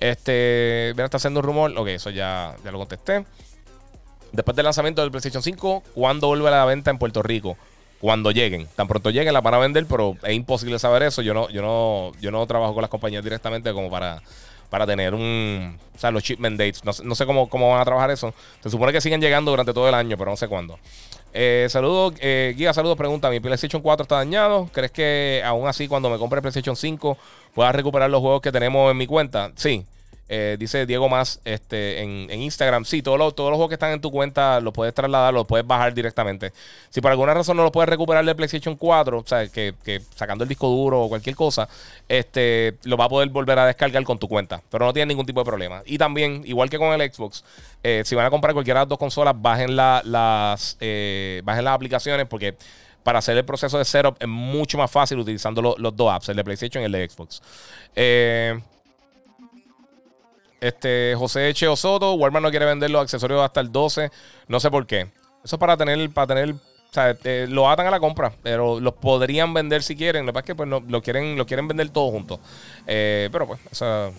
Este, 0.00 0.90
está 0.90 1.18
haciendo 1.18 1.40
un 1.40 1.44
rumor. 1.44 1.74
Ok, 1.76 1.88
eso 1.88 2.08
ya, 2.08 2.56
ya 2.64 2.70
lo 2.70 2.78
contesté. 2.78 3.26
Después 4.32 4.56
del 4.56 4.64
lanzamiento 4.64 5.02
del 5.02 5.10
PlayStation 5.10 5.42
5, 5.42 5.82
¿cuándo 5.94 6.28
vuelve 6.28 6.48
a 6.48 6.52
la 6.52 6.64
venta 6.64 6.90
en 6.90 6.98
Puerto 6.98 7.22
Rico? 7.22 7.56
Cuando 8.00 8.30
lleguen. 8.30 8.68
Tan 8.76 8.86
pronto 8.86 9.10
lleguen 9.10 9.32
la 9.32 9.40
van 9.40 9.54
a 9.54 9.58
vender, 9.58 9.86
pero 9.86 10.16
es 10.22 10.32
imposible 10.34 10.78
saber 10.78 11.02
eso. 11.02 11.22
Yo 11.22 11.34
no, 11.34 11.48
yo 11.50 11.62
no, 11.62 12.12
yo 12.20 12.30
no 12.30 12.46
trabajo 12.46 12.74
con 12.74 12.82
las 12.82 12.90
compañías 12.90 13.24
directamente 13.24 13.72
como 13.72 13.90
para, 13.90 14.22
para 14.70 14.86
tener 14.86 15.14
un. 15.14 15.78
O 15.96 15.98
sea, 15.98 16.10
los 16.10 16.22
shipment 16.22 16.58
dates. 16.58 16.84
No, 16.84 17.14
sé 17.14 17.26
cómo, 17.26 17.48
cómo 17.48 17.70
van 17.70 17.80
a 17.80 17.84
trabajar 17.84 18.10
eso. 18.10 18.32
Se 18.62 18.70
supone 18.70 18.92
que 18.92 19.00
siguen 19.00 19.20
llegando 19.20 19.50
durante 19.50 19.72
todo 19.72 19.88
el 19.88 19.94
año, 19.94 20.16
pero 20.16 20.30
no 20.30 20.36
sé 20.36 20.46
cuándo. 20.46 20.78
Eh, 21.32 21.66
saludos, 21.70 22.14
eh, 22.20 22.54
Guía, 22.56 22.72
saludos. 22.72 22.96
Pregunta: 22.96 23.30
¿Mi 23.30 23.40
PlayStation 23.40 23.82
4 23.82 24.02
está 24.02 24.16
dañado? 24.16 24.68
¿Crees 24.72 24.92
que 24.92 25.42
aún 25.44 25.66
así, 25.66 25.88
cuando 25.88 26.08
me 26.08 26.18
compre 26.18 26.38
el 26.38 26.42
PlayStation 26.42 26.76
5, 26.76 27.18
pueda 27.52 27.72
recuperar 27.72 28.10
los 28.10 28.20
juegos 28.20 28.42
que 28.42 28.52
tenemos 28.52 28.90
en 28.90 28.96
mi 28.96 29.08
cuenta? 29.08 29.50
Sí. 29.56 29.84
Eh, 30.28 30.56
dice 30.58 30.84
Diego 30.84 31.08
Más 31.08 31.40
este, 31.44 32.02
en, 32.02 32.30
Instagram. 32.30 32.84
Sí, 32.84 33.02
todos 33.02 33.18
los, 33.18 33.34
todos 33.34 33.50
los 33.50 33.56
juegos 33.56 33.70
que 33.70 33.74
están 33.74 33.92
en 33.92 34.00
tu 34.00 34.10
cuenta 34.10 34.60
los 34.60 34.74
puedes 34.74 34.92
trasladar, 34.92 35.32
los 35.32 35.46
puedes 35.46 35.66
bajar 35.66 35.94
directamente. 35.94 36.52
Si 36.90 37.00
por 37.00 37.10
alguna 37.10 37.32
razón 37.32 37.56
no 37.56 37.62
lo 37.62 37.72
puedes 37.72 37.88
recuperar 37.88 38.24
de 38.24 38.34
PlayStation 38.34 38.76
4, 38.76 39.18
o 39.18 39.26
sea, 39.26 39.48
que, 39.48 39.74
sacando 40.14 40.44
el 40.44 40.48
disco 40.48 40.68
duro 40.68 41.02
o 41.02 41.08
cualquier 41.08 41.34
cosa, 41.34 41.68
este, 42.08 42.76
lo 42.84 42.96
va 42.96 43.06
a 43.06 43.08
poder 43.08 43.30
volver 43.30 43.58
a 43.58 43.66
descargar 43.66 44.02
con 44.04 44.18
tu 44.18 44.28
cuenta. 44.28 44.60
Pero 44.70 44.84
no 44.84 44.92
tiene 44.92 45.06
ningún 45.06 45.26
tipo 45.26 45.40
de 45.40 45.46
problema. 45.46 45.82
Y 45.86 45.96
también, 45.96 46.42
igual 46.44 46.68
que 46.68 46.78
con 46.78 46.88
el 46.88 47.12
Xbox, 47.12 47.44
eh, 47.82 48.02
si 48.04 48.14
van 48.14 48.26
a 48.26 48.30
comprar 48.30 48.52
cualquiera 48.52 48.80
de 48.80 48.84
las 48.84 48.88
dos 48.90 48.98
consolas, 48.98 49.34
bajen, 49.36 49.74
las, 49.76 50.76
eh, 50.80 51.40
bajen 51.44 51.64
las 51.64 51.74
aplicaciones 51.74 52.26
porque 52.26 52.54
para 53.02 53.20
hacer 53.20 53.36
el 53.38 53.44
proceso 53.44 53.78
de 53.78 53.86
setup 53.86 54.16
es 54.20 54.28
mucho 54.28 54.76
más 54.76 54.90
fácil 54.90 55.18
utilizando 55.18 55.74
los 55.78 55.96
dos 55.96 56.12
apps, 56.12 56.28
el 56.28 56.36
de 56.36 56.44
PlayStation 56.44 56.82
y 56.82 56.86
el 56.86 56.92
de 56.92 57.08
Xbox. 57.08 57.40
Eh. 57.96 58.60
Este, 60.60 61.14
José 61.16 61.52
Cheo 61.54 61.76
Soto, 61.76 62.14
Walmart 62.14 62.42
no 62.42 62.50
quiere 62.50 62.66
vender 62.66 62.90
los 62.90 63.02
accesorios 63.02 63.40
hasta 63.42 63.60
el 63.60 63.70
12. 63.70 64.10
No 64.48 64.60
sé 64.60 64.70
por 64.70 64.86
qué. 64.86 65.08
Eso 65.44 65.56
es 65.56 65.60
para 65.60 65.76
tener, 65.76 66.10
para 66.10 66.26
tener. 66.26 66.50
O 66.52 66.92
sea, 66.92 67.16
eh, 67.24 67.46
lo 67.48 67.68
atan 67.68 67.86
a 67.86 67.90
la 67.90 68.00
compra, 68.00 68.32
pero 68.42 68.80
los 68.80 68.94
podrían 68.94 69.52
vender 69.54 69.82
si 69.82 69.94
quieren. 69.94 70.24
Lo 70.24 70.32
que 70.32 70.34
pasa 70.34 70.42
es 70.42 70.46
que 70.46 70.54
pues, 70.54 70.68
no, 70.68 70.82
lo, 70.88 71.02
quieren, 71.02 71.36
lo 71.36 71.46
quieren 71.46 71.68
vender 71.68 71.90
todo 71.90 72.10
juntos. 72.10 72.40
Eh, 72.86 73.28
pero 73.30 73.46
pues, 73.46 73.60
eso 73.70 74.12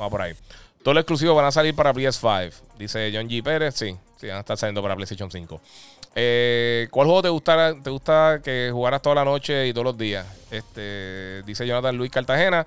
va 0.00 0.10
por 0.10 0.22
ahí. 0.22 0.34
Todos 0.82 0.94
los 0.94 1.02
exclusivos 1.02 1.34
van 1.34 1.46
a 1.46 1.52
salir 1.52 1.74
para 1.74 1.92
PS5. 1.92 2.52
Dice 2.78 3.10
John 3.12 3.28
G. 3.28 3.42
Pérez. 3.42 3.74
Sí, 3.74 3.96
sí, 4.16 4.26
van 4.28 4.36
a 4.36 4.40
estar 4.40 4.56
saliendo 4.56 4.82
para 4.82 4.94
PlayStation 4.94 5.30
5. 5.30 5.60
Eh, 6.14 6.88
¿Cuál 6.90 7.06
juego 7.06 7.22
te 7.22 7.28
gusta, 7.28 7.74
te 7.82 7.90
gusta 7.90 8.40
que 8.42 8.70
jugaras 8.72 9.02
toda 9.02 9.16
la 9.16 9.24
noche 9.24 9.66
y 9.66 9.72
todos 9.72 9.84
los 9.84 9.98
días? 9.98 10.26
Este, 10.50 11.42
dice 11.42 11.66
Jonathan 11.66 11.96
Luis 11.96 12.10
Cartagena. 12.10 12.66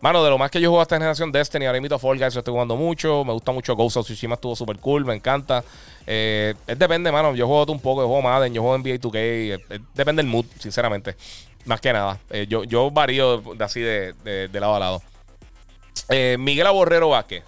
Mano, 0.00 0.22
de 0.22 0.30
lo 0.30 0.38
más 0.38 0.52
que 0.52 0.60
yo 0.60 0.68
juego 0.68 0.78
a 0.78 0.82
esta 0.82 0.94
generación, 0.94 1.32
Destiny, 1.32 1.66
ahora 1.66 1.80
mismo 1.80 1.98
Fall 1.98 2.18
Guys, 2.18 2.32
yo 2.32 2.38
estoy 2.38 2.52
jugando 2.52 2.76
mucho. 2.76 3.24
Me 3.24 3.32
gusta 3.32 3.50
mucho 3.50 3.74
Ghost 3.74 3.96
of 3.96 4.06
Tsushima, 4.06 4.34
estuvo 4.34 4.54
súper 4.54 4.78
cool, 4.78 5.04
me 5.04 5.14
encanta. 5.14 5.64
Eh, 6.06 6.54
es 6.68 6.78
depende, 6.78 7.10
mano. 7.10 7.34
Yo 7.34 7.48
juego 7.48 7.72
un 7.72 7.80
poco, 7.80 8.02
yo 8.02 8.06
juego 8.06 8.22
Madden, 8.22 8.54
yo 8.54 8.62
juego 8.62 8.78
NBA 8.78 9.00
2K. 9.00 9.80
depende 9.94 10.22
del 10.22 10.30
mood, 10.30 10.46
sinceramente. 10.60 11.16
Más 11.64 11.80
que 11.80 11.92
nada. 11.92 12.20
Eh, 12.30 12.46
yo, 12.48 12.62
yo 12.62 12.92
varío 12.92 13.38
de 13.38 13.64
así 13.64 13.80
de, 13.80 14.12
de, 14.22 14.60
lado 14.60 14.76
a 14.76 14.78
lado. 14.78 15.02
Eh, 16.10 16.36
Miguel 16.38 16.68
Aborrero 16.68 17.08
Vázquez. 17.08 17.42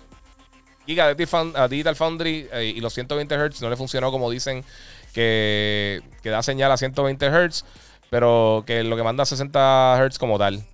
Giga 0.86 1.06
a 1.06 1.68
Digital 1.68 1.94
Foundry 1.94 2.48
y 2.64 2.80
los 2.80 2.92
120 2.94 3.36
Hz 3.36 3.62
no 3.62 3.70
le 3.70 3.76
funcionó 3.76 4.10
como 4.10 4.28
dicen 4.28 4.64
que, 5.14 6.00
que 6.20 6.30
da 6.30 6.42
señal 6.42 6.72
a 6.72 6.76
120 6.76 7.30
Hz, 7.30 7.64
pero 8.10 8.64
que 8.66 8.82
lo 8.82 8.96
que 8.96 9.04
manda 9.04 9.22
a 9.22 9.26
60 9.26 10.08
Hz 10.10 10.18
como 10.18 10.36
tal. 10.36 10.64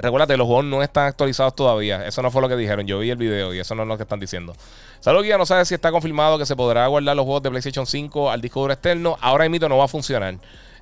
Recuérdate, 0.00 0.34
los 0.38 0.46
juegos 0.46 0.64
no 0.64 0.82
están 0.82 1.06
actualizados 1.06 1.54
todavía. 1.54 2.06
Eso 2.06 2.22
no 2.22 2.30
fue 2.30 2.40
lo 2.40 2.48
que 2.48 2.56
dijeron. 2.56 2.86
Yo 2.86 2.98
vi 3.00 3.10
el 3.10 3.18
video 3.18 3.52
y 3.52 3.58
eso 3.58 3.74
no 3.74 3.82
es 3.82 3.88
lo 3.88 3.98
que 3.98 4.04
están 4.04 4.18
diciendo. 4.18 4.54
Salud, 5.00 5.22
Guía 5.22 5.36
no 5.36 5.44
sabe 5.44 5.66
si 5.66 5.74
está 5.74 5.90
confirmado 5.90 6.38
que 6.38 6.46
se 6.46 6.56
podrá 6.56 6.86
guardar 6.86 7.14
los 7.14 7.24
juegos 7.24 7.42
de 7.42 7.50
PlayStation 7.50 7.86
5 7.86 8.30
al 8.30 8.40
disco 8.40 8.60
duro 8.60 8.72
externo. 8.72 9.18
Ahora 9.20 9.46
mismo 9.48 9.68
no 9.68 9.76
va 9.76 9.84
a 9.84 9.88
funcionar. 9.88 10.36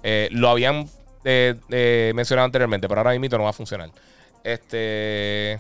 Eh, 0.04 0.28
lo 0.30 0.48
habían 0.48 0.88
eh, 1.24 1.56
eh, 1.68 2.12
mencionado 2.14 2.46
anteriormente, 2.46 2.86
pero 2.88 3.00
ahora 3.00 3.18
mismo 3.18 3.38
no 3.38 3.44
va 3.44 3.50
a 3.50 3.54
funcionar. 3.54 3.90
Este. 4.44 5.58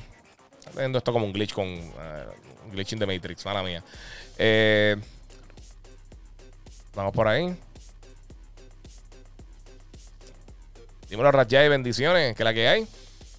Viendo 0.76 0.98
esto 0.98 1.12
como 1.12 1.26
un 1.26 1.32
glitch 1.32 1.52
con. 1.52 1.66
un 1.66 2.70
glitch 2.70 2.92
in 2.92 3.00
the 3.00 3.06
Matrix, 3.06 3.44
mala 3.44 3.64
mía. 3.64 3.82
vamos 6.94 7.12
por 7.12 7.26
ahí. 7.26 7.56
Dímelo, 11.10 11.32
Rajay, 11.32 11.68
bendiciones, 11.68 12.36
que 12.36 12.44
la 12.44 12.54
que 12.54 12.68
hay. 12.68 12.86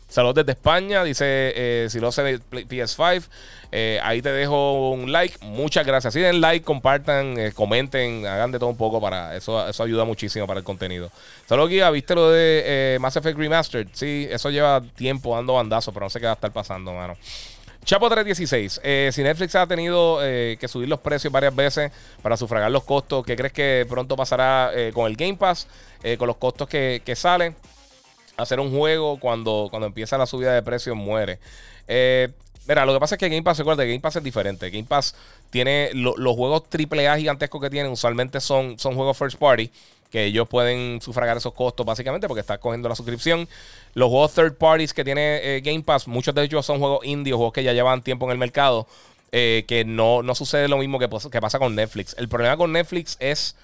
Saludos 0.10 0.38
desde 0.38 0.54
España, 0.54 1.04
dice 1.04 1.24
eh, 1.56 1.88
si 1.88 2.00
lo 2.00 2.08
hace 2.08 2.40
PS5. 2.40 3.28
Eh, 3.72 4.00
ahí 4.02 4.24
te 4.24 4.32
dejo 4.32 4.90
un 4.90 5.12
like. 5.12 5.38
Muchas 5.46 5.86
gracias. 5.86 6.16
Si 6.16 6.20
den 6.20 6.42
like, 6.42 6.66
compartan, 6.66 7.40
eh, 7.40 7.52
comenten, 7.54 8.26
hagan 8.26 8.52
de 8.52 8.58
todo 8.58 8.70
un 8.70 8.76
poco 8.76 9.00
para 9.00 9.36
eso. 9.36 9.68
Eso 9.68 9.84
ayuda 9.84 10.06
muchísimo 10.06 10.48
para 10.48 10.62
el 10.62 10.64
contenido. 10.64 11.12
Saludos, 11.48 11.70
Guía. 11.70 11.92
¿Viste 11.92 12.16
lo 12.16 12.32
de 12.32 12.98
Mass 13.00 13.18
Effect 13.18 13.38
Remastered? 13.38 13.88
Sí, 13.94 14.28
eso 14.32 14.50
lleva 14.50 14.82
tiempo 14.82 15.36
dando 15.36 15.54
bandazos, 15.54 15.94
pero 15.94 16.08
no 16.08 16.10
sé 16.10 16.20
qué 16.20 16.26
va 16.26 16.32
a 16.32 16.36
estar 16.36 16.52
pasando, 16.52 16.92
mano. 16.92 17.16
Chapo 17.86 18.10
316. 18.10 18.82
si 19.14 19.24
Netflix 19.24 19.54
ha 19.54 19.68
tenido 19.68 20.20
que 20.20 20.68
subir 20.68 20.90
los 20.90 21.00
precios 21.00 21.32
varias 21.32 21.56
veces 21.56 21.92
para 22.24 22.36
sufragar 22.36 22.72
los 22.72 22.84
costos, 22.84 23.24
¿qué 23.24 23.36
crees 23.36 23.54
que 23.54 23.86
pronto 23.88 24.18
pasará 24.18 24.72
con 24.92 25.06
el 25.06 25.16
Game 25.16 25.38
Pass? 25.38 25.68
con 26.18 26.28
los 26.28 26.38
costos 26.38 26.68
que 26.68 27.14
salen 27.16 27.56
hacer 28.40 28.60
un 28.60 28.72
juego 28.72 29.20
cuando, 29.20 29.68
cuando 29.70 29.88
empieza 29.88 30.18
la 30.18 30.26
subida 30.26 30.54
de 30.54 30.64
precios 30.64 30.96
muere. 30.96 31.40
Eh, 31.88 32.30
mira, 32.68 32.86
lo 32.86 32.94
que 32.94 33.00
pasa 33.00 33.16
es 33.16 33.20
que 33.20 33.30
Game 33.30 33.44
Pass, 33.44 33.58
recuerda, 33.58 33.84
Game 33.84 34.00
Pass 34.00 34.16
es 34.16 34.24
diferente. 34.24 34.70
Game 34.70 34.86
Pass 34.86 35.16
tiene 35.50 35.92
los 35.94 36.36
juegos 36.36 36.64
AAA 36.72 37.18
gigantescos 37.18 37.62
que 37.62 37.70
tienen, 37.70 37.92
usualmente 37.92 38.40
son, 38.40 38.80
son 38.80 38.96
juegos 38.96 39.18
first 39.18 39.38
party, 39.38 39.70
que 40.10 40.26
ellos 40.26 40.48
pueden 40.48 41.02
sufragar 41.02 41.38
esos 41.38 41.54
costos 41.54 41.86
básicamente 41.86 42.28
porque 42.28 42.42
está 42.42 42.58
cogiendo 42.58 42.90
la 42.90 42.96
suscripción. 42.96 43.48
Los 43.94 44.10
juegos 44.10 44.34
third 44.34 44.56
parties 44.56 44.94
que 44.94 45.04
tiene 45.04 45.40
eh, 45.44 45.62
Game 45.62 45.82
Pass, 45.84 46.08
muchos 46.08 46.34
de 46.34 46.44
ellos 46.44 46.66
son 46.66 46.80
juegos 46.80 47.06
indie, 47.06 47.34
juegos 47.34 47.54
que 47.54 47.64
ya 47.64 47.74
llevan 47.74 48.02
tiempo 48.02 48.26
en 48.26 48.32
el 48.32 48.38
mercado, 48.38 48.88
eh, 49.32 49.66
que 49.68 49.86
no, 49.86 50.24
no 50.24 50.34
sucede 50.34 50.68
lo 50.68 50.78
mismo 50.78 50.98
que 51.00 51.08
pasa 51.08 51.60
con 51.60 51.76
Netflix. 51.76 52.16
El 52.18 52.30
problema 52.30 52.58
con 52.58 52.72
Netflix 52.72 53.18
es 53.20 53.56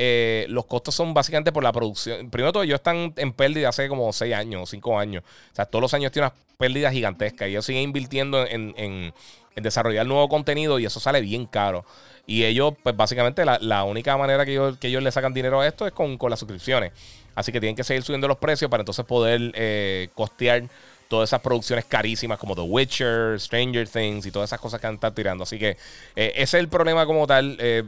eh, 0.00 0.46
los 0.48 0.64
costos 0.66 0.94
son 0.94 1.12
básicamente 1.12 1.50
por 1.50 1.64
la 1.64 1.72
producción. 1.72 2.30
Primero 2.30 2.52
todo, 2.52 2.62
ellos 2.62 2.76
están 2.76 3.12
en 3.16 3.32
pérdida 3.32 3.68
hace 3.70 3.88
como 3.88 4.12
6 4.12 4.32
años 4.32 4.62
o 4.62 4.66
5 4.66 4.96
años. 4.96 5.24
O 5.52 5.56
sea, 5.56 5.66
todos 5.66 5.82
los 5.82 5.92
años 5.92 6.12
tienen 6.12 6.30
unas 6.30 6.38
pérdidas 6.56 6.92
gigantescas. 6.92 7.48
Y 7.48 7.50
ellos 7.50 7.66
siguen 7.66 7.82
invirtiendo 7.82 8.46
en, 8.46 9.12
desarrollar 9.56 10.06
nuevo 10.06 10.28
contenido 10.28 10.78
y 10.78 10.86
eso 10.86 11.00
sale 11.00 11.20
bien 11.20 11.46
caro. 11.46 11.84
Y 12.28 12.44
ellos, 12.44 12.74
pues 12.80 12.96
básicamente 12.96 13.44
la, 13.44 13.84
única 13.84 14.16
manera 14.16 14.44
que 14.44 14.52
ellos, 14.52 14.78
que 14.78 14.86
ellos 14.86 15.02
le 15.02 15.10
sacan 15.10 15.34
dinero 15.34 15.60
a 15.60 15.66
esto 15.66 15.84
es 15.84 15.92
con, 15.92 16.16
las 16.30 16.38
suscripciones. 16.38 16.92
Así 17.34 17.50
que 17.50 17.58
tienen 17.58 17.74
que 17.74 17.82
seguir 17.82 18.04
subiendo 18.04 18.28
los 18.28 18.38
precios 18.38 18.70
para 18.70 18.82
entonces 18.82 19.04
poder 19.04 19.50
eh, 19.54 20.10
costear 20.14 20.62
todas 21.08 21.28
esas 21.30 21.40
producciones 21.40 21.86
carísimas 21.86 22.38
como 22.38 22.54
The 22.54 22.60
Witcher, 22.60 23.40
Stranger 23.40 23.88
Things 23.88 24.26
y 24.26 24.30
todas 24.30 24.48
esas 24.50 24.60
cosas 24.60 24.80
que 24.80 24.86
han 24.86 24.94
estado 24.94 25.14
tirando. 25.14 25.42
Así 25.42 25.58
que 25.58 25.70
eh, 26.14 26.32
ese 26.36 26.42
es 26.42 26.54
el 26.54 26.68
problema 26.68 27.04
como 27.04 27.26
tal. 27.26 27.56
Eh, 27.58 27.82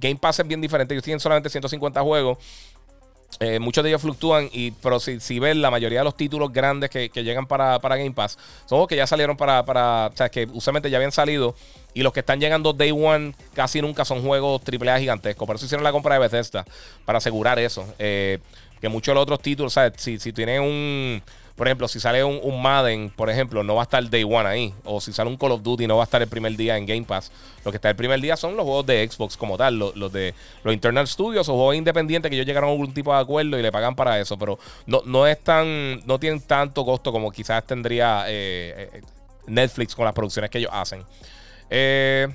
Game 0.00 0.16
Pass 0.16 0.40
es 0.40 0.46
bien 0.46 0.60
diferente. 0.60 0.94
Ellos 0.94 1.04
tienen 1.04 1.20
solamente 1.20 1.48
150 1.48 2.00
juegos. 2.02 2.38
Eh, 3.40 3.58
muchos 3.58 3.84
de 3.84 3.90
ellos 3.90 4.00
fluctúan, 4.00 4.48
y, 4.52 4.70
pero 4.70 4.98
si, 4.98 5.20
si 5.20 5.38
ven 5.38 5.60
la 5.60 5.70
mayoría 5.70 5.98
de 5.98 6.04
los 6.04 6.16
títulos 6.16 6.52
grandes 6.52 6.88
que, 6.88 7.08
llegan 7.08 7.46
para, 7.46 7.78
Game 7.78 8.12
Pass, 8.12 8.38
son 8.60 8.76
juegos 8.76 8.88
que 8.88 8.96
ya 8.96 9.06
salieron 9.06 9.36
para, 9.36 9.64
para, 9.64 10.06
o 10.06 10.16
sea, 10.16 10.30
que 10.30 10.48
usualmente 10.52 10.88
ya 10.88 10.96
habían 10.96 11.12
salido, 11.12 11.54
y 11.92 12.02
los 12.02 12.12
que 12.14 12.20
están 12.20 12.40
llegando 12.40 12.72
Day 12.72 12.92
One 12.92 13.34
casi 13.52 13.82
nunca 13.82 14.04
son 14.06 14.22
juegos 14.22 14.62
AAA 14.62 15.00
gigantescos. 15.00 15.46
Por 15.46 15.56
eso 15.56 15.66
hicieron 15.66 15.84
la 15.84 15.92
compra 15.92 16.14
de 16.14 16.20
Bethesda, 16.20 16.64
para 17.04 17.18
asegurar 17.18 17.58
eso. 17.58 17.86
Eh, 17.98 18.38
que 18.80 18.88
muchos 18.88 19.12
de 19.12 19.14
los 19.14 19.22
otros 19.22 19.40
títulos, 19.40 19.72
o 19.72 19.74
sea, 19.74 19.92
si, 19.96 20.18
si 20.18 20.32
tienen 20.32 20.62
un 20.62 21.22
por 21.56 21.66
ejemplo, 21.66 21.88
si 21.88 21.98
sale 21.98 22.22
un, 22.22 22.62
Madden, 22.62 23.10
por 23.10 23.30
ejemplo, 23.30 23.64
no 23.64 23.74
va 23.74 23.82
a 23.82 23.84
estar 23.84 24.08
Day 24.08 24.24
One 24.24 24.46
ahí. 24.46 24.74
O 24.84 25.00
si 25.00 25.12
sale 25.12 25.30
un 25.30 25.36
Call 25.36 25.52
of 25.52 25.62
Duty, 25.62 25.86
no 25.86 25.96
va 25.96 26.02
a 26.02 26.04
estar 26.04 26.20
el 26.20 26.28
primer 26.28 26.54
día 26.56 26.76
en 26.76 26.86
Game 26.86 27.04
Pass. 27.04 27.32
Lo 27.64 27.72
que 27.72 27.76
está 27.76 27.88
el 27.88 27.96
primer 27.96 28.20
día 28.20 28.36
son 28.36 28.56
los 28.56 28.64
juegos 28.64 28.86
de 28.86 29.08
Xbox 29.08 29.36
como 29.36 29.56
tal, 29.56 29.78
los, 29.78 30.12
de 30.12 30.34
los 30.62 30.74
Internal 30.74 31.08
Studios 31.08 31.48
o 31.48 31.54
juegos 31.54 31.76
independientes 31.76 32.28
que 32.30 32.36
ellos 32.36 32.46
llegaron 32.46 32.68
a 32.68 32.72
algún 32.72 32.92
tipo 32.92 33.12
de 33.12 33.20
acuerdo 33.20 33.58
y 33.58 33.62
le 33.62 33.72
pagan 33.72 33.96
para 33.96 34.20
eso. 34.20 34.38
Pero 34.38 34.58
no, 34.86 35.00
no 35.06 35.26
es 35.26 35.40
tan, 35.40 36.06
no 36.06 36.20
tienen 36.20 36.40
tanto 36.42 36.84
costo 36.84 37.10
como 37.10 37.32
quizás 37.32 37.64
tendría. 37.64 38.24
Eh, 38.28 38.90
eh, 38.92 39.02
Netflix 39.46 39.94
con 39.94 40.04
las 40.04 40.14
producciones 40.14 40.50
que 40.50 40.58
ellos 40.58 40.70
hacen. 40.72 41.04
Eh, 41.70 42.28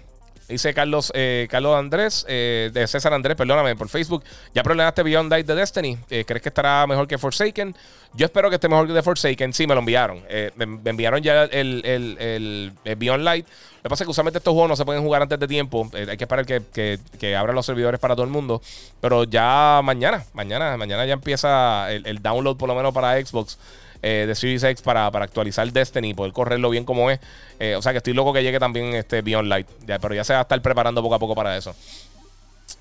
Dice 0.52 0.74
Carlos, 0.74 1.14
eh, 1.16 1.48
Carlos 1.50 1.78
Andrés, 1.78 2.26
eh, 2.28 2.72
de 2.74 2.86
César 2.86 3.14
Andrés, 3.14 3.38
perdóname, 3.38 3.74
por 3.78 3.88
Facebook. 3.88 4.22
Ya 4.54 4.64
problemaste 4.64 5.02
Beyond 5.02 5.32
Light 5.32 5.48
de 5.48 5.56
Destiny. 5.56 5.98
Eh, 6.10 6.26
¿Crees 6.26 6.42
que 6.44 6.50
estará 6.50 6.86
mejor 6.88 7.08
que 7.08 7.18
Forsaken? 7.18 7.74
Yo 8.14 8.26
espero 8.26 8.50
que 8.50 8.56
esté 8.56 8.68
mejor 8.68 8.94
que 8.94 9.02
Forsaken. 9.02 9.54
Sí, 9.54 9.66
me 9.66 9.76
lo 9.76 9.80
enviaron. 9.80 10.22
Me, 10.58 10.90
enviaron 10.90 11.22
ya 11.22 11.46
el, 11.46 11.82
el, 11.86 12.74
el, 12.84 12.98
Beyond 12.98 13.24
Light. 13.24 13.48
Lo 13.48 13.84
que 13.84 13.90
pasa 13.90 14.04
es 14.04 14.08
que 14.08 14.12
usualmente 14.12 14.40
estos 14.40 14.52
juegos 14.52 14.68
no 14.68 14.76
se 14.76 14.84
pueden 14.84 15.02
jugar 15.04 15.22
antes 15.22 15.40
de 15.40 15.48
tiempo. 15.48 15.90
hay 15.94 16.18
que 16.18 16.26
esperar 16.26 16.46
que, 16.46 16.62
que, 16.74 17.00
que, 17.18 17.36
abran 17.36 17.56
los 17.56 17.66
servidores 17.66 18.02
para 18.02 18.14
todo 18.14 18.26
el 18.26 18.32
mundo. 18.32 18.62
Pero 19.00 19.24
ya 19.24 19.80
mañana, 19.82 20.26
mañana, 20.34 20.76
mañana 20.76 21.06
ya 21.06 21.14
empieza 21.14 21.90
el 21.92 22.22
download 22.22 22.58
por 22.58 22.68
lo 22.68 22.76
menos 22.76 22.94
para 22.94 23.26
Xbox. 23.26 23.58
Eh, 24.04 24.26
de 24.28 24.34
Series 24.34 24.64
X 24.64 24.82
para, 24.82 25.08
actualizar 25.08 25.72
Destiny 25.72 26.10
y 26.10 26.14
poder 26.14 26.34
correrlo 26.34 26.70
bien 26.70 26.86
como 26.86 27.12
es. 27.12 27.20
Eh, 27.60 27.76
o 27.76 27.82
sea 27.82 27.92
que 27.92 28.00
estoy 28.00 28.14
loco 28.14 28.34
que 28.34 28.42
llegue 28.42 28.60
también 28.60 28.94
este 28.96 29.22
Beyond 29.22 29.48
Light. 29.48 29.68
pero 29.86 30.14
ya 30.14 30.24
se 30.24 30.34
va 30.34 30.40
a 30.40 30.42
estar 30.44 30.62
preparando 30.62 31.02
poco 31.02 31.16
a 31.16 31.20
poco 31.20 31.36
para 31.36 31.56
eso. 31.56 31.76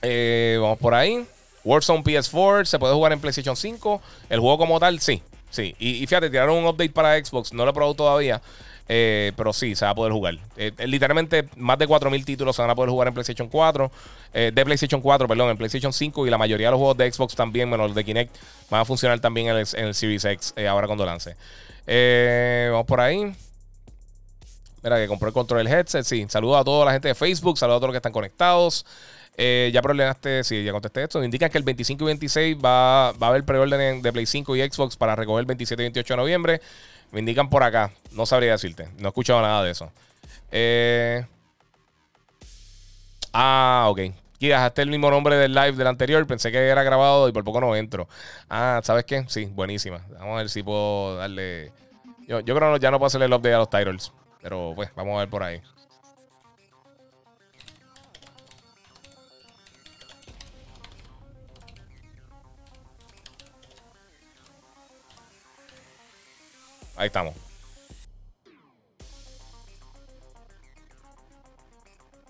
Eh, 0.02 0.58
vamos 0.60 0.78
por 0.78 0.94
ahí. 0.94 1.26
Warzone 1.64 2.02
PS4 2.02 2.64
se 2.64 2.78
puede 2.78 2.94
jugar 2.94 3.12
en 3.12 3.20
PlayStation 3.20 3.56
5. 3.56 4.00
El 4.30 4.40
juego 4.40 4.58
como 4.58 4.80
tal, 4.80 5.00
sí. 5.00 5.22
Sí. 5.50 5.74
Y 5.78 6.06
fíjate, 6.06 6.30
tiraron 6.30 6.56
un 6.56 6.66
update 6.66 6.90
para 6.90 7.22
Xbox. 7.22 7.52
No 7.52 7.64
lo 7.64 7.72
he 7.72 7.74
probado 7.74 7.94
todavía. 7.94 8.40
Eh, 8.92 9.30
pero 9.36 9.52
sí, 9.52 9.76
se 9.76 9.84
va 9.84 9.92
a 9.92 9.94
poder 9.94 10.12
jugar. 10.12 10.34
Eh, 10.56 10.72
eh, 10.76 10.86
literalmente, 10.88 11.48
más 11.56 11.78
de 11.78 11.86
4.000 11.86 12.24
títulos 12.24 12.56
se 12.56 12.62
van 12.62 12.72
a 12.72 12.74
poder 12.74 12.90
jugar 12.90 13.06
en 13.06 13.14
PlayStation 13.14 13.48
4. 13.48 13.88
de 14.32 14.64
PlayStation 14.64 15.00
4, 15.00 15.28
perdón, 15.28 15.48
en 15.48 15.56
PlayStation 15.56 15.92
5. 15.92 16.26
Y 16.26 16.30
la 16.30 16.38
mayoría 16.38 16.66
de 16.66 16.70
los 16.72 16.78
juegos 16.78 16.96
de 16.96 17.12
Xbox 17.12 17.36
también, 17.36 17.70
menos 17.70 17.86
los 17.86 17.94
de 17.94 18.04
Kinect, 18.04 18.36
van 18.68 18.80
a 18.80 18.84
funcionar 18.84 19.20
también 19.20 19.46
en 19.46 19.58
el, 19.58 19.94
Series 19.94 20.24
X 20.24 20.54
ahora 20.68 20.88
cuando 20.88 21.06
lance. 21.06 21.36
vamos 22.72 22.84
por 22.84 23.00
ahí. 23.00 23.32
Mira, 24.82 24.96
que 24.96 25.06
compró 25.06 25.28
el 25.28 25.34
control 25.34 25.62
del 25.64 25.72
headset. 25.72 26.04
Sí, 26.04 26.26
saludo 26.28 26.58
a 26.58 26.64
toda 26.64 26.84
la 26.84 26.92
gente 26.92 27.06
de 27.06 27.14
Facebook. 27.14 27.58
Saludos 27.58 27.76
a 27.76 27.78
todos 27.78 27.90
los 27.90 27.94
que 27.94 27.98
están 27.98 28.12
conectados. 28.12 28.84
ya 29.38 29.80
problemaste, 29.82 30.42
sí, 30.42 30.64
ya 30.64 30.72
contesté 30.72 31.04
esto. 31.04 31.22
Indican 31.22 31.48
que 31.48 31.58
el 31.58 31.64
25 31.64 32.02
y 32.02 32.06
26 32.06 32.56
va, 32.56 33.12
va 33.12 33.28
a 33.28 33.30
haber 33.30 33.44
preorden 33.44 34.02
de 34.02 34.12
Play 34.12 34.26
5 34.26 34.56
y 34.56 34.68
Xbox 34.68 34.96
para 34.96 35.14
recoger 35.14 35.42
el 35.42 35.46
27 35.46 35.80
y 35.80 35.84
28 35.84 36.14
de 36.14 36.16
noviembre. 36.16 36.60
Me 37.12 37.20
indican 37.20 37.50
por 37.50 37.62
acá. 37.62 37.90
No 38.12 38.26
sabría 38.26 38.52
decirte. 38.52 38.88
No 38.98 39.08
he 39.08 39.08
escuchado 39.08 39.40
nada 39.42 39.62
de 39.62 39.70
eso. 39.70 39.90
Eh... 40.50 41.26
Ah, 43.32 43.86
ok. 43.88 44.00
Y 44.38 44.48
dejaste 44.48 44.82
el 44.82 44.90
mismo 44.90 45.10
nombre 45.10 45.36
del 45.36 45.54
live 45.54 45.72
del 45.72 45.86
anterior. 45.86 46.26
Pensé 46.26 46.50
que 46.50 46.68
era 46.68 46.82
grabado 46.82 47.28
y 47.28 47.32
por 47.32 47.44
poco 47.44 47.60
no 47.60 47.76
entro. 47.76 48.08
Ah, 48.48 48.80
¿sabes 48.82 49.04
qué? 49.04 49.24
Sí, 49.28 49.46
buenísima. 49.46 50.00
Vamos 50.18 50.34
a 50.34 50.38
ver 50.38 50.48
si 50.48 50.62
puedo 50.62 51.16
darle. 51.16 51.72
Yo, 52.26 52.40
yo 52.40 52.54
creo 52.54 52.72
que 52.74 52.80
ya 52.80 52.90
no 52.90 52.98
puedo 52.98 53.08
hacerle 53.08 53.26
el 53.26 53.32
update 53.32 53.54
a 53.54 53.58
los 53.58 53.70
titles. 53.70 54.12
Pero 54.40 54.72
pues, 54.74 54.90
vamos 54.96 55.16
a 55.16 55.18
ver 55.20 55.28
por 55.28 55.42
ahí. 55.42 55.60
Ahí 67.00 67.06
estamos. 67.06 67.34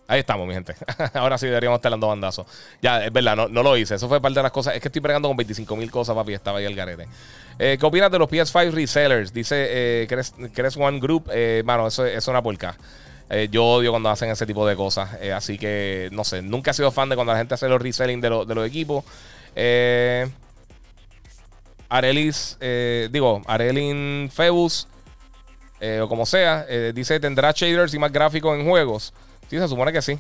Ahí 0.07 0.21
estamos, 0.21 0.47
mi 0.47 0.55
gente. 0.55 0.77
Ahora 1.15 1.39
sí 1.39 1.47
deberíamos 1.47 1.79
estar 1.79 1.91
dando 1.91 2.07
bandazos. 2.07 2.47
Ya, 2.81 3.05
es 3.05 3.13
verdad, 3.13 3.49
no, 3.49 3.63
lo 3.65 3.77
hice. 3.77 3.97
Eso 3.97 4.09
fue 4.09 4.21
parte 4.21 4.39
de 4.39 4.45
las 4.45 4.53
cosas. 4.53 4.77
Es 4.77 4.81
que 4.81 4.87
estoy 4.87 5.03
pregando 5.03 5.27
con 5.27 5.37
25 5.37 5.75
mil 5.75 5.91
cosas, 5.91 6.15
papi. 6.15 6.35
Estaba 6.35 6.59
ahí 6.59 6.67
el 6.67 6.77
garete. 6.77 7.09
Eh, 7.59 7.79
¿Qué 7.81 7.85
opinas 7.85 8.13
de 8.13 8.21
los 8.21 8.29
PS5 8.29 8.71
resellers? 8.71 9.33
Dice 9.33 9.57
eh, 9.69 10.07
¿crees, 10.53 10.77
One 10.77 11.01
Group. 11.01 11.29
Eh, 11.33 11.65
mano, 11.65 11.89
eso, 11.89 12.07
es 12.07 12.29
una 12.29 12.41
porca. 12.41 12.77
Eh, 13.29 13.49
yo 13.51 13.65
odio 13.65 13.91
cuando 13.91 14.09
hacen 14.09 14.31
ese 14.31 14.47
tipo 14.47 14.65
de 14.69 14.77
cosas. 14.77 15.15
así 15.35 15.59
que, 15.59 16.11
no 16.13 16.23
sé. 16.23 16.43
Nunca 16.43 16.71
he 16.71 16.75
sido 16.75 16.93
fan 16.93 17.09
de 17.09 17.17
cuando 17.17 17.33
la 17.33 17.41
gente 17.41 17.55
hace 17.55 17.69
los 17.69 17.83
reselling 17.83 18.21
de, 18.21 18.45
de 18.47 18.55
los 18.55 18.65
equipos. 18.65 19.05
Eh. 19.57 20.31
Arelis, 21.91 22.57
eh, 22.61 23.09
digo, 23.11 23.43
Arelin 23.47 24.31
Febus, 24.33 24.87
eh, 25.81 26.01
o 26.01 26.09
como 26.09 26.25
sea, 26.25 26.65
eh, 26.69 26.93
dice: 26.95 27.19
¿tendrá 27.19 27.51
shaders 27.51 27.93
y 27.93 27.99
más 27.99 28.13
gráficos 28.13 28.57
en 28.57 28.65
juegos? 28.65 29.13
Sí, 29.49 29.59
se 29.59 29.67
supone 29.67 29.93
que 29.93 30.01
sí. 30.01 30.19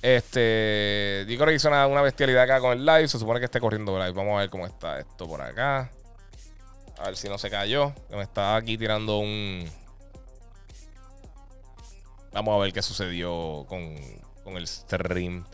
Este, 0.00 1.24
yo 1.28 1.36
creo 1.36 1.48
que 1.48 1.54
hizo 1.54 1.68
una, 1.68 2.02
bestialidad 2.02 2.44
acá 2.44 2.60
con 2.60 2.72
el 2.78 2.86
live. 2.86 3.08
Se 3.08 3.18
supone 3.18 3.40
que 3.40 3.46
esté 3.46 3.60
corriendo 3.60 3.98
live. 3.98 4.12
Vamos 4.12 4.36
a 4.36 4.40
ver 4.40 4.50
cómo 4.50 4.66
está 4.66 5.00
esto 5.00 5.26
por 5.26 5.42
acá. 5.42 5.90
A 6.98 7.06
ver 7.06 7.16
si 7.16 7.28
no 7.28 7.38
se 7.38 7.50
cayó. 7.50 7.92
Que 8.08 8.16
me 8.16 8.22
está 8.22 8.54
aquí 8.54 8.78
tirando 8.78 9.18
un. 9.18 9.68
Vamos 12.32 12.54
a 12.54 12.62
ver 12.62 12.72
qué 12.72 12.82
sucedió 12.82 13.66
con, 13.68 13.96
con 14.44 14.56
el 14.56 14.66
stream. 14.68 15.44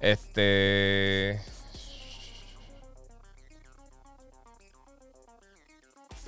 Este. 0.00 1.40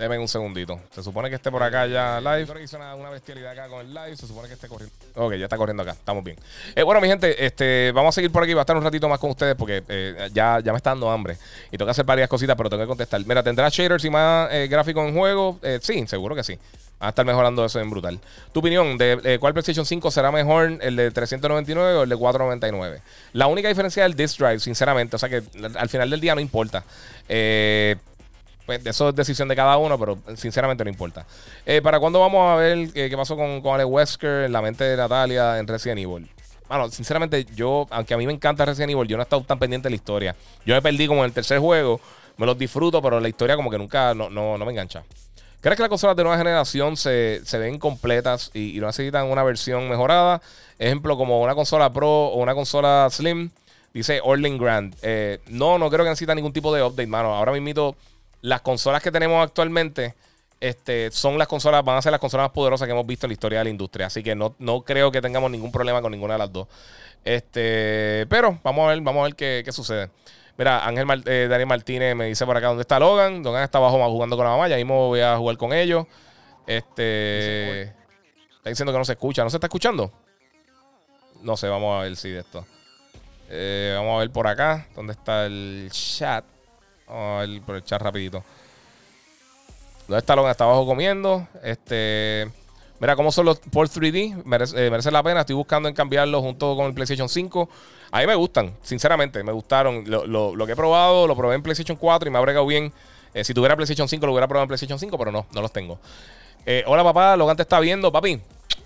Deme 0.01 0.19
un 0.19 0.29
segundito. 0.29 0.81
Se 0.93 1.03
supone 1.03 1.29
que 1.29 1.35
esté 1.35 1.51
por 1.51 1.63
acá 1.63 1.87
ya 1.87 2.23
live. 2.23 2.45
Creo 2.45 2.57
que 2.57 2.65
hizo 2.65 2.79
una, 2.79 3.11
bestialidad 3.11 3.53
acá 3.53 3.69
con 3.69 3.81
el 3.81 3.93
live. 3.93 4.17
Se 4.17 4.27
supone 4.27 4.49
que 4.49 4.55
esté 4.55 4.67
corriendo. 4.67 4.95
Ok, 5.15 5.35
ya 5.35 5.45
está 5.45 5.59
corriendo 5.59 5.83
acá. 5.83 5.93
Estamos 5.93 6.25
bien. 6.25 6.39
Eh, 6.75 6.83
bueno, 6.83 7.03
mi 7.03 7.09
gente, 7.09 7.45
este, 7.45 7.93
vamos 7.93 8.15
a 8.15 8.17
seguir 8.17 8.33
por 8.33 8.43
aquí. 8.43 8.55
Va 8.55 8.63
a 8.63 8.65
estar 8.65 8.75
un 8.79 8.83
ratito 8.83 9.11
más 9.11 9.19
con 9.19 9.29
ustedes 9.29 9.55
porque 9.57 9.83
eh, 9.89 10.31
ya, 10.33 10.61
ya 10.61 10.73
me 10.73 10.79
está 10.79 10.93
dando 10.93 11.11
hambre. 11.11 11.37
Y 11.67 11.77
tengo 11.77 11.85
que 11.85 11.91
hacer 11.91 12.07
varias 12.07 12.31
cositas, 12.31 12.57
pero 12.57 12.71
tengo 12.71 12.83
que 12.83 12.89
contestar. 12.89 13.21
Mira, 13.27 13.43
¿tendrá 13.43 13.69
shaders 13.69 14.03
y 14.07 14.09
más 14.09 14.49
eh, 14.51 14.69
gráficos 14.71 15.07
en 15.07 15.15
juego? 15.15 15.59
sí, 15.83 16.07
seguro 16.07 16.35
que 16.35 16.45
sí. 16.45 16.55
Va 17.03 17.07
a 17.07 17.09
estar 17.11 17.27
mejorando 17.27 17.63
eso 17.63 17.79
en 17.79 17.91
brutal. 17.91 18.19
Tu 18.53 18.61
opinión 18.61 18.97
de 18.97 19.37
cuál 19.39 19.53
PlayStation 19.53 19.85
5 19.85 20.11
será 20.11 20.33
mejor, 20.33 20.79
el 20.81 20.97
de 20.97 21.11
399 21.11 21.99
o 21.99 22.03
el 22.05 22.09
de 22.09 22.17
499. 22.17 23.03
La 23.35 23.49
única 23.49 23.69
diferencia 23.69 24.05
es 24.05 24.11
el 24.11 24.17
disk 24.17 24.39
drive, 24.39 24.61
sinceramente. 24.61 25.17
O 25.17 25.19
sea 25.19 25.29
que 25.29 25.43
al 25.77 25.89
final 25.91 26.09
del 26.09 26.21
día 26.21 26.35
no 26.35 26.41
importa. 26.41 26.85
Eh, 27.29 27.97
pues 28.71 28.87
eso 28.87 29.09
es 29.09 29.17
decisión 29.17 29.49
de 29.49 29.57
cada 29.57 29.77
uno, 29.79 29.99
pero 29.99 30.17
sinceramente 30.37 30.85
no 30.85 30.91
importa. 30.91 31.27
Eh, 31.67 31.83
¿Para 31.83 31.99
cuándo 31.99 32.21
vamos 32.21 32.49
a 32.49 32.55
ver 32.55 32.79
eh, 32.95 33.09
qué 33.11 33.17
pasó 33.17 33.37
con, 33.37 33.61
con 33.61 33.75
Alex 33.75 33.91
Wesker 33.91 34.45
en 34.45 34.53
la 34.53 34.63
mente 34.63 34.85
de 34.85 34.97
Natalia 34.97 35.59
en 35.59 35.67
Resident 35.67 35.99
Evil? 35.99 36.31
Bueno, 36.69 36.89
sinceramente, 36.89 37.45
yo, 37.53 37.89
aunque 37.91 38.15
a 38.15 38.17
mí 38.17 38.29
me 38.29 38.33
encanta 38.33 38.65
Resident 38.65 38.93
Evil, 38.93 39.09
yo 39.09 39.17
no 39.17 39.23
he 39.23 39.25
estado 39.25 39.43
tan 39.43 39.59
pendiente 39.59 39.87
de 39.87 39.91
la 39.91 39.97
historia. 39.97 40.37
Yo 40.65 40.73
me 40.73 40.81
perdí 40.81 41.09
como 41.09 41.23
en 41.23 41.25
el 41.25 41.33
tercer 41.33 41.59
juego, 41.59 42.01
me 42.37 42.47
los 42.47 42.57
disfruto, 42.57 43.03
pero 43.03 43.19
la 43.19 43.29
historia 43.29 43.57
como 43.57 43.71
que 43.73 43.79
nunca, 43.79 44.15
no, 44.15 44.31
no, 44.31 44.57
me 44.59 44.71
engancha. 44.71 45.03
¿Crees 45.61 45.77
que 45.77 45.83
las 45.83 45.91
consolas 45.91 46.15
de 46.17 46.23
nueva 46.23 46.39
generación 46.39 46.97
se, 46.97 47.43
ven 47.55 47.81
completas 47.81 48.53
y, 48.55 48.79
no 48.79 48.87
necesitan 48.87 49.27
una 49.27 49.43
versión 49.43 49.89
mejorada? 49.89 50.41
Ejemplo, 50.79 51.17
como 51.17 51.43
una 51.43 51.57
consola 51.57 51.93
Pro 51.93 52.09
o 52.09 52.37
una 52.41 52.55
consola 52.55 53.09
Slim. 53.11 53.51
Dice 53.93 54.21
Orling 54.23 54.57
Grand. 54.57 54.95
Eh, 55.03 55.41
no, 55.49 55.77
no 55.77 55.91
creo 55.91 56.05
que 56.05 56.11
necesita 56.11 56.37
ningún 56.37 56.53
tipo 56.53 56.73
de 56.73 56.85
update, 56.85 57.09
mano. 57.09 57.35
Ahora 57.35 57.51
mismo 57.51 57.97
las 58.43 58.61
consolas 58.63 59.03
que 59.03 59.11
tenemos 59.11 59.45
actualmente 59.45 60.15
este, 60.61 61.11
son 61.11 61.39
las 61.39 61.49
consolas, 61.49 61.83
van 61.83 61.97
a 61.97 62.03
ser 62.03 62.13
las 62.13 62.21
consolas 62.21 62.45
más 62.45 62.53
poderosas 62.53 62.87
que 62.87 62.93
hemos 62.93 63.07
visto 63.07 63.27
en 63.27 63.31
la 63.31 63.33
historia 63.33 63.59
de 63.59 63.65
la 63.65 63.71
industria. 63.71 64.07
Así 64.07 64.23
que 64.23 64.35
no, 64.35 64.55
no 64.59 64.83
creo 64.83 65.11
que 65.11 65.23
tengamos 65.23 65.51
ningún 65.51 65.73
problema 65.73 66.03
con 66.03 66.13
ninguna 66.13 66.35
de 66.35 66.39
las 66.39 66.53
dos. 66.53 66.69
Este, 67.25 68.27
pero 68.29 68.59
vamos 68.63 68.87
a 68.87 68.89
ver, 68.91 69.01
vamos 69.01 69.21
a 69.21 69.25
ver 69.25 69.35
qué, 69.35 69.73
sucede. 69.73 70.11
Mira, 70.59 70.87
Ángel 70.87 71.07
eh, 71.27 71.47
Daniel 71.49 71.67
Martínez 71.67 72.15
me 72.15 72.27
dice 72.27 72.45
por 72.45 72.57
acá 72.57 72.69
dónde 72.69 72.83
está 72.83 72.99
Logan. 72.99 73.43
Logan 73.43 73.63
está 73.63 73.79
abajo 73.79 73.99
jugando 74.11 74.37
con 74.37 74.45
la 74.45 74.53
mamá. 74.53 74.69
Ya 74.69 74.77
mismo 74.77 75.09
voy 75.09 75.21
a 75.21 75.37
jugar 75.39 75.57
con 75.57 75.73
ellos. 75.73 76.07
Este. 76.67 77.83
Está 77.83 78.69
diciendo 78.69 78.93
que 78.93 78.99
no 78.99 79.05
se 79.07 79.13
escucha. 79.13 79.43
¿No 79.43 79.49
se 79.49 79.57
está 79.57 79.69
escuchando? 79.69 80.13
No 81.43 81.57
sé, 81.57 81.69
vamos 81.69 81.99
a 81.99 82.03
ver 82.03 82.17
si 82.17 82.29
de 82.29 82.41
esto. 82.41 82.67
Eh, 83.49 83.95
vamos 83.97 84.17
a 84.17 84.19
ver 84.19 84.31
por 84.31 84.47
acá. 84.47 84.87
¿Dónde 84.95 85.15
está 85.15 85.47
el 85.47 85.89
chat? 85.91 86.45
A 87.11 87.41
ver 87.41 87.63
por 87.63 87.77
el 87.77 87.85
chat 87.85 88.01
rapidito. 88.01 88.43
¿Dónde 90.11 90.19
está 90.19 90.35
Logan? 90.35 90.51
Está 90.51 90.65
abajo 90.65 90.87
comiendo. 90.87 91.47
Este. 91.63 92.51
Mira 93.01 93.17
cómo 93.17 93.33
son 93.33 93.47
los 93.47 93.59
por 93.59 93.89
3D. 93.89 94.43
Eh, 94.77 94.91
merece, 94.91 95.11
la 95.11 95.23
pena. 95.23 95.41
Estoy 95.41 95.57
buscando 95.57 95.89
en 95.89 95.95
cambiarlo 95.95 96.43
junto 96.43 96.77
con 96.77 96.87
el 96.87 96.95
PlayStation 96.95 97.29
5. 97.29 97.69
A 98.11 98.21
mí 98.21 98.27
me 98.27 98.35
gustan, 98.35 98.75
sinceramente. 98.83 99.43
Me 99.43 99.53
gustaron. 99.53 100.05
Lo, 100.07 100.67
que 100.67 100.73
he 100.73 100.77
probado, 100.77 101.27
lo 101.27 101.35
probé 101.35 101.55
en 101.55 101.63
PlayStation 101.63 101.97
4 101.97 102.29
y 102.29 102.33
me 102.33 102.39
ha 102.39 102.41
bregado 102.41 102.67
bien. 102.67 102.93
Eh, 103.33 103.45
si 103.45 103.55
tuviera 103.55 103.77
PlayStation 103.77 104.09
5, 104.09 104.27
lo 104.27 104.33
hubiera 104.33 104.49
probado 104.49 104.65
en 104.65 104.69
PlayStation 104.69 104.99
5, 104.99 105.17
pero 105.17 105.33
no, 105.33 105.47
no 105.53 105.63
los 105.63 105.73
tengo. 105.73 105.99
Eh, 106.67 106.85
hola, 106.87 107.03
papá. 107.03 107.37
Logan 107.37 107.57
te 107.57 107.63
está 107.63 107.81
viendo, 107.81 108.13
papi. 108.13 108.41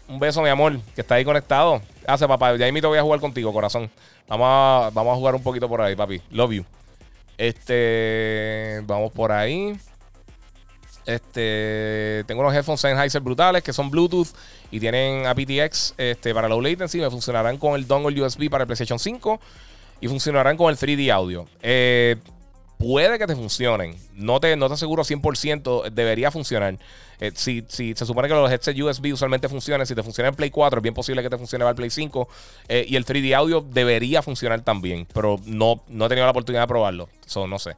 Un 0.07 0.18
beso, 0.18 0.43
mi 0.43 0.51
amor, 0.51 0.79
que 0.95 1.01
está 1.01 1.16
ahí 1.16 1.25
conectado. 1.25 1.81
Hace, 2.07 2.29
papá. 2.29 2.55
Ya 2.57 2.70
te 2.70 2.87
voy 2.87 2.99
a 2.99 3.03
jugar 3.03 3.18
contigo, 3.18 3.53
corazón. 3.53 3.91
Vamos 4.29 4.95
vamos 4.95 5.12
a 5.12 5.16
jugar 5.16 5.35
un 5.35 5.43
poquito 5.43 5.68
por 5.68 5.81
ahí, 5.81 5.97
papi. 5.97 6.20
Love 6.31 6.53
you. 6.53 6.64
Este, 7.39 8.80
vamos 8.85 9.12
por 9.12 9.32
ahí. 9.32 9.76
Este, 11.07 12.24
tengo 12.26 12.41
unos 12.41 12.55
headphones 12.55 12.80
Sennheiser 12.80 13.20
brutales 13.20 13.62
que 13.62 13.74
son 13.74 13.91
Bluetooth 13.91 14.28
y 14.70 14.80
tienen 14.80 15.26
aptX 15.26 15.95
este, 15.99 16.32
para 16.32 16.49
low 16.49 16.61
latency. 16.61 16.99
Me 16.99 17.11
funcionarán 17.11 17.59
con 17.59 17.74
el 17.74 17.87
dongle 17.87 18.22
USB 18.22 18.49
para 18.49 18.62
el 18.62 18.66
PlayStation 18.66 18.99
5 18.99 19.41
y 20.01 20.09
funcionarán 20.09 20.57
con 20.57 20.70
el 20.70 20.76
3D 20.76 21.11
audio. 21.11 21.47
Eh, 21.62 22.16
puede 22.78 23.18
que 23.18 23.26
te 23.26 23.37
funcionen. 23.37 23.97
No 24.14 24.41
te, 24.41 24.57
no 24.57 24.68
te 24.68 24.74
aseguro 24.74 25.05
100%, 25.05 25.91
debería 25.91 26.30
funcionar. 26.30 26.78
Eh, 27.25 27.33
si, 27.35 27.64
si, 27.68 27.95
se 27.95 28.05
supone 28.05 28.29
que 28.29 28.35
los 28.35 28.51
headset 28.51 28.79
USB 28.79 29.12
usualmente 29.12 29.49
funcionan, 29.49 29.87
si 29.87 29.95
te 29.95 30.03
funciona 30.03 30.29
en 30.29 30.35
Play 30.35 30.51
4, 30.51 30.79
es 30.79 30.83
bien 30.83 30.95
posible 30.95 31.22
que 31.22 31.31
te 31.31 31.39
funcione 31.39 31.66
el 31.66 31.75
Play 31.75 31.91
5. 31.91 32.29
Eh, 32.68 32.85
y 32.89 32.97
el 32.97 33.05
3D 33.07 33.35
audio 33.35 33.61
debería 33.61 34.22
funcionar 34.22 34.61
también, 34.62 35.07
pero 35.12 35.41
no, 35.47 35.83
no 35.89 36.07
he 36.07 36.09
tenido 36.09 36.27
la 36.27 36.33
oportunidad 36.33 36.62
de 36.62 36.68
probarlo. 36.68 37.09
Eso 37.27 37.47
no 37.47 37.59
sé. 37.59 37.77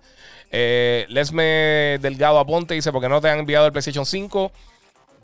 Eh, 0.51 1.07
Lesme 1.09 1.99
Delgado 2.01 2.39
Aponte 2.39 2.75
dice: 2.75 2.93
¿Por 2.93 3.03
qué 3.03 3.09
no 3.09 3.21
te 3.21 3.29
han 3.29 3.39
enviado 3.39 3.67
el 3.67 3.73
PlayStation 3.73 4.07
5? 4.07 4.53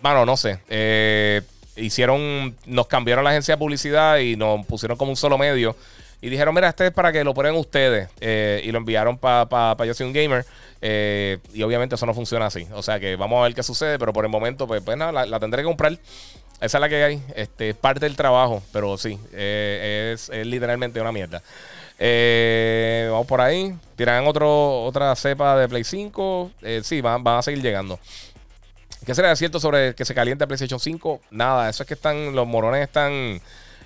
Bueno, 0.02 0.26
no 0.26 0.36
sé. 0.36 0.60
Eh, 0.68 1.42
hicieron, 1.76 2.56
nos 2.66 2.86
cambiaron 2.86 3.24
la 3.24 3.30
agencia 3.30 3.54
de 3.54 3.58
publicidad 3.58 4.18
y 4.18 4.36
nos 4.36 4.66
pusieron 4.66 4.96
como 4.96 5.10
un 5.10 5.16
solo 5.16 5.38
medio. 5.38 5.76
Y 6.22 6.30
dijeron, 6.30 6.54
mira, 6.54 6.68
este 6.68 6.86
es 6.86 6.92
para 6.92 7.12
que 7.12 7.24
lo 7.24 7.34
ponen 7.34 7.56
ustedes. 7.56 8.08
Eh, 8.20 8.62
y 8.64 8.70
lo 8.70 8.78
enviaron 8.78 9.18
para 9.18 9.46
pa, 9.46 9.84
Yo 9.84 9.92
Soy 9.92 10.06
Un 10.06 10.12
Gamer. 10.12 10.46
Eh, 10.80 11.38
y 11.52 11.62
obviamente 11.64 11.96
eso 11.96 12.06
no 12.06 12.14
funciona 12.14 12.46
así. 12.46 12.66
O 12.72 12.82
sea 12.82 13.00
que 13.00 13.16
vamos 13.16 13.40
a 13.40 13.42
ver 13.42 13.54
qué 13.54 13.64
sucede. 13.64 13.98
Pero 13.98 14.12
por 14.12 14.24
el 14.24 14.30
momento, 14.30 14.68
pues, 14.68 14.82
pues 14.82 14.96
nada, 14.96 15.26
la, 15.26 15.40
tendré 15.40 15.62
que 15.62 15.66
comprar. 15.66 15.98
Esa 16.60 16.78
es 16.78 16.80
la 16.80 16.88
que 16.88 17.02
hay. 17.02 17.22
Este, 17.34 17.70
es 17.70 17.76
parte 17.76 18.06
del 18.06 18.14
trabajo. 18.14 18.62
Pero 18.72 18.96
sí, 18.96 19.18
es, 19.32 20.28
literalmente 20.28 21.00
una 21.00 21.10
mierda. 21.10 21.42
vamos 23.10 23.26
por 23.26 23.40
ahí. 23.40 23.74
Tiran 23.96 24.24
otro, 24.28 24.84
otra 24.84 25.16
cepa 25.16 25.56
de 25.56 25.68
Play 25.68 25.82
5. 25.82 26.52
sí, 26.84 27.00
van, 27.00 27.24
van 27.24 27.38
a 27.38 27.42
seguir 27.42 27.62
llegando. 27.62 27.98
¿Qué 29.04 29.14
será 29.16 29.34
cierto 29.34 29.58
sobre 29.58 29.96
que 29.96 30.04
se 30.04 30.14
caliente 30.14 30.44
el 30.44 30.48
PlayStation 30.48 30.78
5? 30.78 31.20
Nada, 31.32 31.68
eso 31.68 31.82
es 31.82 31.88
que 31.88 31.94
están, 31.94 32.36
los 32.36 32.46
morones 32.46 32.82
están, 32.82 33.40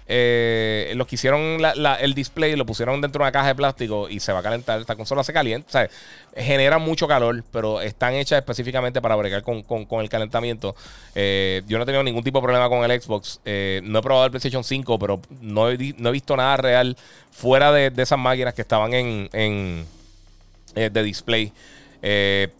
eh, 0.08 0.92
los 0.94 1.08
que 1.08 1.16
hicieron 1.16 1.58
el 2.00 2.14
display 2.14 2.54
lo 2.54 2.64
pusieron 2.64 3.00
dentro 3.00 3.18
de 3.18 3.24
una 3.24 3.32
caja 3.32 3.48
de 3.48 3.54
plástico 3.56 4.08
y 4.08 4.20
se 4.20 4.32
va 4.32 4.38
a 4.38 4.42
calentar. 4.42 4.80
Esta 4.80 4.94
consola 4.94 5.24
se 5.24 5.32
calienta, 5.32 5.68
o 5.68 5.72
sea, 5.72 5.90
genera 6.36 6.78
mucho 6.78 7.08
calor, 7.08 7.42
pero 7.50 7.80
están 7.80 8.14
hechas 8.14 8.38
específicamente 8.38 9.02
para 9.02 9.16
bregar 9.16 9.42
con, 9.42 9.64
el 10.00 10.08
calentamiento. 10.08 10.76
Eh, 11.14 11.62
yo 11.66 11.78
no 11.78 11.82
he 11.82 11.86
tenido 11.86 12.04
ningún 12.04 12.22
tipo 12.22 12.38
de 12.38 12.44
problema 12.44 12.68
con 12.68 12.88
el 12.88 13.00
Xbox. 13.00 13.40
Eh, 13.44 13.80
no 13.82 13.98
he 13.98 14.02
probado 14.02 14.26
el 14.26 14.30
PlayStation 14.30 14.62
5, 14.62 14.98
pero 14.98 15.20
no 15.40 15.70
he, 15.70 15.76
visto 15.76 16.36
nada 16.36 16.56
real 16.56 16.96
fuera 17.32 17.72
de, 17.72 17.92
esas 17.96 18.18
máquinas 18.18 18.54
que 18.54 18.62
estaban 18.62 18.94
en, 18.94 19.28
en 19.32 19.86
de 20.74 21.02
display. 21.02 21.52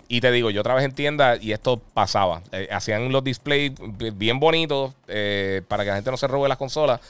Y 0.09 0.21
te 0.21 0.33
digo, 0.33 0.51
yo 0.51 0.65
trabajé 0.65 0.87
en 0.87 0.95
tienda 0.95 1.37
y 1.37 1.53
esto 1.53 1.81
pasaba. 1.95 2.43
Hacían 2.73 3.13
los 3.13 3.23
displays 3.23 3.73
bien 4.15 4.41
bonitos 4.41 4.95
para 5.69 5.85
que 5.85 5.91
la 5.91 5.95
gente 5.95 6.11
no 6.11 6.17
se 6.17 6.27
robe 6.27 6.49
las 6.49 6.59
consolas, 6.59 7.01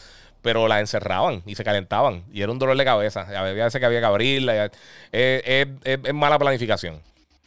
pero 0.46 0.68
las 0.68 0.78
encerraban 0.78 1.42
y 1.44 1.56
se 1.56 1.64
calentaban. 1.64 2.22
Y 2.32 2.40
era 2.40 2.52
un 2.52 2.58
dolor 2.60 2.76
de 2.76 2.84
cabeza. 2.84 3.22
Había 3.22 3.64
veces 3.64 3.80
que 3.80 3.84
había 3.84 3.98
que 3.98 4.06
abrirla. 4.06 4.70
es 5.10 6.14
mala 6.14 6.38
planificación. 6.38 7.02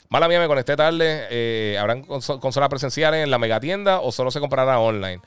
Mala 0.09 0.27
mía, 0.27 0.41
me 0.41 0.47
conecté 0.47 0.75
tarde. 0.75 1.77
¿Habrán 1.79 2.03
consolas 2.03 2.67
presenciales 2.67 3.23
en 3.23 3.31
la 3.31 3.37
megatienda 3.37 4.01
o 4.01 4.11
solo 4.11 4.31
se 4.31 4.41
comprará 4.41 4.79
online? 4.79 5.21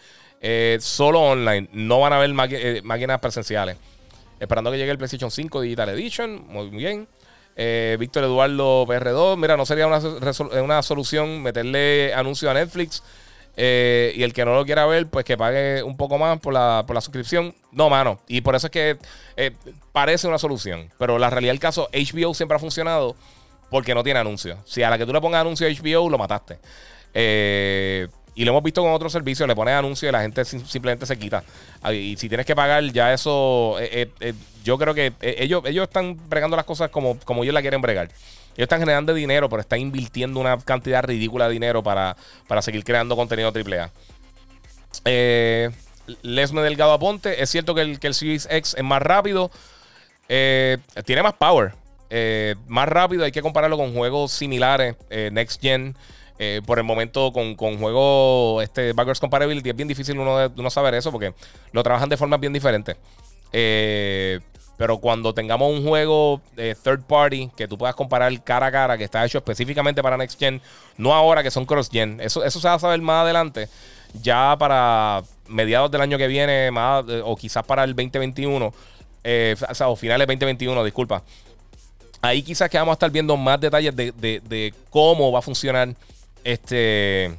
solo 0.80 1.22
online. 1.22 1.70
No 1.72 2.00
van 2.00 2.12
a 2.12 2.18
haber 2.18 2.34
máquinas 2.34 3.20
presenciales. 3.20 3.78
Esperando 4.38 4.70
que 4.70 4.76
llegue 4.76 4.90
el 4.90 4.98
PlayStation 4.98 5.30
5 5.30 5.62
Digital 5.62 5.88
Edition. 5.88 6.44
Muy 6.48 6.68
bien. 6.68 7.08
Eh, 7.54 7.96
Víctor 8.00 8.24
Eduardo 8.24 8.86
PR2, 8.86 9.36
mira, 9.36 9.56
no 9.56 9.66
sería 9.66 9.86
una, 9.86 10.00
una 10.62 10.82
solución 10.82 11.42
meterle 11.42 12.12
anuncio 12.14 12.50
a 12.50 12.54
Netflix. 12.54 13.02
Eh, 13.56 14.12
y 14.16 14.22
el 14.22 14.32
que 14.32 14.44
no 14.44 14.54
lo 14.54 14.64
quiera 14.64 14.86
ver, 14.86 15.08
pues 15.08 15.24
que 15.24 15.36
pague 15.36 15.82
un 15.82 15.96
poco 15.96 16.18
más 16.18 16.38
por 16.40 16.54
la, 16.54 16.84
por 16.86 16.94
la 16.94 17.00
suscripción. 17.00 17.54
No, 17.70 17.90
mano. 17.90 18.20
Y 18.28 18.40
por 18.40 18.54
eso 18.54 18.68
es 18.68 18.70
que 18.70 18.98
eh, 19.36 19.52
parece 19.92 20.26
una 20.28 20.38
solución. 20.38 20.90
Pero 20.98 21.18
la 21.18 21.30
realidad 21.30 21.52
del 21.52 21.60
caso, 21.60 21.88
HBO 21.92 22.34
siempre 22.34 22.56
ha 22.56 22.60
funcionado 22.60 23.16
porque 23.70 23.94
no 23.94 24.04
tiene 24.04 24.20
anuncio. 24.20 24.58
Si 24.64 24.82
a 24.82 24.90
la 24.90 24.98
que 24.98 25.06
tú 25.06 25.12
le 25.12 25.20
pongas 25.20 25.40
anuncio 25.40 25.66
a 25.66 25.70
HBO, 25.70 26.08
lo 26.10 26.18
mataste. 26.18 26.58
Eh, 27.14 28.06
y 28.34 28.44
lo 28.44 28.52
hemos 28.52 28.62
visto 28.62 28.82
con 28.82 28.92
otros 28.92 29.12
servicios, 29.12 29.46
le 29.46 29.54
pones 29.54 29.74
anuncio 29.74 30.08
y 30.08 30.12
la 30.12 30.22
gente 30.22 30.44
simplemente 30.44 31.04
se 31.04 31.18
quita. 31.18 31.42
Y 31.92 32.16
si 32.16 32.28
tienes 32.28 32.46
que 32.46 32.54
pagar, 32.54 32.84
ya 32.84 33.12
eso. 33.12 33.76
Eh, 33.78 34.10
eh, 34.20 34.34
yo 34.64 34.78
creo 34.78 34.94
que 34.94 35.12
ellos, 35.20 35.62
ellos 35.66 35.84
están 35.84 36.16
bregando 36.28 36.56
las 36.56 36.64
cosas 36.64 36.90
como, 36.90 37.18
como 37.20 37.42
ellos 37.42 37.54
la 37.54 37.60
quieren 37.60 37.82
bregar. 37.82 38.08
Ellos 38.54 38.64
están 38.64 38.80
generando 38.80 39.14
dinero, 39.14 39.48
pero 39.48 39.60
están 39.60 39.80
invirtiendo 39.80 40.40
una 40.40 40.58
cantidad 40.58 41.02
ridícula 41.02 41.46
de 41.46 41.54
dinero 41.54 41.82
para, 41.82 42.16
para 42.48 42.62
seguir 42.62 42.84
creando 42.84 43.16
contenido 43.16 43.52
AAA. 43.54 43.90
Eh, 45.04 45.70
Lesme 46.22 46.62
Delgado 46.62 46.92
Aponte. 46.92 47.42
Es 47.42 47.50
cierto 47.50 47.74
que 47.74 47.80
el, 47.80 47.98
que 47.98 48.08
el 48.08 48.14
Series 48.14 48.46
X 48.50 48.74
es 48.76 48.84
más 48.84 49.02
rápido. 49.02 49.50
tiene 50.28 51.22
más 51.22 51.34
power. 51.34 51.74
más 52.66 52.88
rápido. 52.88 53.24
Hay 53.24 53.32
que 53.32 53.42
compararlo 53.42 53.76
con 53.76 53.94
juegos 53.94 54.32
similares. 54.32 54.96
Next 55.10 55.60
Gen. 55.62 55.96
Eh, 56.44 56.60
por 56.66 56.78
el 56.78 56.84
momento 56.84 57.32
con, 57.32 57.54
con 57.54 57.78
juegos 57.78 58.64
este, 58.64 58.92
backwards 58.94 59.20
compatibility 59.20 59.70
es 59.70 59.76
bien 59.76 59.86
difícil 59.86 60.18
uno, 60.18 60.50
uno 60.56 60.70
saber 60.70 60.94
eso 60.94 61.12
porque 61.12 61.34
lo 61.70 61.84
trabajan 61.84 62.08
de 62.08 62.16
formas 62.16 62.40
bien 62.40 62.52
diferentes. 62.52 62.96
Eh, 63.52 64.40
pero 64.76 64.98
cuando 64.98 65.32
tengamos 65.34 65.70
un 65.70 65.86
juego 65.86 66.40
third 66.56 67.02
party 67.02 67.50
que 67.56 67.68
tú 67.68 67.78
puedas 67.78 67.94
comparar 67.94 68.42
cara 68.42 68.66
a 68.66 68.72
cara, 68.72 68.98
que 68.98 69.04
está 69.04 69.24
hecho 69.24 69.38
específicamente 69.38 70.02
para 70.02 70.16
Next 70.16 70.38
Gen, 70.38 70.60
no 70.96 71.14
ahora 71.14 71.42
que 71.42 71.50
son 71.50 71.66
cross 71.66 71.88
gen, 71.90 72.20
eso, 72.20 72.44
eso 72.44 72.60
se 72.60 72.68
va 72.68 72.74
a 72.74 72.78
saber 72.78 73.00
más 73.00 73.22
adelante, 73.22 73.68
ya 74.20 74.56
para 74.58 75.22
mediados 75.48 75.90
del 75.90 76.00
año 76.00 76.18
que 76.18 76.26
viene, 76.26 76.70
más, 76.70 77.04
eh, 77.08 77.22
o 77.24 77.36
quizás 77.36 77.64
para 77.64 77.84
el 77.84 77.94
2021, 77.94 78.66
o, 78.66 78.74
sea, 79.74 79.88
o 79.88 79.96
finales 79.96 80.26
2021, 80.26 80.84
disculpa. 80.84 81.22
Ahí 82.20 82.42
quizás 82.42 82.70
que 82.70 82.78
vamos 82.78 82.92
a 82.92 82.94
estar 82.94 83.10
viendo 83.10 83.36
más 83.36 83.60
detalles 83.60 83.94
de, 83.96 84.12
de 84.12 84.74
cómo 84.90 85.32
va 85.32 85.40
a 85.40 85.42
funcionar 85.42 85.94
este. 86.44 87.32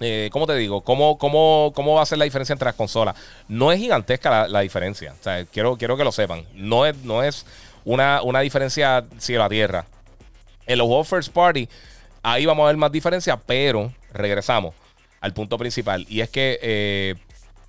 Eh, 0.00 0.28
¿Cómo 0.32 0.46
te 0.46 0.54
digo? 0.54 0.82
¿Cómo, 0.82 1.18
cómo, 1.18 1.72
¿Cómo 1.74 1.94
va 1.94 2.02
a 2.02 2.06
ser 2.06 2.18
la 2.18 2.24
diferencia 2.24 2.52
entre 2.52 2.66
las 2.66 2.74
consolas? 2.74 3.16
No 3.48 3.72
es 3.72 3.78
gigantesca 3.78 4.46
la, 4.46 4.60
diferencia. 4.60 5.14
Quiero, 5.52 5.76
quiero 5.76 5.96
que 5.96 6.04
lo 6.04 6.12
sepan. 6.12 6.44
No 6.54 6.86
es, 6.86 6.96
no 7.04 7.22
es 7.22 7.46
una, 7.84 8.22
una 8.22 8.40
diferencia 8.40 9.04
cielo 9.18 9.44
a 9.44 9.48
tierra. 9.48 9.86
En 10.66 10.78
los 10.78 10.86
juegos 10.86 11.08
First 11.08 11.32
Party, 11.32 11.68
ahí 12.22 12.46
vamos 12.46 12.64
a 12.64 12.66
ver 12.68 12.76
más 12.76 12.92
diferencia, 12.92 13.36
pero 13.38 13.92
regresamos 14.12 14.74
al 15.20 15.32
punto 15.32 15.58
principal. 15.58 16.06
Y 16.08 16.20
es 16.20 16.30
que 16.30 16.58
eh, 16.62 17.14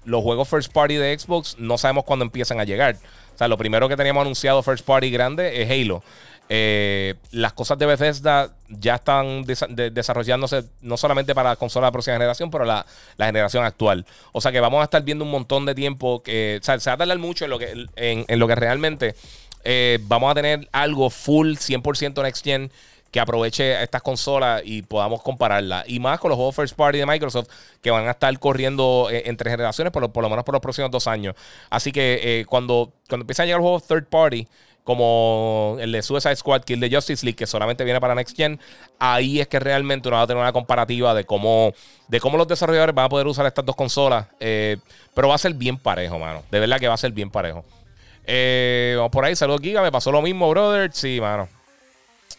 los 0.06 0.22
juegos 0.22 0.48
First 0.48 0.72
Party 0.72 0.96
de 0.96 1.18
Xbox 1.18 1.58
no 1.58 1.78
sabemos 1.78 2.04
cuándo 2.04 2.26
empiezan 2.26 2.60
a 2.60 2.64
llegar. 2.64 2.98
O 3.34 3.38
sea, 3.38 3.48
lo 3.48 3.58
primero 3.58 3.88
que 3.88 3.96
teníamos 3.96 4.22
anunciado 4.22 4.62
First 4.62 4.86
Party 4.86 5.10
grande 5.10 5.62
es 5.62 5.70
Halo. 5.70 6.04
Eh, 6.52 7.14
las 7.30 7.54
cosas 7.54 7.78
de 7.78 7.86
Bethesda 7.86 8.56
ya 8.70 8.96
están 8.96 9.46
desarrollándose 9.46 10.64
no 10.82 10.98
solamente 10.98 11.36
para 11.36 11.50
la 11.50 11.56
consola 11.56 11.88
de 11.88 11.92
próxima 11.92 12.16
generación, 12.16 12.50
pero 12.50 12.66
la, 12.66 12.84
la, 13.18 13.28
generación 13.28 13.64
actual. 13.64 14.04
O 14.32 14.42
sea 14.42 14.52
que 14.52 14.60
vamos 14.60 14.82
a 14.82 14.86
estar 14.86 15.04
viendo 15.04 15.24
un 15.24 15.30
montón 15.30 15.68
de 15.68 15.76
tiempo 15.76 16.24
que 16.24 16.60
se 16.64 16.72
va 16.72 16.94
a 16.94 16.98
tardar 16.98 17.20
mucho 17.20 17.46
en 17.46 17.52
lo 17.52 17.60
que, 17.60 17.86
en, 17.96 18.40
lo 18.40 18.48
que 18.48 18.56
realmente 18.56 19.14
eh, 19.64 20.00
vamos 20.04 20.32
a 20.32 20.34
tener 20.34 20.68
algo 20.72 21.12
full 21.12 21.52
100% 21.52 22.24
next 22.24 22.44
gen 22.44 22.72
que 23.12 23.20
aproveche 23.20 23.84
estas 23.84 24.02
consolas 24.02 24.64
y 24.66 24.82
podamos 24.82 25.22
compararla. 25.22 25.84
Y 25.86 26.00
más 26.00 26.20
con 26.20 26.30
los 26.30 26.36
juegos 26.36 26.56
first 26.56 26.76
party 26.76 26.98
de 26.98 27.06
Microsoft 27.06 27.48
que 27.82 27.92
van 27.92 28.08
a 28.08 28.12
estar 28.12 28.38
corriendo 28.40 29.08
eh, 29.12 29.24
entre 29.26 29.52
generaciones, 29.52 29.94
por 29.94 30.02
lo, 30.02 30.30
menos 30.30 30.44
por 30.44 30.54
los 30.54 30.62
próximos 30.62 30.90
dos 30.90 31.06
años. 31.06 31.36
Así 31.70 31.92
que 31.92 32.44
cuando, 32.48 32.92
cuando 33.08 33.24
empiezan 33.24 33.44
a 33.44 33.46
llegar 33.46 33.62
los 33.62 33.66
juegos 33.66 33.88
third 33.88 34.06
party, 34.08 34.48
como 34.84 35.78
el 35.80 35.92
de 35.92 36.02
Suicide 36.02 36.36
Squad, 36.36 36.64
Kill 36.64 36.80
the 36.80 36.90
Justice 36.90 37.26
League, 37.26 37.36
que 37.36 37.46
solamente 37.46 37.84
viene 37.84 38.00
para 38.00 38.16
Next 38.16 38.36
Gen, 38.36 38.60
ahí 38.98 39.40
es 39.40 39.48
que 39.48 39.60
realmente 39.60 40.08
uno 40.08 40.18
va 40.18 40.24
a 40.24 40.28
tener 40.28 40.42
una 40.42 40.52
comparativa 40.52 41.14
de 41.14 41.26
cómo, 41.26 41.74
de 42.08 42.20
cómo 42.20 42.38
los 42.38 42.48
desarrolladores 42.48 42.96
van 42.96 43.06
a 43.06 43.10
poder 43.10 43.28
usar 43.28 43.46
estas 43.46 43.66
dos 43.66 43.76
consolas. 43.76 44.28
Eh, 44.40 44.78
pero 45.14 45.28
va 45.28 45.36
a 45.36 45.38
ser 45.38 45.54
bien 45.54 45.78
parejo, 45.78 46.18
mano. 46.18 46.44
De 46.50 46.60
verdad 46.60 46.80
que 46.80 46.88
va 46.88 46.96
a 46.96 46.98
ser 46.98 47.12
bien 47.12 47.30
parejo. 47.30 47.64
Eh, 48.26 48.94
vamos 48.96 49.12
por 49.12 49.26
ahí, 49.26 49.36
saludos 49.36 49.62
Giga, 49.62 49.82
me 49.82 49.92
pasó 49.92 50.12
lo 50.12 50.22
mismo, 50.22 50.50
brother. 50.50 50.92
Sí, 50.94 51.20
mano. 51.20 51.48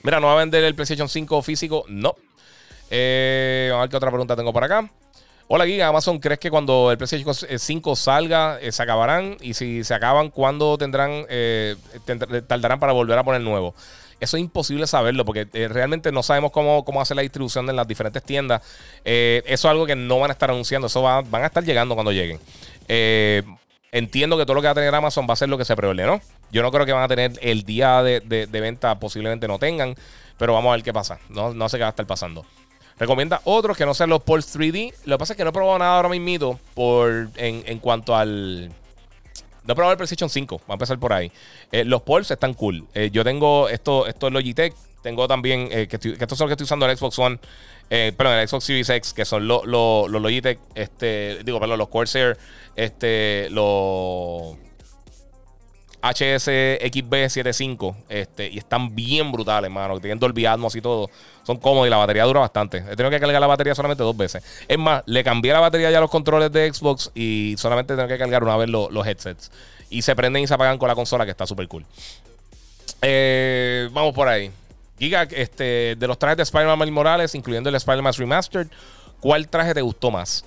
Mira, 0.03 0.21
¿no 0.21 0.29
va 0.29 0.35
a 0.35 0.37
vender 0.37 0.65
el 0.65 0.75
PlayStation 0.75 1.09
5 1.09 1.43
físico? 1.43 1.85
No. 1.89 2.15
Eh, 2.91 3.69
vamos 3.71 3.81
a 3.81 3.83
ver 3.83 3.91
qué 3.91 3.97
otra 3.97 4.11
pregunta 4.11 4.35
tengo 4.35 4.53
por 4.53 4.65
acá. 4.65 4.91
Hola 5.53 5.67
Giga, 5.67 5.89
Amazon, 5.89 6.21
¿crees 6.21 6.39
que 6.39 6.49
cuando 6.49 6.93
el 6.93 6.97
PlayStation 6.97 7.35
5 7.35 7.97
salga 7.97 8.61
eh, 8.61 8.71
se 8.71 8.85
acabarán? 8.85 9.37
Y 9.41 9.55
si 9.55 9.83
se 9.83 9.93
acaban, 9.95 10.31
¿cuándo 10.31 10.79
tendrán, 10.79 11.27
eh, 11.29 11.75
tardarán 12.47 12.79
para 12.79 12.93
volver 12.93 13.19
a 13.19 13.25
poner 13.25 13.41
nuevo? 13.41 13.75
Eso 14.21 14.37
es 14.37 14.43
imposible 14.43 14.87
saberlo 14.87 15.25
porque 15.25 15.49
eh, 15.53 15.67
realmente 15.67 16.13
no 16.13 16.23
sabemos 16.23 16.53
cómo, 16.53 16.85
cómo 16.85 17.01
hacer 17.01 17.17
la 17.17 17.23
distribución 17.23 17.69
en 17.69 17.75
las 17.75 17.89
diferentes 17.89 18.23
tiendas. 18.23 18.63
eso 19.03 19.43
es 19.45 19.65
algo 19.65 19.87
que 19.87 19.97
no 19.97 20.21
van 20.21 20.31
a 20.31 20.35
estar 20.35 20.51
anunciando, 20.51 20.87
eso 20.87 21.03
van 21.03 21.43
a 21.43 21.47
estar 21.47 21.65
llegando 21.65 21.97
cuando 21.97 22.13
lleguen. 22.13 22.39
entiendo 23.91 24.39
que 24.39 24.45
todo 24.45 24.55
lo 24.55 24.61
que 24.61 24.69
va 24.69 24.73
a 24.73 24.77
tener 24.77 24.95
Amazon 24.95 25.27
va 25.29 25.33
a 25.33 25.37
ser 25.37 25.49
lo 25.49 25.59
que 25.59 25.65
se 25.65 25.75
preordenó. 25.75 26.21
Yo 26.53 26.63
no 26.63 26.71
creo 26.71 26.87
que 26.87 26.93
van 26.93 27.03
a 27.03 27.09
tener 27.09 27.33
el 27.43 27.65
día 27.65 28.05
de, 28.05 28.47
venta, 28.53 29.01
posiblemente 29.01 29.49
no 29.49 29.59
tengan, 29.59 29.97
pero 30.39 30.53
vamos 30.53 30.71
a 30.71 30.77
ver 30.77 30.85
qué 30.85 30.93
pasa. 30.93 31.19
No, 31.29 31.53
no 31.55 31.69
sé 31.69 31.77
qué 31.79 31.83
va 31.83 31.89
a 31.89 31.91
estar 31.91 32.07
pasando. 32.07 32.47
Recomienda 33.01 33.41
otros 33.45 33.79
que 33.79 33.87
no 33.87 33.95
sean 33.95 34.11
los 34.11 34.23
Pulse 34.23 34.59
3D. 34.59 34.93
Lo 35.07 35.17
que 35.17 35.19
pasa 35.19 35.33
es 35.33 35.37
que 35.39 35.43
no 35.43 35.49
he 35.49 35.53
probado 35.55 35.79
nada 35.79 35.97
ahora 35.97 36.11
mismo 36.11 36.61
por, 36.75 37.31
en, 37.37 37.79
cuanto 37.79 38.15
al... 38.15 38.69
No 38.69 39.73
he 39.73 39.75
probado 39.75 39.93
el 39.93 39.97
PlayStation 39.97 40.29
5. 40.29 40.59
Va 40.59 40.65
a 40.69 40.73
empezar 40.75 40.99
por 40.99 41.15
ahí. 41.15 41.33
Eh, 41.73 41.87
los 41.87 42.03
Pulse 42.03 42.35
están 42.35 42.53
cool. 42.53 42.87
Eh, 42.93 43.09
yo 43.11 43.25
tengo 43.25 43.71
esto, 43.71 44.07
esto 44.07 44.27
es 44.27 44.33
Logitech. 44.35 44.75
tengo 45.03 45.27
también, 45.27 45.71
eh, 45.73 45.89
que, 45.89 45.97
estos 45.97 46.37
son 46.37 46.45
los 46.45 46.51
que 46.51 46.63
estoy 46.63 46.65
usando 46.65 46.85
el 46.85 46.95
Xbox 46.95 47.19
One, 47.19 47.39
perdón, 47.89 48.35
el 48.35 48.47
Xbox 48.47 48.65
Series 48.65 48.91
X, 48.91 49.15
que 49.15 49.25
son 49.25 49.49
los 49.49 49.65
los 49.65 50.11
Logitech, 50.11 50.59
este, 50.75 51.43
digo, 51.43 51.59
perdón, 51.59 51.79
los 51.79 51.89
Corsair, 51.89 52.37
este, 52.77 53.49
los 53.51 54.57
HSXB75, 56.03 57.95
este, 58.09 58.49
y 58.49 58.59
están 58.59 58.95
bien 58.95 59.31
brutales, 59.31 59.69
hermano. 59.69 60.01
Tienen 60.01 60.19
Dolby 60.19 60.47
Atmos 60.47 60.75
y 60.77 60.81
todo. 60.81 61.11
Son 61.43 61.59
cómodos 61.59 61.87
y 61.87 61.91
la 61.91 61.99
batería 61.99 62.25
dura 62.25 62.41
bastante. 62.41 62.79
He 62.79 62.97
tenido 62.97 63.11
que 63.11 63.21
cargar 63.21 63.41
la 63.41 63.47
batería 63.47 63.75
solamente 63.75 64.03
dos 64.03 64.17
veces. 64.17 64.43
Es 64.67 64.79
más, 64.79 65.03
le 65.07 65.23
cambié 65.23 65.53
la 65.53 65.61
batería 65.61 65.91
ya 65.91 65.99
a 65.99 66.01
los 66.01 66.11
controles 66.11 66.51
de 66.53 66.73
Xbox 66.73 67.11
y 67.15 67.55
solamente 67.59 67.95
tengo 67.95 68.09
que 68.09 68.19
cargar 68.19 68.43
una 68.43 68.57
vez 68.57 68.69
los 68.69 69.07
headsets. 69.07 69.51
Y 69.91 70.03
se 70.03 70.15
prenden 70.15 70.43
y 70.43 70.47
se 70.47 70.55
apagan 70.55 70.79
con 70.79 70.89
la 70.89 70.95
consola, 70.95 71.25
que 71.25 71.33
está 71.33 71.47
súper 71.47 71.69
cool. 71.69 71.85
Eh, 73.03 73.89
vamos 73.93 74.15
por 74.15 74.29
ahí. 74.29 74.51
Giga, 74.99 75.23
este, 75.23 75.97
de 75.97 76.07
los 76.07 76.19
trajes 76.19 76.37
de 76.37 76.43
Spider-Man 76.45 76.93
Morales, 76.93 77.35
incluyendo 77.35 77.71
el 77.71 77.75
Spider-Man 77.75 78.13
Remastered, 78.13 78.69
¿cuál 79.19 79.49
traje 79.49 79.75
te 79.75 79.81
gustó 79.81 80.11
más? 80.11 80.45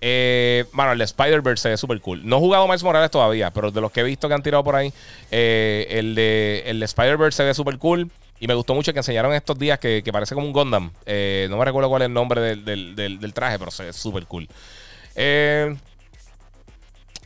Eh, 0.00 0.64
bueno, 0.72 0.92
el 0.92 1.00
Spider-Verse 1.00 1.62
se 1.62 1.68
ve 1.70 1.76
súper 1.76 2.00
cool. 2.00 2.26
No 2.26 2.36
he 2.36 2.40
jugado 2.40 2.66
Miles 2.66 2.82
Morales 2.82 3.10
todavía, 3.10 3.50
pero 3.50 3.70
de 3.70 3.80
los 3.80 3.90
que 3.90 4.00
he 4.00 4.04
visto 4.04 4.28
que 4.28 4.34
han 4.34 4.42
tirado 4.42 4.62
por 4.64 4.76
ahí, 4.76 4.92
eh, 5.30 5.86
el 5.90 6.14
de, 6.14 6.64
el 6.66 6.82
Spider-Verse 6.82 7.36
se 7.36 7.44
ve 7.44 7.54
súper 7.54 7.78
cool. 7.78 8.10
Y 8.38 8.46
me 8.46 8.54
gustó 8.54 8.74
mucho 8.74 8.92
que 8.92 8.98
enseñaron 8.98 9.32
estos 9.32 9.58
días 9.58 9.78
que, 9.78 10.02
parece 10.12 10.34
como 10.34 10.46
un 10.46 10.52
Gundam. 10.52 10.90
Eh, 11.06 11.46
no 11.48 11.56
me 11.56 11.64
recuerdo 11.64 11.88
cuál 11.88 12.02
es 12.02 12.06
el 12.06 12.12
nombre 12.12 12.40
del, 12.40 13.32
traje, 13.32 13.58
pero 13.58 13.70
se 13.70 13.84
ve 13.84 13.92
súper 13.94 14.26
cool. 14.26 14.46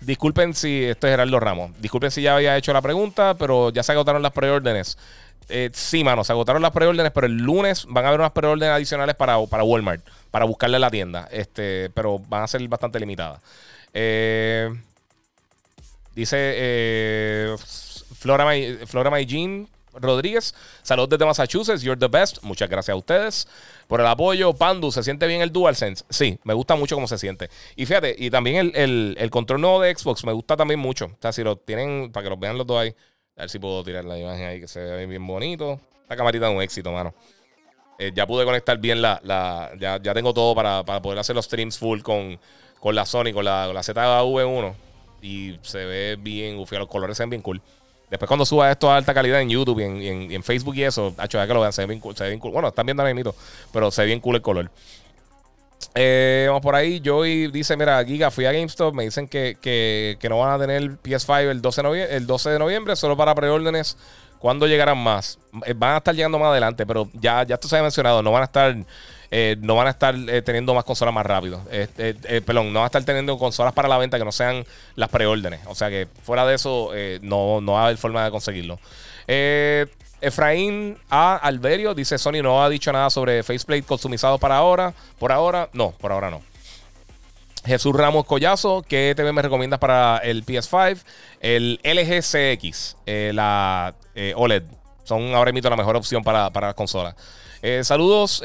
disculpen 0.00 0.54
si 0.54 0.84
esto 0.84 1.08
es 1.08 1.12
Gerardo 1.12 1.40
Ramos. 1.40 1.72
Disculpen 1.80 2.12
si 2.12 2.22
ya 2.22 2.36
había 2.36 2.56
hecho 2.56 2.72
la 2.72 2.80
pregunta, 2.80 3.34
pero 3.34 3.70
ya 3.70 3.82
se 3.82 3.90
agotaron 3.90 4.22
las 4.22 4.32
preórdenes. 4.32 4.96
Sí, 5.72 6.04
mano, 6.04 6.24
se 6.24 6.32
agotaron 6.32 6.62
las 6.62 6.70
preórdenes, 6.72 7.12
pero 7.12 7.26
el 7.26 7.36
lunes 7.36 7.86
van 7.88 8.04
a 8.04 8.08
haber 8.08 8.20
unas 8.20 8.32
preórdenes 8.32 8.74
adicionales 8.74 9.14
para, 9.14 9.44
para 9.46 9.64
Walmart 9.64 10.02
para 10.30 10.44
buscarle 10.44 10.78
la 10.78 10.90
tienda. 10.90 11.28
Este, 11.30 11.90
pero 11.90 12.18
van 12.18 12.42
a 12.42 12.48
ser 12.48 12.66
bastante 12.68 13.00
limitadas. 13.00 13.42
Eh, 13.92 14.70
dice 16.14 16.36
eh, 16.38 17.56
Flora, 18.14 18.44
May, 18.44 18.78
Flora 18.86 19.10
Rodríguez. 19.94 20.54
Saludos 20.82 21.10
desde 21.10 21.26
Massachusetts. 21.26 21.82
You're 21.82 21.98
the 21.98 22.08
best. 22.08 22.42
Muchas 22.42 22.68
gracias 22.68 22.94
a 22.94 22.96
ustedes 22.96 23.48
por 23.88 24.00
el 24.00 24.06
apoyo. 24.06 24.54
Pandu, 24.54 24.92
¿se 24.92 25.02
siente 25.02 25.26
bien 25.26 25.40
el 25.40 25.50
DualSense? 25.50 26.04
Sí, 26.08 26.38
me 26.44 26.54
gusta 26.54 26.76
mucho 26.76 26.94
cómo 26.94 27.08
se 27.08 27.18
siente. 27.18 27.50
Y 27.74 27.86
fíjate, 27.86 28.14
y 28.16 28.30
también 28.30 28.72
el, 28.74 29.16
el, 29.18 29.30
control 29.30 29.60
nuevo 29.60 29.80
de 29.80 29.94
Xbox 29.94 30.24
me 30.24 30.32
gusta 30.32 30.56
también 30.56 30.78
mucho. 30.78 31.06
O 31.06 31.16
sea, 31.20 31.32
si 31.32 31.42
lo 31.42 31.56
tienen, 31.56 32.12
para 32.12 32.24
que 32.24 32.30
los 32.30 32.38
vean 32.38 32.56
los 32.56 32.66
dos 32.66 32.78
ahí. 32.78 32.94
A 33.40 33.44
ver 33.44 33.50
si 33.50 33.58
puedo 33.58 33.82
tirar 33.82 34.04
la 34.04 34.18
imagen 34.18 34.44
ahí 34.44 34.60
que 34.60 34.68
se 34.68 34.80
ve 34.80 35.06
bien 35.06 35.26
bonito. 35.26 35.80
Esta 36.02 36.14
camarita 36.14 36.46
es 36.46 36.54
un 36.54 36.60
éxito, 36.60 36.92
mano. 36.92 37.14
Eh, 37.98 38.12
ya 38.14 38.26
pude 38.26 38.44
conectar 38.44 38.76
bien 38.76 39.00
la. 39.00 39.18
la 39.24 39.70
ya, 39.78 39.98
ya, 40.02 40.12
tengo 40.12 40.34
todo 40.34 40.54
para, 40.54 40.84
para, 40.84 41.00
poder 41.00 41.18
hacer 41.18 41.34
los 41.34 41.46
streams 41.46 41.78
full 41.78 42.02
con, 42.02 42.38
con 42.80 42.94
la 42.94 43.06
Sony, 43.06 43.32
con 43.32 43.46
la, 43.46 43.72
la 43.72 43.80
ZV1. 43.80 44.74
Y 45.22 45.58
se 45.62 45.86
ve 45.86 46.18
bien, 46.20 46.58
uf, 46.58 46.70
los 46.72 46.86
colores 46.86 47.16
se 47.16 47.22
ven 47.22 47.30
bien 47.30 47.40
cool. 47.40 47.62
Después 48.10 48.28
cuando 48.28 48.44
suba 48.44 48.70
esto 48.70 48.90
a 48.90 48.98
alta 48.98 49.14
calidad 49.14 49.40
en 49.40 49.48
YouTube 49.48 49.80
y 49.80 49.84
en, 49.84 50.32
en, 50.32 50.42
Facebook 50.42 50.74
y 50.76 50.82
eso, 50.82 51.14
hecho 51.22 51.38
que 51.40 51.54
lo 51.54 51.60
vean, 51.62 51.72
se 51.72 51.80
ve 51.80 51.86
bien 51.86 52.00
cool. 52.00 52.14
Se 52.14 52.24
ve 52.24 52.30
bien 52.30 52.40
cool. 52.40 52.52
Bueno, 52.52 52.68
están 52.68 52.84
viendo 52.84 53.02
ahora 53.02 53.14
mismo, 53.14 53.34
pero 53.72 53.90
se 53.90 54.02
ve 54.02 54.08
bien 54.08 54.20
cool 54.20 54.36
el 54.36 54.42
color. 54.42 54.70
Eh, 55.94 56.44
vamos 56.46 56.62
por 56.62 56.74
ahí. 56.74 57.02
Joey 57.04 57.48
dice: 57.48 57.76
Mira, 57.76 58.04
Giga, 58.04 58.30
fui 58.30 58.44
a 58.46 58.52
GameStop. 58.52 58.94
Me 58.94 59.04
dicen 59.04 59.28
que, 59.28 59.56
que, 59.60 60.28
no 60.28 60.38
van 60.38 60.52
a 60.52 60.58
tener 60.58 60.82
PS5 61.02 61.50
el 61.50 61.62
12, 61.62 62.16
el 62.16 62.26
12 62.26 62.50
de 62.50 62.58
noviembre, 62.58 62.96
solo 62.96 63.16
para 63.16 63.34
preórdenes 63.34 63.96
¿Cuándo 64.40 64.66
llegarán 64.66 64.96
más? 64.96 65.38
Eh, 65.66 65.74
van 65.76 65.94
a 65.94 65.96
estar 65.98 66.14
llegando 66.14 66.38
más 66.38 66.48
adelante, 66.48 66.86
pero 66.86 67.10
ya, 67.12 67.42
ya 67.42 67.56
esto 67.56 67.68
se 67.68 67.76
ha 67.76 67.82
mencionado, 67.82 68.22
no 68.22 68.32
van 68.32 68.40
a 68.40 68.46
estar, 68.46 68.74
eh, 69.30 69.56
no 69.60 69.74
van 69.74 69.86
a 69.86 69.90
estar 69.90 70.14
eh, 70.14 70.40
teniendo 70.40 70.72
más 70.72 70.84
consolas 70.84 71.12
más 71.12 71.26
rápido. 71.26 71.60
perdón, 72.46 72.72
no 72.72 72.78
van 72.78 72.84
a 72.84 72.86
estar 72.86 73.04
teniendo 73.04 73.36
consolas 73.36 73.74
para 73.74 73.86
la 73.86 73.98
venta 73.98 74.18
que 74.18 74.24
no 74.24 74.32
sean 74.32 74.64
las 74.96 75.10
preórdenes. 75.10 75.60
O 75.66 75.74
sea 75.74 75.90
que 75.90 76.08
fuera 76.22 76.46
de 76.46 76.54
eso, 76.54 76.90
no, 77.20 77.60
no 77.60 77.72
va 77.72 77.82
a 77.82 77.84
haber 77.84 77.98
forma 77.98 78.24
de 78.24 78.30
conseguirlo. 78.30 78.78
Efraín 80.20 80.98
A. 81.08 81.36
Alberio 81.36 81.94
dice: 81.94 82.18
Sony 82.18 82.42
no 82.42 82.62
ha 82.62 82.68
dicho 82.68 82.92
nada 82.92 83.10
sobre 83.10 83.42
faceplate 83.42 83.82
customizado 83.82 84.38
para 84.38 84.56
ahora. 84.56 84.94
Por 85.18 85.32
ahora, 85.32 85.68
no, 85.72 85.92
por 85.92 86.12
ahora 86.12 86.30
no. 86.30 86.42
Jesús 87.64 87.94
Ramos 87.94 88.24
Collazo, 88.24 88.82
¿qué 88.82 89.12
TV 89.14 89.32
me 89.32 89.42
recomiendas 89.42 89.78
para 89.78 90.18
el 90.18 90.44
PS5? 90.46 91.02
El 91.40 91.78
LG 91.82 92.22
CX, 92.22 92.96
eh, 93.06 93.32
la 93.34 93.94
eh, 94.14 94.32
OLED. 94.36 94.62
Son 95.04 95.34
ahora 95.34 95.52
mismo 95.52 95.68
la 95.68 95.76
mejor 95.76 95.96
opción 95.96 96.22
para, 96.22 96.50
para 96.50 96.68
las 96.68 96.74
consolas. 96.74 97.14
Eh, 97.62 97.82
saludos. 97.84 98.42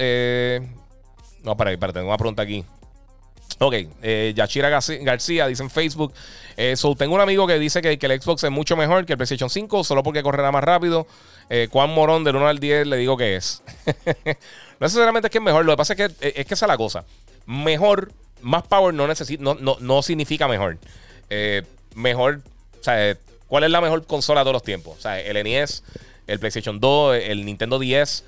no, 1.44 1.56
para, 1.56 1.78
para, 1.78 1.94
tengo 1.94 2.08
una 2.08 2.18
pregunta 2.18 2.42
aquí. 2.42 2.66
Ok, 3.60 3.76
Yachira 4.34 4.70
García 4.70 5.48
dice 5.48 5.64
en 5.64 5.70
Facebook: 5.70 6.14
Tengo 6.56 7.16
un 7.16 7.22
amigo 7.22 7.48
que 7.48 7.60
dice 7.60 7.82
que, 7.82 7.98
el 8.00 8.22
Xbox 8.22 8.44
es 8.44 8.52
mucho 8.52 8.76
mejor 8.76 9.06
que 9.06 9.14
el 9.14 9.18
PlayStation 9.18 9.50
5 9.50 9.84
solo 9.84 10.04
porque 10.04 10.24
correrá 10.24 10.52
más 10.52 10.64
rápido. 10.64 11.08
¿Cuán 11.70 11.92
morón 11.92 12.24
del 12.24 12.36
1 12.36 12.48
al 12.48 12.60
10 12.60 12.88
le 12.88 12.98
digo 12.98 13.18
que 13.18 13.36
es? 13.36 13.62
no 14.26 14.34
necesariamente 14.80 15.28
es 15.28 15.32
que 15.32 15.38
es 15.38 15.44
mejor, 15.44 15.66
lo 15.66 15.74
que 15.74 15.78
pasa 15.78 15.94
es 15.94 15.98
que 15.98 16.06
es 16.40 16.46
que 16.46 16.54
esa 16.54 16.66
es 16.66 16.70
la 16.70 16.78
cosa. 16.78 17.06
Mejor 17.46 18.12
más 18.46 18.64
power 18.68 18.94
no, 18.94 19.08
no, 19.08 19.78
no, 19.80 20.02
significa 20.04 20.48
mejor. 20.48 20.78
Eh, 21.30 21.64
mejor, 21.96 22.42
o 22.80 22.84
sea, 22.84 23.18
¿cuál 23.48 23.64
es 23.64 23.72
la 23.72 23.82
mejor 23.82 24.06
consola 24.06 24.42
de 24.42 24.44
todos 24.44 24.54
los 24.54 24.64
tiempos? 24.64 24.98
O 25.00 25.02
sea, 25.02 25.20
el 25.20 25.44
NES, 25.44 25.84
el 26.28 26.40
PlayStation 26.40 26.80
2, 26.80 27.18
el 27.24 27.44
Nintendo 27.44 27.80
10. 27.80 28.24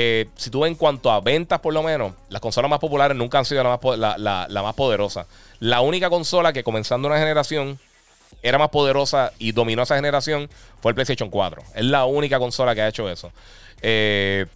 Eh, 0.00 0.28
si 0.36 0.48
tú 0.48 0.64
en 0.64 0.76
cuanto 0.76 1.10
a 1.10 1.20
ventas, 1.20 1.58
por 1.58 1.74
lo 1.74 1.82
menos, 1.82 2.12
las 2.28 2.40
consolas 2.40 2.70
más 2.70 2.78
populares 2.78 3.16
nunca 3.16 3.40
han 3.40 3.44
sido 3.44 3.64
la 3.64 3.80
más, 3.82 3.98
la, 4.48 4.62
más 4.62 4.74
poderosa. 4.76 5.26
La 5.58 5.80
única 5.80 6.08
consola 6.08 6.52
que 6.52 6.62
comenzando 6.62 7.08
una 7.08 7.18
generación 7.18 7.80
era 8.40 8.58
más 8.58 8.68
poderosa 8.68 9.32
y 9.40 9.50
dominó 9.50 9.82
esa 9.82 9.96
generación 9.96 10.48
fue 10.80 10.92
el 10.92 10.94
PlayStation 10.94 11.30
4. 11.30 11.62
Es 11.74 11.84
la 11.84 12.04
única 12.04 12.38
consola 12.38 12.76
que 12.76 12.82
ha 12.82 12.86
hecho 12.86 13.10
eso. 13.10 13.32
Eh, 13.82 14.46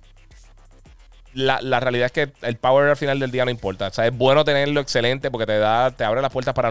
la, 1.35 1.59
realidad 1.81 2.07
es 2.07 2.13
que 2.13 2.31
el 2.43 2.55
power 2.55 2.91
al 2.91 2.97
final 2.97 3.19
del 3.19 3.33
día 3.33 3.45
no 3.45 3.51
importa. 3.51 3.89
O 3.89 3.93
sea, 3.93 4.07
es 4.07 4.17
bueno 4.17 4.45
tenerlo 4.45 4.81
excelente 4.81 5.29
porque 5.29 5.47
te 5.47 5.59
da, 5.59 5.91
te 5.91 6.05
abre 6.05 6.23
las 6.23 6.31
puertas 6.31 6.55
para 6.55 6.71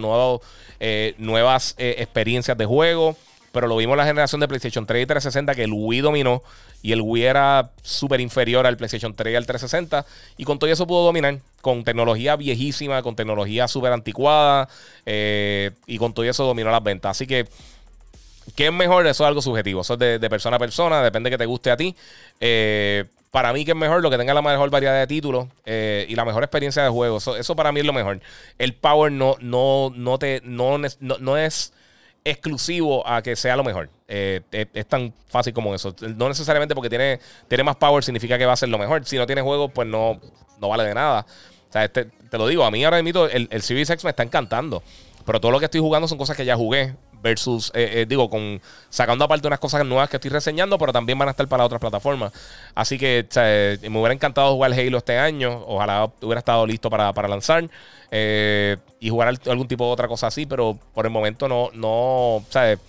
eh, 0.79 1.13
nuevas 1.17 1.75
experiencias 1.77 2.57
de 2.57 2.65
juego. 2.65 3.17
Pero 3.51 3.67
lo 3.67 3.75
vimos 3.75 3.93
en 3.93 3.97
la 3.97 4.05
generación 4.05 4.39
de 4.41 4.47
PlayStation 4.47 4.85
3 4.85 5.03
y 5.03 5.05
360 5.05 5.55
que 5.55 5.63
el 5.63 5.73
Wii 5.73 6.01
dominó 6.01 6.41
y 6.81 6.93
el 6.93 7.01
Wii 7.01 7.23
era 7.23 7.71
súper 7.81 8.21
inferior 8.21 8.65
al 8.65 8.77
PlayStation 8.77 9.13
3 9.13 9.33
y 9.33 9.35
al 9.35 9.45
360. 9.45 10.05
Y 10.37 10.45
con 10.45 10.59
todo 10.59 10.69
eso 10.69 10.87
pudo 10.87 11.05
dominar. 11.05 11.39
Con 11.61 11.83
tecnología 11.83 12.35
viejísima, 12.35 13.01
con 13.03 13.15
tecnología 13.15 13.67
súper 13.67 13.91
anticuada. 13.91 14.69
Eh, 15.05 15.71
y 15.85 15.97
con 15.97 16.13
todo 16.13 16.25
eso 16.25 16.45
dominó 16.45 16.71
las 16.71 16.83
ventas. 16.83 17.11
Así 17.11 17.27
que 17.27 17.47
¿Qué 18.55 18.67
es 18.67 18.73
mejor? 18.73 19.05
Eso 19.07 19.23
es 19.23 19.27
algo 19.27 19.41
subjetivo. 19.41 19.81
Eso 19.81 19.93
es 19.93 19.99
de, 19.99 20.29
persona 20.29 20.57
a 20.57 20.59
persona. 20.59 21.03
Depende 21.03 21.29
que 21.29 21.37
te 21.37 21.45
guste 21.45 21.71
a 21.71 21.77
ti. 21.77 21.95
Eh, 22.39 23.05
para 23.31 23.53
mí 23.53 23.63
que 23.63 23.71
es 23.71 23.77
mejor 23.77 24.01
lo 24.01 24.09
que 24.09 24.17
tenga 24.17 24.33
la 24.33 24.41
mejor 24.41 24.69
variedad 24.69 24.99
de 24.99 25.07
títulos 25.07 25.47
eh, 25.65 26.05
y 26.09 26.15
la 26.15 26.25
mejor 26.25 26.43
experiencia 26.43 26.83
de 26.83 26.89
juego. 26.89 27.17
Eso, 27.17 27.55
para 27.55 27.71
mí 27.71 27.79
es 27.79 27.85
lo 27.85 27.93
mejor. 27.93 28.19
El 28.57 28.73
power 28.73 29.11
no, 29.11 29.37
no, 29.39 29.91
no, 29.95 30.19
te, 30.19 30.41
no, 30.43 30.77
no, 30.77 31.37
es 31.37 31.73
exclusivo 32.23 33.07
a 33.07 33.21
que 33.21 33.35
sea 33.35 33.55
lo 33.55 33.63
mejor. 33.63 33.89
Eh, 34.07 34.41
es, 34.51 34.85
tan 34.87 35.13
fácil 35.27 35.53
como 35.53 35.73
eso. 35.73 35.95
No 36.15 36.27
necesariamente 36.27 36.75
porque 36.75 36.89
tiene, 36.89 37.19
tiene 37.47 37.63
más 37.63 37.75
power 37.75 38.03
significa 38.03 38.37
que 38.37 38.45
va 38.45 38.53
a 38.53 38.57
ser 38.57 38.69
lo 38.69 38.77
mejor. 38.77 39.05
Si 39.05 39.17
no 39.17 39.25
tiene 39.25 39.41
juego, 39.41 39.69
pues 39.69 39.87
no, 39.87 40.19
no 40.59 40.69
vale 40.69 40.83
de 40.83 40.93
nada. 40.93 41.25
O 41.69 41.71
sea, 41.71 41.85
este, 41.85 42.05
te 42.05 42.37
lo 42.37 42.47
digo, 42.47 42.63
a 42.65 42.71
mí 42.71 42.83
ahora 42.83 43.01
mismo 43.01 43.25
el, 43.25 43.47
el 43.51 43.61
Series 43.61 43.89
X 43.89 44.03
me 44.03 44.09
está 44.09 44.23
encantando. 44.23 44.83
Pero 45.25 45.39
todo 45.39 45.51
lo 45.51 45.59
que 45.59 45.65
estoy 45.65 45.81
jugando 45.81 46.07
son 46.07 46.17
cosas 46.17 46.35
que 46.35 46.45
ya 46.45 46.55
jugué 46.55 46.95
versus, 47.21 47.71
eh, 47.75 48.01
eh, 48.01 48.05
digo, 48.07 48.29
con 48.29 48.61
sacando 48.89 49.25
aparte 49.25 49.47
unas 49.47 49.59
cosas 49.59 49.85
nuevas 49.85 50.09
que 50.09 50.17
estoy 50.17 50.31
reseñando, 50.31 50.77
pero 50.77 50.91
también 50.91 51.17
van 51.17 51.27
a 51.27 51.31
estar 51.31 51.47
para 51.47 51.63
otras 51.63 51.79
plataformas. 51.79 52.33
Así 52.73 52.97
que 52.97 53.27
me 53.83 53.99
hubiera 53.99 54.13
encantado 54.13 54.53
jugar 54.53 54.73
Halo 54.73 54.97
este 54.97 55.17
año. 55.17 55.63
Ojalá 55.67 56.11
hubiera 56.21 56.39
estado 56.39 56.65
listo 56.65 56.89
para, 56.89 57.11
lanzar 57.27 57.69
eh, 58.09 58.77
y 59.01 59.09
jugar 59.09 59.35
algún 59.47 59.67
tipo 59.67 59.85
de 59.85 59.91
otra 59.91 60.07
cosa 60.07 60.27
así, 60.27 60.45
pero 60.45 60.79
por 60.93 61.05
el 61.05 61.11
momento 61.11 61.49
no, 61.49 61.69
no, 61.73 62.41
¿sabes? 62.49 62.79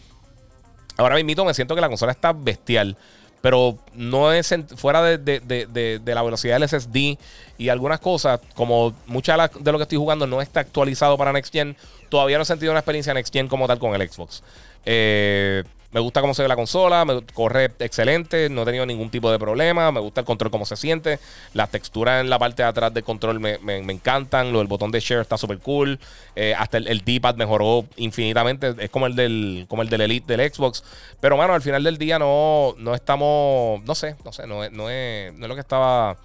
Ahora 0.97 1.17
mismo 1.17 1.45
me 1.45 1.55
siento 1.55 1.75
que 1.75 1.81
la 1.81 1.89
consola 1.89 2.13
está 2.13 2.33
bestial 2.33 2.97
pero 3.43 3.77
no 3.93 4.33
es 4.33 4.55
fuera 4.77 5.03
de, 5.03 6.01
la 6.07 6.23
velocidad 6.23 6.59
del 6.59 6.69
SSD 6.69 7.19
y 7.59 7.69
algunas 7.69 8.01
cosas, 8.01 8.41
como 8.55 8.95
mucha 9.07 9.37
de 9.49 9.73
lo 9.73 9.79
que 9.79 9.83
estoy 9.83 9.99
jugando 9.99 10.27
no 10.27 10.41
está 10.41 10.61
actualizado 10.61 11.19
para 11.19 11.33
Next 11.33 11.53
Gen, 11.53 11.77
todavía 12.09 12.39
no 12.39 12.45
he 12.45 12.47
sentido 12.47 12.71
una 12.71 12.79
experiencia 12.79 13.13
Next 13.13 13.33
Gen 13.33 13.49
como 13.49 13.67
tal 13.67 13.81
con 13.81 14.01
el 14.01 14.09
Xbox. 14.09 14.45
Eh, 14.87 15.65
Me 15.93 16.01
gusta 16.01 16.23
cómo 16.23 16.33
se 16.33 16.41
ve 16.41 16.49
la 16.49 16.57
consola, 16.57 17.05
me 17.05 17.23
corre 17.35 17.71
excelente, 17.79 18.49
no 18.49 18.63
he 18.63 18.65
tenido 18.65 18.87
ningún 18.87 19.11
tipo 19.11 19.31
de 19.31 19.39
problema. 19.39 19.93
Me 19.93 20.01
gusta 20.01 20.23
el 20.23 20.27
control, 20.27 20.51
cómo 20.51 20.65
se 20.65 20.77
siente. 20.77 21.19
Las 21.53 21.71
texturas 21.71 22.23
en 22.23 22.31
la 22.31 22.39
parte 22.39 22.63
de 22.63 22.69
atrás 22.69 22.95
del 22.95 23.05
control 23.05 23.41
me, 23.41 23.59
encantan. 23.77 24.53
Lo 24.53 24.59
del 24.61 24.69
botón 24.69 24.91
de 24.91 25.01
share 25.01 25.21
está 25.21 25.37
súper 25.37 25.59
cool. 25.59 25.99
Eh, 26.35 26.55
hasta 26.57 26.79
el, 26.79 27.03
D-pad 27.05 27.37
mejoró 27.37 27.85
infinitamente. 27.97 28.75
Es 28.79 28.89
como 28.89 29.07
el 29.07 29.15
del, 29.15 29.67
como 29.69 29.83
el 29.83 29.91
del 29.91 30.01
Elite 30.01 30.35
del 30.35 30.51
Xbox. 30.51 30.83
Pero, 31.21 31.37
mano, 31.37 31.53
al 31.53 31.63
final 31.63 31.85
del 31.85 31.99
día 31.99 32.19
no, 32.19 32.75
no 32.79 32.95
estamos. 32.95 33.83
No 33.85 33.95
sé, 33.95 34.17
no 34.25 34.33
sé, 34.33 34.47
no, 34.47 34.69
no, 34.71 34.89
es, 34.89 35.35
no 35.35 35.45
es 35.45 35.49
lo 35.49 35.55
que 35.55 35.61
estaba 35.61 36.17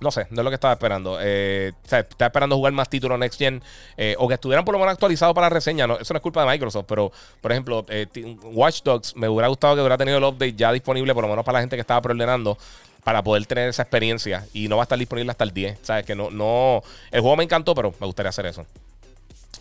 no 0.00 0.10
sé, 0.10 0.26
no 0.30 0.40
es 0.40 0.44
lo 0.44 0.50
que 0.50 0.54
estaba 0.54 0.74
esperando. 0.74 1.18
Eh, 1.20 1.72
estaba 1.82 2.26
esperando 2.26 2.56
jugar 2.56 2.72
más 2.72 2.88
títulos 2.88 3.18
Next 3.18 3.38
Gen 3.38 3.62
eh, 3.96 4.14
o 4.18 4.28
que 4.28 4.34
estuvieran 4.34 4.64
por 4.64 4.74
lo 4.74 4.78
menos 4.78 4.92
actualizados 4.92 5.34
para 5.34 5.46
la 5.46 5.50
reseña. 5.54 5.86
eso 6.00 6.12
no 6.14 6.18
es 6.18 6.22
culpa 6.22 6.44
de 6.44 6.50
Microsoft, 6.50 6.84
pero 6.86 7.10
por 7.40 7.52
ejemplo, 7.52 7.84
eh, 7.88 8.06
Watch 8.42 8.82
Dogs 8.82 9.16
me 9.16 9.28
hubiera 9.28 9.48
gustado 9.48 9.74
que 9.74 9.80
hubiera 9.80 9.96
tenido 9.96 10.18
el 10.18 10.24
update 10.24 10.54
ya 10.54 10.72
disponible, 10.72 11.14
por 11.14 11.24
lo 11.24 11.30
menos 11.30 11.44
para 11.44 11.58
la 11.58 11.62
gente 11.62 11.76
que 11.76 11.80
estaba 11.80 12.00
preordenando, 12.02 12.58
para 13.04 13.22
poder 13.22 13.46
tener 13.46 13.68
esa 13.68 13.82
experiencia. 13.82 14.46
Y 14.52 14.68
no 14.68 14.76
va 14.76 14.82
a 14.82 14.84
estar 14.84 14.98
disponible 14.98 15.30
hasta 15.30 15.44
el 15.44 15.52
10. 15.52 15.78
¿Sabes? 15.82 16.04
Que 16.04 16.14
no, 16.14 16.30
no. 16.30 16.82
El 17.10 17.20
juego 17.20 17.36
me 17.36 17.44
encantó, 17.44 17.74
pero 17.74 17.94
me 17.98 18.06
gustaría 18.06 18.30
hacer 18.30 18.46
eso. 18.46 18.66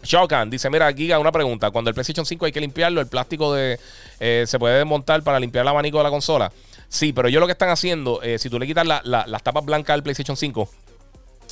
Shokan 0.03 0.49
dice: 0.49 0.69
Mira, 0.69 0.91
Giga, 0.91 1.17
una 1.17 1.31
pregunta. 1.31 1.71
Cuando 1.71 1.89
el 1.89 1.93
PlayStation 1.93 2.25
5 2.25 2.45
hay 2.45 2.51
que 2.51 2.59
limpiarlo, 2.59 2.99
el 2.99 3.07
plástico 3.07 3.53
de 3.53 3.79
se 4.19 4.59
puede 4.59 4.77
desmontar 4.77 5.23
para 5.23 5.39
limpiar 5.39 5.63
el 5.63 5.69
abanico 5.69 5.99
de 5.99 6.03
la 6.03 6.09
consola. 6.09 6.51
Sí, 6.95 7.11
pero 7.11 7.27
yo 7.27 7.41
lo 7.41 7.45
que 7.45 7.51
están 7.51 7.67
haciendo, 7.67 8.21
eh, 8.23 8.39
si 8.39 8.49
tú 8.49 8.57
le 8.57 8.65
quitas 8.65 8.87
las 8.87 9.43
tapas 9.43 9.65
blancas 9.65 9.95
al 9.95 10.01
PlayStation 10.01 10.37
5, 10.37 10.69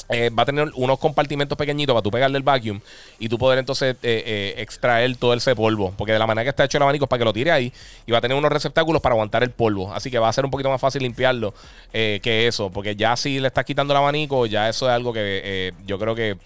eh, 0.07 0.29
va 0.29 0.43
a 0.43 0.45
tener 0.45 0.71
unos 0.75 0.97
compartimentos 0.99 1.57
pequeñitos 1.57 1.93
para 1.93 2.01
tú 2.01 2.11
pegarle 2.11 2.37
el 2.37 2.45
vacuum 2.45 2.79
y 3.19 3.27
tú 3.27 3.37
poder 3.37 3.59
entonces 3.59 3.97
eh, 4.03 4.53
extraer 4.59 5.17
todo 5.17 5.33
ese 5.33 5.53
polvo. 5.53 5.93
Porque 5.97 6.13
de 6.13 6.19
la 6.19 6.27
manera 6.27 6.45
que 6.45 6.49
está 6.51 6.63
hecho 6.63 6.77
el 6.77 6.83
abanico 6.83 7.03
es 7.03 7.09
para 7.09 7.19
que 7.19 7.25
lo 7.25 7.33
tire 7.33 7.51
ahí 7.51 7.73
y 8.05 8.13
va 8.13 8.19
a 8.19 8.21
tener 8.21 8.37
unos 8.37 8.53
receptáculos 8.53 9.01
para 9.01 9.15
aguantar 9.15 9.43
el 9.43 9.51
polvo. 9.51 9.93
Así 9.93 10.09
que 10.09 10.17
va 10.17 10.29
a 10.29 10.33
ser 10.33 10.45
un 10.45 10.51
poquito 10.51 10.69
más 10.69 10.79
fácil 10.79 11.03
limpiarlo 11.03 11.53
que 11.91 12.47
eso. 12.47 12.69
Porque 12.69 12.95
ya 12.95 13.17
si 13.17 13.41
le 13.41 13.47
estás 13.49 13.65
quitando 13.65 13.91
el 13.91 13.97
abanico, 13.97 14.45
ya 14.45 14.69
eso 14.69 14.87
es 14.87 14.93
algo 14.93 15.11
que 15.11 15.73
yo 15.85 15.99
creo 15.99 16.15
que 16.15 16.37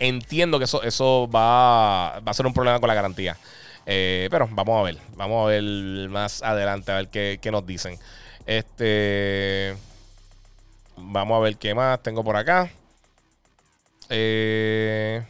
entiendo 0.00 0.58
que 0.58 0.64
eso, 0.64 0.82
eso 0.82 1.30
va 1.32 2.16
a 2.16 2.34
ser 2.34 2.46
un 2.46 2.52
problema 2.52 2.80
con 2.80 2.88
la 2.88 2.94
garantía. 2.94 3.36
Eh, 3.86 4.28
pero 4.30 4.48
vamos 4.50 4.80
a 4.80 4.82
ver. 4.82 4.98
Vamos 5.16 5.44
a 5.44 5.50
ver 5.50 6.08
más 6.08 6.42
adelante 6.42 6.92
a 6.92 6.96
ver 6.96 7.08
qué, 7.08 7.50
nos 7.50 7.66
dicen. 7.66 7.98
Este. 8.46 9.74
Vamos 10.96 11.36
a 11.36 11.40
ver 11.40 11.56
qué 11.56 11.74
más 11.74 12.02
tengo 12.02 12.22
por 12.22 12.36
acá. 12.36 12.70
Eh, 14.08 15.22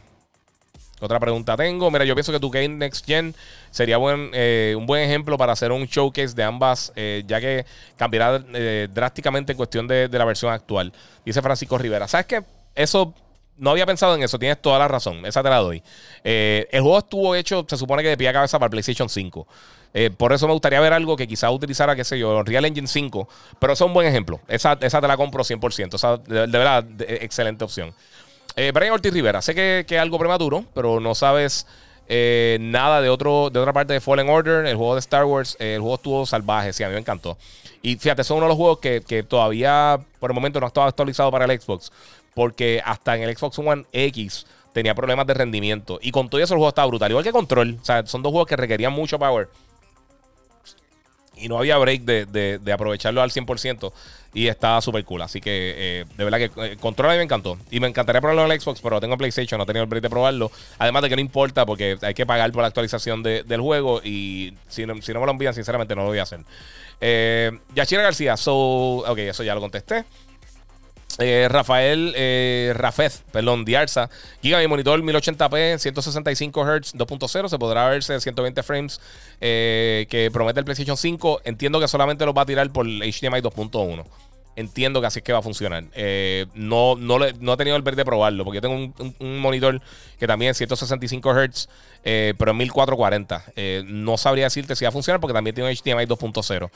otra 0.99 1.19
pregunta 1.19 1.55
tengo. 1.57 1.89
Mira, 1.89 2.05
yo 2.05 2.15
pienso 2.15 2.31
que 2.31 2.39
tu 2.39 2.49
Game 2.49 2.69
Next 2.69 3.05
Gen 3.05 3.33
sería 3.71 3.97
buen, 3.97 4.29
eh, 4.33 4.75
un 4.77 4.85
buen 4.85 5.03
ejemplo 5.03 5.37
para 5.37 5.53
hacer 5.53 5.71
un 5.71 5.85
showcase 5.85 6.35
de 6.35 6.43
ambas, 6.43 6.93
ya 6.95 7.41
que 7.41 7.65
cambiará 7.97 8.39
drásticamente 8.87 9.53
en 9.53 9.57
cuestión 9.57 9.87
de, 9.87 10.07
de, 10.07 10.17
la 10.17 10.25
versión 10.25 10.51
actual. 10.51 10.93
Dice 11.25 11.41
Francisco 11.41 11.77
Rivera. 11.77 12.07
¿Sabes 12.07 12.27
qué? 12.27 12.43
Eso 12.75 13.13
no 13.57 13.71
había 13.71 13.85
pensado 13.85 14.15
en 14.15 14.23
eso, 14.23 14.39
tienes 14.39 14.61
toda 14.61 14.79
la 14.79 14.87
razón, 14.87 15.25
esa 15.25 15.43
te 15.43 15.49
la 15.49 15.57
doy. 15.57 15.83
Eh, 16.23 16.67
el 16.71 16.81
juego 16.81 16.97
estuvo 16.97 17.35
hecho, 17.35 17.65
se 17.67 17.77
supone 17.77 18.03
que 18.03 18.09
de 18.09 18.17
pie 18.17 18.29
a 18.29 18.33
cabeza 18.33 18.59
para 18.59 18.69
PlayStation 18.69 19.09
5. 19.09 19.47
Eh, 19.93 20.09
por 20.09 20.33
eso 20.33 20.47
me 20.47 20.53
gustaría 20.53 20.79
ver 20.79 20.91
algo 20.93 21.15
que 21.15 21.27
quizás 21.27 21.51
utilizara, 21.51 21.95
qué 21.95 22.03
sé 22.03 22.17
yo, 22.17 22.41
Real 22.43 22.65
Engine 22.65 22.87
5. 22.87 23.27
Pero 23.59 23.73
eso 23.73 23.85
es 23.85 23.87
un 23.87 23.93
buen 23.93 24.07
ejemplo. 24.07 24.39
Esa, 24.47 24.77
esa 24.81 24.99
te 24.99 25.07
la 25.07 25.17
compro 25.17 25.43
100%. 25.43 25.93
Esa, 25.93 26.17
de, 26.17 26.47
verdad, 26.47 26.83
excelente 26.99 27.63
opción. 27.63 27.93
Eh, 28.55 28.71
Brian 28.73 28.93
Ortiz 28.93 29.13
Rivera, 29.13 29.41
sé 29.41 29.53
que, 29.53 29.85
es 29.87 29.99
algo 29.99 30.17
prematuro, 30.17 30.65
pero 30.73 30.99
no 30.99 31.13
sabes 31.13 31.67
nada 32.59 33.01
de, 33.01 33.09
otro, 33.09 33.49
de 33.49 33.59
otra 33.59 33.73
parte 33.73 33.93
de 33.93 34.01
Fallen 34.01 34.29
Order, 34.29 34.65
el 34.65 34.75
juego 34.75 34.95
de 34.95 34.99
Star 34.99 35.25
Wars. 35.25 35.55
el 35.59 35.79
juego 35.79 35.95
estuvo 35.95 36.25
salvaje, 36.25 36.73
sí, 36.73 36.83
a 36.83 36.87
mí 36.87 36.93
me 36.93 36.99
encantó. 36.99 37.37
Y 37.81 37.95
fíjate, 37.95 38.23
son 38.23 38.37
uno 38.37 38.45
de 38.45 38.49
los 38.49 38.57
juegos 38.57 38.79
que, 38.79 39.01
que 39.01 39.23
todavía 39.23 39.99
por 40.19 40.31
el 40.31 40.35
momento 40.35 40.59
no 40.59 40.65
ha 40.65 40.67
estado 40.67 40.87
actualizado 40.87 41.31
para 41.31 41.45
el 41.45 41.59
Xbox 41.59 41.91
porque 42.33 42.81
hasta 42.83 43.15
en 43.15 43.23
el 43.23 43.37
Xbox 43.37 43.59
One 43.59 43.85
X 43.91 44.45
tenía 44.73 44.95
problemas 44.95 45.25
de 45.27 45.33
rendimiento. 45.33 45.99
Y 46.01 46.11
con 46.11 46.29
todo 46.29 46.41
eso 46.41 46.53
el 46.53 46.57
juego 46.57 46.69
estaba 46.69 46.87
brutal. 46.87 47.11
Igual 47.11 47.23
que 47.23 47.31
Control. 47.31 47.77
O 47.81 47.85
sea, 47.85 48.05
son 48.05 48.21
dos 48.21 48.31
juegos 48.31 48.47
que 48.47 48.57
requerían 48.57 48.91
mucho 48.91 49.17
power. 49.17 49.47
Y 51.35 51.47
no 51.47 51.57
había 51.57 51.77
break 51.77 52.01
de, 52.03 52.73
aprovecharlo 52.73 53.21
al 53.21 53.31
100%. 53.31 53.91
Y 54.35 54.47
estaba 54.47 54.81
súper 54.81 55.03
cool. 55.05 55.21
Así 55.21 55.41
que, 55.41 55.73
eh, 55.77 56.05
de 56.17 56.23
verdad 56.23 56.37
que 56.39 56.51
eh, 56.65 56.77
Control 56.77 57.09
a 57.09 57.13
mí 57.13 57.17
me 57.17 57.23
encantó. 57.23 57.57
Y 57.69 57.79
me 57.79 57.87
encantaría 57.87 58.19
probarlo 58.19 58.45
en 58.45 58.51
el 58.51 58.59
Xbox, 58.59 58.81
pero 58.81 58.99
tengo 58.99 59.17
PlayStation. 59.17 59.57
No 59.57 59.63
he 59.63 59.67
tenido 59.67 59.83
el 59.83 59.89
break 59.89 60.03
de 60.03 60.09
probarlo. 60.09 60.51
Además 60.79 61.03
de 61.03 61.09
que 61.09 61.15
no 61.15 61.21
importa 61.21 61.65
porque 61.65 61.97
hay 62.01 62.13
que 62.13 62.25
pagar 62.25 62.51
por 62.51 62.61
la 62.61 62.67
actualización 62.67 63.23
del 63.23 63.61
juego. 63.61 64.01
Y 64.03 64.55
si 64.67 64.85
no, 64.85 64.99
si 65.01 65.13
no 65.13 65.19
me 65.19 65.27
lo 65.27 65.31
envían, 65.31 65.53
sinceramente 65.53 65.95
no 65.95 66.01
lo 66.01 66.07
voy 66.09 66.19
a 66.19 66.23
hacer. 66.23 66.41
Eh, 66.99 67.51
Yachira 67.75 68.01
García. 68.01 68.37
So, 68.37 68.53
ok, 68.55 69.17
eso 69.19 69.43
ya 69.43 69.53
lo 69.53 69.61
contesté. 69.61 70.05
Eh, 71.19 71.47
Rafael 71.49 72.13
eh, 72.15 72.73
Rafez, 72.75 73.23
perdón, 73.31 73.65
Diarza. 73.65 74.09
Giga 74.41 74.59
mi 74.59 74.67
monitor 74.67 75.01
1080p, 75.01 75.77
165 75.77 76.63
Hz 76.63 76.95
2.0. 76.95 77.49
Se 77.49 77.59
podrá 77.59 77.87
verse 77.89 78.19
120 78.19 78.63
frames 78.63 78.99
eh, 79.39 80.07
que 80.09 80.31
promete 80.31 80.59
el 80.59 80.65
PlayStation 80.65 80.97
5. 80.97 81.41
Entiendo 81.43 81.79
que 81.79 81.87
solamente 81.87 82.25
lo 82.25 82.33
va 82.33 82.43
a 82.43 82.45
tirar 82.45 82.69
por 82.71 82.85
HDMI 82.85 83.41
2.1. 83.41 84.03
Entiendo 84.55 85.01
que 85.01 85.07
así 85.07 85.19
es 85.19 85.23
que 85.23 85.33
va 85.33 85.39
a 85.39 85.43
funcionar. 85.43 85.85
Eh, 85.93 86.45
no, 86.53 86.95
no, 86.95 87.17
no, 87.17 87.53
he 87.53 87.57
tenido 87.57 87.75
el 87.75 87.81
verde 87.81 88.01
de 88.01 88.05
probarlo, 88.05 88.43
porque 88.43 88.57
yo 88.57 88.61
tengo 88.61 88.93
un, 89.19 89.39
monitor 89.39 89.81
que 90.19 90.27
también 90.27 90.51
es 90.51 90.57
165 90.57 91.33
Hz, 91.33 91.69
pero 92.03 92.51
en 92.51 92.57
1440. 92.57 93.45
no 93.85 94.17
sabría 94.17 94.45
decirte 94.45 94.75
si 94.75 94.85
va 94.85 94.89
a 94.89 94.91
funcionar 94.91 95.19
porque 95.19 95.33
también 95.33 95.55
tiene 95.55 95.69
un 95.69 95.75
HDMI 95.75 96.05
2.0. 96.05 96.69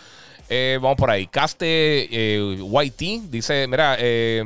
Eh, 0.50 0.80
vamos 0.82 0.98
por 0.98 1.10
ahí. 1.10 1.28
Caste 1.28 2.08
eh, 2.12 2.58
YT 2.58 3.30
dice: 3.30 3.68
Mira, 3.68 3.98
eh, 4.00 4.46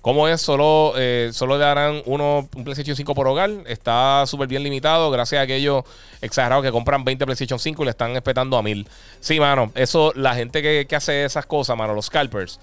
¿cómo 0.00 0.28
es? 0.28 0.40
Solo, 0.40 0.94
solo 1.32 1.58
le 1.58 1.64
darán 1.64 2.02
uno, 2.06 2.48
un 2.54 2.64
PlayStation 2.64 2.96
5 2.96 3.14
por 3.14 3.26
hogar. 3.28 3.50
Está 3.66 4.24
súper 4.26 4.48
bien 4.48 4.62
limitado. 4.62 5.10
Gracias 5.10 5.40
a 5.40 5.42
aquellos 5.42 5.84
exagerados 6.20 6.64
que 6.64 6.72
compran 6.72 7.04
20 7.04 7.24
PlayStation 7.24 7.58
5 7.58 7.82
y 7.82 7.84
le 7.84 7.90
están 7.90 8.16
espetando 8.16 8.56
a 8.56 8.62
mil. 8.62 8.88
Sí, 9.20 9.40
mano. 9.40 9.72
Eso, 9.74 10.12
la 10.14 10.34
gente 10.34 10.62
que, 10.62 10.86
que 10.88 10.96
hace 10.96 11.24
esas 11.24 11.46
cosas, 11.46 11.76
mano, 11.76 11.94
los 11.94 12.06
scalpers 12.06 12.60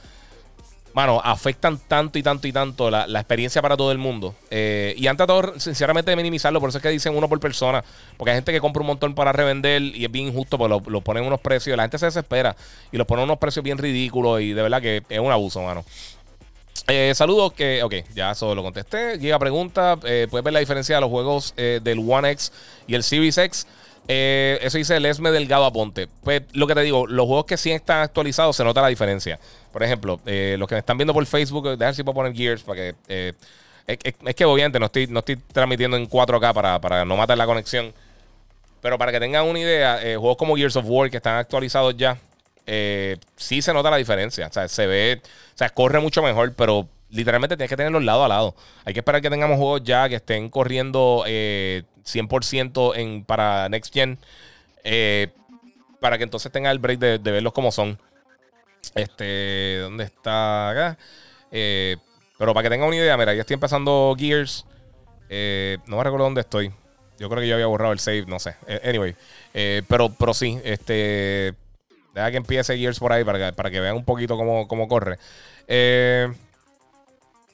mano, 0.98 1.22
afectan 1.24 1.78
tanto 1.88 2.18
y 2.18 2.24
tanto 2.24 2.48
y 2.48 2.52
tanto 2.52 2.90
la, 2.90 3.06
experiencia 3.20 3.62
para 3.62 3.78
todo 3.78 3.92
el 3.92 4.00
mundo. 4.00 4.34
Eh, 4.50 4.96
y 4.98 5.06
han 5.06 5.16
tratado, 5.16 5.60
sinceramente, 5.60 6.10
de 6.10 6.18
minimizarlo. 6.18 6.60
Por 6.60 6.70
eso 6.70 6.80
es 6.80 6.82
que 6.82 6.90
dicen 6.90 7.16
uno 7.16 7.30
por 7.30 7.40
persona. 7.40 7.84
Porque 8.18 8.32
hay 8.32 8.38
gente 8.38 8.52
que 8.52 8.60
compra 8.60 8.82
un 8.82 8.88
montón 8.88 9.14
para 9.14 9.32
revender 9.32 9.80
y 9.84 10.04
es 10.04 10.12
bien 10.12 10.30
injusto, 10.30 10.58
porque 10.58 10.70
lo, 10.70 10.90
lo 10.90 11.02
ponen 11.02 11.24
unos 11.24 11.40
precios. 11.40 11.78
La 11.78 11.84
gente 11.84 12.00
se 12.00 12.08
desespera 12.08 12.56
y 12.92 12.98
los 12.98 13.06
ponen 13.06 13.26
unos 13.26 13.38
precios 13.38 13.64
bien 13.64 13.78
ridículos. 13.78 14.42
Y 14.42 14.54
de 14.54 14.62
verdad 14.64 14.82
que 14.82 15.04
es 15.08 15.20
un 15.20 15.32
abuso, 15.32 15.62
mano. 15.62 15.86
Eh, 16.88 17.14
saludos, 17.16 17.52
que, 17.54 17.84
ok, 17.84 17.94
ya 18.16 18.32
eso 18.32 18.56
lo 18.56 18.64
contesté. 18.64 19.20
Llega 19.20 19.38
pregunta: 19.40 19.98
eh, 20.04 20.28
¿puedes 20.30 20.44
ver 20.44 20.54
la 20.54 20.60
diferencia 20.60 20.96
de 20.96 21.02
los 21.02 21.10
juegos 21.10 21.54
del 21.56 22.00
One 22.00 22.32
X 22.32 22.52
y 22.88 22.96
el 22.96 23.04
Series 23.04 23.38
X? 23.38 23.68
Eh, 24.10 24.60
eso 24.62 24.78
dice 24.78 24.96
el 24.96 25.06
Esme 25.06 25.32
Delgado 25.32 25.66
Aponte. 25.66 26.08
Pues 26.24 26.44
lo 26.54 26.66
que 26.68 26.76
te 26.76 26.82
digo, 26.82 27.08
los 27.08 27.26
juegos 27.26 27.46
que 27.46 27.58
sí 27.58 27.72
están 27.72 28.02
actualizados 28.02 28.56
se 28.56 28.64
nota 28.64 28.82
la 28.82 28.88
diferencia. 28.88 29.40
Por 29.72 29.84
ejemplo, 29.84 30.20
eh, 30.26 30.56
los 30.58 30.68
que 30.68 30.76
me 30.76 30.80
están 30.80 30.98
viendo 30.98 31.14
por 31.14 31.26
Facebook, 31.26 31.78
déjame 31.78 31.94
si 31.94 32.04
poner 32.04 32.34
Gears 32.34 32.64
para 32.64 32.76
que. 32.76 32.96
Eh, 33.08 33.34
es, 33.88 34.36
que 34.36 34.46
obviamente 34.46 34.80
no 34.80 34.88
estoy, 34.88 35.08
no 35.08 35.20
estoy 35.20 35.38
transmitiendo 35.38 35.96
en 35.96 36.10
4K 36.10 36.54
para, 36.54 36.80
para 36.80 37.06
no 37.06 37.16
matar 37.18 37.38
la 37.38 37.46
conexión. 37.46 37.94
Pero 38.82 38.98
para 38.98 39.12
que 39.12 39.20
tengan 39.20 39.46
una 39.46 39.60
idea, 39.60 40.00
juegos 40.18 40.38
como 40.38 40.56
Gears 40.56 40.76
of 40.76 40.86
War 40.88 41.10
que 41.10 41.18
están 41.18 41.38
actualizados 41.38 41.96
ya, 41.98 42.18
sí 42.68 43.62
se 43.62 43.74
nota 43.74 43.90
la 43.90 43.98
diferencia. 43.98 44.48
O 44.48 44.54
sea, 44.54 44.68
se 44.68 44.88
ve, 44.88 45.22
o 45.24 45.58
sea, 45.58 45.70
corre 45.70 46.00
mucho 46.00 46.22
mejor, 46.22 46.54
pero 46.54 46.88
literalmente 47.10 47.56
tienes 47.56 47.70
que 47.70 47.78
tenerlos 47.78 48.04
lado 48.04 48.24
a 48.24 48.28
lado. 48.28 48.56
Hay 48.86 48.94
que 48.94 49.00
esperar 49.00 49.22
que 49.22 49.30
tengamos 49.30 49.58
juegos 49.58 49.84
ya 49.84 50.10
que 50.10 50.16
estén 50.16 50.50
corriendo 50.50 51.24
100% 51.26 52.96
en, 52.96 53.24
para 53.24 53.70
Next 53.70 53.94
Gen. 53.94 54.18
Eh, 54.84 55.30
para 56.00 56.18
que 56.18 56.24
entonces 56.24 56.52
tenga 56.52 56.72
el 56.72 56.80
break 56.80 57.00
de, 57.00 57.18
verlos 57.32 57.54
como 57.54 57.72
son. 57.72 58.00
Este, 58.96 59.80
¿dónde 59.82 60.06
está 60.06 60.70
acá? 60.70 60.98
Eh, 61.52 61.98
pero 62.38 62.54
para 62.54 62.64
que 62.64 62.70
tenga 62.70 62.86
una 62.86 62.96
idea, 62.96 63.18
mira, 63.18 63.34
ya 63.34 63.42
estoy 63.42 63.56
empezando 63.56 64.16
Gears. 64.18 64.66
Eh, 65.30 65.78
no 65.88 65.98
me 65.98 66.04
recuerdo 66.04 66.26
dónde 66.26 66.42
estoy. 66.42 66.72
Yo 67.20 67.30
creo 67.30 67.42
que 67.42 67.48
yo 67.48 67.56
había 67.56 67.66
borrado 67.66 67.94
el 67.94 68.00
save, 68.00 68.26
no 68.28 68.40
sé. 68.40 68.56
Anyway, 68.84 69.16
pero, 69.88 70.10
pero 70.10 70.34
sí, 70.34 70.60
este. 70.64 71.56
Deja 72.18 72.32
que 72.32 72.38
empiece 72.38 72.76
Gears 72.76 72.98
por 72.98 73.14
ahí 73.14 73.24
para 73.24 73.38
que, 73.38 73.54
para 73.54 73.70
que 73.70 73.80
vean 73.80 73.96
un 73.96 74.04
poquito 74.04 74.38
cómo, 74.38 74.68
cómo 74.68 74.88
corre. 74.88 75.20
Eh. 75.68 76.28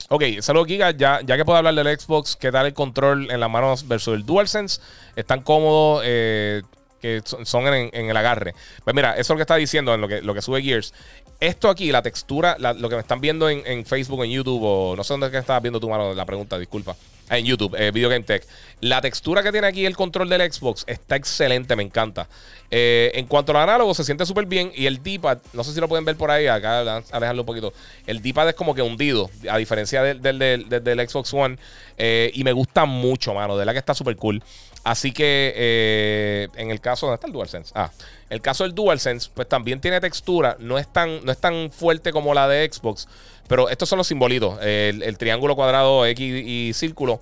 Ok, 0.07 0.23
saludos 0.39 0.67
Giga, 0.67 0.91
ya, 0.91 1.19
ya 1.25 1.35
que 1.35 1.43
puedo 1.43 1.57
hablar 1.57 1.75
del 1.75 1.99
Xbox, 1.99 2.37
¿qué 2.37 2.49
tal 2.49 2.67
el 2.67 2.73
control 2.73 3.29
en 3.29 3.41
las 3.41 3.49
manos 3.49 3.89
versus 3.89 4.15
el 4.15 4.25
DualSense? 4.25 4.79
¿Están 5.17 5.41
cómodos? 5.41 6.03
Eh, 6.05 6.61
que 7.01 7.21
son 7.25 7.67
en, 7.67 8.09
el 8.09 8.15
agarre. 8.15 8.55
Pues 8.85 8.95
mira, 8.95 9.11
eso 9.11 9.21
es 9.21 9.29
lo 9.31 9.35
que 9.35 9.41
está 9.41 9.57
diciendo 9.57 9.93
en 9.93 9.99
lo 9.99 10.07
que, 10.07 10.21
lo 10.21 10.33
que 10.33 10.41
sube 10.41 10.61
Gears. 10.61 10.93
Esto 11.41 11.69
aquí, 11.69 11.91
la 11.91 12.01
textura, 12.01 12.55
lo 12.57 12.87
que 12.87 12.95
me 12.95 13.01
están 13.01 13.19
viendo 13.19 13.49
en, 13.49 13.85
Facebook, 13.85 14.23
en 14.23 14.31
YouTube, 14.31 14.63
o 14.63 14.95
no 14.95 15.03
sé 15.03 15.11
dónde 15.13 15.25
es 15.25 15.31
que 15.33 15.39
estabas 15.39 15.61
viendo 15.61 15.81
tu 15.81 15.89
mano, 15.89 16.13
la 16.13 16.25
pregunta, 16.25 16.57
disculpa. 16.57 16.95
En 17.29 17.45
YouTube, 17.45 17.75
eh, 17.77 17.91
Video 17.91 18.09
Game 18.09 18.23
Tech. 18.23 18.45
La 18.81 18.99
textura 18.99 19.41
que 19.41 19.51
tiene 19.51 19.67
aquí 19.67 19.85
el 19.85 19.95
control 19.95 20.27
del 20.27 20.51
Xbox 20.51 20.83
está 20.87 21.15
excelente, 21.15 21.75
me 21.75 21.83
encanta. 21.83 22.27
Eh, 22.69 23.11
en 23.15 23.27
cuanto 23.27 23.53
al 23.53 23.63
análogo, 23.63 23.93
se 23.93 24.03
siente 24.03 24.25
súper 24.25 24.45
bien. 24.45 24.71
Y 24.75 24.87
el 24.87 25.01
D-pad, 25.01 25.37
no 25.53 25.63
sé 25.63 25.73
si 25.73 25.79
lo 25.79 25.87
pueden 25.87 26.03
ver 26.03 26.17
por 26.17 26.29
ahí, 26.29 26.47
acá, 26.47 27.01
alejarlo 27.11 27.43
un 27.43 27.45
poquito. 27.45 27.73
El 28.05 28.21
D-pad 28.21 28.49
es 28.49 28.55
como 28.55 28.75
que 28.75 28.81
hundido, 28.81 29.29
a 29.49 29.57
diferencia 29.57 30.03
del, 30.03 30.21
del, 30.21 31.09
Xbox 31.09 31.33
One. 31.33 31.57
Eh, 31.97 32.29
y 32.33 32.43
me 32.43 32.51
gusta 32.51 32.85
mucho, 32.85 33.33
mano. 33.33 33.57
De 33.57 33.65
la 33.65 33.71
que 33.71 33.79
está 33.79 33.93
súper 33.93 34.17
cool. 34.17 34.43
Así 34.83 35.13
que 35.13 36.49
en 36.57 36.69
el 36.69 36.81
caso, 36.81 37.05
¿dónde 37.05 37.15
está 37.15 37.27
el 37.27 37.33
DualSense? 37.33 37.71
Ah, 37.73 37.89
el 38.29 38.41
caso 38.41 38.65
del 38.65 38.75
DualSense, 38.75 39.29
pues 39.33 39.47
también 39.47 39.79
tiene 39.79 40.01
textura. 40.01 40.57
No 40.59 40.77
es 40.77 40.91
tan, 40.91 41.23
no 41.23 41.31
es 41.31 41.37
tan 41.37 41.71
fuerte 41.71 42.11
como 42.11 42.33
la 42.33 42.49
de 42.49 42.69
Xbox. 42.69 43.07
Pero 43.47 43.69
estos 43.69 43.89
son 43.89 43.97
los 43.97 44.07
simbolitos: 44.07 44.59
el 44.61 45.17
triángulo 45.17 45.55
cuadrado, 45.55 46.05
X 46.05 46.43
y 46.45 46.73
círculo. 46.73 47.21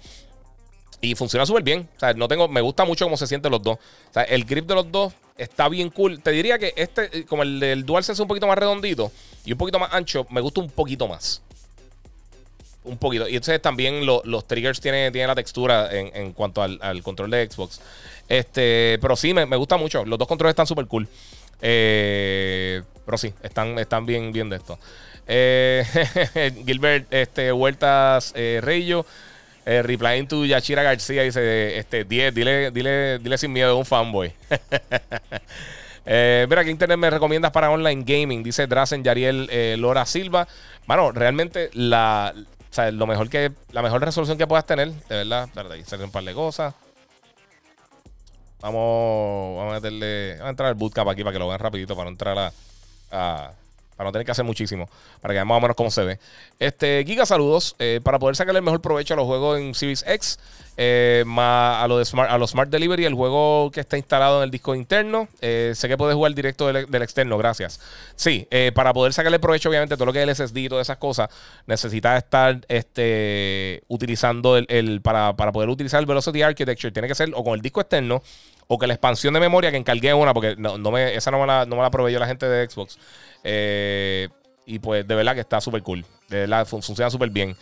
Y 1.01 1.15
funciona 1.15 1.45
súper 1.47 1.63
bien. 1.63 1.89
O 1.97 1.99
sea, 1.99 2.13
no 2.13 2.27
tengo, 2.27 2.47
me 2.47 2.61
gusta 2.61 2.85
mucho 2.85 3.05
cómo 3.05 3.17
se 3.17 3.25
sienten 3.25 3.51
los 3.51 3.63
dos. 3.63 3.79
El 4.27 4.45
grip 4.45 4.67
de 4.67 4.75
los 4.75 4.91
dos 4.91 5.13
está 5.35 5.67
bien 5.67 5.89
cool. 5.89 6.21
Te 6.21 6.29
diría 6.29 6.59
que 6.59 6.73
este, 6.75 7.19
eh, 7.19 7.25
como 7.25 7.41
el 7.41 7.59
del 7.59 7.85
DualSense 7.85 8.13
es 8.13 8.19
un 8.19 8.27
poquito 8.27 8.45
más 8.45 8.57
redondito 8.57 9.11
y 9.43 9.51
un 9.51 9.57
poquito 9.57 9.79
más 9.79 9.91
ancho, 9.93 10.27
me 10.29 10.41
gusta 10.41 10.61
un 10.61 10.69
poquito 10.69 11.07
más. 11.07 11.41
Un 12.83 12.97
poquito. 12.97 13.27
Y 13.27 13.35
entonces 13.35 13.59
también 13.61 14.05
los 14.05 14.47
triggers 14.47 14.79
tienen, 14.79 15.11
tiene 15.11 15.27
la 15.27 15.35
textura 15.35 15.89
en, 15.91 16.33
cuanto 16.33 16.61
al, 16.61 17.03
control 17.03 17.31
de 17.31 17.47
Xbox. 17.49 17.81
Este, 18.27 18.97
pero 19.01 19.15
sí, 19.15 19.33
me, 19.33 19.55
gusta 19.55 19.77
mucho. 19.77 20.05
Los 20.05 20.17
dos 20.17 20.27
controles 20.27 20.51
están 20.51 20.67
súper 20.67 20.87
cool. 20.87 21.07
Eh, 21.61 22.81
pero 23.05 23.17
sí, 23.19 23.33
están, 23.43 23.77
están 23.77 24.05
bien, 24.05 24.31
bien 24.31 24.49
de 24.49 24.57
esto. 24.57 24.79
Eh, 25.27 25.83
Gilbert 26.65 27.07
este, 27.11 27.51
Huertas 27.51 28.33
Reyo. 28.33 29.05
Eh, 29.63 29.83
replying 29.83 30.27
to 30.27 30.45
Yachira 30.45 30.81
García 30.81 31.21
dice: 31.21 31.77
este, 31.77 32.03
10, 32.03 32.33
dile, 32.33 32.71
dile, 32.71 33.19
dile 33.19 33.37
sin 33.37 33.53
miedo, 33.53 33.77
un 33.77 33.85
fanboy. 33.85 34.33
eh, 36.05 36.47
mira, 36.49 36.63
¿qué 36.63 36.71
internet 36.71 36.97
me 36.97 37.09
recomiendas 37.09 37.51
para 37.51 37.69
online 37.69 38.03
gaming? 38.03 38.41
Dice 38.41 38.65
Drazen 38.65 39.03
Yariel 39.03 39.47
eh, 39.51 39.75
Lora 39.77 40.05
Silva. 40.05 40.47
Bueno, 40.87 41.11
realmente 41.11 41.69
la, 41.73 42.33
lo 42.91 43.05
mejor 43.05 43.29
que, 43.29 43.51
la 43.71 43.83
mejor 43.83 44.03
resolución 44.03 44.37
que 44.37 44.47
puedas 44.47 44.65
tener, 44.65 44.91
de 44.91 45.15
verdad. 45.15 45.47
Ahí 45.71 45.83
salen 45.85 46.05
un 46.05 46.11
par 46.11 46.23
de 46.23 46.33
cosas. 46.33 46.73
Vamos, 48.61 49.57
vamos 49.57 49.71
a 49.71 49.75
meterle. 49.75 50.33
Vamos 50.33 50.47
a 50.47 50.49
entrar 50.49 50.69
al 50.69 50.75
bootcamp 50.75 51.09
aquí 51.09 51.23
para 51.23 51.33
que 51.33 51.39
lo 51.39 51.47
vean 51.47 51.59
rapidito, 51.59 51.95
para 51.95 52.05
no 52.05 52.11
entrar 52.11 52.51
a 53.11 53.51
para 54.01 54.07
no 54.07 54.13
tener 54.13 54.25
que 54.25 54.31
hacer 54.31 54.45
muchísimo, 54.45 54.89
para 55.21 55.31
que 55.31 55.35
vean 55.35 55.47
más 55.47 55.59
o 55.59 55.61
menos 55.61 55.75
cómo 55.75 55.91
se 55.91 56.03
ve. 56.03 56.19
Este, 56.57 57.03
Giga, 57.05 57.27
saludos. 57.27 57.75
Eh, 57.77 57.99
para 58.03 58.17
poder 58.17 58.35
sacarle 58.35 58.57
el 58.57 58.65
mejor 58.65 58.81
provecho 58.81 59.13
a 59.13 59.17
los 59.17 59.27
juegos 59.27 59.59
en 59.59 59.75
Series 59.75 60.03
X, 60.07 60.39
eh, 60.77 61.23
a, 61.37 61.85
lo 61.87 61.97
de 61.97 62.05
smart, 62.05 62.31
a 62.31 62.37
los 62.37 62.51
Smart 62.51 62.69
Delivery, 62.69 63.05
el 63.05 63.13
juego 63.13 63.71
que 63.71 63.79
está 63.79 63.97
instalado 63.97 64.37
en 64.37 64.43
el 64.45 64.51
disco 64.51 64.73
interno, 64.73 65.27
eh, 65.41 65.73
sé 65.75 65.87
que 65.87 65.97
puedes 65.97 66.15
jugar 66.15 66.33
directo 66.33 66.67
del, 66.67 67.01
externo, 67.01 67.37
gracias. 67.37 67.79
Sí, 68.15 68.47
para 68.73 68.93
poder 68.93 69.13
sacarle 69.13 69.39
provecho, 69.39 69.69
obviamente, 69.69 69.95
todo 69.95 70.05
lo 70.05 70.13
que 70.13 70.23
es 70.23 70.27
el 70.27 70.35
SSD 70.35 70.57
y 70.57 70.69
todas 70.69 70.87
esas 70.87 70.97
cosas, 70.97 71.29
necesitas 71.67 72.17
estar 72.23 72.61
este, 72.67 73.83
utilizando 73.87 74.57
el, 74.57 75.01
para, 75.01 75.35
para 75.35 75.51
poder 75.51 75.69
utilizar 75.69 75.99
el 75.99 76.05
Velocity 76.05 76.41
Architecture, 76.41 76.91
tiene 76.91 77.07
que 77.07 77.15
ser 77.15 77.31
o 77.35 77.43
con 77.43 77.53
el 77.55 77.61
disco 77.61 77.81
externo 77.81 78.21
o 78.73 78.77
que 78.77 78.87
la 78.87 78.93
expansión 78.93 79.33
de 79.33 79.41
memoria 79.41 79.69
que 79.69 79.75
encargué 79.75 80.13
una, 80.13 80.33
porque 80.33 80.55
no, 80.57 80.77
me, 80.91 81.13
esa 81.13 81.29
no 81.29 81.41
me, 81.41 81.45
la, 81.45 81.65
no 81.65 81.75
me 81.75 81.81
la 81.81 81.91
proveyó 81.91 82.19
la 82.19 82.27
gente 82.27 82.47
de 82.47 82.69
Xbox. 82.69 82.97
Eh, 83.43 84.29
y 84.65 84.79
pues 84.79 85.05
de 85.05 85.13
verdad 85.13 85.33
que 85.33 85.41
está 85.41 85.59
súper 85.59 85.83
cool. 85.83 86.05
De 86.29 86.41
verdad 86.41 86.65
funciona 86.65 87.09
súper 87.09 87.31
bien. 87.31 87.53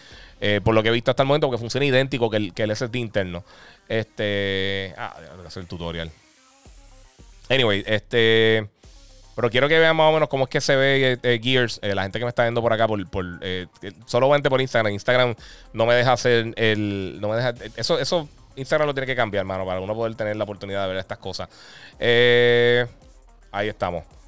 Eh, 0.41 0.61
por 0.63 0.73
lo 0.73 0.81
que 0.81 0.89
he 0.89 0.91
visto 0.91 1.11
hasta 1.11 1.23
el 1.23 1.27
momento, 1.27 1.47
porque 1.47 1.59
funciona 1.59 1.85
idéntico 1.85 2.29
que 2.29 2.37
el, 2.37 2.53
que 2.53 2.63
el 2.63 2.75
SSD 2.75 2.95
interno. 2.95 3.43
Este. 3.87 4.93
Ah, 4.97 5.15
voy 5.35 5.45
a 5.45 5.47
hacer 5.47 5.61
el 5.61 5.67
tutorial. 5.67 6.11
Anyway, 7.49 7.83
este. 7.85 8.69
Pero 9.35 9.49
quiero 9.49 9.69
que 9.69 9.79
vean 9.79 9.95
más 9.95 10.09
o 10.09 10.13
menos 10.13 10.27
cómo 10.27 10.43
es 10.45 10.49
que 10.49 10.59
se 10.59 10.75
ve 10.75 11.17
eh, 11.23 11.39
Gears. 11.41 11.79
la 11.81 12.03
gente 12.03 12.19
que 12.19 12.25
me 12.25 12.29
está 12.29 12.43
viendo 12.43 12.61
por 12.61 12.73
acá, 12.73 12.87
por, 12.87 13.09
por 13.09 13.25
solamente 14.05 14.49
por 14.49 14.59
Instagram. 14.59 14.93
Instagram 14.93 15.35
no 15.73 15.85
me 15.85 15.93
deja 15.95 16.13
hacer 16.13 16.53
el. 16.57 17.19
No 17.21 17.29
me 17.29 17.37
deja. 17.37 17.53
Eso, 17.75 17.99
eso 17.99 18.27
Instagram 18.55 18.87
lo 18.87 18.93
tiene 18.93 19.07
que 19.07 19.15
cambiar, 19.15 19.41
hermano, 19.41 19.65
para 19.65 19.79
uno 19.79 19.95
poder 19.95 20.15
tener 20.15 20.35
la 20.35 20.43
oportunidad 20.43 20.83
de 20.83 20.89
ver 20.89 20.97
estas 20.97 21.19
cosas. 21.19 21.47
ahí 23.51 23.67
estamos. 23.67 24.18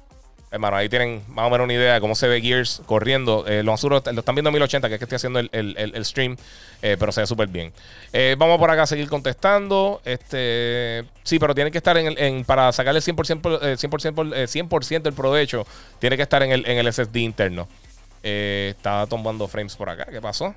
Hermano, 0.52 0.76
ahí 0.76 0.90
tienen 0.90 1.22
más 1.28 1.46
o 1.46 1.50
menos 1.50 1.64
una 1.64 1.72
idea 1.72 1.94
de 1.94 2.00
cómo 2.00 2.14
se 2.14 2.28
ve 2.28 2.42
Gears 2.42 2.82
corriendo. 2.84 3.46
Eh, 3.48 3.62
lo, 3.62 3.74
lo, 3.74 3.96
están 3.96 4.34
viendo 4.34 4.50
en 4.50 4.52
1080, 4.52 4.86
que 4.88 4.94
es 4.96 4.98
que 4.98 5.04
estoy 5.06 5.16
haciendo 5.16 5.38
el, 5.40 6.04
stream, 6.04 6.36
eh, 6.82 6.96
pero 7.00 7.10
se 7.10 7.22
ve 7.22 7.26
súper 7.26 7.48
bien. 7.48 7.72
Eh, 8.12 8.36
vamos 8.38 8.58
por 8.58 8.70
acá 8.70 8.82
a 8.82 8.86
seguir 8.86 9.08
contestando. 9.08 10.02
Este, 10.04 11.04
sí, 11.22 11.38
pero 11.38 11.54
tiene 11.54 11.70
que 11.70 11.78
estar 11.78 11.96
en, 11.96 12.18
en 12.18 12.44
para 12.44 12.70
sacarle 12.70 13.00
100%, 13.00 13.40
100%, 13.78 14.82
100 14.82 15.02
el 15.06 15.12
provecho, 15.14 15.66
tiene 15.98 16.18
que 16.18 16.22
estar 16.22 16.42
en 16.42 16.52
el, 16.52 16.68
en 16.68 16.76
el 16.76 16.92
SSD 16.92 17.16
interno. 17.16 17.66
estaba 18.22 19.06
tomando 19.06 19.48
frames 19.48 19.74
por 19.74 19.88
acá. 19.88 20.04
¿Qué 20.04 20.20
pasó? 20.20 20.54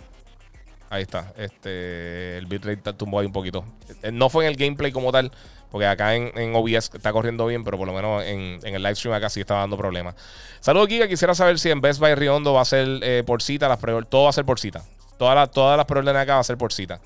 Ahí 0.89 1.03
está. 1.03 1.33
Este, 1.37 2.37
el 2.37 2.47
bitrate 2.47 2.91
tumbó 2.93 3.19
ahí 3.19 3.27
un 3.27 3.33
poquito. 3.33 3.63
No 4.11 4.29
fue 4.29 4.45
en 4.45 4.51
el 4.51 4.57
gameplay 4.57 4.91
como 4.91 5.13
tal, 5.13 5.31
porque 5.75 5.87
acá 5.87 6.15
en, 6.15 6.55
OBS 6.55 6.89
está 6.93 7.11
corriendo 7.11 7.45
bien, 7.47 7.65
pero 7.65 7.77
por 7.77 7.85
lo 7.85 7.91
menos 7.91 8.23
en, 8.23 8.61
el 8.63 8.81
live 8.81 8.95
stream 8.95 9.13
acá 9.13 9.29
sí 9.29 9.41
está 9.41 9.55
dando 9.55 9.75
problemas. 9.75 10.15
Saludos, 10.61 10.87
Giga. 10.87 11.05
Quisiera 11.05 11.35
saber 11.35 11.59
si 11.59 11.69
en 11.69 11.81
Best 11.81 11.99
Buy 11.99 12.15
Riondo 12.15 12.53
va 12.53 12.61
a 12.61 12.65
ser 12.65 12.87
eh, 13.03 13.23
por 13.25 13.41
cita. 13.41 13.67
Las 13.67 13.81
todo 14.07 14.23
va 14.23 14.29
a 14.29 14.31
ser 14.31 14.45
por 14.45 14.57
cita. 14.57 14.85
Todas 15.17 15.35
las, 15.35 15.51
todas 15.51 15.75
las 15.75 15.85
preórdenes 15.85 16.21
acá 16.21 16.35
va 16.35 16.39
a 16.39 16.45
ser 16.45 16.57
por 16.57 16.71
cita. 16.71 17.01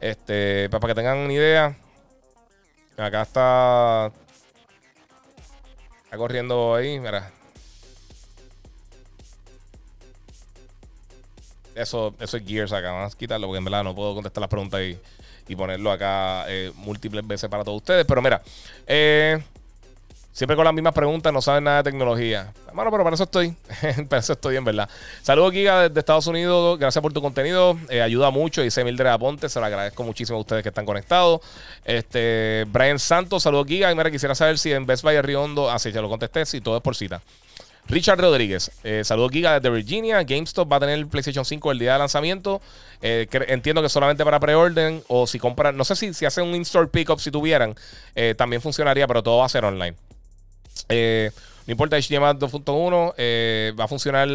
Este, 0.00 0.70
para 0.70 0.86
que 0.86 0.94
tengan 0.94 1.18
una 1.18 1.32
idea. 1.32 1.76
Acá 2.96 3.22
está. 3.22 4.12
Está 6.04 6.16
corriendo 6.16 6.76
ahí. 6.76 7.00
Mira. 7.00 7.28
Eso, 11.74 12.14
eso 12.20 12.36
es 12.36 12.46
Gears 12.46 12.72
acá. 12.72 12.92
Vamos 12.92 13.14
a 13.14 13.18
quitarlo 13.18 13.48
porque 13.48 13.58
en 13.58 13.64
verdad 13.64 13.82
no 13.82 13.96
puedo 13.96 14.14
contestar 14.14 14.42
las 14.42 14.48
preguntas 14.48 14.80
y 14.80 14.96
y 15.48 15.56
ponerlo 15.56 15.90
acá 15.90 16.44
eh, 16.48 16.72
múltiples 16.76 17.26
veces 17.26 17.48
para 17.48 17.64
todos 17.64 17.78
ustedes. 17.78 18.04
Pero 18.06 18.22
mira, 18.22 18.42
eh, 18.86 19.42
siempre 20.32 20.56
con 20.56 20.64
las 20.64 20.74
mismas 20.74 20.94
preguntas, 20.94 21.32
no 21.32 21.42
saben 21.42 21.64
nada 21.64 21.82
de 21.82 21.90
tecnología. 21.90 22.52
Bueno, 22.72 22.90
pero 22.90 23.04
para 23.04 23.14
eso 23.14 23.24
estoy. 23.24 23.54
para 24.08 24.20
eso 24.20 24.32
estoy 24.32 24.56
en 24.56 24.64
verdad. 24.64 24.88
Saludos, 25.22 25.52
Giga, 25.52 25.88
desde 25.88 26.00
Estados 26.00 26.26
Unidos. 26.26 26.78
Gracias 26.78 27.02
por 27.02 27.12
tu 27.12 27.20
contenido. 27.20 27.78
Eh, 27.90 28.00
ayuda 28.00 28.30
mucho. 28.30 28.62
Dice 28.62 28.82
Mildred 28.82 29.10
Aponte. 29.10 29.48
Se 29.48 29.60
lo 29.60 29.66
agradezco 29.66 30.02
muchísimo 30.02 30.38
a 30.38 30.40
ustedes 30.40 30.62
que 30.62 30.70
están 30.70 30.86
conectados. 30.86 31.40
Este, 31.84 32.64
Brian 32.68 32.98
Santos, 32.98 33.42
saludos, 33.42 33.66
Giga. 33.66 33.92
Y 33.92 33.94
mira, 33.94 34.10
quisiera 34.10 34.34
saber 34.34 34.58
si 34.58 34.72
en 34.72 34.86
Best 34.86 35.04
Buy 35.04 35.20
Riondo. 35.20 35.70
Ah, 35.70 35.76
ya 35.76 36.00
lo 36.00 36.08
contesté. 36.08 36.46
Si 36.46 36.60
todo 36.60 36.76
es 36.76 36.82
por 36.82 36.96
cita. 36.96 37.20
Richard 37.88 38.20
Rodríguez, 38.20 38.70
eh, 38.84 39.02
saludos 39.04 39.32
Giga 39.32 39.58
desde 39.58 39.74
Virginia. 39.74 40.22
GameStop 40.22 40.70
va 40.70 40.76
a 40.76 40.80
tener 40.80 41.04
PlayStation 41.08 41.44
5 41.44 41.72
el 41.72 41.78
día 41.78 41.94
de 41.94 41.98
lanzamiento. 41.98 42.62
Eh, 43.02 43.26
entiendo 43.48 43.82
que 43.82 43.88
solamente 43.88 44.24
para 44.24 44.38
preorden 44.38 45.02
o 45.08 45.26
si 45.26 45.38
compran, 45.38 45.76
no 45.76 45.84
sé 45.84 45.96
si, 45.96 46.14
si 46.14 46.24
hacen 46.24 46.44
un 46.44 46.54
in-store 46.54 46.86
pickup 46.86 47.18
si 47.18 47.30
tuvieran, 47.30 47.74
eh, 48.14 48.34
también 48.36 48.62
funcionaría, 48.62 49.06
pero 49.08 49.22
todo 49.22 49.38
va 49.38 49.46
a 49.46 49.48
ser 49.48 49.64
online. 49.64 49.96
no 50.88 51.72
importa 51.72 51.96
HDMI 51.96 52.38
2.1, 52.38 53.76
va 53.78 53.84
a 53.84 53.88
funcionar 53.88 54.28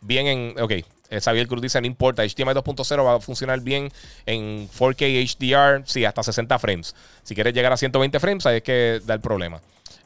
bien 0.00 0.26
en. 0.26 0.54
Ok, 0.60 0.72
Xavier 1.20 1.46
Cruz 1.46 1.60
dice: 1.60 1.80
No 1.80 1.86
importa, 1.86 2.22
HDMI 2.22 2.54
2.0 2.54 3.04
va 3.04 3.16
a 3.16 3.20
funcionar 3.20 3.60
bien 3.60 3.92
en 4.24 4.68
4K 4.70 5.36
HDR, 5.36 5.82
sí, 5.86 6.04
hasta 6.04 6.22
60 6.22 6.58
frames. 6.58 6.94
Si 7.22 7.34
quieres 7.34 7.52
llegar 7.52 7.72
a 7.72 7.76
120 7.76 8.18
frames, 8.18 8.46
ahí 8.46 8.56
es 8.56 8.62
que 8.62 9.00
da 9.04 9.14
el 9.14 9.20
problema. 9.20 9.60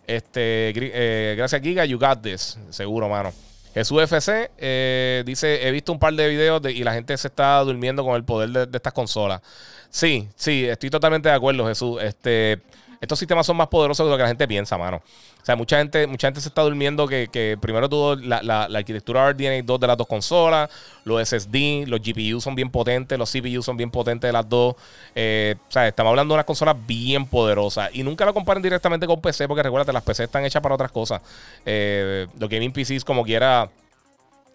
Este, 0.06 0.72
eh, 0.74 1.34
gracias, 1.36 1.62
Giga. 1.62 1.84
You 1.84 1.98
got 1.98 2.22
this. 2.22 2.58
Seguro, 2.70 3.08
mano. 3.08 3.32
Jesús 3.74 4.02
FC 4.02 4.50
eh, 4.58 5.22
dice: 5.24 5.66
He 5.66 5.70
visto 5.70 5.92
un 5.92 5.98
par 5.98 6.12
de 6.14 6.28
videos 6.28 6.62
y 6.66 6.84
la 6.84 6.92
gente 6.92 7.16
se 7.16 7.28
está 7.28 7.60
durmiendo 7.60 8.04
con 8.04 8.16
el 8.16 8.24
poder 8.24 8.50
de, 8.50 8.66
de 8.66 8.76
estas 8.76 8.92
consolas. 8.92 9.40
Sí, 9.88 10.28
sí, 10.36 10.64
estoy 10.66 10.90
totalmente 10.90 11.28
de 11.28 11.34
acuerdo, 11.34 11.66
Jesús. 11.66 12.02
Este 12.02 12.60
estos 13.02 13.18
sistemas 13.18 13.44
son 13.44 13.56
más 13.56 13.66
poderosos 13.66 14.06
de 14.06 14.10
lo 14.12 14.16
que 14.16 14.22
la 14.22 14.28
gente 14.28 14.46
piensa, 14.46 14.78
mano. 14.78 14.98
O 15.42 15.44
sea, 15.44 15.56
mucha 15.56 15.78
gente, 15.78 16.06
mucha 16.06 16.28
gente 16.28 16.40
se 16.40 16.46
está 16.46 16.62
durmiendo 16.62 17.08
que, 17.08 17.58
primero 17.60 17.88
tuvo 17.88 18.14
la, 18.14 18.62
arquitectura 18.62 19.28
RDNA 19.32 19.62
2 19.64 19.80
de 19.80 19.86
las 19.88 19.96
dos 19.96 20.06
consolas, 20.06 20.70
los 21.04 21.20
SSD, 21.28 21.88
los 21.88 22.00
GPU 22.00 22.40
son 22.40 22.54
bien 22.54 22.70
potentes, 22.70 23.18
los 23.18 23.28
CPU 23.28 23.60
son 23.60 23.76
bien 23.76 23.90
potentes 23.90 24.28
de 24.28 24.32
las 24.32 24.48
dos. 24.48 24.76
Eh, 25.16 25.56
o 25.68 25.72
sea, 25.72 25.88
estamos 25.88 26.10
hablando 26.10 26.34
de 26.34 26.36
unas 26.36 26.46
consolas 26.46 26.76
bien 26.86 27.26
poderosas. 27.26 27.90
Y 27.92 28.04
nunca 28.04 28.24
lo 28.24 28.32
comparen 28.32 28.62
directamente 28.62 29.04
con 29.04 29.20
PC, 29.20 29.48
porque 29.48 29.64
recuérdate, 29.64 29.92
las 29.92 30.04
PC 30.04 30.22
están 30.22 30.44
hechas 30.44 30.62
para 30.62 30.76
otras 30.76 30.92
cosas. 30.92 31.20
Eh, 31.66 32.28
los 32.38 32.48
gaming 32.48 32.72
PCs, 32.72 33.04
como 33.04 33.24
quiera 33.24 33.68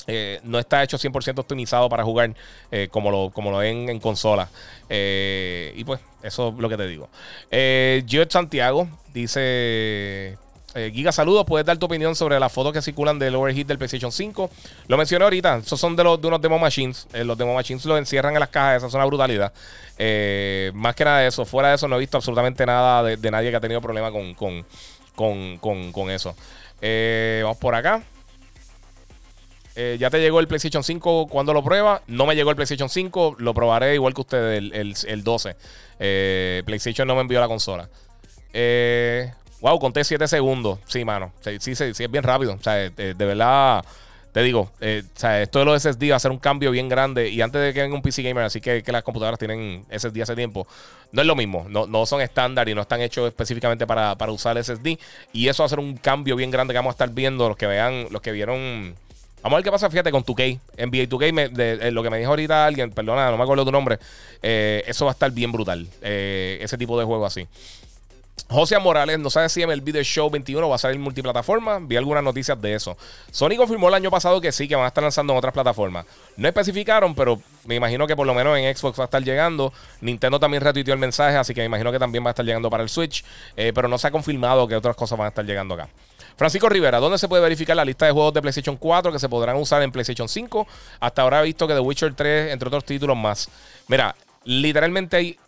eh, 0.08 0.40
no 0.44 0.58
está 0.58 0.82
hecho 0.84 0.98
100% 0.98 1.40
optimizado 1.40 1.90
para 1.90 2.06
jugar 2.06 2.34
eh, 2.72 2.88
como, 2.90 3.12
lo, 3.12 3.30
como 3.30 3.52
lo 3.52 3.58
ven 3.58 3.90
en 3.90 4.00
consola. 4.00 4.48
Y 4.90 5.84
pues, 5.84 6.00
eso 6.28 6.50
es 6.50 6.56
lo 6.56 6.70
que 6.70 6.78
te 6.78 6.88
digo. 6.88 7.10
Eh, 7.52 8.04
Santiago 8.30 8.88
dice: 9.14 10.38
Eh, 10.76 10.92
Giga, 10.94 11.12
saludos. 11.12 11.46
¿Puedes 11.46 11.66
dar 11.66 11.78
tu 11.78 11.86
opinión 11.86 12.16
sobre 12.16 12.40
las 12.40 12.52
fotos 12.52 12.74
que 12.74 12.82
circulan 12.82 13.18
del 13.18 13.36
overheat 13.36 13.68
del 13.68 13.78
PlayStation 13.78 14.12
5? 14.12 14.50
Lo 14.88 14.98
mencioné 14.98 15.24
ahorita. 15.24 15.58
Esos 15.58 15.80
son 15.80 15.96
de, 15.96 16.04
los, 16.04 16.22
de 16.22 16.28
unos 16.28 16.42
demo 16.42 16.60
machines. 16.60 17.08
Eh, 17.14 17.24
los 17.24 17.38
demo 17.38 17.54
machines 17.54 17.86
los 17.86 17.98
encierran 17.98 18.34
en 18.34 18.40
las 18.40 18.50
cajas. 18.50 18.78
Esa 18.78 18.88
es 18.88 18.94
una 18.94 19.06
brutalidad. 19.06 19.52
Eh, 19.98 20.72
más 20.76 20.96
que 20.96 21.06
nada 21.06 21.20
de 21.20 21.28
eso. 21.28 21.46
Fuera 21.46 21.70
de 21.70 21.76
eso, 21.76 21.88
no 21.88 21.96
he 21.96 22.00
visto 22.00 22.18
absolutamente 22.18 22.66
nada 22.66 23.04
de, 23.04 23.32
nadie 23.32 23.50
que 23.50 23.56
ha 23.56 23.62
tenido 23.62 23.82
problema 23.82 24.12
con, 24.12 24.34
con, 24.36 26.10
eso. 26.12 26.36
vamos 27.44 27.58
por 27.58 27.74
acá. 27.74 28.04
Ya 30.00 30.10
te 30.10 30.20
llegó 30.20 30.40
el 30.40 30.48
PlayStation 30.48 30.84
5 30.84 31.28
cuando 31.28 31.54
lo 31.54 31.64
prueba. 31.64 32.02
No 32.08 32.26
me 32.26 32.36
llegó 32.36 32.50
el 32.50 32.56
PlayStation 32.56 32.90
5. 32.90 33.36
Lo 33.40 33.54
probaré 33.54 33.94
igual 33.94 34.14
que 34.14 34.22
ustedes 34.22 34.58
el, 34.74 34.96
el 35.08 35.24
12. 35.24 35.56
PlayStation 36.66 37.08
no 37.08 37.16
me 37.16 37.22
envió 37.22 37.40
la 37.40 37.48
consola. 37.48 37.90
Eh, 38.54 39.32
wow, 39.62 39.78
conté 39.80 40.04
7 40.04 40.28
segundos. 40.28 40.80
Sí, 40.88 41.06
mano. 41.06 41.32
Sí, 41.42 41.58
sí, 41.60 41.76
sí, 41.76 42.04
es 42.04 42.12
bien 42.12 42.24
rápido. 42.24 42.54
O 42.54 42.64
sea, 42.64 42.74
de, 42.74 43.14
verdad, 43.14 43.86
te 44.32 44.42
digo, 44.42 44.72
eh, 44.82 45.04
o 45.06 45.20
sea, 45.20 45.42
esto 45.42 45.60
de 45.60 45.66
los 45.66 45.82
SSD 45.82 46.12
va 46.12 46.16
a 46.16 46.20
ser 46.20 46.32
un 46.32 46.40
cambio 46.40 46.72
bien 46.72 46.90
grande. 46.90 47.30
Y 47.30 47.42
antes 47.42 47.62
de 47.62 47.74
que 47.74 47.82
venga 47.82 47.96
un 47.96 48.02
PC 48.02 48.24
Gamer, 48.24 48.44
así 48.44 48.62
que, 48.62 48.82
que 48.82 48.92
las 48.92 49.04
computadoras 49.04 49.40
tienen 49.40 49.86
SSD 49.92 50.22
hace 50.22 50.36
tiempo, 50.36 50.68
no 51.12 51.22
es 51.22 51.28
lo 51.28 51.36
mismo. 51.36 51.68
No, 51.70 51.86
no 51.86 52.06
son 52.06 52.22
estándar 52.22 52.68
y 52.68 52.74
no 52.74 52.82
están 52.82 53.02
hechos 53.02 53.28
específicamente 53.28 53.86
para, 53.86 54.18
para 54.18 54.32
usar 54.32 54.62
SSD. 54.64 54.98
Y 55.34 55.48
eso 55.48 55.64
va 55.64 55.68
a 55.68 55.70
ser 55.70 55.80
un 55.80 55.98
cambio 55.98 56.36
bien 56.36 56.50
grande 56.50 56.74
que 56.74 56.80
vamos 56.80 56.92
a 56.92 56.96
estar 56.96 57.10
viendo. 57.12 57.48
Los 57.48 57.58
que 57.58 57.68
vean, 57.68 58.08
los 58.10 58.22
que 58.22 58.32
vieron. 58.32 58.96
Vamos 59.42 59.56
a 59.56 59.58
ver 59.58 59.64
qué 59.64 59.72
pasa, 59.72 59.90
fíjate, 59.90 60.12
con 60.12 60.24
2K. 60.24 60.60
NBA 60.78 61.08
2K, 61.08 61.52
de, 61.52 61.88
eh, 61.88 61.92
lo 61.92 62.04
que 62.04 62.10
me 62.10 62.18
dijo 62.18 62.32
ahorita 62.32 62.66
alguien, 62.66 62.92
perdona, 62.92 63.30
no 63.32 63.38
me 63.38 63.44
acuerdo 63.44 63.64
tu 63.64 63.72
nombre. 63.72 64.00
Eh, 64.42 64.84
eso 64.88 65.06
va 65.06 65.12
a 65.12 65.14
estar 65.14 65.32
bien 65.32 65.52
brutal. 65.52 65.88
ese 66.02 66.78
tipo 66.78 66.98
de 67.00 67.06
juego 67.06 67.26
así. 67.26 67.48
José 68.50 68.80
Morales 68.80 69.20
no 69.20 69.30
sabe 69.30 69.50
si 69.50 69.62
en 69.62 69.72
el 69.72 69.82
Video 69.82 70.02
Show 70.04 70.30
21 70.30 70.70
va 70.70 70.76
a 70.76 70.78
salir 70.78 71.00
multiplataforma. 71.00 71.80
Vi 71.82 71.98
algunas 71.98 72.24
noticias 72.24 72.60
de 72.62 72.76
eso. 72.76 72.96
Sony 73.30 73.58
confirmó 73.58 73.90
el 73.90 73.94
año 73.94 74.10
pasado 74.10 74.40
que 74.40 74.54
sí, 74.54 74.70
que 74.70 74.76
van 74.76 74.86
a 74.86 74.88
estar 74.88 75.04
lanzando 75.04 75.34
en 75.34 75.38
otras 75.38 75.54
plataformas. 75.54 76.06
No 76.38 76.48
especificaron, 76.48 77.14
pero 77.14 77.42
me 77.66 77.76
imagino 77.76 78.08
que 78.08 78.16
por 78.16 78.26
lo 78.26 78.34
menos 78.34 78.58
en 78.58 78.74
Xbox 78.74 78.98
va 79.00 79.04
a 79.04 79.06
estar 79.06 79.22
llegando. 79.22 79.74
Nintendo 80.00 80.40
también 80.40 80.64
retuiteó 80.64 80.94
el 80.94 81.00
mensaje, 81.00 81.36
así 81.36 81.54
que 81.54 81.60
me 81.62 81.66
imagino 81.66 81.92
que 81.92 82.00
también 82.00 82.24
va 82.24 82.30
a 82.30 82.32
estar 82.32 82.46
llegando 82.46 82.70
para 82.70 82.84
el 82.84 82.90
Switch. 82.90 83.26
Eh, 83.58 83.74
pero 83.76 83.90
no 83.90 83.98
se 83.98 84.08
ha 84.08 84.12
confirmado 84.12 84.66
que 84.66 84.78
otras 84.78 84.96
cosas 84.96 85.18
van 85.18 85.26
a 85.26 85.30
estar 85.30 85.44
llegando 85.44 85.74
acá. 85.74 85.90
Francisco 86.38 86.70
Rivera, 86.70 87.00
¿dónde 87.00 87.18
se 87.18 87.28
puede 87.28 87.42
verificar 87.42 87.76
la 87.76 87.84
lista 87.84 88.06
de 88.06 88.12
juegos 88.12 88.32
de 88.32 88.42
PlayStation 88.42 88.78
4 88.78 89.12
que 89.12 89.18
se 89.18 89.28
podrán 89.28 89.56
usar 89.56 89.82
en 89.82 89.92
PlayStation 89.92 90.30
5? 90.30 90.68
Hasta 91.00 91.24
ahora 91.24 91.42
he 91.42 91.46
visto 91.46 91.68
que 91.68 91.74
The 91.74 91.80
Witcher 91.80 92.14
3, 92.14 92.54
entre 92.54 92.68
otros 92.68 92.86
títulos 92.86 93.18
más. 93.18 93.50
Mira, 93.88 94.16
literalmente 94.44 95.18
hay 95.18 95.40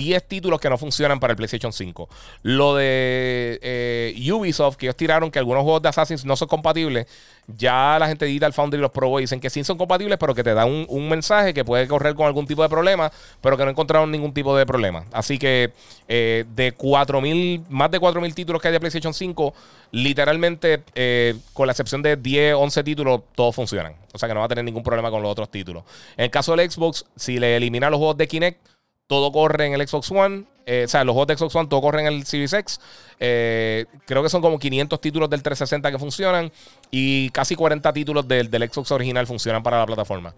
10 0.00 0.24
títulos 0.26 0.58
que 0.58 0.70
no 0.70 0.78
funcionan 0.78 1.20
para 1.20 1.32
el 1.32 1.36
PlayStation 1.36 1.74
5. 1.74 2.08
Lo 2.42 2.74
de 2.74 3.58
eh, 3.60 4.32
Ubisoft, 4.32 4.76
que 4.76 4.86
ellos 4.86 4.96
tiraron 4.96 5.30
que 5.30 5.38
algunos 5.38 5.62
juegos 5.62 5.82
de 5.82 5.90
Assassin's 5.90 6.24
no 6.24 6.36
son 6.36 6.48
compatibles, 6.48 7.06
ya 7.46 7.98
la 7.98 8.08
gente 8.08 8.24
de 8.24 8.30
Digital 8.30 8.54
Foundry 8.54 8.80
los 8.80 8.90
probó 8.92 9.20
y 9.20 9.24
dicen 9.24 9.40
que 9.40 9.50
sí 9.50 9.62
son 9.62 9.76
compatibles, 9.76 10.16
pero 10.18 10.34
que 10.34 10.42
te 10.42 10.54
dan 10.54 10.86
un, 10.88 11.10
mensaje 11.10 11.52
que 11.52 11.66
puede 11.66 11.86
correr 11.86 12.14
con 12.14 12.26
algún 12.26 12.46
tipo 12.46 12.62
de 12.62 12.70
problema, 12.70 13.12
pero 13.42 13.58
que 13.58 13.64
no 13.64 13.70
encontraron 13.70 14.10
ningún 14.10 14.32
tipo 14.32 14.56
de 14.56 14.64
problema. 14.64 15.04
Así 15.12 15.38
que 15.38 15.72
eh, 16.08 16.46
de 16.54 16.74
4.000, 16.74 17.64
más 17.68 17.90
de 17.90 18.00
4.000 18.00 18.32
títulos 18.32 18.62
que 18.62 18.68
hay 18.68 18.72
de 18.72 18.80
PlayStation 18.80 19.12
5, 19.12 19.52
literalmente, 19.90 20.82
eh, 20.94 21.36
con 21.52 21.66
la 21.66 21.72
excepción 21.72 22.00
de 22.00 22.16
10, 22.16 22.54
11 22.54 22.84
títulos, 22.84 23.20
todos 23.34 23.54
funcionan. 23.54 23.96
O 24.14 24.18
sea 24.18 24.28
que 24.28 24.34
no 24.34 24.40
va 24.40 24.46
a 24.46 24.48
tener 24.48 24.64
ningún 24.64 24.82
problema 24.82 25.10
con 25.10 25.20
los 25.20 25.30
otros 25.30 25.50
títulos. 25.50 25.84
En 26.16 26.24
el 26.24 26.30
caso 26.30 26.56
del 26.56 26.70
Xbox, 26.70 27.04
si 27.16 27.38
le 27.38 27.56
eliminan 27.56 27.90
los 27.90 27.98
juegos 27.98 28.16
de 28.16 28.28
Kinect, 28.28 28.70
todo 29.10 29.32
corre 29.32 29.66
en 29.66 29.72
el 29.72 29.88
Xbox 29.88 30.08
One. 30.12 30.44
Eh, 30.66 30.84
o 30.84 30.88
sea, 30.88 31.02
los 31.02 31.14
juegos 31.14 31.26
de 31.26 31.36
Xbox 31.36 31.56
One, 31.56 31.68
todo 31.68 31.80
corre 31.80 32.02
en 32.02 32.06
el 32.06 32.24
Series 32.24 32.52
X. 32.52 32.80
Eh, 33.18 33.86
creo 34.06 34.22
que 34.22 34.28
son 34.28 34.40
como 34.40 34.56
500 34.56 35.00
títulos 35.00 35.28
del 35.28 35.42
360 35.42 35.90
que 35.90 35.98
funcionan. 35.98 36.52
Y 36.92 37.28
casi 37.30 37.56
40 37.56 37.92
títulos 37.92 38.28
del, 38.28 38.46
Xbox 38.48 38.92
original 38.92 39.26
funcionan 39.26 39.64
para 39.64 39.80
la 39.80 39.86
plataforma. 39.86 40.32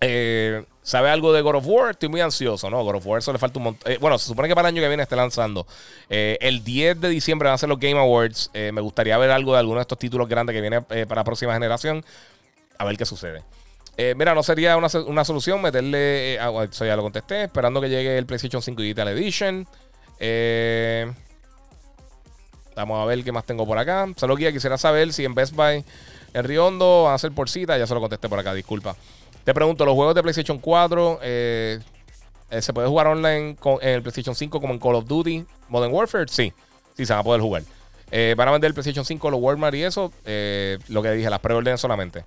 Eh, 0.00 0.64
¿Sabe 0.80 1.10
algo 1.10 1.34
de 1.34 1.42
God 1.42 1.56
of 1.56 1.66
War? 1.66 1.90
Estoy 1.90 2.08
muy 2.08 2.22
ansioso, 2.22 2.70
¿no? 2.70 2.82
God 2.82 2.94
of 2.94 3.06
War, 3.06 3.18
eso 3.18 3.30
le 3.30 3.38
falta 3.38 3.58
un 3.58 3.64
montón. 3.64 3.92
bueno, 4.00 4.16
se 4.16 4.28
supone 4.28 4.48
que 4.48 4.54
para 4.54 4.70
el 4.70 4.74
año 4.74 4.80
que 4.80 4.88
viene 4.88 5.02
esté 5.02 5.16
lanzando. 5.16 5.66
el 6.08 6.64
10 6.64 6.98
de 6.98 7.10
diciembre 7.10 7.48
van 7.48 7.56
a 7.56 7.58
ser 7.58 7.68
los 7.68 7.78
Game 7.78 7.98
Awards. 7.98 8.52
me 8.54 8.80
gustaría 8.80 9.18
ver 9.18 9.30
algo 9.30 9.52
de 9.52 9.58
alguno 9.58 9.80
de 9.80 9.82
estos 9.82 9.98
títulos 9.98 10.30
grandes 10.30 10.54
que 10.54 10.62
viene 10.62 10.80
para 10.80 11.20
la 11.20 11.24
próxima 11.24 11.52
generación. 11.52 12.02
A 12.78 12.86
ver 12.86 12.96
qué 12.96 13.04
sucede. 13.04 13.42
Eh, 13.98 14.14
mira, 14.16 14.34
no 14.34 14.42
sería 14.42 14.76
una, 14.76 15.24
solución 15.24 15.62
meterle. 15.62 16.34
Eh, 16.34 16.38
ah, 16.38 16.66
eso 16.70 16.84
ya 16.84 16.96
lo 16.96 17.02
contesté. 17.02 17.44
Esperando 17.44 17.80
que 17.80 17.88
llegue 17.88 18.18
el 18.18 18.26
PlayStation 18.26 18.60
5 18.60 18.82
Digital 18.82 19.08
Edition. 19.08 19.66
Eh, 20.18 21.10
vamos 22.74 23.02
a 23.02 23.06
ver 23.06 23.24
qué 23.24 23.32
más 23.32 23.44
tengo 23.44 23.66
por 23.66 23.78
acá. 23.78 24.06
Solo 24.16 24.36
que 24.36 24.52
quisiera 24.52 24.76
saber 24.76 25.12
si 25.12 25.24
en 25.24 25.34
Best 25.34 25.54
Buy 25.54 25.84
en 26.34 26.44
Riondo 26.44 27.04
van 27.04 27.14
a 27.14 27.18
ser 27.18 27.32
por 27.32 27.48
cita. 27.48 27.78
Ya 27.78 27.86
se 27.86 27.94
lo 27.94 28.00
contesté 28.00 28.28
por 28.28 28.38
acá, 28.38 28.52
disculpa. 28.52 28.96
Te 29.44 29.54
pregunto, 29.54 29.86
¿los 29.86 29.94
juegos 29.94 30.14
de 30.14 30.22
PlayStation 30.22 30.58
4 30.58 31.20
se 31.22 32.72
puede 32.72 32.88
jugar 32.88 33.06
online 33.06 33.56
en 33.80 33.88
el 33.88 34.02
PlayStation 34.02 34.34
5 34.34 34.60
como 34.60 34.74
en 34.74 34.80
Call 34.80 34.96
of 34.96 35.06
Duty 35.06 35.46
Modern 35.68 35.92
Warfare? 35.92 36.26
Sí, 36.28 36.52
sí 36.96 37.06
se 37.06 37.12
van 37.12 37.20
a 37.20 37.24
poder 37.24 37.40
jugar. 37.40 37.62
van 38.36 38.48
a 38.48 38.50
vender 38.50 38.68
el 38.68 38.74
PlayStation 38.74 39.04
5 39.04 39.30
los 39.30 39.40
Walmart 39.40 39.74
y 39.76 39.84
eso. 39.84 40.12
lo 40.88 41.02
que 41.02 41.12
dije, 41.12 41.30
las 41.30 41.40
preórdenes 41.40 41.80
solamente. 41.80 42.24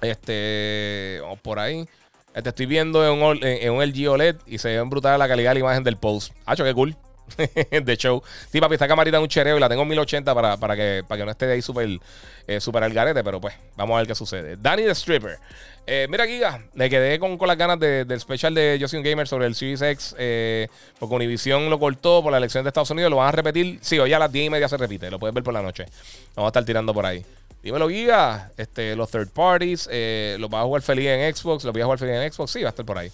Este, 0.00 1.20
por 1.42 1.58
ahí. 1.58 1.88
Este 2.34 2.50
estoy 2.50 2.66
viendo 2.66 3.04
en 3.04 3.22
un, 3.22 3.38
un 3.72 3.84
LG 3.84 4.08
OLED 4.10 4.36
y 4.46 4.58
se 4.58 4.68
ve 4.68 4.80
brutal 4.82 5.18
la 5.18 5.26
calidad 5.26 5.50
de 5.50 5.54
la 5.54 5.60
imagen 5.60 5.84
del 5.84 5.96
post. 5.96 6.32
Hacho, 6.44 6.64
qué 6.64 6.74
cool. 6.74 6.96
de 7.70 7.96
show. 7.96 8.22
Sí, 8.50 8.60
papi, 8.60 8.74
esta 8.74 8.88
camarita 8.88 9.16
es 9.16 9.22
un 9.22 9.28
chereo 9.28 9.56
y 9.56 9.60
la 9.60 9.68
tengo 9.68 9.82
en 9.82 9.88
1080 9.88 10.34
para, 10.34 10.56
para, 10.56 10.76
que, 10.76 11.02
para 11.06 11.18
que 11.18 11.24
no 11.24 11.30
esté 11.30 11.50
ahí 11.50 11.62
súper 11.62 11.98
eh, 12.46 12.60
super 12.60 12.82
al 12.82 12.92
garete, 12.92 13.24
pero 13.24 13.40
pues 13.40 13.54
vamos 13.76 13.94
a 13.94 13.98
ver 13.98 14.06
qué 14.06 14.14
sucede. 14.14 14.56
Danny 14.56 14.84
the 14.84 14.94
Stripper. 14.94 15.38
Eh, 15.86 16.06
mira, 16.10 16.26
Giga, 16.26 16.62
me 16.74 16.90
quedé 16.90 17.18
con, 17.18 17.38
con 17.38 17.48
las 17.48 17.56
ganas 17.56 17.78
del 17.78 18.20
special 18.20 18.54
de 18.54 18.78
Josie 18.80 19.02
Gamer 19.02 19.28
sobre 19.28 19.46
el 19.46 19.54
Series 19.54 19.82
X, 19.82 20.16
eh, 20.18 20.68
porque 20.98 21.14
Univision 21.14 21.70
lo 21.70 21.78
cortó 21.78 22.22
por 22.22 22.32
la 22.32 22.38
elección 22.38 22.64
de 22.64 22.68
Estados 22.68 22.90
Unidos. 22.90 23.10
Lo 23.10 23.16
van 23.18 23.28
a 23.28 23.32
repetir. 23.32 23.78
Sí, 23.82 23.98
hoy 23.98 24.12
a 24.12 24.18
las 24.18 24.32
10 24.32 24.46
y 24.46 24.50
media 24.50 24.68
se 24.68 24.76
repite. 24.76 25.10
Lo 25.10 25.18
puedes 25.18 25.34
ver 25.34 25.44
por 25.44 25.54
la 25.54 25.62
noche. 25.62 25.86
Vamos 26.34 26.48
a 26.48 26.50
estar 26.50 26.64
tirando 26.64 26.92
por 26.92 27.06
ahí. 27.06 27.24
Dímelo, 27.66 27.88
Giga. 27.88 28.52
Este, 28.56 28.94
los 28.94 29.10
third 29.10 29.30
parties, 29.30 29.88
eh, 29.90 30.36
los 30.38 30.48
vas 30.48 30.62
a 30.62 30.66
jugar 30.66 30.82
feliz 30.82 31.08
en 31.08 31.34
Xbox, 31.34 31.64
los 31.64 31.72
voy 31.72 31.82
a 31.82 31.84
jugar 31.84 31.98
feliz 31.98 32.14
en 32.14 32.32
Xbox. 32.32 32.52
Sí, 32.52 32.62
va 32.62 32.68
a 32.68 32.70
estar 32.70 32.86
por 32.86 32.96
ahí. 32.96 33.10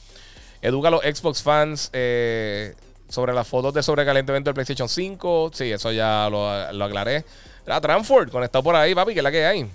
Educa 0.61 0.89
a 0.89 0.91
los 0.91 1.01
Xbox 1.01 1.43
fans 1.43 1.89
eh, 1.95 2.75
sobre 3.09 3.33
las 3.33 3.49
fotos 3.49 3.73
de 3.73 3.83
sobrecalentamiento 3.83 4.51
del 4.51 4.55
PlayStation 4.55 4.91
5. 4.91 5.53
Sí, 5.55 5.73
eso 5.73 5.91
ya 5.91 6.29
lo, 6.31 6.71
lo 6.71 6.85
aclaré. 6.85 7.25
La 7.65 7.81
Tranford, 7.81 8.31
conectado 8.31 8.63
por 8.63 8.77
ahí, 8.77 8.95
papi, 8.95 9.15
que 9.15 9.21
es 9.21 9.25
la 9.25 9.31
que 9.31 9.47
hay. 9.47 9.71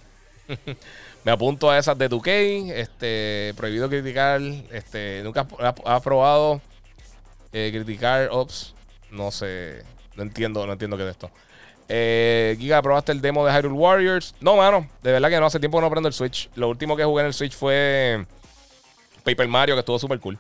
Me 1.24 1.32
apunto 1.32 1.72
a 1.72 1.80
esas 1.80 1.98
de 1.98 2.08
2K. 2.08 2.72
Este, 2.74 3.56
prohibido 3.58 3.90
criticar. 3.90 4.40
Este, 4.72 5.22
nunca 5.24 5.48
has 5.86 6.04
probado 6.04 6.62
eh, 7.52 7.72
criticar 7.74 8.30
Ops. 8.32 8.76
No 9.10 9.32
sé. 9.32 9.82
No 10.16 10.22
entiendo, 10.22 10.68
no 10.68 10.74
entiendo 10.74 10.98
qué 10.98 11.04
es 11.04 11.10
esto. 11.10 11.32
Eh, 11.90 12.56
Giga, 12.60 12.82
¿probaste 12.82 13.12
el 13.12 13.22
demo 13.22 13.46
de 13.46 13.52
Hyrule 13.54 13.76
Warriors? 13.76 14.36
No, 14.42 14.56
mano. 14.56 14.88
De 15.02 15.12
verdad 15.12 15.30
que 15.30 15.40
no. 15.40 15.46
Hace 15.46 15.60
tiempo 15.60 15.78
que 15.78 15.82
no 15.84 15.90
prendo 15.90 16.08
el 16.08 16.14
Switch. 16.14 16.50
Lo 16.56 16.70
último 16.70 16.96
que 16.98 17.04
jugué 17.04 17.22
en 17.22 17.28
el 17.28 17.34
Switch 17.34 17.56
fue 17.56 18.26
Paper 19.24 19.48
Mario, 19.48 19.76
que 19.76 19.80
estuvo 19.80 20.00
súper 20.00 20.20
cool. 20.20 20.38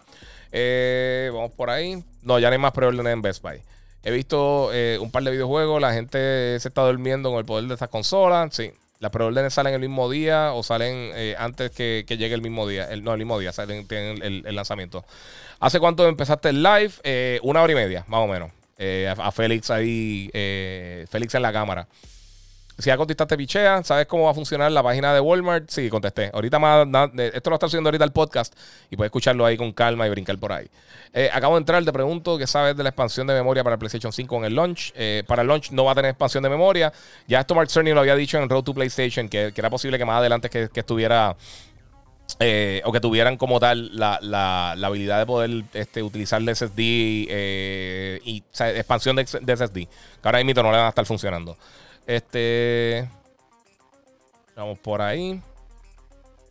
Eh, 0.51 1.29
vamos 1.33 1.51
por 1.51 1.69
ahí. 1.69 2.03
No, 2.21 2.39
ya 2.39 2.49
no 2.49 2.53
hay 2.53 2.59
más 2.59 2.73
preórdenes 2.73 3.13
en 3.13 3.21
Best 3.21 3.41
Buy. 3.41 3.61
He 4.03 4.11
visto 4.11 4.69
eh, 4.73 4.97
un 5.01 5.11
par 5.11 5.23
de 5.23 5.31
videojuegos. 5.31 5.81
La 5.81 5.93
gente 5.93 6.59
se 6.59 6.67
está 6.67 6.81
durmiendo 6.85 7.29
con 7.29 7.39
el 7.39 7.45
poder 7.45 7.65
de 7.65 7.73
estas 7.73 7.89
consolas. 7.89 8.53
Sí. 8.53 8.71
Las 8.99 9.11
preórdenes 9.11 9.53
salen 9.53 9.75
el 9.75 9.79
mismo 9.79 10.09
día 10.09 10.53
o 10.53 10.63
salen 10.63 11.11
antes 11.37 11.69
que, 11.69 12.03
llegue 12.07 12.33
el 12.33 12.41
mismo 12.41 12.67
día. 12.67 12.89
El, 12.89 13.03
no, 13.03 13.13
el 13.13 13.19
mismo 13.19 13.37
día 13.37 13.53
salen, 13.53 13.87
tienen 13.87 14.23
el, 14.23 14.55
lanzamiento. 14.55 15.05
¿Hace 15.59 15.79
cuánto 15.79 16.07
empezaste 16.07 16.49
el 16.49 16.63
live? 16.63 17.39
una 17.43 17.61
hora 17.61 17.71
y 17.71 17.75
media, 17.75 18.05
más 18.07 18.21
o 18.21 18.27
menos. 18.27 18.49
Eh, 18.77 19.13
a, 19.17 19.31
Félix 19.31 19.71
ahí, 19.71 20.29
eh, 20.33 21.05
Félix 21.09 21.33
en 21.35 21.41
la 21.41 21.51
cámara. 21.51 21.87
Si 22.77 22.91
ya 22.91 22.97
contestaste 22.97 23.35
pichea, 23.35 23.83
¿sabes 23.83 24.05
cómo 24.05 24.25
va 24.25 24.31
a 24.31 24.33
funcionar 24.35 24.71
la 24.71 24.83
página 24.83 25.11
de 25.11 25.19
Walmart? 25.19 25.67
Sí, 25.67 25.89
contesté. 25.89 26.29
Ahorita 26.31 26.59
más, 26.59 26.87
esto 27.33 27.49
lo 27.49 27.55
está 27.55 27.65
haciendo 27.65 27.87
ahorita 27.87 28.05
el 28.05 28.11
podcast 28.11 28.53
y 28.91 28.95
puedes 28.95 29.09
escucharlo 29.09 29.47
ahí 29.47 29.57
con 29.57 29.71
calma 29.71 30.05
y 30.05 30.11
brincar 30.11 30.37
por 30.37 30.53
ahí. 30.53 30.69
Eh, 31.11 31.27
acabo 31.33 31.55
de 31.55 31.61
entrar, 31.61 31.83
te 31.83 31.91
pregunto 31.91 32.37
qué 32.37 32.45
sabes 32.45 32.77
de 32.77 32.83
la 32.83 32.89
expansión 32.89 33.25
de 33.25 33.33
memoria 33.33 33.63
para 33.63 33.77
PlayStation 33.77 34.13
5 34.13 34.37
en 34.37 34.43
el 34.43 34.53
launch. 34.53 34.93
para 35.25 35.41
el 35.41 35.47
launch 35.47 35.71
no 35.71 35.85
va 35.85 35.93
a 35.93 35.95
tener 35.95 36.11
expansión 36.11 36.43
de 36.43 36.49
memoria. 36.49 36.93
Ya 37.27 37.39
esto 37.39 37.55
Mark 37.55 37.71
Cerny 37.71 37.93
lo 37.93 38.01
había 38.01 38.15
dicho 38.15 38.37
en 38.37 38.47
Road 38.47 38.63
to 38.63 38.75
PlayStation, 38.75 39.27
que, 39.27 39.51
era 39.55 39.71
posible 39.71 39.97
que 39.97 40.05
más 40.05 40.19
adelante 40.19 40.47
que 40.51 40.69
estuviera 40.75 41.35
eh, 42.39 42.81
o 42.85 42.91
que 42.91 42.99
tuvieran 42.99 43.37
como 43.37 43.59
tal 43.59 43.95
la, 43.97 44.19
la, 44.21 44.73
habilidad 44.73 45.19
de 45.19 45.25
poder 45.25 45.63
este, 45.73 46.03
utilizar 46.03 46.41
el 46.41 46.55
SSD 46.55 46.77
eh, 46.77 48.19
y 48.23 48.43
expansión 48.59 49.15
de, 49.15 49.25
SSD. 49.25 49.73
Que 49.73 49.89
ahora 50.23 50.43
mismo 50.43 50.61
no 50.61 50.71
le 50.71 50.77
van 50.77 50.87
a 50.87 50.89
estar 50.89 51.05
funcionando. 51.05 51.57
Este. 52.05 53.09
Vamos 54.55 54.77
por 54.79 55.01
ahí. 55.01 55.41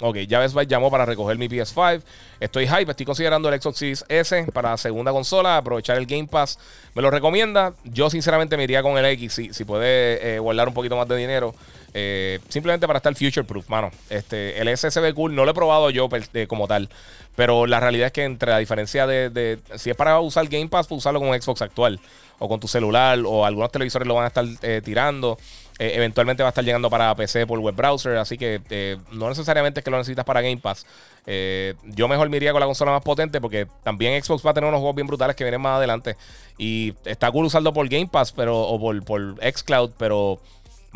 Ok, 0.01 0.16
ya 0.28 0.40
Best 0.40 0.55
Buy 0.55 0.66
llamó 0.66 0.90
para 0.90 1.07
recoger 1.07 1.39
mi 1.39 1.48
PS5. 1.48 2.03
Estoy 2.39 2.66
hype, 2.66 2.90
estoy 2.90 3.07
considerando 3.07 3.48
el 3.48 3.61
Xbox 3.61 3.78
Series 3.78 4.05
S 4.09 4.47
para 4.53 4.77
segunda 4.77 5.11
consola, 5.11 5.57
aprovechar 5.57 5.97
el 5.97 6.05
Game 6.05 6.27
Pass. 6.27 6.59
¿Me 6.94 7.01
lo 7.01 7.11
recomienda? 7.11 7.73
Yo 7.85 8.11
sinceramente 8.11 8.59
me 8.59 8.65
iría 8.65 8.82
con 8.82 8.98
el 8.98 9.07
X 9.07 9.32
si, 9.32 9.55
si 9.55 9.65
puede 9.65 10.35
eh, 10.35 10.39
guardar 10.39 10.69
un 10.69 10.74
poquito 10.74 10.97
más 10.97 11.09
de 11.09 11.16
dinero. 11.16 11.55
Eh, 11.94 12.40
simplemente 12.48 12.86
para 12.86 12.98
estar 12.98 13.14
future 13.14 13.44
proof, 13.44 13.68
mano. 13.68 13.90
Este, 14.10 14.60
el 14.60 14.68
S 14.68 14.90
se 14.90 15.00
ve 15.00 15.14
cool, 15.14 15.34
no 15.34 15.44
lo 15.44 15.50
he 15.50 15.54
probado 15.54 15.90
yo 15.90 16.08
como 16.48 16.68
tal. 16.68 16.88
Pero 17.34 17.66
la 17.66 17.80
realidad 17.80 18.06
es 18.06 18.12
que 18.12 18.24
entre 18.24 18.50
la 18.50 18.58
diferencia 18.58 19.06
de, 19.06 19.58
si 19.76 19.90
es 19.90 19.96
para 19.96 20.18
usar 20.20 20.46
Game 20.48 20.68
Pass, 20.68 20.86
pues 20.86 20.98
usarlo 20.98 21.20
con 21.20 21.28
un 21.28 21.40
Xbox 21.40 21.62
actual 21.62 22.00
o 22.38 22.48
con 22.48 22.60
tu 22.60 22.68
celular 22.68 23.18
o 23.24 23.44
algunos 23.44 23.70
televisores 23.70 24.06
lo 24.06 24.14
van 24.14 24.24
a 24.24 24.28
estar 24.28 24.44
eh, 24.62 24.80
tirando. 24.84 25.38
Eh, 25.78 25.92
eventualmente 25.94 26.42
va 26.42 26.48
a 26.48 26.50
estar 26.50 26.64
llegando 26.64 26.88
para 26.88 27.14
PC 27.14 27.46
por 27.46 27.58
web 27.58 27.74
browser, 27.74 28.16
así 28.16 28.38
que 28.38 28.62
eh, 28.70 28.96
no 29.12 29.28
necesariamente 29.28 29.80
es 29.80 29.84
que 29.84 29.90
lo 29.90 29.98
necesitas 29.98 30.24
para 30.24 30.40
Game 30.40 30.56
Pass. 30.56 30.86
Eh, 31.26 31.74
yo 31.84 32.08
mejor 32.08 32.30
me 32.30 32.38
con 32.50 32.60
la 32.60 32.66
consola 32.66 32.92
más 32.92 33.02
potente 33.02 33.40
porque 33.40 33.66
también 33.82 34.22
Xbox 34.22 34.46
va 34.46 34.52
a 34.52 34.54
tener 34.54 34.68
unos 34.68 34.78
juegos 34.78 34.96
bien 34.96 35.06
brutales 35.06 35.36
que 35.36 35.44
vienen 35.44 35.60
más 35.60 35.76
adelante. 35.76 36.16
Y 36.56 36.94
está 37.04 37.30
cool 37.30 37.46
usarlo 37.46 37.74
por 37.74 37.86
Game 37.88 38.08
Pass 38.08 38.32
pero, 38.32 38.58
o 38.58 38.80
por, 38.80 39.04
por 39.04 39.36
Xcloud, 39.38 39.90
pero, 39.98 40.40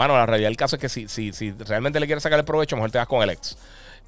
mano, 0.01 0.16
la 0.16 0.27
realidad 0.27 0.48
del 0.48 0.56
caso 0.56 0.77
es 0.77 0.81
que 0.81 0.89
si, 0.89 1.06
si, 1.09 1.32
si 1.32 1.52
realmente 1.52 2.01
le 2.01 2.06
quieres 2.06 2.22
sacar 2.22 2.39
el 2.39 2.44
provecho, 2.44 2.74
mejor 2.74 2.90
te 2.90 2.98
vas 2.98 3.06
con 3.06 3.22
el 3.22 3.31
X. 3.31 3.56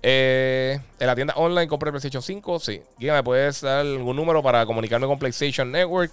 en 0.02 0.81
la 0.98 1.14
tienda 1.14 1.35
online 1.36 1.69
compré 1.69 1.90
PlayStation 1.90 2.23
5. 2.23 2.59
Sí. 2.59 2.82
Guía, 2.98 3.14
¿me 3.14 3.23
puedes 3.23 3.60
dar 3.60 3.81
algún 3.81 4.16
número 4.16 4.43
para 4.43 4.66
comunicarme 4.66 5.06
con 5.06 5.19
PlayStation 5.19 5.70
Network? 5.70 6.10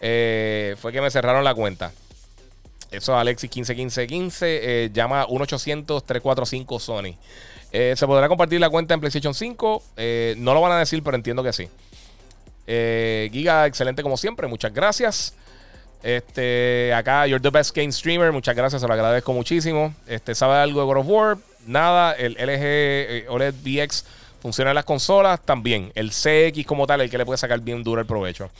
fue 0.00 0.92
que 0.92 1.00
me 1.00 1.10
cerraron 1.10 1.44
la 1.44 1.54
cuenta. 1.54 1.92
Eso 2.92 3.12
es 3.12 3.18
Alexis 3.18 3.50
151515. 3.50 4.84
Eh, 4.84 4.90
llama 4.92 5.26
1-800-345 5.26 6.78
Sony. 6.78 7.16
Eh, 7.72 7.94
se 7.96 8.06
podrá 8.06 8.28
compartir 8.28 8.60
la 8.60 8.68
cuenta 8.68 8.92
en 8.92 9.00
PlayStation 9.00 9.34
5. 9.34 9.82
Eh, 9.96 10.34
no 10.36 10.52
lo 10.52 10.60
van 10.60 10.72
a 10.72 10.78
decir, 10.78 11.02
pero 11.02 11.16
entiendo 11.16 11.42
que 11.42 11.52
sí. 11.52 11.68
Giga, 12.66 13.66
excelente 13.66 14.02
como 14.02 14.16
siempre. 14.16 14.46
Muchas 14.46 14.72
gracias. 14.72 15.34
Este, 16.02 16.92
acá, 16.94 17.26
you're 17.26 17.40
the 17.40 17.50
best 17.50 17.76
game 17.76 17.92
streamer. 17.92 18.32
Muchas 18.32 18.56
gracias, 18.56 18.82
se 18.82 18.88
lo 18.88 18.94
agradezco 18.94 19.32
muchísimo. 19.32 19.94
Este, 20.06 20.34
¿sabe 20.34 20.56
algo 20.56 20.80
de 20.80 20.86
God 20.86 20.96
of 20.98 21.06
War? 21.08 21.38
Nada. 21.66 22.12
El 22.12 22.32
LG 22.32 23.30
OLED 23.30 23.54
VX 23.62 24.04
funciona 24.40 24.72
en 24.72 24.74
las 24.74 24.84
consolas 24.84 25.40
también. 25.40 25.92
El 25.94 26.10
CX 26.10 26.66
como 26.66 26.86
tal, 26.86 27.00
el 27.00 27.10
que 27.10 27.18
le 27.18 27.24
puede 27.24 27.38
sacar 27.38 27.60
bien 27.60 27.84
duro 27.84 28.00
el 28.00 28.06
provecho. 28.06 28.50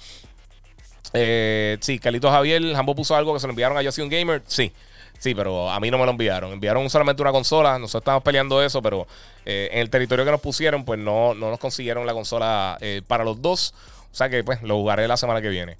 Eh, 1.12 1.76
sí, 1.80 1.98
Carlito 1.98 2.30
Javier, 2.30 2.62
Jambo 2.74 2.94
puso 2.94 3.14
algo 3.14 3.34
que 3.34 3.40
se 3.40 3.46
lo 3.46 3.50
enviaron 3.50 3.76
a 3.76 3.82
Yo 3.82 3.90
un 4.02 4.08
Gamer. 4.08 4.42
Sí, 4.46 4.72
sí, 5.18 5.34
pero 5.34 5.70
a 5.70 5.80
mí 5.80 5.90
no 5.90 5.98
me 5.98 6.04
lo 6.04 6.12
enviaron. 6.12 6.52
Enviaron 6.52 6.88
solamente 6.88 7.22
una 7.22 7.32
consola. 7.32 7.78
Nosotros 7.78 8.02
estamos 8.02 8.22
peleando 8.22 8.62
eso, 8.62 8.80
pero 8.80 9.06
eh, 9.44 9.70
en 9.72 9.80
el 9.80 9.90
territorio 9.90 10.24
que 10.24 10.30
nos 10.30 10.40
pusieron, 10.40 10.84
pues 10.84 10.98
no, 10.98 11.34
no 11.34 11.50
nos 11.50 11.58
consiguieron 11.58 12.06
la 12.06 12.12
consola 12.12 12.78
eh, 12.80 13.02
para 13.06 13.24
los 13.24 13.42
dos. 13.42 13.74
O 14.12 14.14
sea 14.14 14.28
que, 14.28 14.44
pues, 14.44 14.62
lo 14.62 14.76
jugaré 14.76 15.08
la 15.08 15.16
semana 15.16 15.42
que 15.42 15.48
viene. 15.48 15.76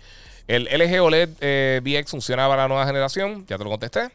El 0.48 0.64
LG 0.64 1.00
OLED 1.00 1.30
eh, 1.40 1.80
VX 1.82 2.10
funciona 2.10 2.48
para 2.48 2.62
la 2.62 2.68
nueva 2.68 2.86
generación. 2.86 3.46
Ya 3.46 3.58
te 3.58 3.64
lo 3.64 3.70
contesté. 3.70 4.10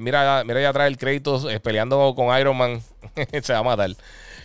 mira, 0.00 0.44
mira, 0.44 0.60
ya 0.60 0.68
atrás 0.70 0.86
el 0.86 0.98
crédito 0.98 1.42
peleando 1.62 2.14
con 2.14 2.38
Iron 2.38 2.56
Man. 2.56 2.82
se 3.42 3.52
va 3.52 3.58
a 3.58 3.62
matar. 3.62 3.90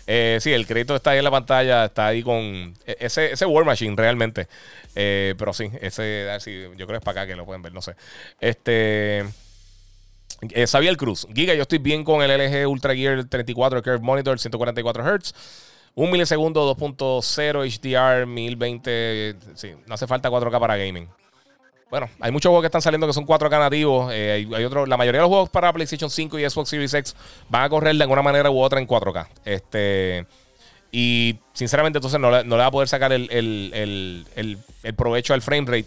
Eh, 0.10 0.38
sí, 0.40 0.54
el 0.54 0.66
crédito 0.66 0.96
está 0.96 1.12
ahí 1.12 1.18
en 1.18 1.26
la 1.26 1.32
pantalla, 1.32 1.86
está 1.86 2.08
ahí 2.08 2.24
con 2.24 2.74
e, 2.86 2.98
ese, 3.00 3.34
ese 3.34 3.46
War 3.46 3.66
Machine 3.66 3.96
realmente. 3.96 4.48
Eh, 4.96 5.36
pero 5.38 5.52
sí, 5.52 5.70
ese, 5.82 6.26
yo 6.78 6.88
creo 6.88 6.88
que 6.88 6.96
es 6.96 7.04
para 7.04 7.22
acá 7.22 7.28
que 7.28 7.36
lo 7.36 7.46
pueden 7.46 7.62
ver, 7.62 7.74
no 7.74 7.82
sé. 7.82 7.94
Este. 8.40 9.26
Eh, 10.54 10.68
Xavier 10.68 10.96
Cruz, 10.98 11.28
Giga, 11.34 11.56
yo 11.56 11.64
estoy 11.64 11.80
bien 11.80 12.04
con 12.04 12.22
el 12.22 12.32
LG 12.32 12.68
Ultra 12.70 12.96
Gear 12.96 13.26
34 13.26 13.82
Curve 13.82 14.00
Monitor 14.00 14.40
144 14.40 15.04
Hz. 15.04 15.34
Un 15.96 16.12
milisegundo 16.12 16.76
2.0 16.76 17.66
HDR 17.66 18.28
1020. 18.28 19.36
Sí, 19.56 19.74
no 19.88 19.96
hace 19.96 20.06
falta 20.06 20.30
4K 20.30 20.60
para 20.60 20.78
gaming. 20.78 21.10
Bueno, 21.90 22.10
hay 22.20 22.32
muchos 22.32 22.50
juegos 22.50 22.64
que 22.64 22.68
están 22.68 22.82
saliendo 22.82 23.08
que 23.08 23.14
son 23.14 23.26
4K 23.26 23.60
nativos. 23.60 24.12
Eh, 24.14 24.46
hay, 24.54 24.66
otro, 24.66 24.86
la 24.86 24.98
mayoría 24.98 25.20
de 25.20 25.24
los 25.24 25.30
juegos 25.30 25.50
para 25.50 25.72
PlayStation 25.72 26.10
5 26.10 26.38
y 26.38 26.50
Xbox 26.50 26.70
Series 26.70 26.94
X 26.94 27.16
van 27.50 27.64
a 27.64 27.70
correr 27.70 27.96
de 27.96 28.04
alguna 28.04 28.22
manera 28.22 28.50
u 28.52 28.60
otra 28.60 28.80
en 28.80 28.88
4K. 28.88 29.28
Este, 29.46 30.26
y 30.92 31.40
sinceramente, 31.54 32.00
entonces 32.00 32.20
no 32.20 32.30
le, 32.30 32.44
va 32.44 32.66
a 32.66 32.72
poder 32.72 32.90
sacar 32.90 33.14
el, 33.14 34.26
provecho 34.98 35.34
al 35.34 35.42
frame 35.42 35.66
rate. 35.66 35.86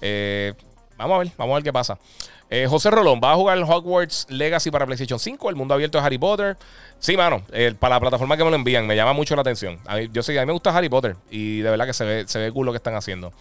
Eh, 0.00 0.54
vamos 0.96 1.16
a 1.16 1.18
ver, 1.18 1.32
vamos 1.36 1.52
a 1.52 1.56
ver 1.56 1.64
qué 1.64 1.72
pasa. 1.72 1.98
Eh, 2.48 2.66
José 2.68 2.90
Rolón, 2.90 3.20
¿va 3.22 3.32
a 3.32 3.36
jugar 3.36 3.58
el 3.58 3.64
Hogwarts 3.64 4.26
Legacy 4.28 4.70
para 4.70 4.86
PlayStation 4.86 5.18
5? 5.18 5.50
El 5.50 5.56
mundo 5.56 5.74
abierto 5.74 5.98
de 5.98 6.04
Harry 6.04 6.18
Potter. 6.18 6.56
Sí, 7.00 7.16
mano, 7.16 7.42
para 7.80 7.96
la 7.96 8.00
plataforma 8.00 8.36
que 8.36 8.44
me 8.44 8.50
lo 8.50 8.56
envían, 8.56 8.86
me 8.86 8.94
llama 8.94 9.14
mucho 9.14 9.34
la 9.34 9.42
atención. 9.42 9.80
yo 10.12 10.22
sé, 10.22 10.38
a 10.38 10.42
mí 10.42 10.46
me 10.46 10.52
gusta 10.52 10.76
Harry 10.76 10.88
Potter 10.88 11.16
y 11.28 11.60
de 11.60 11.70
verdad 11.70 11.86
que 11.86 11.92
se 11.92 12.04
ve, 12.04 12.24
se 12.28 12.38
ve 12.38 12.52
cool 12.52 12.66
lo 12.66 12.72
que 12.72 12.76
están 12.76 12.94
haciendo. 12.94 13.32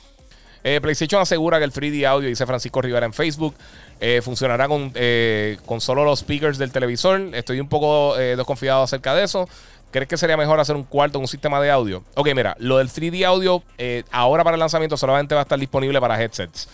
Eh, 0.63 0.79
PlayStation 0.81 1.21
asegura 1.21 1.57
que 1.57 1.65
el 1.65 1.71
3D 1.71 2.05
audio, 2.05 2.27
dice 2.27 2.45
Francisco 2.45 2.81
Rivera 2.81 3.05
en 3.05 3.13
Facebook, 3.13 3.55
eh, 3.99 4.21
funcionará 4.23 4.67
con, 4.67 4.91
eh, 4.95 5.57
con 5.65 5.81
solo 5.81 6.03
los 6.03 6.19
speakers 6.19 6.57
del 6.57 6.71
televisor. 6.71 7.21
Estoy 7.33 7.59
un 7.59 7.67
poco 7.67 8.15
desconfiado 8.15 8.83
acerca 8.83 9.13
de 9.13 9.23
eso. 9.23 9.47
¿Crees 9.91 10.07
que 10.07 10.17
sería 10.17 10.37
mejor 10.37 10.59
hacer 10.59 10.75
un 10.75 10.83
cuarto 10.83 11.17
un 11.17 11.27
sistema 11.27 11.59
de 11.59 11.71
audio? 11.71 12.03
Ok, 12.13 12.29
mira, 12.35 12.55
lo 12.59 12.77
del 12.77 12.89
3D 12.89 13.25
audio 13.25 13.63
ahora 14.11 14.43
para 14.43 14.55
el 14.55 14.59
lanzamiento 14.59 14.97
solamente 14.97 15.33
va 15.33 15.41
a 15.41 15.43
estar 15.43 15.59
disponible 15.59 15.99
para 15.99 16.21
headsets. 16.21 16.69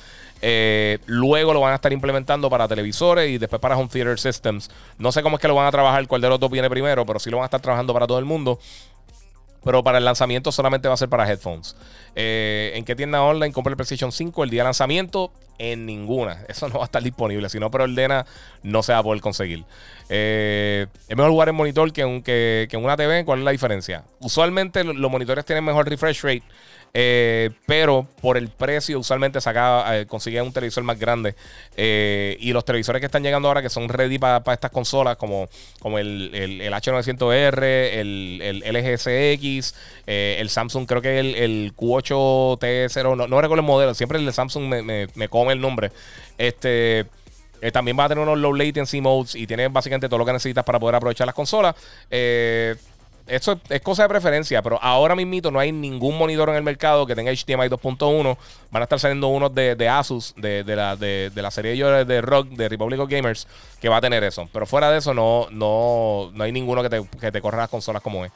luego 1.06 1.54
lo 1.54 1.62
van 1.62 1.72
a 1.72 1.76
estar 1.76 1.94
implementando 1.94 2.50
para 2.50 2.68
televisores 2.68 3.30
y 3.30 3.38
después 3.38 3.62
para 3.62 3.78
home 3.78 3.88
theater 3.88 4.20
systems. 4.20 4.70
No 4.98 5.14
sé 5.14 5.22
cómo 5.24 5.38
es 5.38 5.42
que 5.42 5.48
lo 5.48 5.56
van 5.56 5.68
a 5.68 5.72
trabajar, 5.72 6.06
cuál 6.08 6.22
de 6.22 6.30
los 6.30 6.40
dos 6.40 6.52
viene 6.52 6.70
primero, 6.70 7.06
pero 7.06 7.20
sí 7.20 7.30
lo 7.30 7.38
van 7.38 7.44
a 7.44 7.48
estar 7.48 7.62
trabajando 7.62 7.94
para 7.94 8.06
todo 8.06 8.20
el 8.20 8.26
mundo. 8.26 8.60
Pero 9.66 9.84
para 9.84 9.98
el 9.98 10.06
lanzamiento 10.06 10.54
solamente 10.54 10.88
va 10.88 10.94
a 10.94 10.98
ser 10.98 11.10
para 11.10 11.30
headphones. 11.30 11.76
Eh, 12.16 12.72
¿En 12.76 12.86
qué 12.86 12.96
tienda 12.96 13.22
online 13.22 13.52
compra 13.52 13.72
el 13.72 13.76
PlayStation 13.76 14.12
5 14.12 14.44
el 14.46 14.50
día 14.50 14.62
de 14.62 14.66
lanzamiento? 14.66 15.34
En 15.58 15.86
ninguna. 15.86 16.44
Eso 16.48 16.70
no 16.70 16.76
va 16.76 16.84
a 16.84 16.86
estar 16.86 17.04
disponible. 17.04 17.50
Si 17.50 17.60
no 17.60 17.68
ordena, 17.68 18.26
no 18.64 18.84
se 18.84 18.94
va 18.94 19.00
a 19.00 19.04
poder 19.04 19.22
conseguir. 19.22 19.66
Eh, 20.08 20.88
es 21.08 21.18
mejor 21.18 21.32
jugar 21.32 21.50
en 21.50 21.56
monitor 21.56 21.92
que 21.92 22.02
en, 22.02 22.22
que 22.22 22.68
en 22.72 22.84
una 22.84 22.96
TV. 22.96 23.26
¿Cuál 23.26 23.40
es 23.40 23.46
la 23.46 23.52
diferencia? 23.52 24.04
Usualmente 24.20 24.84
los 24.84 25.12
monitores 25.12 25.44
tienen 25.44 25.66
mejor 25.66 25.90
refresh 25.90 26.22
rate. 26.22 26.44
Eh, 26.98 27.50
pero 27.66 28.08
por 28.22 28.38
el 28.38 28.48
precio, 28.48 28.98
usualmente 28.98 29.42
saca, 29.42 30.00
eh, 30.00 30.06
consigue 30.06 30.42
un 30.42 30.54
televisor 30.54 30.82
más 30.86 30.98
grande. 30.98 31.36
Eh, 31.76 32.38
y 32.40 32.54
los 32.54 32.64
televisores 32.64 33.02
que 33.02 33.08
están 33.08 33.22
llegando 33.22 33.50
ahora, 33.50 33.62
que 33.62 33.70
son 33.70 33.90
ready 33.90 34.18
para 34.18 34.42
estas 34.54 34.72
consolas, 34.72 35.18
como, 35.18 35.50
como 35.82 36.00
el, 36.00 36.32
H900R, 36.34 37.64
el, 37.64 38.40
el 38.42 38.74
LG 38.74 38.98
CX, 38.98 39.76
el 40.06 40.50
Samsung, 40.50 40.88
creo 40.88 41.02
que 41.02 41.20
el, 41.20 41.36
el 41.36 41.74
Q8T0, 41.76 43.28
no, 43.28 43.42
recuerdo 43.42 43.62
el 43.62 43.68
modelo, 43.68 43.94
siempre 43.94 44.18
el 44.18 44.26
de 44.26 44.32
Samsung 44.32 44.64
me, 44.64 45.08
me, 45.14 45.28
come 45.28 45.52
el 45.52 45.60
nombre. 45.60 45.92
Este. 46.38 47.08
también 47.74 48.00
va 48.00 48.06
a 48.06 48.08
tener 48.08 48.24
unos 48.24 48.38
low 48.38 48.54
latency 48.54 49.02
modes 49.02 49.36
y 49.36 49.46
tiene 49.46 49.68
básicamente 49.68 50.08
todo 50.08 50.20
lo 50.20 50.26
que 50.26 50.32
necesitas 50.32 50.64
para 50.64 50.80
poder 50.80 50.96
aprovechar 50.96 51.28
las 51.28 51.36
consolas. 51.36 51.76
Eh, 52.10 52.76
esto 53.28 53.60
es 53.70 53.82
cosa 53.82 54.04
de 54.04 54.10
preferencia, 54.10 54.62
pero 54.62 54.80
ahora 54.82 55.16
mismo 55.16 55.52
no 55.52 55.60
hay 55.60 55.72
ningún 55.72 56.18
monitor 56.18 56.50
en 56.50 56.56
el 56.56 56.64
mercado 56.64 57.06
que 57.06 57.16
tenga 57.16 57.32
HDMI 57.32 57.70
2.1. 57.70 58.38
Van 58.72 58.82
a 58.82 58.84
estar 58.84 59.00
saliendo 59.00 59.28
unos 59.28 59.54
de, 59.54 59.90
Asus, 59.90 60.34
de, 60.38 60.64
la, 60.66 60.96
de, 60.96 61.32
la 61.36 61.52
serie 61.52 61.72
de, 61.72 62.06
de 62.06 62.22
Rock, 62.22 62.50
de 62.50 62.70
Republic 62.70 63.00
of 63.00 63.10
Gamers, 63.10 63.48
que 63.82 63.90
va 63.90 63.98
a 63.98 64.02
tener 64.02 64.24
eso. 64.24 64.48
Pero 64.54 64.66
fuera 64.66 64.92
de 64.92 65.00
eso, 65.00 65.14
no, 65.14 65.48
no, 65.52 66.32
no 66.34 66.44
hay 66.44 66.52
ninguno 66.52 66.84
que 66.84 66.90
te, 66.90 67.04
que 67.20 67.32
te 67.32 67.42
corra 67.42 67.60
las 67.60 67.70
consolas 67.70 68.02
como 68.02 68.26
es. 68.26 68.32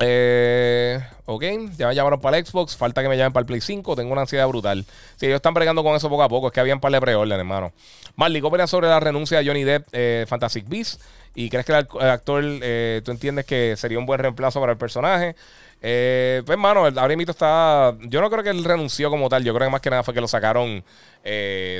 Eh, 0.00 1.00
ok, 1.26 1.42
ya 1.76 1.88
me 1.88 1.94
llamaron 1.94 2.20
para 2.20 2.38
el 2.38 2.46
Xbox. 2.46 2.76
Falta 2.76 3.02
que 3.02 3.08
me 3.08 3.16
llamen 3.16 3.32
para 3.32 3.42
el 3.42 3.46
Play 3.46 3.60
5. 3.60 3.96
Tengo 3.96 4.12
una 4.12 4.22
ansiedad 4.22 4.46
brutal. 4.48 4.84
Si 5.16 5.26
ellos 5.26 5.36
están 5.36 5.54
bregando 5.54 5.82
con 5.82 5.94
eso 5.94 6.08
poco 6.08 6.22
a 6.22 6.28
poco. 6.28 6.48
Es 6.48 6.52
que 6.52 6.60
habían 6.60 6.80
par 6.80 6.92
de 6.92 7.00
preorden, 7.00 7.38
hermano. 7.38 7.72
Marley, 8.16 8.42
¿qué 8.42 8.66
sobre 8.66 8.88
la 8.88 9.00
renuncia 9.00 9.38
de 9.38 9.46
Johnny 9.46 9.64
Depp, 9.64 9.86
eh, 9.92 10.24
Fantastic 10.28 10.68
Beasts? 10.68 11.00
¿Y 11.34 11.50
crees 11.50 11.66
que 11.66 11.72
el, 11.72 11.78
actor, 11.78 12.44
eh, 12.44 13.02
tú 13.04 13.10
entiendes 13.10 13.44
que 13.44 13.76
sería 13.76 13.98
un 13.98 14.06
buen 14.06 14.20
reemplazo 14.20 14.60
para 14.60 14.72
el 14.72 14.78
personaje? 14.78 15.34
Eh, 15.82 16.42
pues, 16.46 16.54
hermano, 16.54 16.84
ahora 16.84 17.16
mismo 17.16 17.30
está. 17.30 17.94
Yo 18.02 18.20
no 18.20 18.30
creo 18.30 18.42
que 18.42 18.50
él 18.50 18.64
renunció 18.64 19.10
como 19.10 19.28
tal. 19.28 19.44
Yo 19.44 19.54
creo 19.54 19.68
que 19.68 19.72
más 19.72 19.80
que 19.80 19.90
nada 19.90 20.02
fue 20.02 20.14
que 20.14 20.20
lo 20.20 20.28
sacaron 20.28 20.84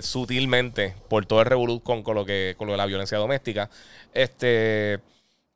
sutilmente 0.03 0.95
por 1.09 1.27
todo 1.27 1.41
el 1.41 1.47
revolut 1.47 1.83
con, 1.83 2.03
lo 2.15 2.25
que, 2.25 2.55
con 2.59 2.67
lo 2.67 2.73
de 2.73 2.79
la 2.79 2.87
violencia 2.87 3.19
doméstica. 3.19 3.71
Este. 4.13 5.01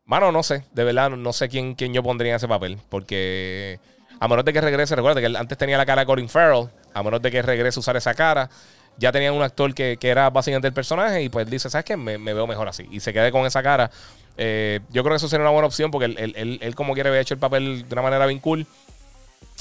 Mano, 0.09 0.33
no 0.33 0.43
sé, 0.43 0.65
de 0.73 0.85
verdad, 0.85 1.11
no 1.11 1.35
sé 1.35 1.51
quién, 1.51 1.75
quién 1.75 1.93
yo 1.93 2.03
pondría 2.03 2.33
en 2.33 2.37
ese 2.37 2.49
papel, 2.49 2.79
porque 2.89 3.79
a 4.21 4.27
menos 4.27 4.45
de 4.45 4.53
que 4.53 4.61
regrese, 4.61 4.97
recuerda 4.97 5.21
que 5.21 5.27
él 5.27 5.37
antes 5.37 5.57
tenía 5.59 5.77
la 5.77 5.87
cara 5.87 6.03
de 6.03 6.07
Colin 6.07 6.29
Farrell, 6.29 6.69
a 6.95 7.03
menos 7.03 7.23
de 7.23 7.31
que 7.31 7.43
regrese 7.43 7.79
a 7.79 7.81
usar 7.81 7.97
esa 7.97 8.15
cara, 8.15 8.51
ya 8.99 9.13
tenía 9.13 9.33
un 9.33 9.43
actor 9.43 9.73
que, 9.75 9.97
era 10.03 10.29
básicamente 10.31 10.69
el 10.69 10.75
personaje 10.75 11.23
y 11.23 11.29
pues 11.29 11.49
dice, 11.49 11.71
¿sabes 11.71 11.85
qué? 11.85 11.97
Me, 11.97 12.19
veo 12.19 12.47
mejor 12.47 12.69
así. 12.69 12.87
Y 12.91 13.01
se 13.01 13.13
quede 13.13 13.31
con 13.31 13.47
esa 13.47 13.63
cara. 13.63 13.91
Eh, 14.37 14.81
yo 14.91 15.03
creo 15.03 15.13
que 15.13 15.17
eso 15.17 15.29
sería 15.29 15.43
una 15.43 15.51
buena 15.51 15.67
opción 15.67 15.91
porque 15.91 16.07
él, 16.07 16.75
como 16.75 16.95
quiere 16.95 17.09
haber 17.09 17.23
hecho 17.23 17.35
el 17.35 17.41
papel 17.41 17.89
de 17.89 17.95
una 17.95 18.03
manera 18.03 18.27
bien 18.27 18.41
cool. 18.41 18.67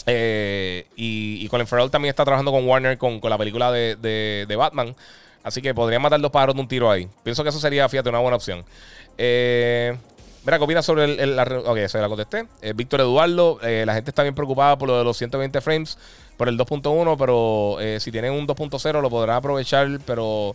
Eh, 0.06 0.86
y, 0.96 1.48
Colin 1.50 1.68
Farrell 1.68 1.90
también 1.90 2.10
está 2.10 2.24
trabajando 2.24 2.52
con 2.52 2.68
Warner 2.68 2.98
con, 2.98 3.20
la 3.24 3.38
película 3.38 3.72
de, 3.72 3.96
de, 3.96 4.56
Batman. 4.56 4.96
Así 5.44 5.62
que 5.62 5.74
podría 5.74 6.00
matar 6.00 6.20
dos 6.20 6.32
pájaros 6.32 6.56
de 6.56 6.62
un 6.62 6.68
tiro 6.68 6.90
ahí. 6.90 7.08
Pienso 7.24 7.44
que 7.44 7.50
eso 7.50 7.60
sería, 7.60 7.88
fíjate, 7.88 8.10
una 8.10 8.20
buena 8.20 8.38
opción. 8.38 8.66
Eh, 9.18 9.96
Mira, 10.48 10.60
¿qué 10.60 10.64
opinas 10.64 10.86
sobre 10.86 11.22
el, 11.22 11.36
la, 11.36 11.44
Ok, 11.44 11.76
eso 11.76 11.98
ya 11.98 12.04
la 12.04 12.08
contesté. 12.08 12.48
Eh, 12.62 12.72
Víctor 12.74 13.02
Eduardo, 13.02 13.60
eh, 13.64 13.84
la 13.86 13.94
gente 13.94 14.12
está 14.12 14.24
bien 14.24 14.34
preocupada 14.34 14.78
por 14.78 14.88
lo 14.88 14.98
de 14.98 15.04
los 15.04 15.18
120 15.18 15.60
frames 15.60 15.98
por 16.38 16.48
el 16.48 16.58
2.1, 16.58 17.16
pero 17.18 17.78
eh, 17.80 18.00
si 18.00 18.12
tienen 18.12 18.34
un 18.34 18.48
2.0 18.48 19.02
lo 19.02 19.10
podrán 19.10 19.38
aprovechar, 19.38 20.00
pero, 20.06 20.54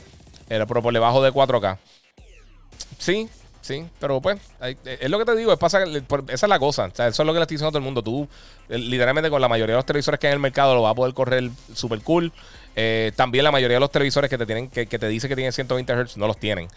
pero 0.49 0.83
por 0.83 0.93
debajo 0.93 1.23
de 1.23 1.33
4K. 1.33 1.79
Sí, 2.99 3.29
Sí, 3.63 3.87
pero 4.01 4.21
pues, 4.21 4.41
es 4.85 5.09
lo 5.09 5.21
que 5.21 5.25
te 5.25 5.37
digo, 5.37 5.57
pasa, 5.57 5.85
esa 5.85 6.07
es 6.47 6.49
la 6.49 6.59
cosa. 6.59 6.87
Eso 6.87 7.07
es 7.07 7.19
lo 7.19 7.33
que 7.33 7.39
le 7.39 7.43
estoy 7.43 7.55
diciendo 7.55 7.69
a 7.69 7.71
todo 7.71 7.79
el 7.79 7.85
mundo. 7.85 8.03
Tú, 8.03 8.29
literalmente, 8.69 9.31
con 9.31 9.41
la 9.41 9.49
mayoría 9.49 9.75
de 9.75 9.79
los 9.79 9.87
televisores 9.87 10.19
que 10.19 10.27
hay 10.27 10.33
en 10.33 10.39
el 10.39 10.43
mercado, 10.43 10.75
lo 10.75 10.83
vas 10.83 10.91
a 10.91 10.95
poder 10.97 11.15
correr 11.15 11.49
super 11.73 12.01
cool. 12.03 12.33
Eh, 12.75 13.13
también 13.17 13.45
la 13.45 13.51
mayoría 13.51 13.77
de 13.77 13.81
los 13.81 13.91
televisores 13.91 14.31
que 14.31 14.39
te 14.39 14.47
tienen 14.47 14.69
que, 14.69 14.87
te 14.87 15.09
dice 15.09 15.29
que 15.29 15.35
tienen 15.35 15.53
120 15.53 15.93
Hz 15.93 16.17
no 16.17 16.27
los 16.27 16.39
tienen. 16.39 16.69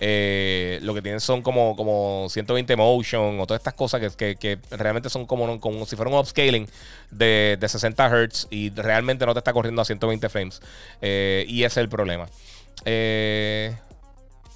Eh, 0.00 0.80
lo 0.82 0.94
que 0.94 1.02
tienen 1.02 1.20
son 1.20 1.42
como, 1.42 1.76
como 1.76 2.26
120 2.28 2.76
motion 2.76 3.40
o 3.40 3.46
todas 3.46 3.60
estas 3.60 3.74
cosas 3.74 4.16
que, 4.16 4.58
realmente 4.70 5.08
son 5.10 5.26
como, 5.26 5.60
como, 5.60 5.86
si 5.86 5.96
fuera 5.96 6.10
un 6.10 6.18
upscaling 6.18 6.68
de, 7.10 7.56
de 7.60 7.68
60 7.68 8.08
Hz 8.08 8.48
y 8.50 8.70
realmente 8.70 9.26
no 9.26 9.32
te 9.32 9.38
está 9.38 9.52
corriendo 9.52 9.82
a 9.82 9.84
120 9.84 10.28
frames. 10.28 10.60
Eh, 11.00 11.44
y 11.48 11.64
ese 11.64 11.80
es 11.80 11.84
el 11.84 11.88
problema. 11.88 12.28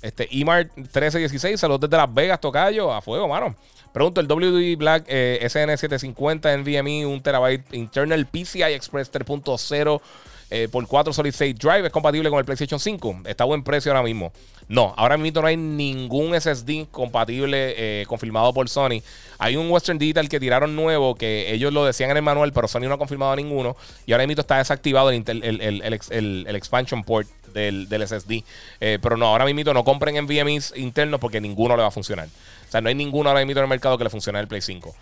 Este, 0.00 0.28
EMAR 0.30 0.70
1316, 0.76 1.58
saludos 1.58 1.82
desde 1.82 1.96
Las 1.96 2.12
Vegas, 2.12 2.40
Tocayo, 2.40 2.92
a 2.92 3.02
fuego, 3.02 3.26
mano. 3.26 3.56
Pregunto, 3.92 4.20
el 4.20 4.28
WD 4.28 4.76
Black 4.76 5.04
eh, 5.08 5.40
SN750 5.42 6.58
NVMe 6.58 7.06
1 7.06 7.22
TB 7.22 7.74
Internal 7.74 8.26
PCI 8.26 8.74
Express 8.74 9.10
3.0 9.10 10.00
eh, 10.50 10.68
por 10.70 10.86
4 10.86 11.12
Solid 11.12 11.30
State 11.30 11.54
Drive 11.54 11.86
es 11.86 11.92
compatible 11.92 12.30
con 12.30 12.38
el 12.38 12.44
PlayStation 12.44 12.80
5. 12.80 13.22
Está 13.26 13.44
a 13.44 13.46
buen 13.46 13.62
precio 13.62 13.92
ahora 13.92 14.02
mismo. 14.02 14.32
No, 14.68 14.92
ahora 14.96 15.16
mismo 15.16 15.40
no 15.40 15.46
hay 15.46 15.56
ningún 15.56 16.38
SSD 16.38 16.88
compatible 16.90 17.74
eh, 17.76 18.06
confirmado 18.06 18.52
por 18.52 18.68
Sony. 18.68 19.02
Hay 19.38 19.56
un 19.56 19.70
Western 19.70 19.98
Digital 19.98 20.28
que 20.28 20.38
tiraron 20.38 20.76
nuevo 20.76 21.14
que 21.14 21.52
ellos 21.52 21.72
lo 21.72 21.84
decían 21.84 22.10
en 22.10 22.18
el 22.18 22.22
manual, 22.22 22.52
pero 22.52 22.68
Sony 22.68 22.82
no 22.82 22.94
ha 22.94 22.98
confirmado 22.98 23.34
ninguno. 23.36 23.76
Y 24.04 24.12
ahora 24.12 24.26
mismo 24.26 24.40
está 24.40 24.58
desactivado 24.58 25.10
el, 25.10 25.22
expansion 26.54 27.02
port 27.02 27.28
del, 27.54 27.88
SSD. 28.06 28.44
Eh, 28.80 28.98
pero 29.00 29.16
no, 29.16 29.26
ahora 29.26 29.46
mismo 29.46 29.72
no 29.72 29.84
compren 29.84 30.16
en 30.16 30.26
VMEs 30.26 30.74
internos 30.76 31.18
porque 31.20 31.40
ninguno 31.40 31.76
le 31.76 31.82
va 31.82 31.88
a 31.88 31.92
funcionar. 31.92 32.28
O 32.68 32.70
sea, 32.70 32.82
no 32.82 32.90
hay 32.90 32.94
ninguno 32.94 33.30
ahora 33.30 33.44
mismo 33.44 33.60
en 33.60 33.64
el 33.64 33.70
mercado 33.70 33.96
que 33.96 34.04
le 34.04 34.10
funcione 34.10 34.38
el 34.38 34.48
Play 34.48 34.60
5. 34.60 34.94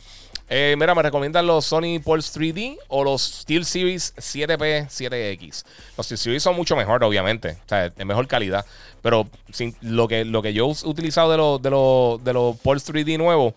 Eh, 0.48 0.76
mira, 0.78 0.94
me 0.94 1.02
recomiendan 1.02 1.46
los 1.46 1.64
Sony 1.64 1.98
Pulse 2.02 2.38
3D 2.38 2.78
o 2.88 3.02
los 3.02 3.22
Steel 3.22 3.64
Series 3.64 4.14
7P, 4.16 4.86
7X. 4.86 5.64
Los 5.96 6.06
Steel 6.06 6.18
Series 6.18 6.42
son 6.42 6.54
mucho 6.54 6.76
mejor, 6.76 7.02
obviamente. 7.02 7.58
O 7.64 7.68
sea, 7.68 7.88
de 7.88 8.04
mejor 8.04 8.28
calidad. 8.28 8.64
Pero 9.02 9.28
lo, 9.80 10.08
que, 10.08 10.24
lo 10.24 10.42
que 10.42 10.52
yo 10.52 10.66
he 10.66 10.88
utilizado 10.88 11.30
de 11.30 11.36
los, 11.36 11.62
de 11.62 11.70
los, 11.70 12.22
de 12.22 12.58
Pulse 12.62 12.92
3D 12.92 13.18
nuevos 13.18 13.54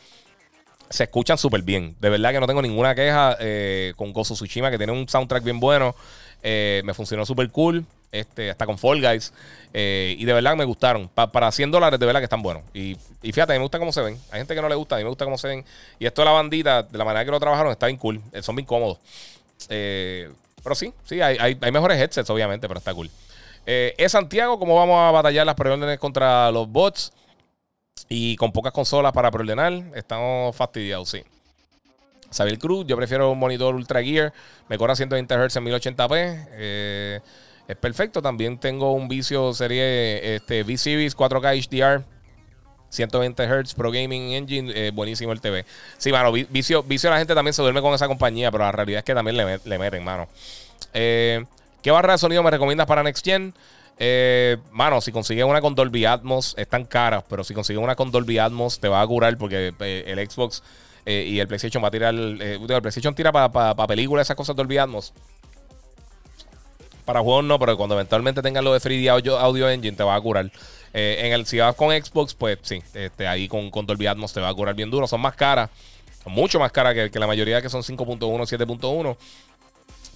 se 0.89 1.03
escuchan 1.03 1.37
súper 1.37 1.61
bien. 1.61 1.95
De 1.99 2.09
verdad 2.09 2.31
que 2.31 2.39
no 2.39 2.47
tengo 2.47 2.61
ninguna 2.61 2.95
queja 2.95 3.37
eh, 3.39 3.93
con 3.95 4.11
Gozo 4.11 4.33
Tsushima, 4.33 4.71
que 4.71 4.77
tiene 4.77 4.91
un 4.91 5.07
soundtrack 5.07 5.43
bien 5.43 5.59
bueno. 5.59 5.95
Eh, 6.41 6.81
me 6.85 6.93
funcionó 6.93 7.25
súper 7.25 7.49
cool. 7.51 7.85
Este, 8.11 8.49
hasta 8.49 8.65
con 8.65 8.77
Fall 8.77 9.01
Guys. 9.01 9.33
Eh, 9.73 10.15
y 10.17 10.25
de 10.25 10.33
verdad 10.33 10.55
me 10.55 10.65
gustaron. 10.65 11.09
para 11.09 11.51
100 11.51 11.71
dólares, 11.71 11.99
de 11.99 12.05
verdad 12.05 12.19
que 12.19 12.25
están 12.25 12.41
buenos. 12.41 12.63
Y, 12.73 12.97
fíjate, 13.21 13.53
a 13.53 13.55
mí 13.55 13.59
me 13.59 13.63
gusta 13.63 13.79
cómo 13.79 13.91
se 13.91 14.01
ven. 14.01 14.17
Hay 14.31 14.39
gente 14.39 14.55
que 14.55 14.61
no 14.61 14.69
le 14.69 14.75
gusta, 14.75 14.95
a 14.95 14.97
mí 14.97 15.03
me 15.03 15.09
gusta 15.09 15.25
cómo 15.25 15.37
se 15.37 15.47
ven. 15.47 15.65
Y 15.99 16.05
esto 16.05 16.21
de 16.21 16.25
la 16.25 16.31
bandita, 16.31 16.83
de 16.83 16.97
la 16.97 17.05
manera 17.05 17.25
que 17.25 17.31
lo 17.31 17.39
trabajaron, 17.39 17.71
está 17.71 17.85
bien 17.85 17.97
cool. 17.97 18.21
Eh, 18.31 18.41
son 18.41 18.55
bien 18.55 18.65
cómodos. 18.65 18.99
Pero 19.67 20.75
sí, 20.75 20.93
sí, 21.03 21.21
hay, 21.21 21.55
mejores 21.71 21.99
headsets, 21.99 22.29
obviamente, 22.29 22.67
pero 22.67 22.79
está 22.79 22.93
cool. 22.93 23.09
es 23.65 24.11
Santiago, 24.11 24.57
¿cómo 24.59 24.75
vamos 24.75 24.97
a 24.97 25.11
batallar 25.11 25.45
las 25.45 25.55
preórdenes 25.55 25.99
contra 25.99 26.51
los 26.51 26.67
bots? 26.67 27.13
Y 28.07 28.35
con 28.37 28.51
pocas 28.51 28.71
consolas 28.71 29.11
para 29.11 29.29
preordenar, 29.29 29.73
estamos 29.93 30.55
fastidiados, 30.55 31.09
sí. 31.09 31.23
Xavier 32.31 32.59
Cruz, 32.59 32.85
yo 32.87 32.95
prefiero 32.95 33.31
un 33.31 33.39
monitor 33.39 33.75
Ultra 33.75 34.03
Gear. 34.03 34.33
Me 34.67 34.77
corre 34.77 34.95
120 34.95 35.35
Hz 35.35 35.55
en 35.55 35.65
1080p. 35.65 36.47
Eh 36.51 37.19
es 37.69 37.77
perfecto. 37.77 38.21
También 38.21 38.57
tengo 38.57 38.93
un 38.93 39.07
vicio 39.07 39.53
serie 39.53 40.35
este, 40.35 40.63
V-Series 40.63 41.15
4K 41.15 41.69
HDR. 41.69 42.03
120 42.89 43.45
Hz 43.45 43.75
Pro 43.75 43.91
Gaming 43.91 44.33
Engine, 44.33 44.71
eh, 44.73 44.89
buenísimo 44.91 45.31
el 45.31 45.39
TV. 45.39 45.63
Sí, 45.99 46.11
mano, 46.11 46.31
vicio, 46.31 46.81
vicio 46.81 47.11
la 47.11 47.19
gente 47.19 47.35
también 47.35 47.53
se 47.53 47.61
duerme 47.61 47.81
con 47.81 47.93
esa 47.93 48.07
compañía, 48.07 48.49
pero 48.49 48.63
la 48.63 48.71
realidad 48.71 48.97
es 48.99 49.05
que 49.05 49.13
también 49.13 49.37
le, 49.37 49.77
meten, 49.77 50.03
mano. 50.03 50.27
Eh, 50.95 51.45
¿Qué 51.83 51.91
barra 51.91 52.13
de 52.13 52.17
sonido 52.17 52.41
me 52.41 52.49
recomiendas 52.49 52.87
para 52.87 53.03
Next 53.03 53.23
Gen? 53.23 53.53
Mano, 54.71 55.01
si 55.01 55.11
consigues 55.11 55.45
una 55.45 55.61
con 55.61 55.75
Dolby 55.75 56.05
Atmos, 56.05 56.55
están 56.57 56.85
caras, 56.85 57.23
pero 57.29 57.43
si 57.43 57.53
consigues 57.53 57.83
una 57.83 57.95
con 57.95 58.09
Dolby 58.09 58.39
Atmos, 58.39 58.79
te 58.79 58.87
va 58.87 59.01
a 59.01 59.05
curar 59.05 59.37
porque 59.37 59.71
el 59.79 60.27
Xbox 60.27 60.63
y 61.09 61.39
el 61.39 61.47
PlayStation 61.47 61.83
va 61.83 61.87
a 61.87 61.91
tirar. 61.91 62.13
el 62.13 62.59
PlayStation 62.81 63.15
tira 63.15 63.31
para 63.31 63.87
películas, 63.87 64.27
esas 64.27 64.37
cosas 64.37 64.55
Dolby 64.55 64.77
Atmos. 64.77 65.13
Para 67.09 67.21
juegos 67.21 67.43
no, 67.43 67.57
pero 67.57 67.75
cuando 67.75 67.95
eventualmente 67.95 68.43
tengas 68.43 68.63
lo 68.63 68.71
de 68.71 68.79
3D 68.79 69.09
Audio, 69.09 69.67
Engine 69.67 69.97
te 69.97 70.03
va 70.03 70.13
a 70.13 70.21
curar. 70.21 70.51
Eh, 70.93 71.17
en 71.21 71.33
el, 71.33 71.47
si 71.47 71.57
vas 71.57 71.73
con 71.73 71.89
Xbox, 71.89 72.35
pues 72.35 72.59
sí, 72.61 72.83
este, 72.93 73.27
ahí 73.27 73.47
con, 73.47 73.71
con 73.71 73.87
Dolby 73.87 74.05
Atmos 74.05 74.31
te 74.31 74.39
va 74.39 74.49
a 74.49 74.53
curar 74.53 74.75
bien 74.75 74.91
duro. 74.91 75.07
Son 75.07 75.19
más 75.19 75.35
caras, 75.35 75.71
mucho 76.27 76.59
más 76.59 76.71
caras 76.71 76.93
que, 76.93 77.19
la 77.19 77.25
mayoría 77.25 77.63
que 77.63 77.69
son 77.69 77.81
5.1, 77.81 78.19
7.1. 78.19 79.17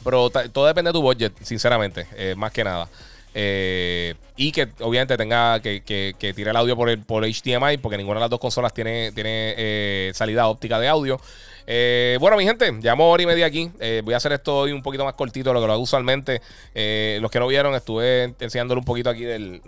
Pero 0.03 0.29
todo 0.29 0.67
depende 0.67 0.89
de 0.89 0.93
tu 0.93 1.01
budget, 1.01 1.33
sinceramente, 1.41 2.07
eh, 2.15 2.35
más 2.37 2.51
que 2.51 2.63
nada. 2.63 2.87
Eh, 3.35 4.13
y 4.37 4.51
que 4.51 4.69
obviamente 4.81 5.17
tenga 5.17 5.59
que, 5.59 5.81
que, 5.81 6.33
tire 6.33 6.51
el 6.51 6.55
audio 6.55 6.75
por, 6.75 6.89
el, 6.89 6.99
por 6.99 7.23
HDMI, 7.23 7.77
porque 7.77 7.97
ninguna 7.97 8.19
de 8.19 8.21
las 8.21 8.29
dos 8.29 8.39
consolas 8.39 8.73
tiene, 8.73 9.11
tiene 9.11 10.11
salida 10.13 10.47
óptica 10.47 10.79
de 10.79 10.87
audio. 10.87 11.19
Eh, 11.65 12.17
bueno, 12.19 12.37
mi 12.37 12.43
gente, 12.43 12.71
llevamos 12.81 13.13
hora 13.13 13.23
y 13.23 13.25
media 13.25 13.45
aquí. 13.45 13.71
Eh, 13.79 14.01
voy 14.03 14.13
a 14.13 14.17
hacer 14.17 14.33
esto 14.33 14.57
hoy 14.57 14.71
un 14.71 14.81
poquito 14.81 15.05
más 15.05 15.13
cortito 15.13 15.49
de 15.49 15.53
lo 15.53 15.61
que 15.61 15.67
lo 15.67 15.73
hago 15.73 15.81
usualmente. 15.81 16.41
Eh, 16.75 17.19
los 17.21 17.31
que 17.31 17.39
no 17.39 17.47
vieron, 17.47 17.73
estuve 17.75 18.35
enseñándole 18.39 18.79
un 18.79 18.85
poquito 18.85 19.09
aquí 19.09 19.23
del, 19.23 19.61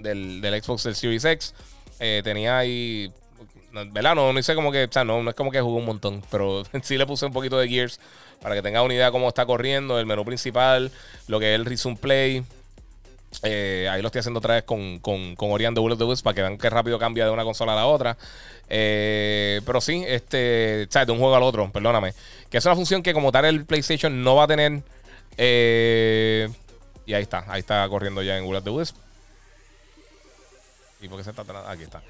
Xbox 0.61 0.83
del 0.83 0.95
Series 0.95 1.25
X. 1.25 1.53
tenía 1.97 2.57
ahí. 2.57 3.11
¿Verdad? 3.91 4.15
No, 4.15 4.31
no 4.31 4.39
hice 4.39 4.55
como 4.55 4.71
que. 4.71 4.85
O 4.85 4.91
sea, 4.91 5.03
no, 5.03 5.21
no 5.23 5.29
es 5.29 5.35
como 5.35 5.51
que 5.51 5.61
jugué 5.61 5.79
un 5.79 5.85
montón. 5.85 6.21
Pero 6.31 6.63
sí 6.81 6.97
le 6.97 7.05
puse 7.05 7.25
un 7.25 7.33
poquito 7.33 7.57
de 7.57 7.67
Gears 7.67 7.99
para 8.41 8.55
que 8.55 8.61
tenga 8.61 8.81
una 8.81 8.93
idea 8.93 9.07
de 9.07 9.11
cómo 9.11 9.27
está 9.27 9.45
corriendo. 9.45 9.99
El 9.99 10.05
menú 10.05 10.25
principal, 10.25 10.91
lo 11.27 11.39
que 11.39 11.53
es 11.53 11.59
el 11.59 11.65
Resume 11.65 11.97
Play. 11.97 12.43
Ahí 13.43 14.01
lo 14.01 14.07
estoy 14.07 14.19
haciendo 14.19 14.39
otra 14.39 14.55
vez 14.55 14.63
con, 14.63 14.99
con, 14.99 15.35
con 15.35 15.51
Orion 15.51 15.73
de 15.73 15.81
Bullet 15.81 15.97
the 15.97 16.23
para 16.23 16.33
que 16.33 16.41
vean 16.41 16.57
qué 16.57 16.69
rápido 16.69 16.99
cambia 16.99 17.25
de 17.25 17.31
una 17.31 17.43
consola 17.43 17.73
a 17.73 17.75
la 17.75 17.85
otra. 17.85 18.17
Eh, 18.69 19.61
pero 19.65 19.81
sí, 19.81 20.03
este, 20.07 20.87
¿sabes? 20.89 21.07
De 21.07 21.13
un 21.13 21.19
juego 21.19 21.35
al 21.35 21.43
otro, 21.43 21.71
perdóname. 21.71 22.13
Que 22.49 22.57
es 22.57 22.65
una 22.65 22.75
función 22.75 23.03
que 23.03 23.13
como 23.13 23.31
tal 23.31 23.45
el 23.45 23.65
PlayStation 23.65 24.23
no 24.23 24.35
va 24.35 24.43
a 24.43 24.47
tener. 24.47 24.81
Eh, 25.37 26.49
y 27.05 27.13
ahí 27.13 27.23
está, 27.23 27.45
ahí 27.47 27.59
está 27.59 27.87
corriendo 27.89 28.21
ya 28.23 28.37
en 28.37 28.45
Google 28.45 28.61
the 28.61 28.69
Wisp. 28.69 28.95
¿Y 31.01 31.07
por 31.07 31.17
qué 31.17 31.23
se 31.23 31.29
está 31.31 31.43
Aquí 31.69 31.83
está. 31.83 32.01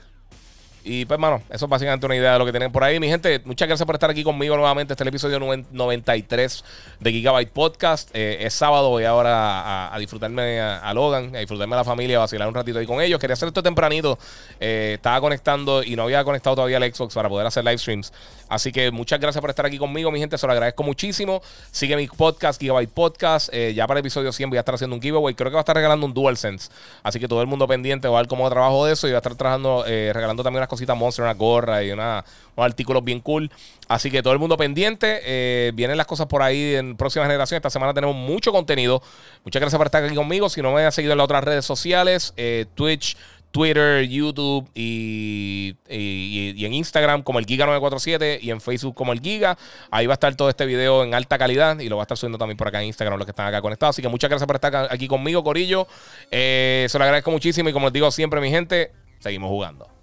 Y 0.87 1.05
pues, 1.05 1.19
mano, 1.19 1.41
eso 1.49 1.65
es 1.65 1.69
básicamente 1.69 2.05
una 2.05 2.15
idea 2.15 2.33
de 2.33 2.39
lo 2.39 2.45
que 2.45 2.51
tienen 2.51 2.71
por 2.71 2.83
ahí. 2.83 2.99
Mi 2.99 3.07
gente, 3.07 3.41
muchas 3.43 3.67
gracias 3.67 3.87
por 3.87 3.95
estar 3.95 4.11
aquí 4.11 4.23
conmigo 4.23 4.55
nuevamente. 4.55 4.93
Este 4.93 5.01
es 5.01 5.05
el 5.05 5.07
episodio 5.07 5.39
93 5.39 6.63
de 6.99 7.11
Gigabyte 7.11 7.49
Podcast. 7.49 8.11
Eh, 8.13 8.37
es 8.41 8.53
sábado, 8.53 8.89
voy 8.89 9.03
ahora 9.03 9.91
a, 9.91 9.97
disfrutarme 9.97 10.61
a, 10.61 10.93
Logan, 10.93 11.35
a 11.35 11.39
disfrutarme 11.39 11.73
a 11.73 11.79
la 11.79 11.83
familia, 11.83 12.17
a 12.17 12.19
vacilar 12.19 12.47
un 12.47 12.53
ratito 12.53 12.77
ahí 12.77 12.85
con 12.85 13.01
ellos. 13.01 13.19
Quería 13.19 13.33
hacer 13.33 13.47
esto 13.47 13.63
tempranito. 13.63 14.19
Eh, 14.59 14.91
estaba 14.97 15.19
conectando 15.21 15.81
y 15.81 15.95
no 15.95 16.03
había 16.03 16.23
conectado 16.23 16.55
todavía 16.57 16.77
el 16.77 16.93
Xbox 16.93 17.15
para 17.15 17.29
poder 17.29 17.47
hacer 17.47 17.63
live 17.63 17.79
streams. 17.79 18.13
Así 18.47 18.71
que 18.71 18.91
muchas 18.91 19.19
gracias 19.19 19.41
por 19.41 19.49
estar 19.49 19.65
aquí 19.65 19.77
conmigo, 19.77 20.11
mi 20.11 20.19
gente. 20.19 20.37
Se 20.37 20.45
lo 20.45 20.53
agradezco 20.53 20.83
muchísimo. 20.83 21.41
Sigue 21.71 21.95
mi 21.95 22.07
podcast, 22.07 22.59
Gigabyte 22.59 22.91
Podcast. 22.91 23.49
Eh, 23.51 23.73
ya 23.73 23.87
para 23.87 23.99
el 23.99 24.05
episodio 24.05 24.31
100 24.31 24.49
voy 24.49 24.57
a 24.57 24.61
estar 24.61 24.75
haciendo 24.75 24.95
un 24.95 25.01
giveaway. 25.01 25.33
Creo 25.35 25.49
que 25.49 25.55
va 25.55 25.61
a 25.61 25.63
estar 25.63 25.75
regalando 25.75 26.05
un 26.05 26.13
DualSense. 26.13 26.69
Así 27.03 27.19
que 27.19 27.27
todo 27.27 27.41
el 27.41 27.47
mundo 27.47 27.67
pendiente 27.67 28.07
va 28.07 28.19
a 28.19 28.21
ver 28.21 28.27
cómo 28.27 28.49
trabajo 28.49 28.85
de 28.85 28.93
eso. 28.93 29.07
Y 29.07 29.11
va 29.11 29.17
a 29.17 29.19
estar 29.19 29.35
trabajando, 29.35 29.83
regalando 29.85 30.43
también 30.43 30.59
unas 30.59 30.69
cositas 30.69 30.95
Monster, 30.95 31.23
una 31.23 31.33
gorra 31.33 31.83
y 31.83 31.91
una, 31.91 32.23
unos 32.55 32.65
artículos 32.65 33.03
bien 33.03 33.19
cool. 33.19 33.49
Así 33.87 34.09
que 34.09 34.23
todo 34.23 34.33
el 34.33 34.39
mundo 34.39 34.57
pendiente. 34.57 35.21
Eh, 35.23 35.71
vienen 35.75 35.97
las 35.97 36.07
cosas 36.07 36.27
por 36.27 36.41
ahí 36.41 36.75
en 36.75 36.95
próxima 36.97 37.25
generación. 37.25 37.57
Esta 37.57 37.69
semana 37.69 37.93
tenemos 37.93 38.15
mucho 38.15 38.51
contenido. 38.51 39.01
Muchas 39.43 39.59
gracias 39.59 39.77
por 39.77 39.87
estar 39.87 40.03
aquí 40.03 40.15
conmigo. 40.15 40.49
Si 40.49 40.61
no 40.61 40.71
me 40.71 40.83
han 40.83 40.91
seguido 40.91 41.11
en 41.11 41.19
las 41.19 41.25
otras 41.25 41.43
redes 41.43 41.65
sociales, 41.65 42.33
eh, 42.37 42.65
Twitch. 42.75 43.15
Twitter, 43.55 44.05
YouTube 44.05 44.69
y, 44.75 45.77
en 45.87 46.73
Instagram 46.73 47.23
como 47.23 47.39
el 47.39 47.45
Giga947 47.45 48.39
y 48.41 48.51
en 48.51 48.59
Facebook 48.59 48.95
como 48.95 49.13
el 49.13 49.21
Giga. 49.21 49.57
Ahí 49.91 50.07
va 50.07 50.11
a 50.11 50.15
estar 50.15 50.35
todo 50.35 50.49
este 50.49 50.65
video 50.65 51.05
en 51.05 51.13
alta 51.13 51.37
calidad 51.37 51.79
y 51.79 51.87
lo 51.87 51.95
va 51.95 52.01
a 52.01 52.03
estar 52.03 52.17
subiendo 52.17 52.37
también 52.37 52.57
por 52.57 52.67
acá 52.67 52.81
en 52.81 52.87
Instagram 52.87 53.17
los 53.17 53.25
que 53.25 53.31
están 53.31 53.47
acá 53.47 53.61
conectados. 53.61 53.95
Así 53.95 54.01
que 54.01 54.09
muchas 54.09 54.29
gracias 54.29 54.45
por 54.45 54.57
estar 54.57 54.89
aquí 54.91 55.07
conmigo, 55.07 55.41
Corillo. 55.41 55.87
Eh, 56.31 56.85
se 56.89 56.97
lo 56.97 57.05
agradezco 57.05 57.31
muchísimo 57.31 57.69
y 57.69 57.71
como 57.71 57.85
les 57.85 57.93
digo 57.93 58.11
siempre, 58.11 58.41
mi 58.41 58.49
gente, 58.49 58.91
seguimos 59.19 59.47
jugando. 59.47 59.94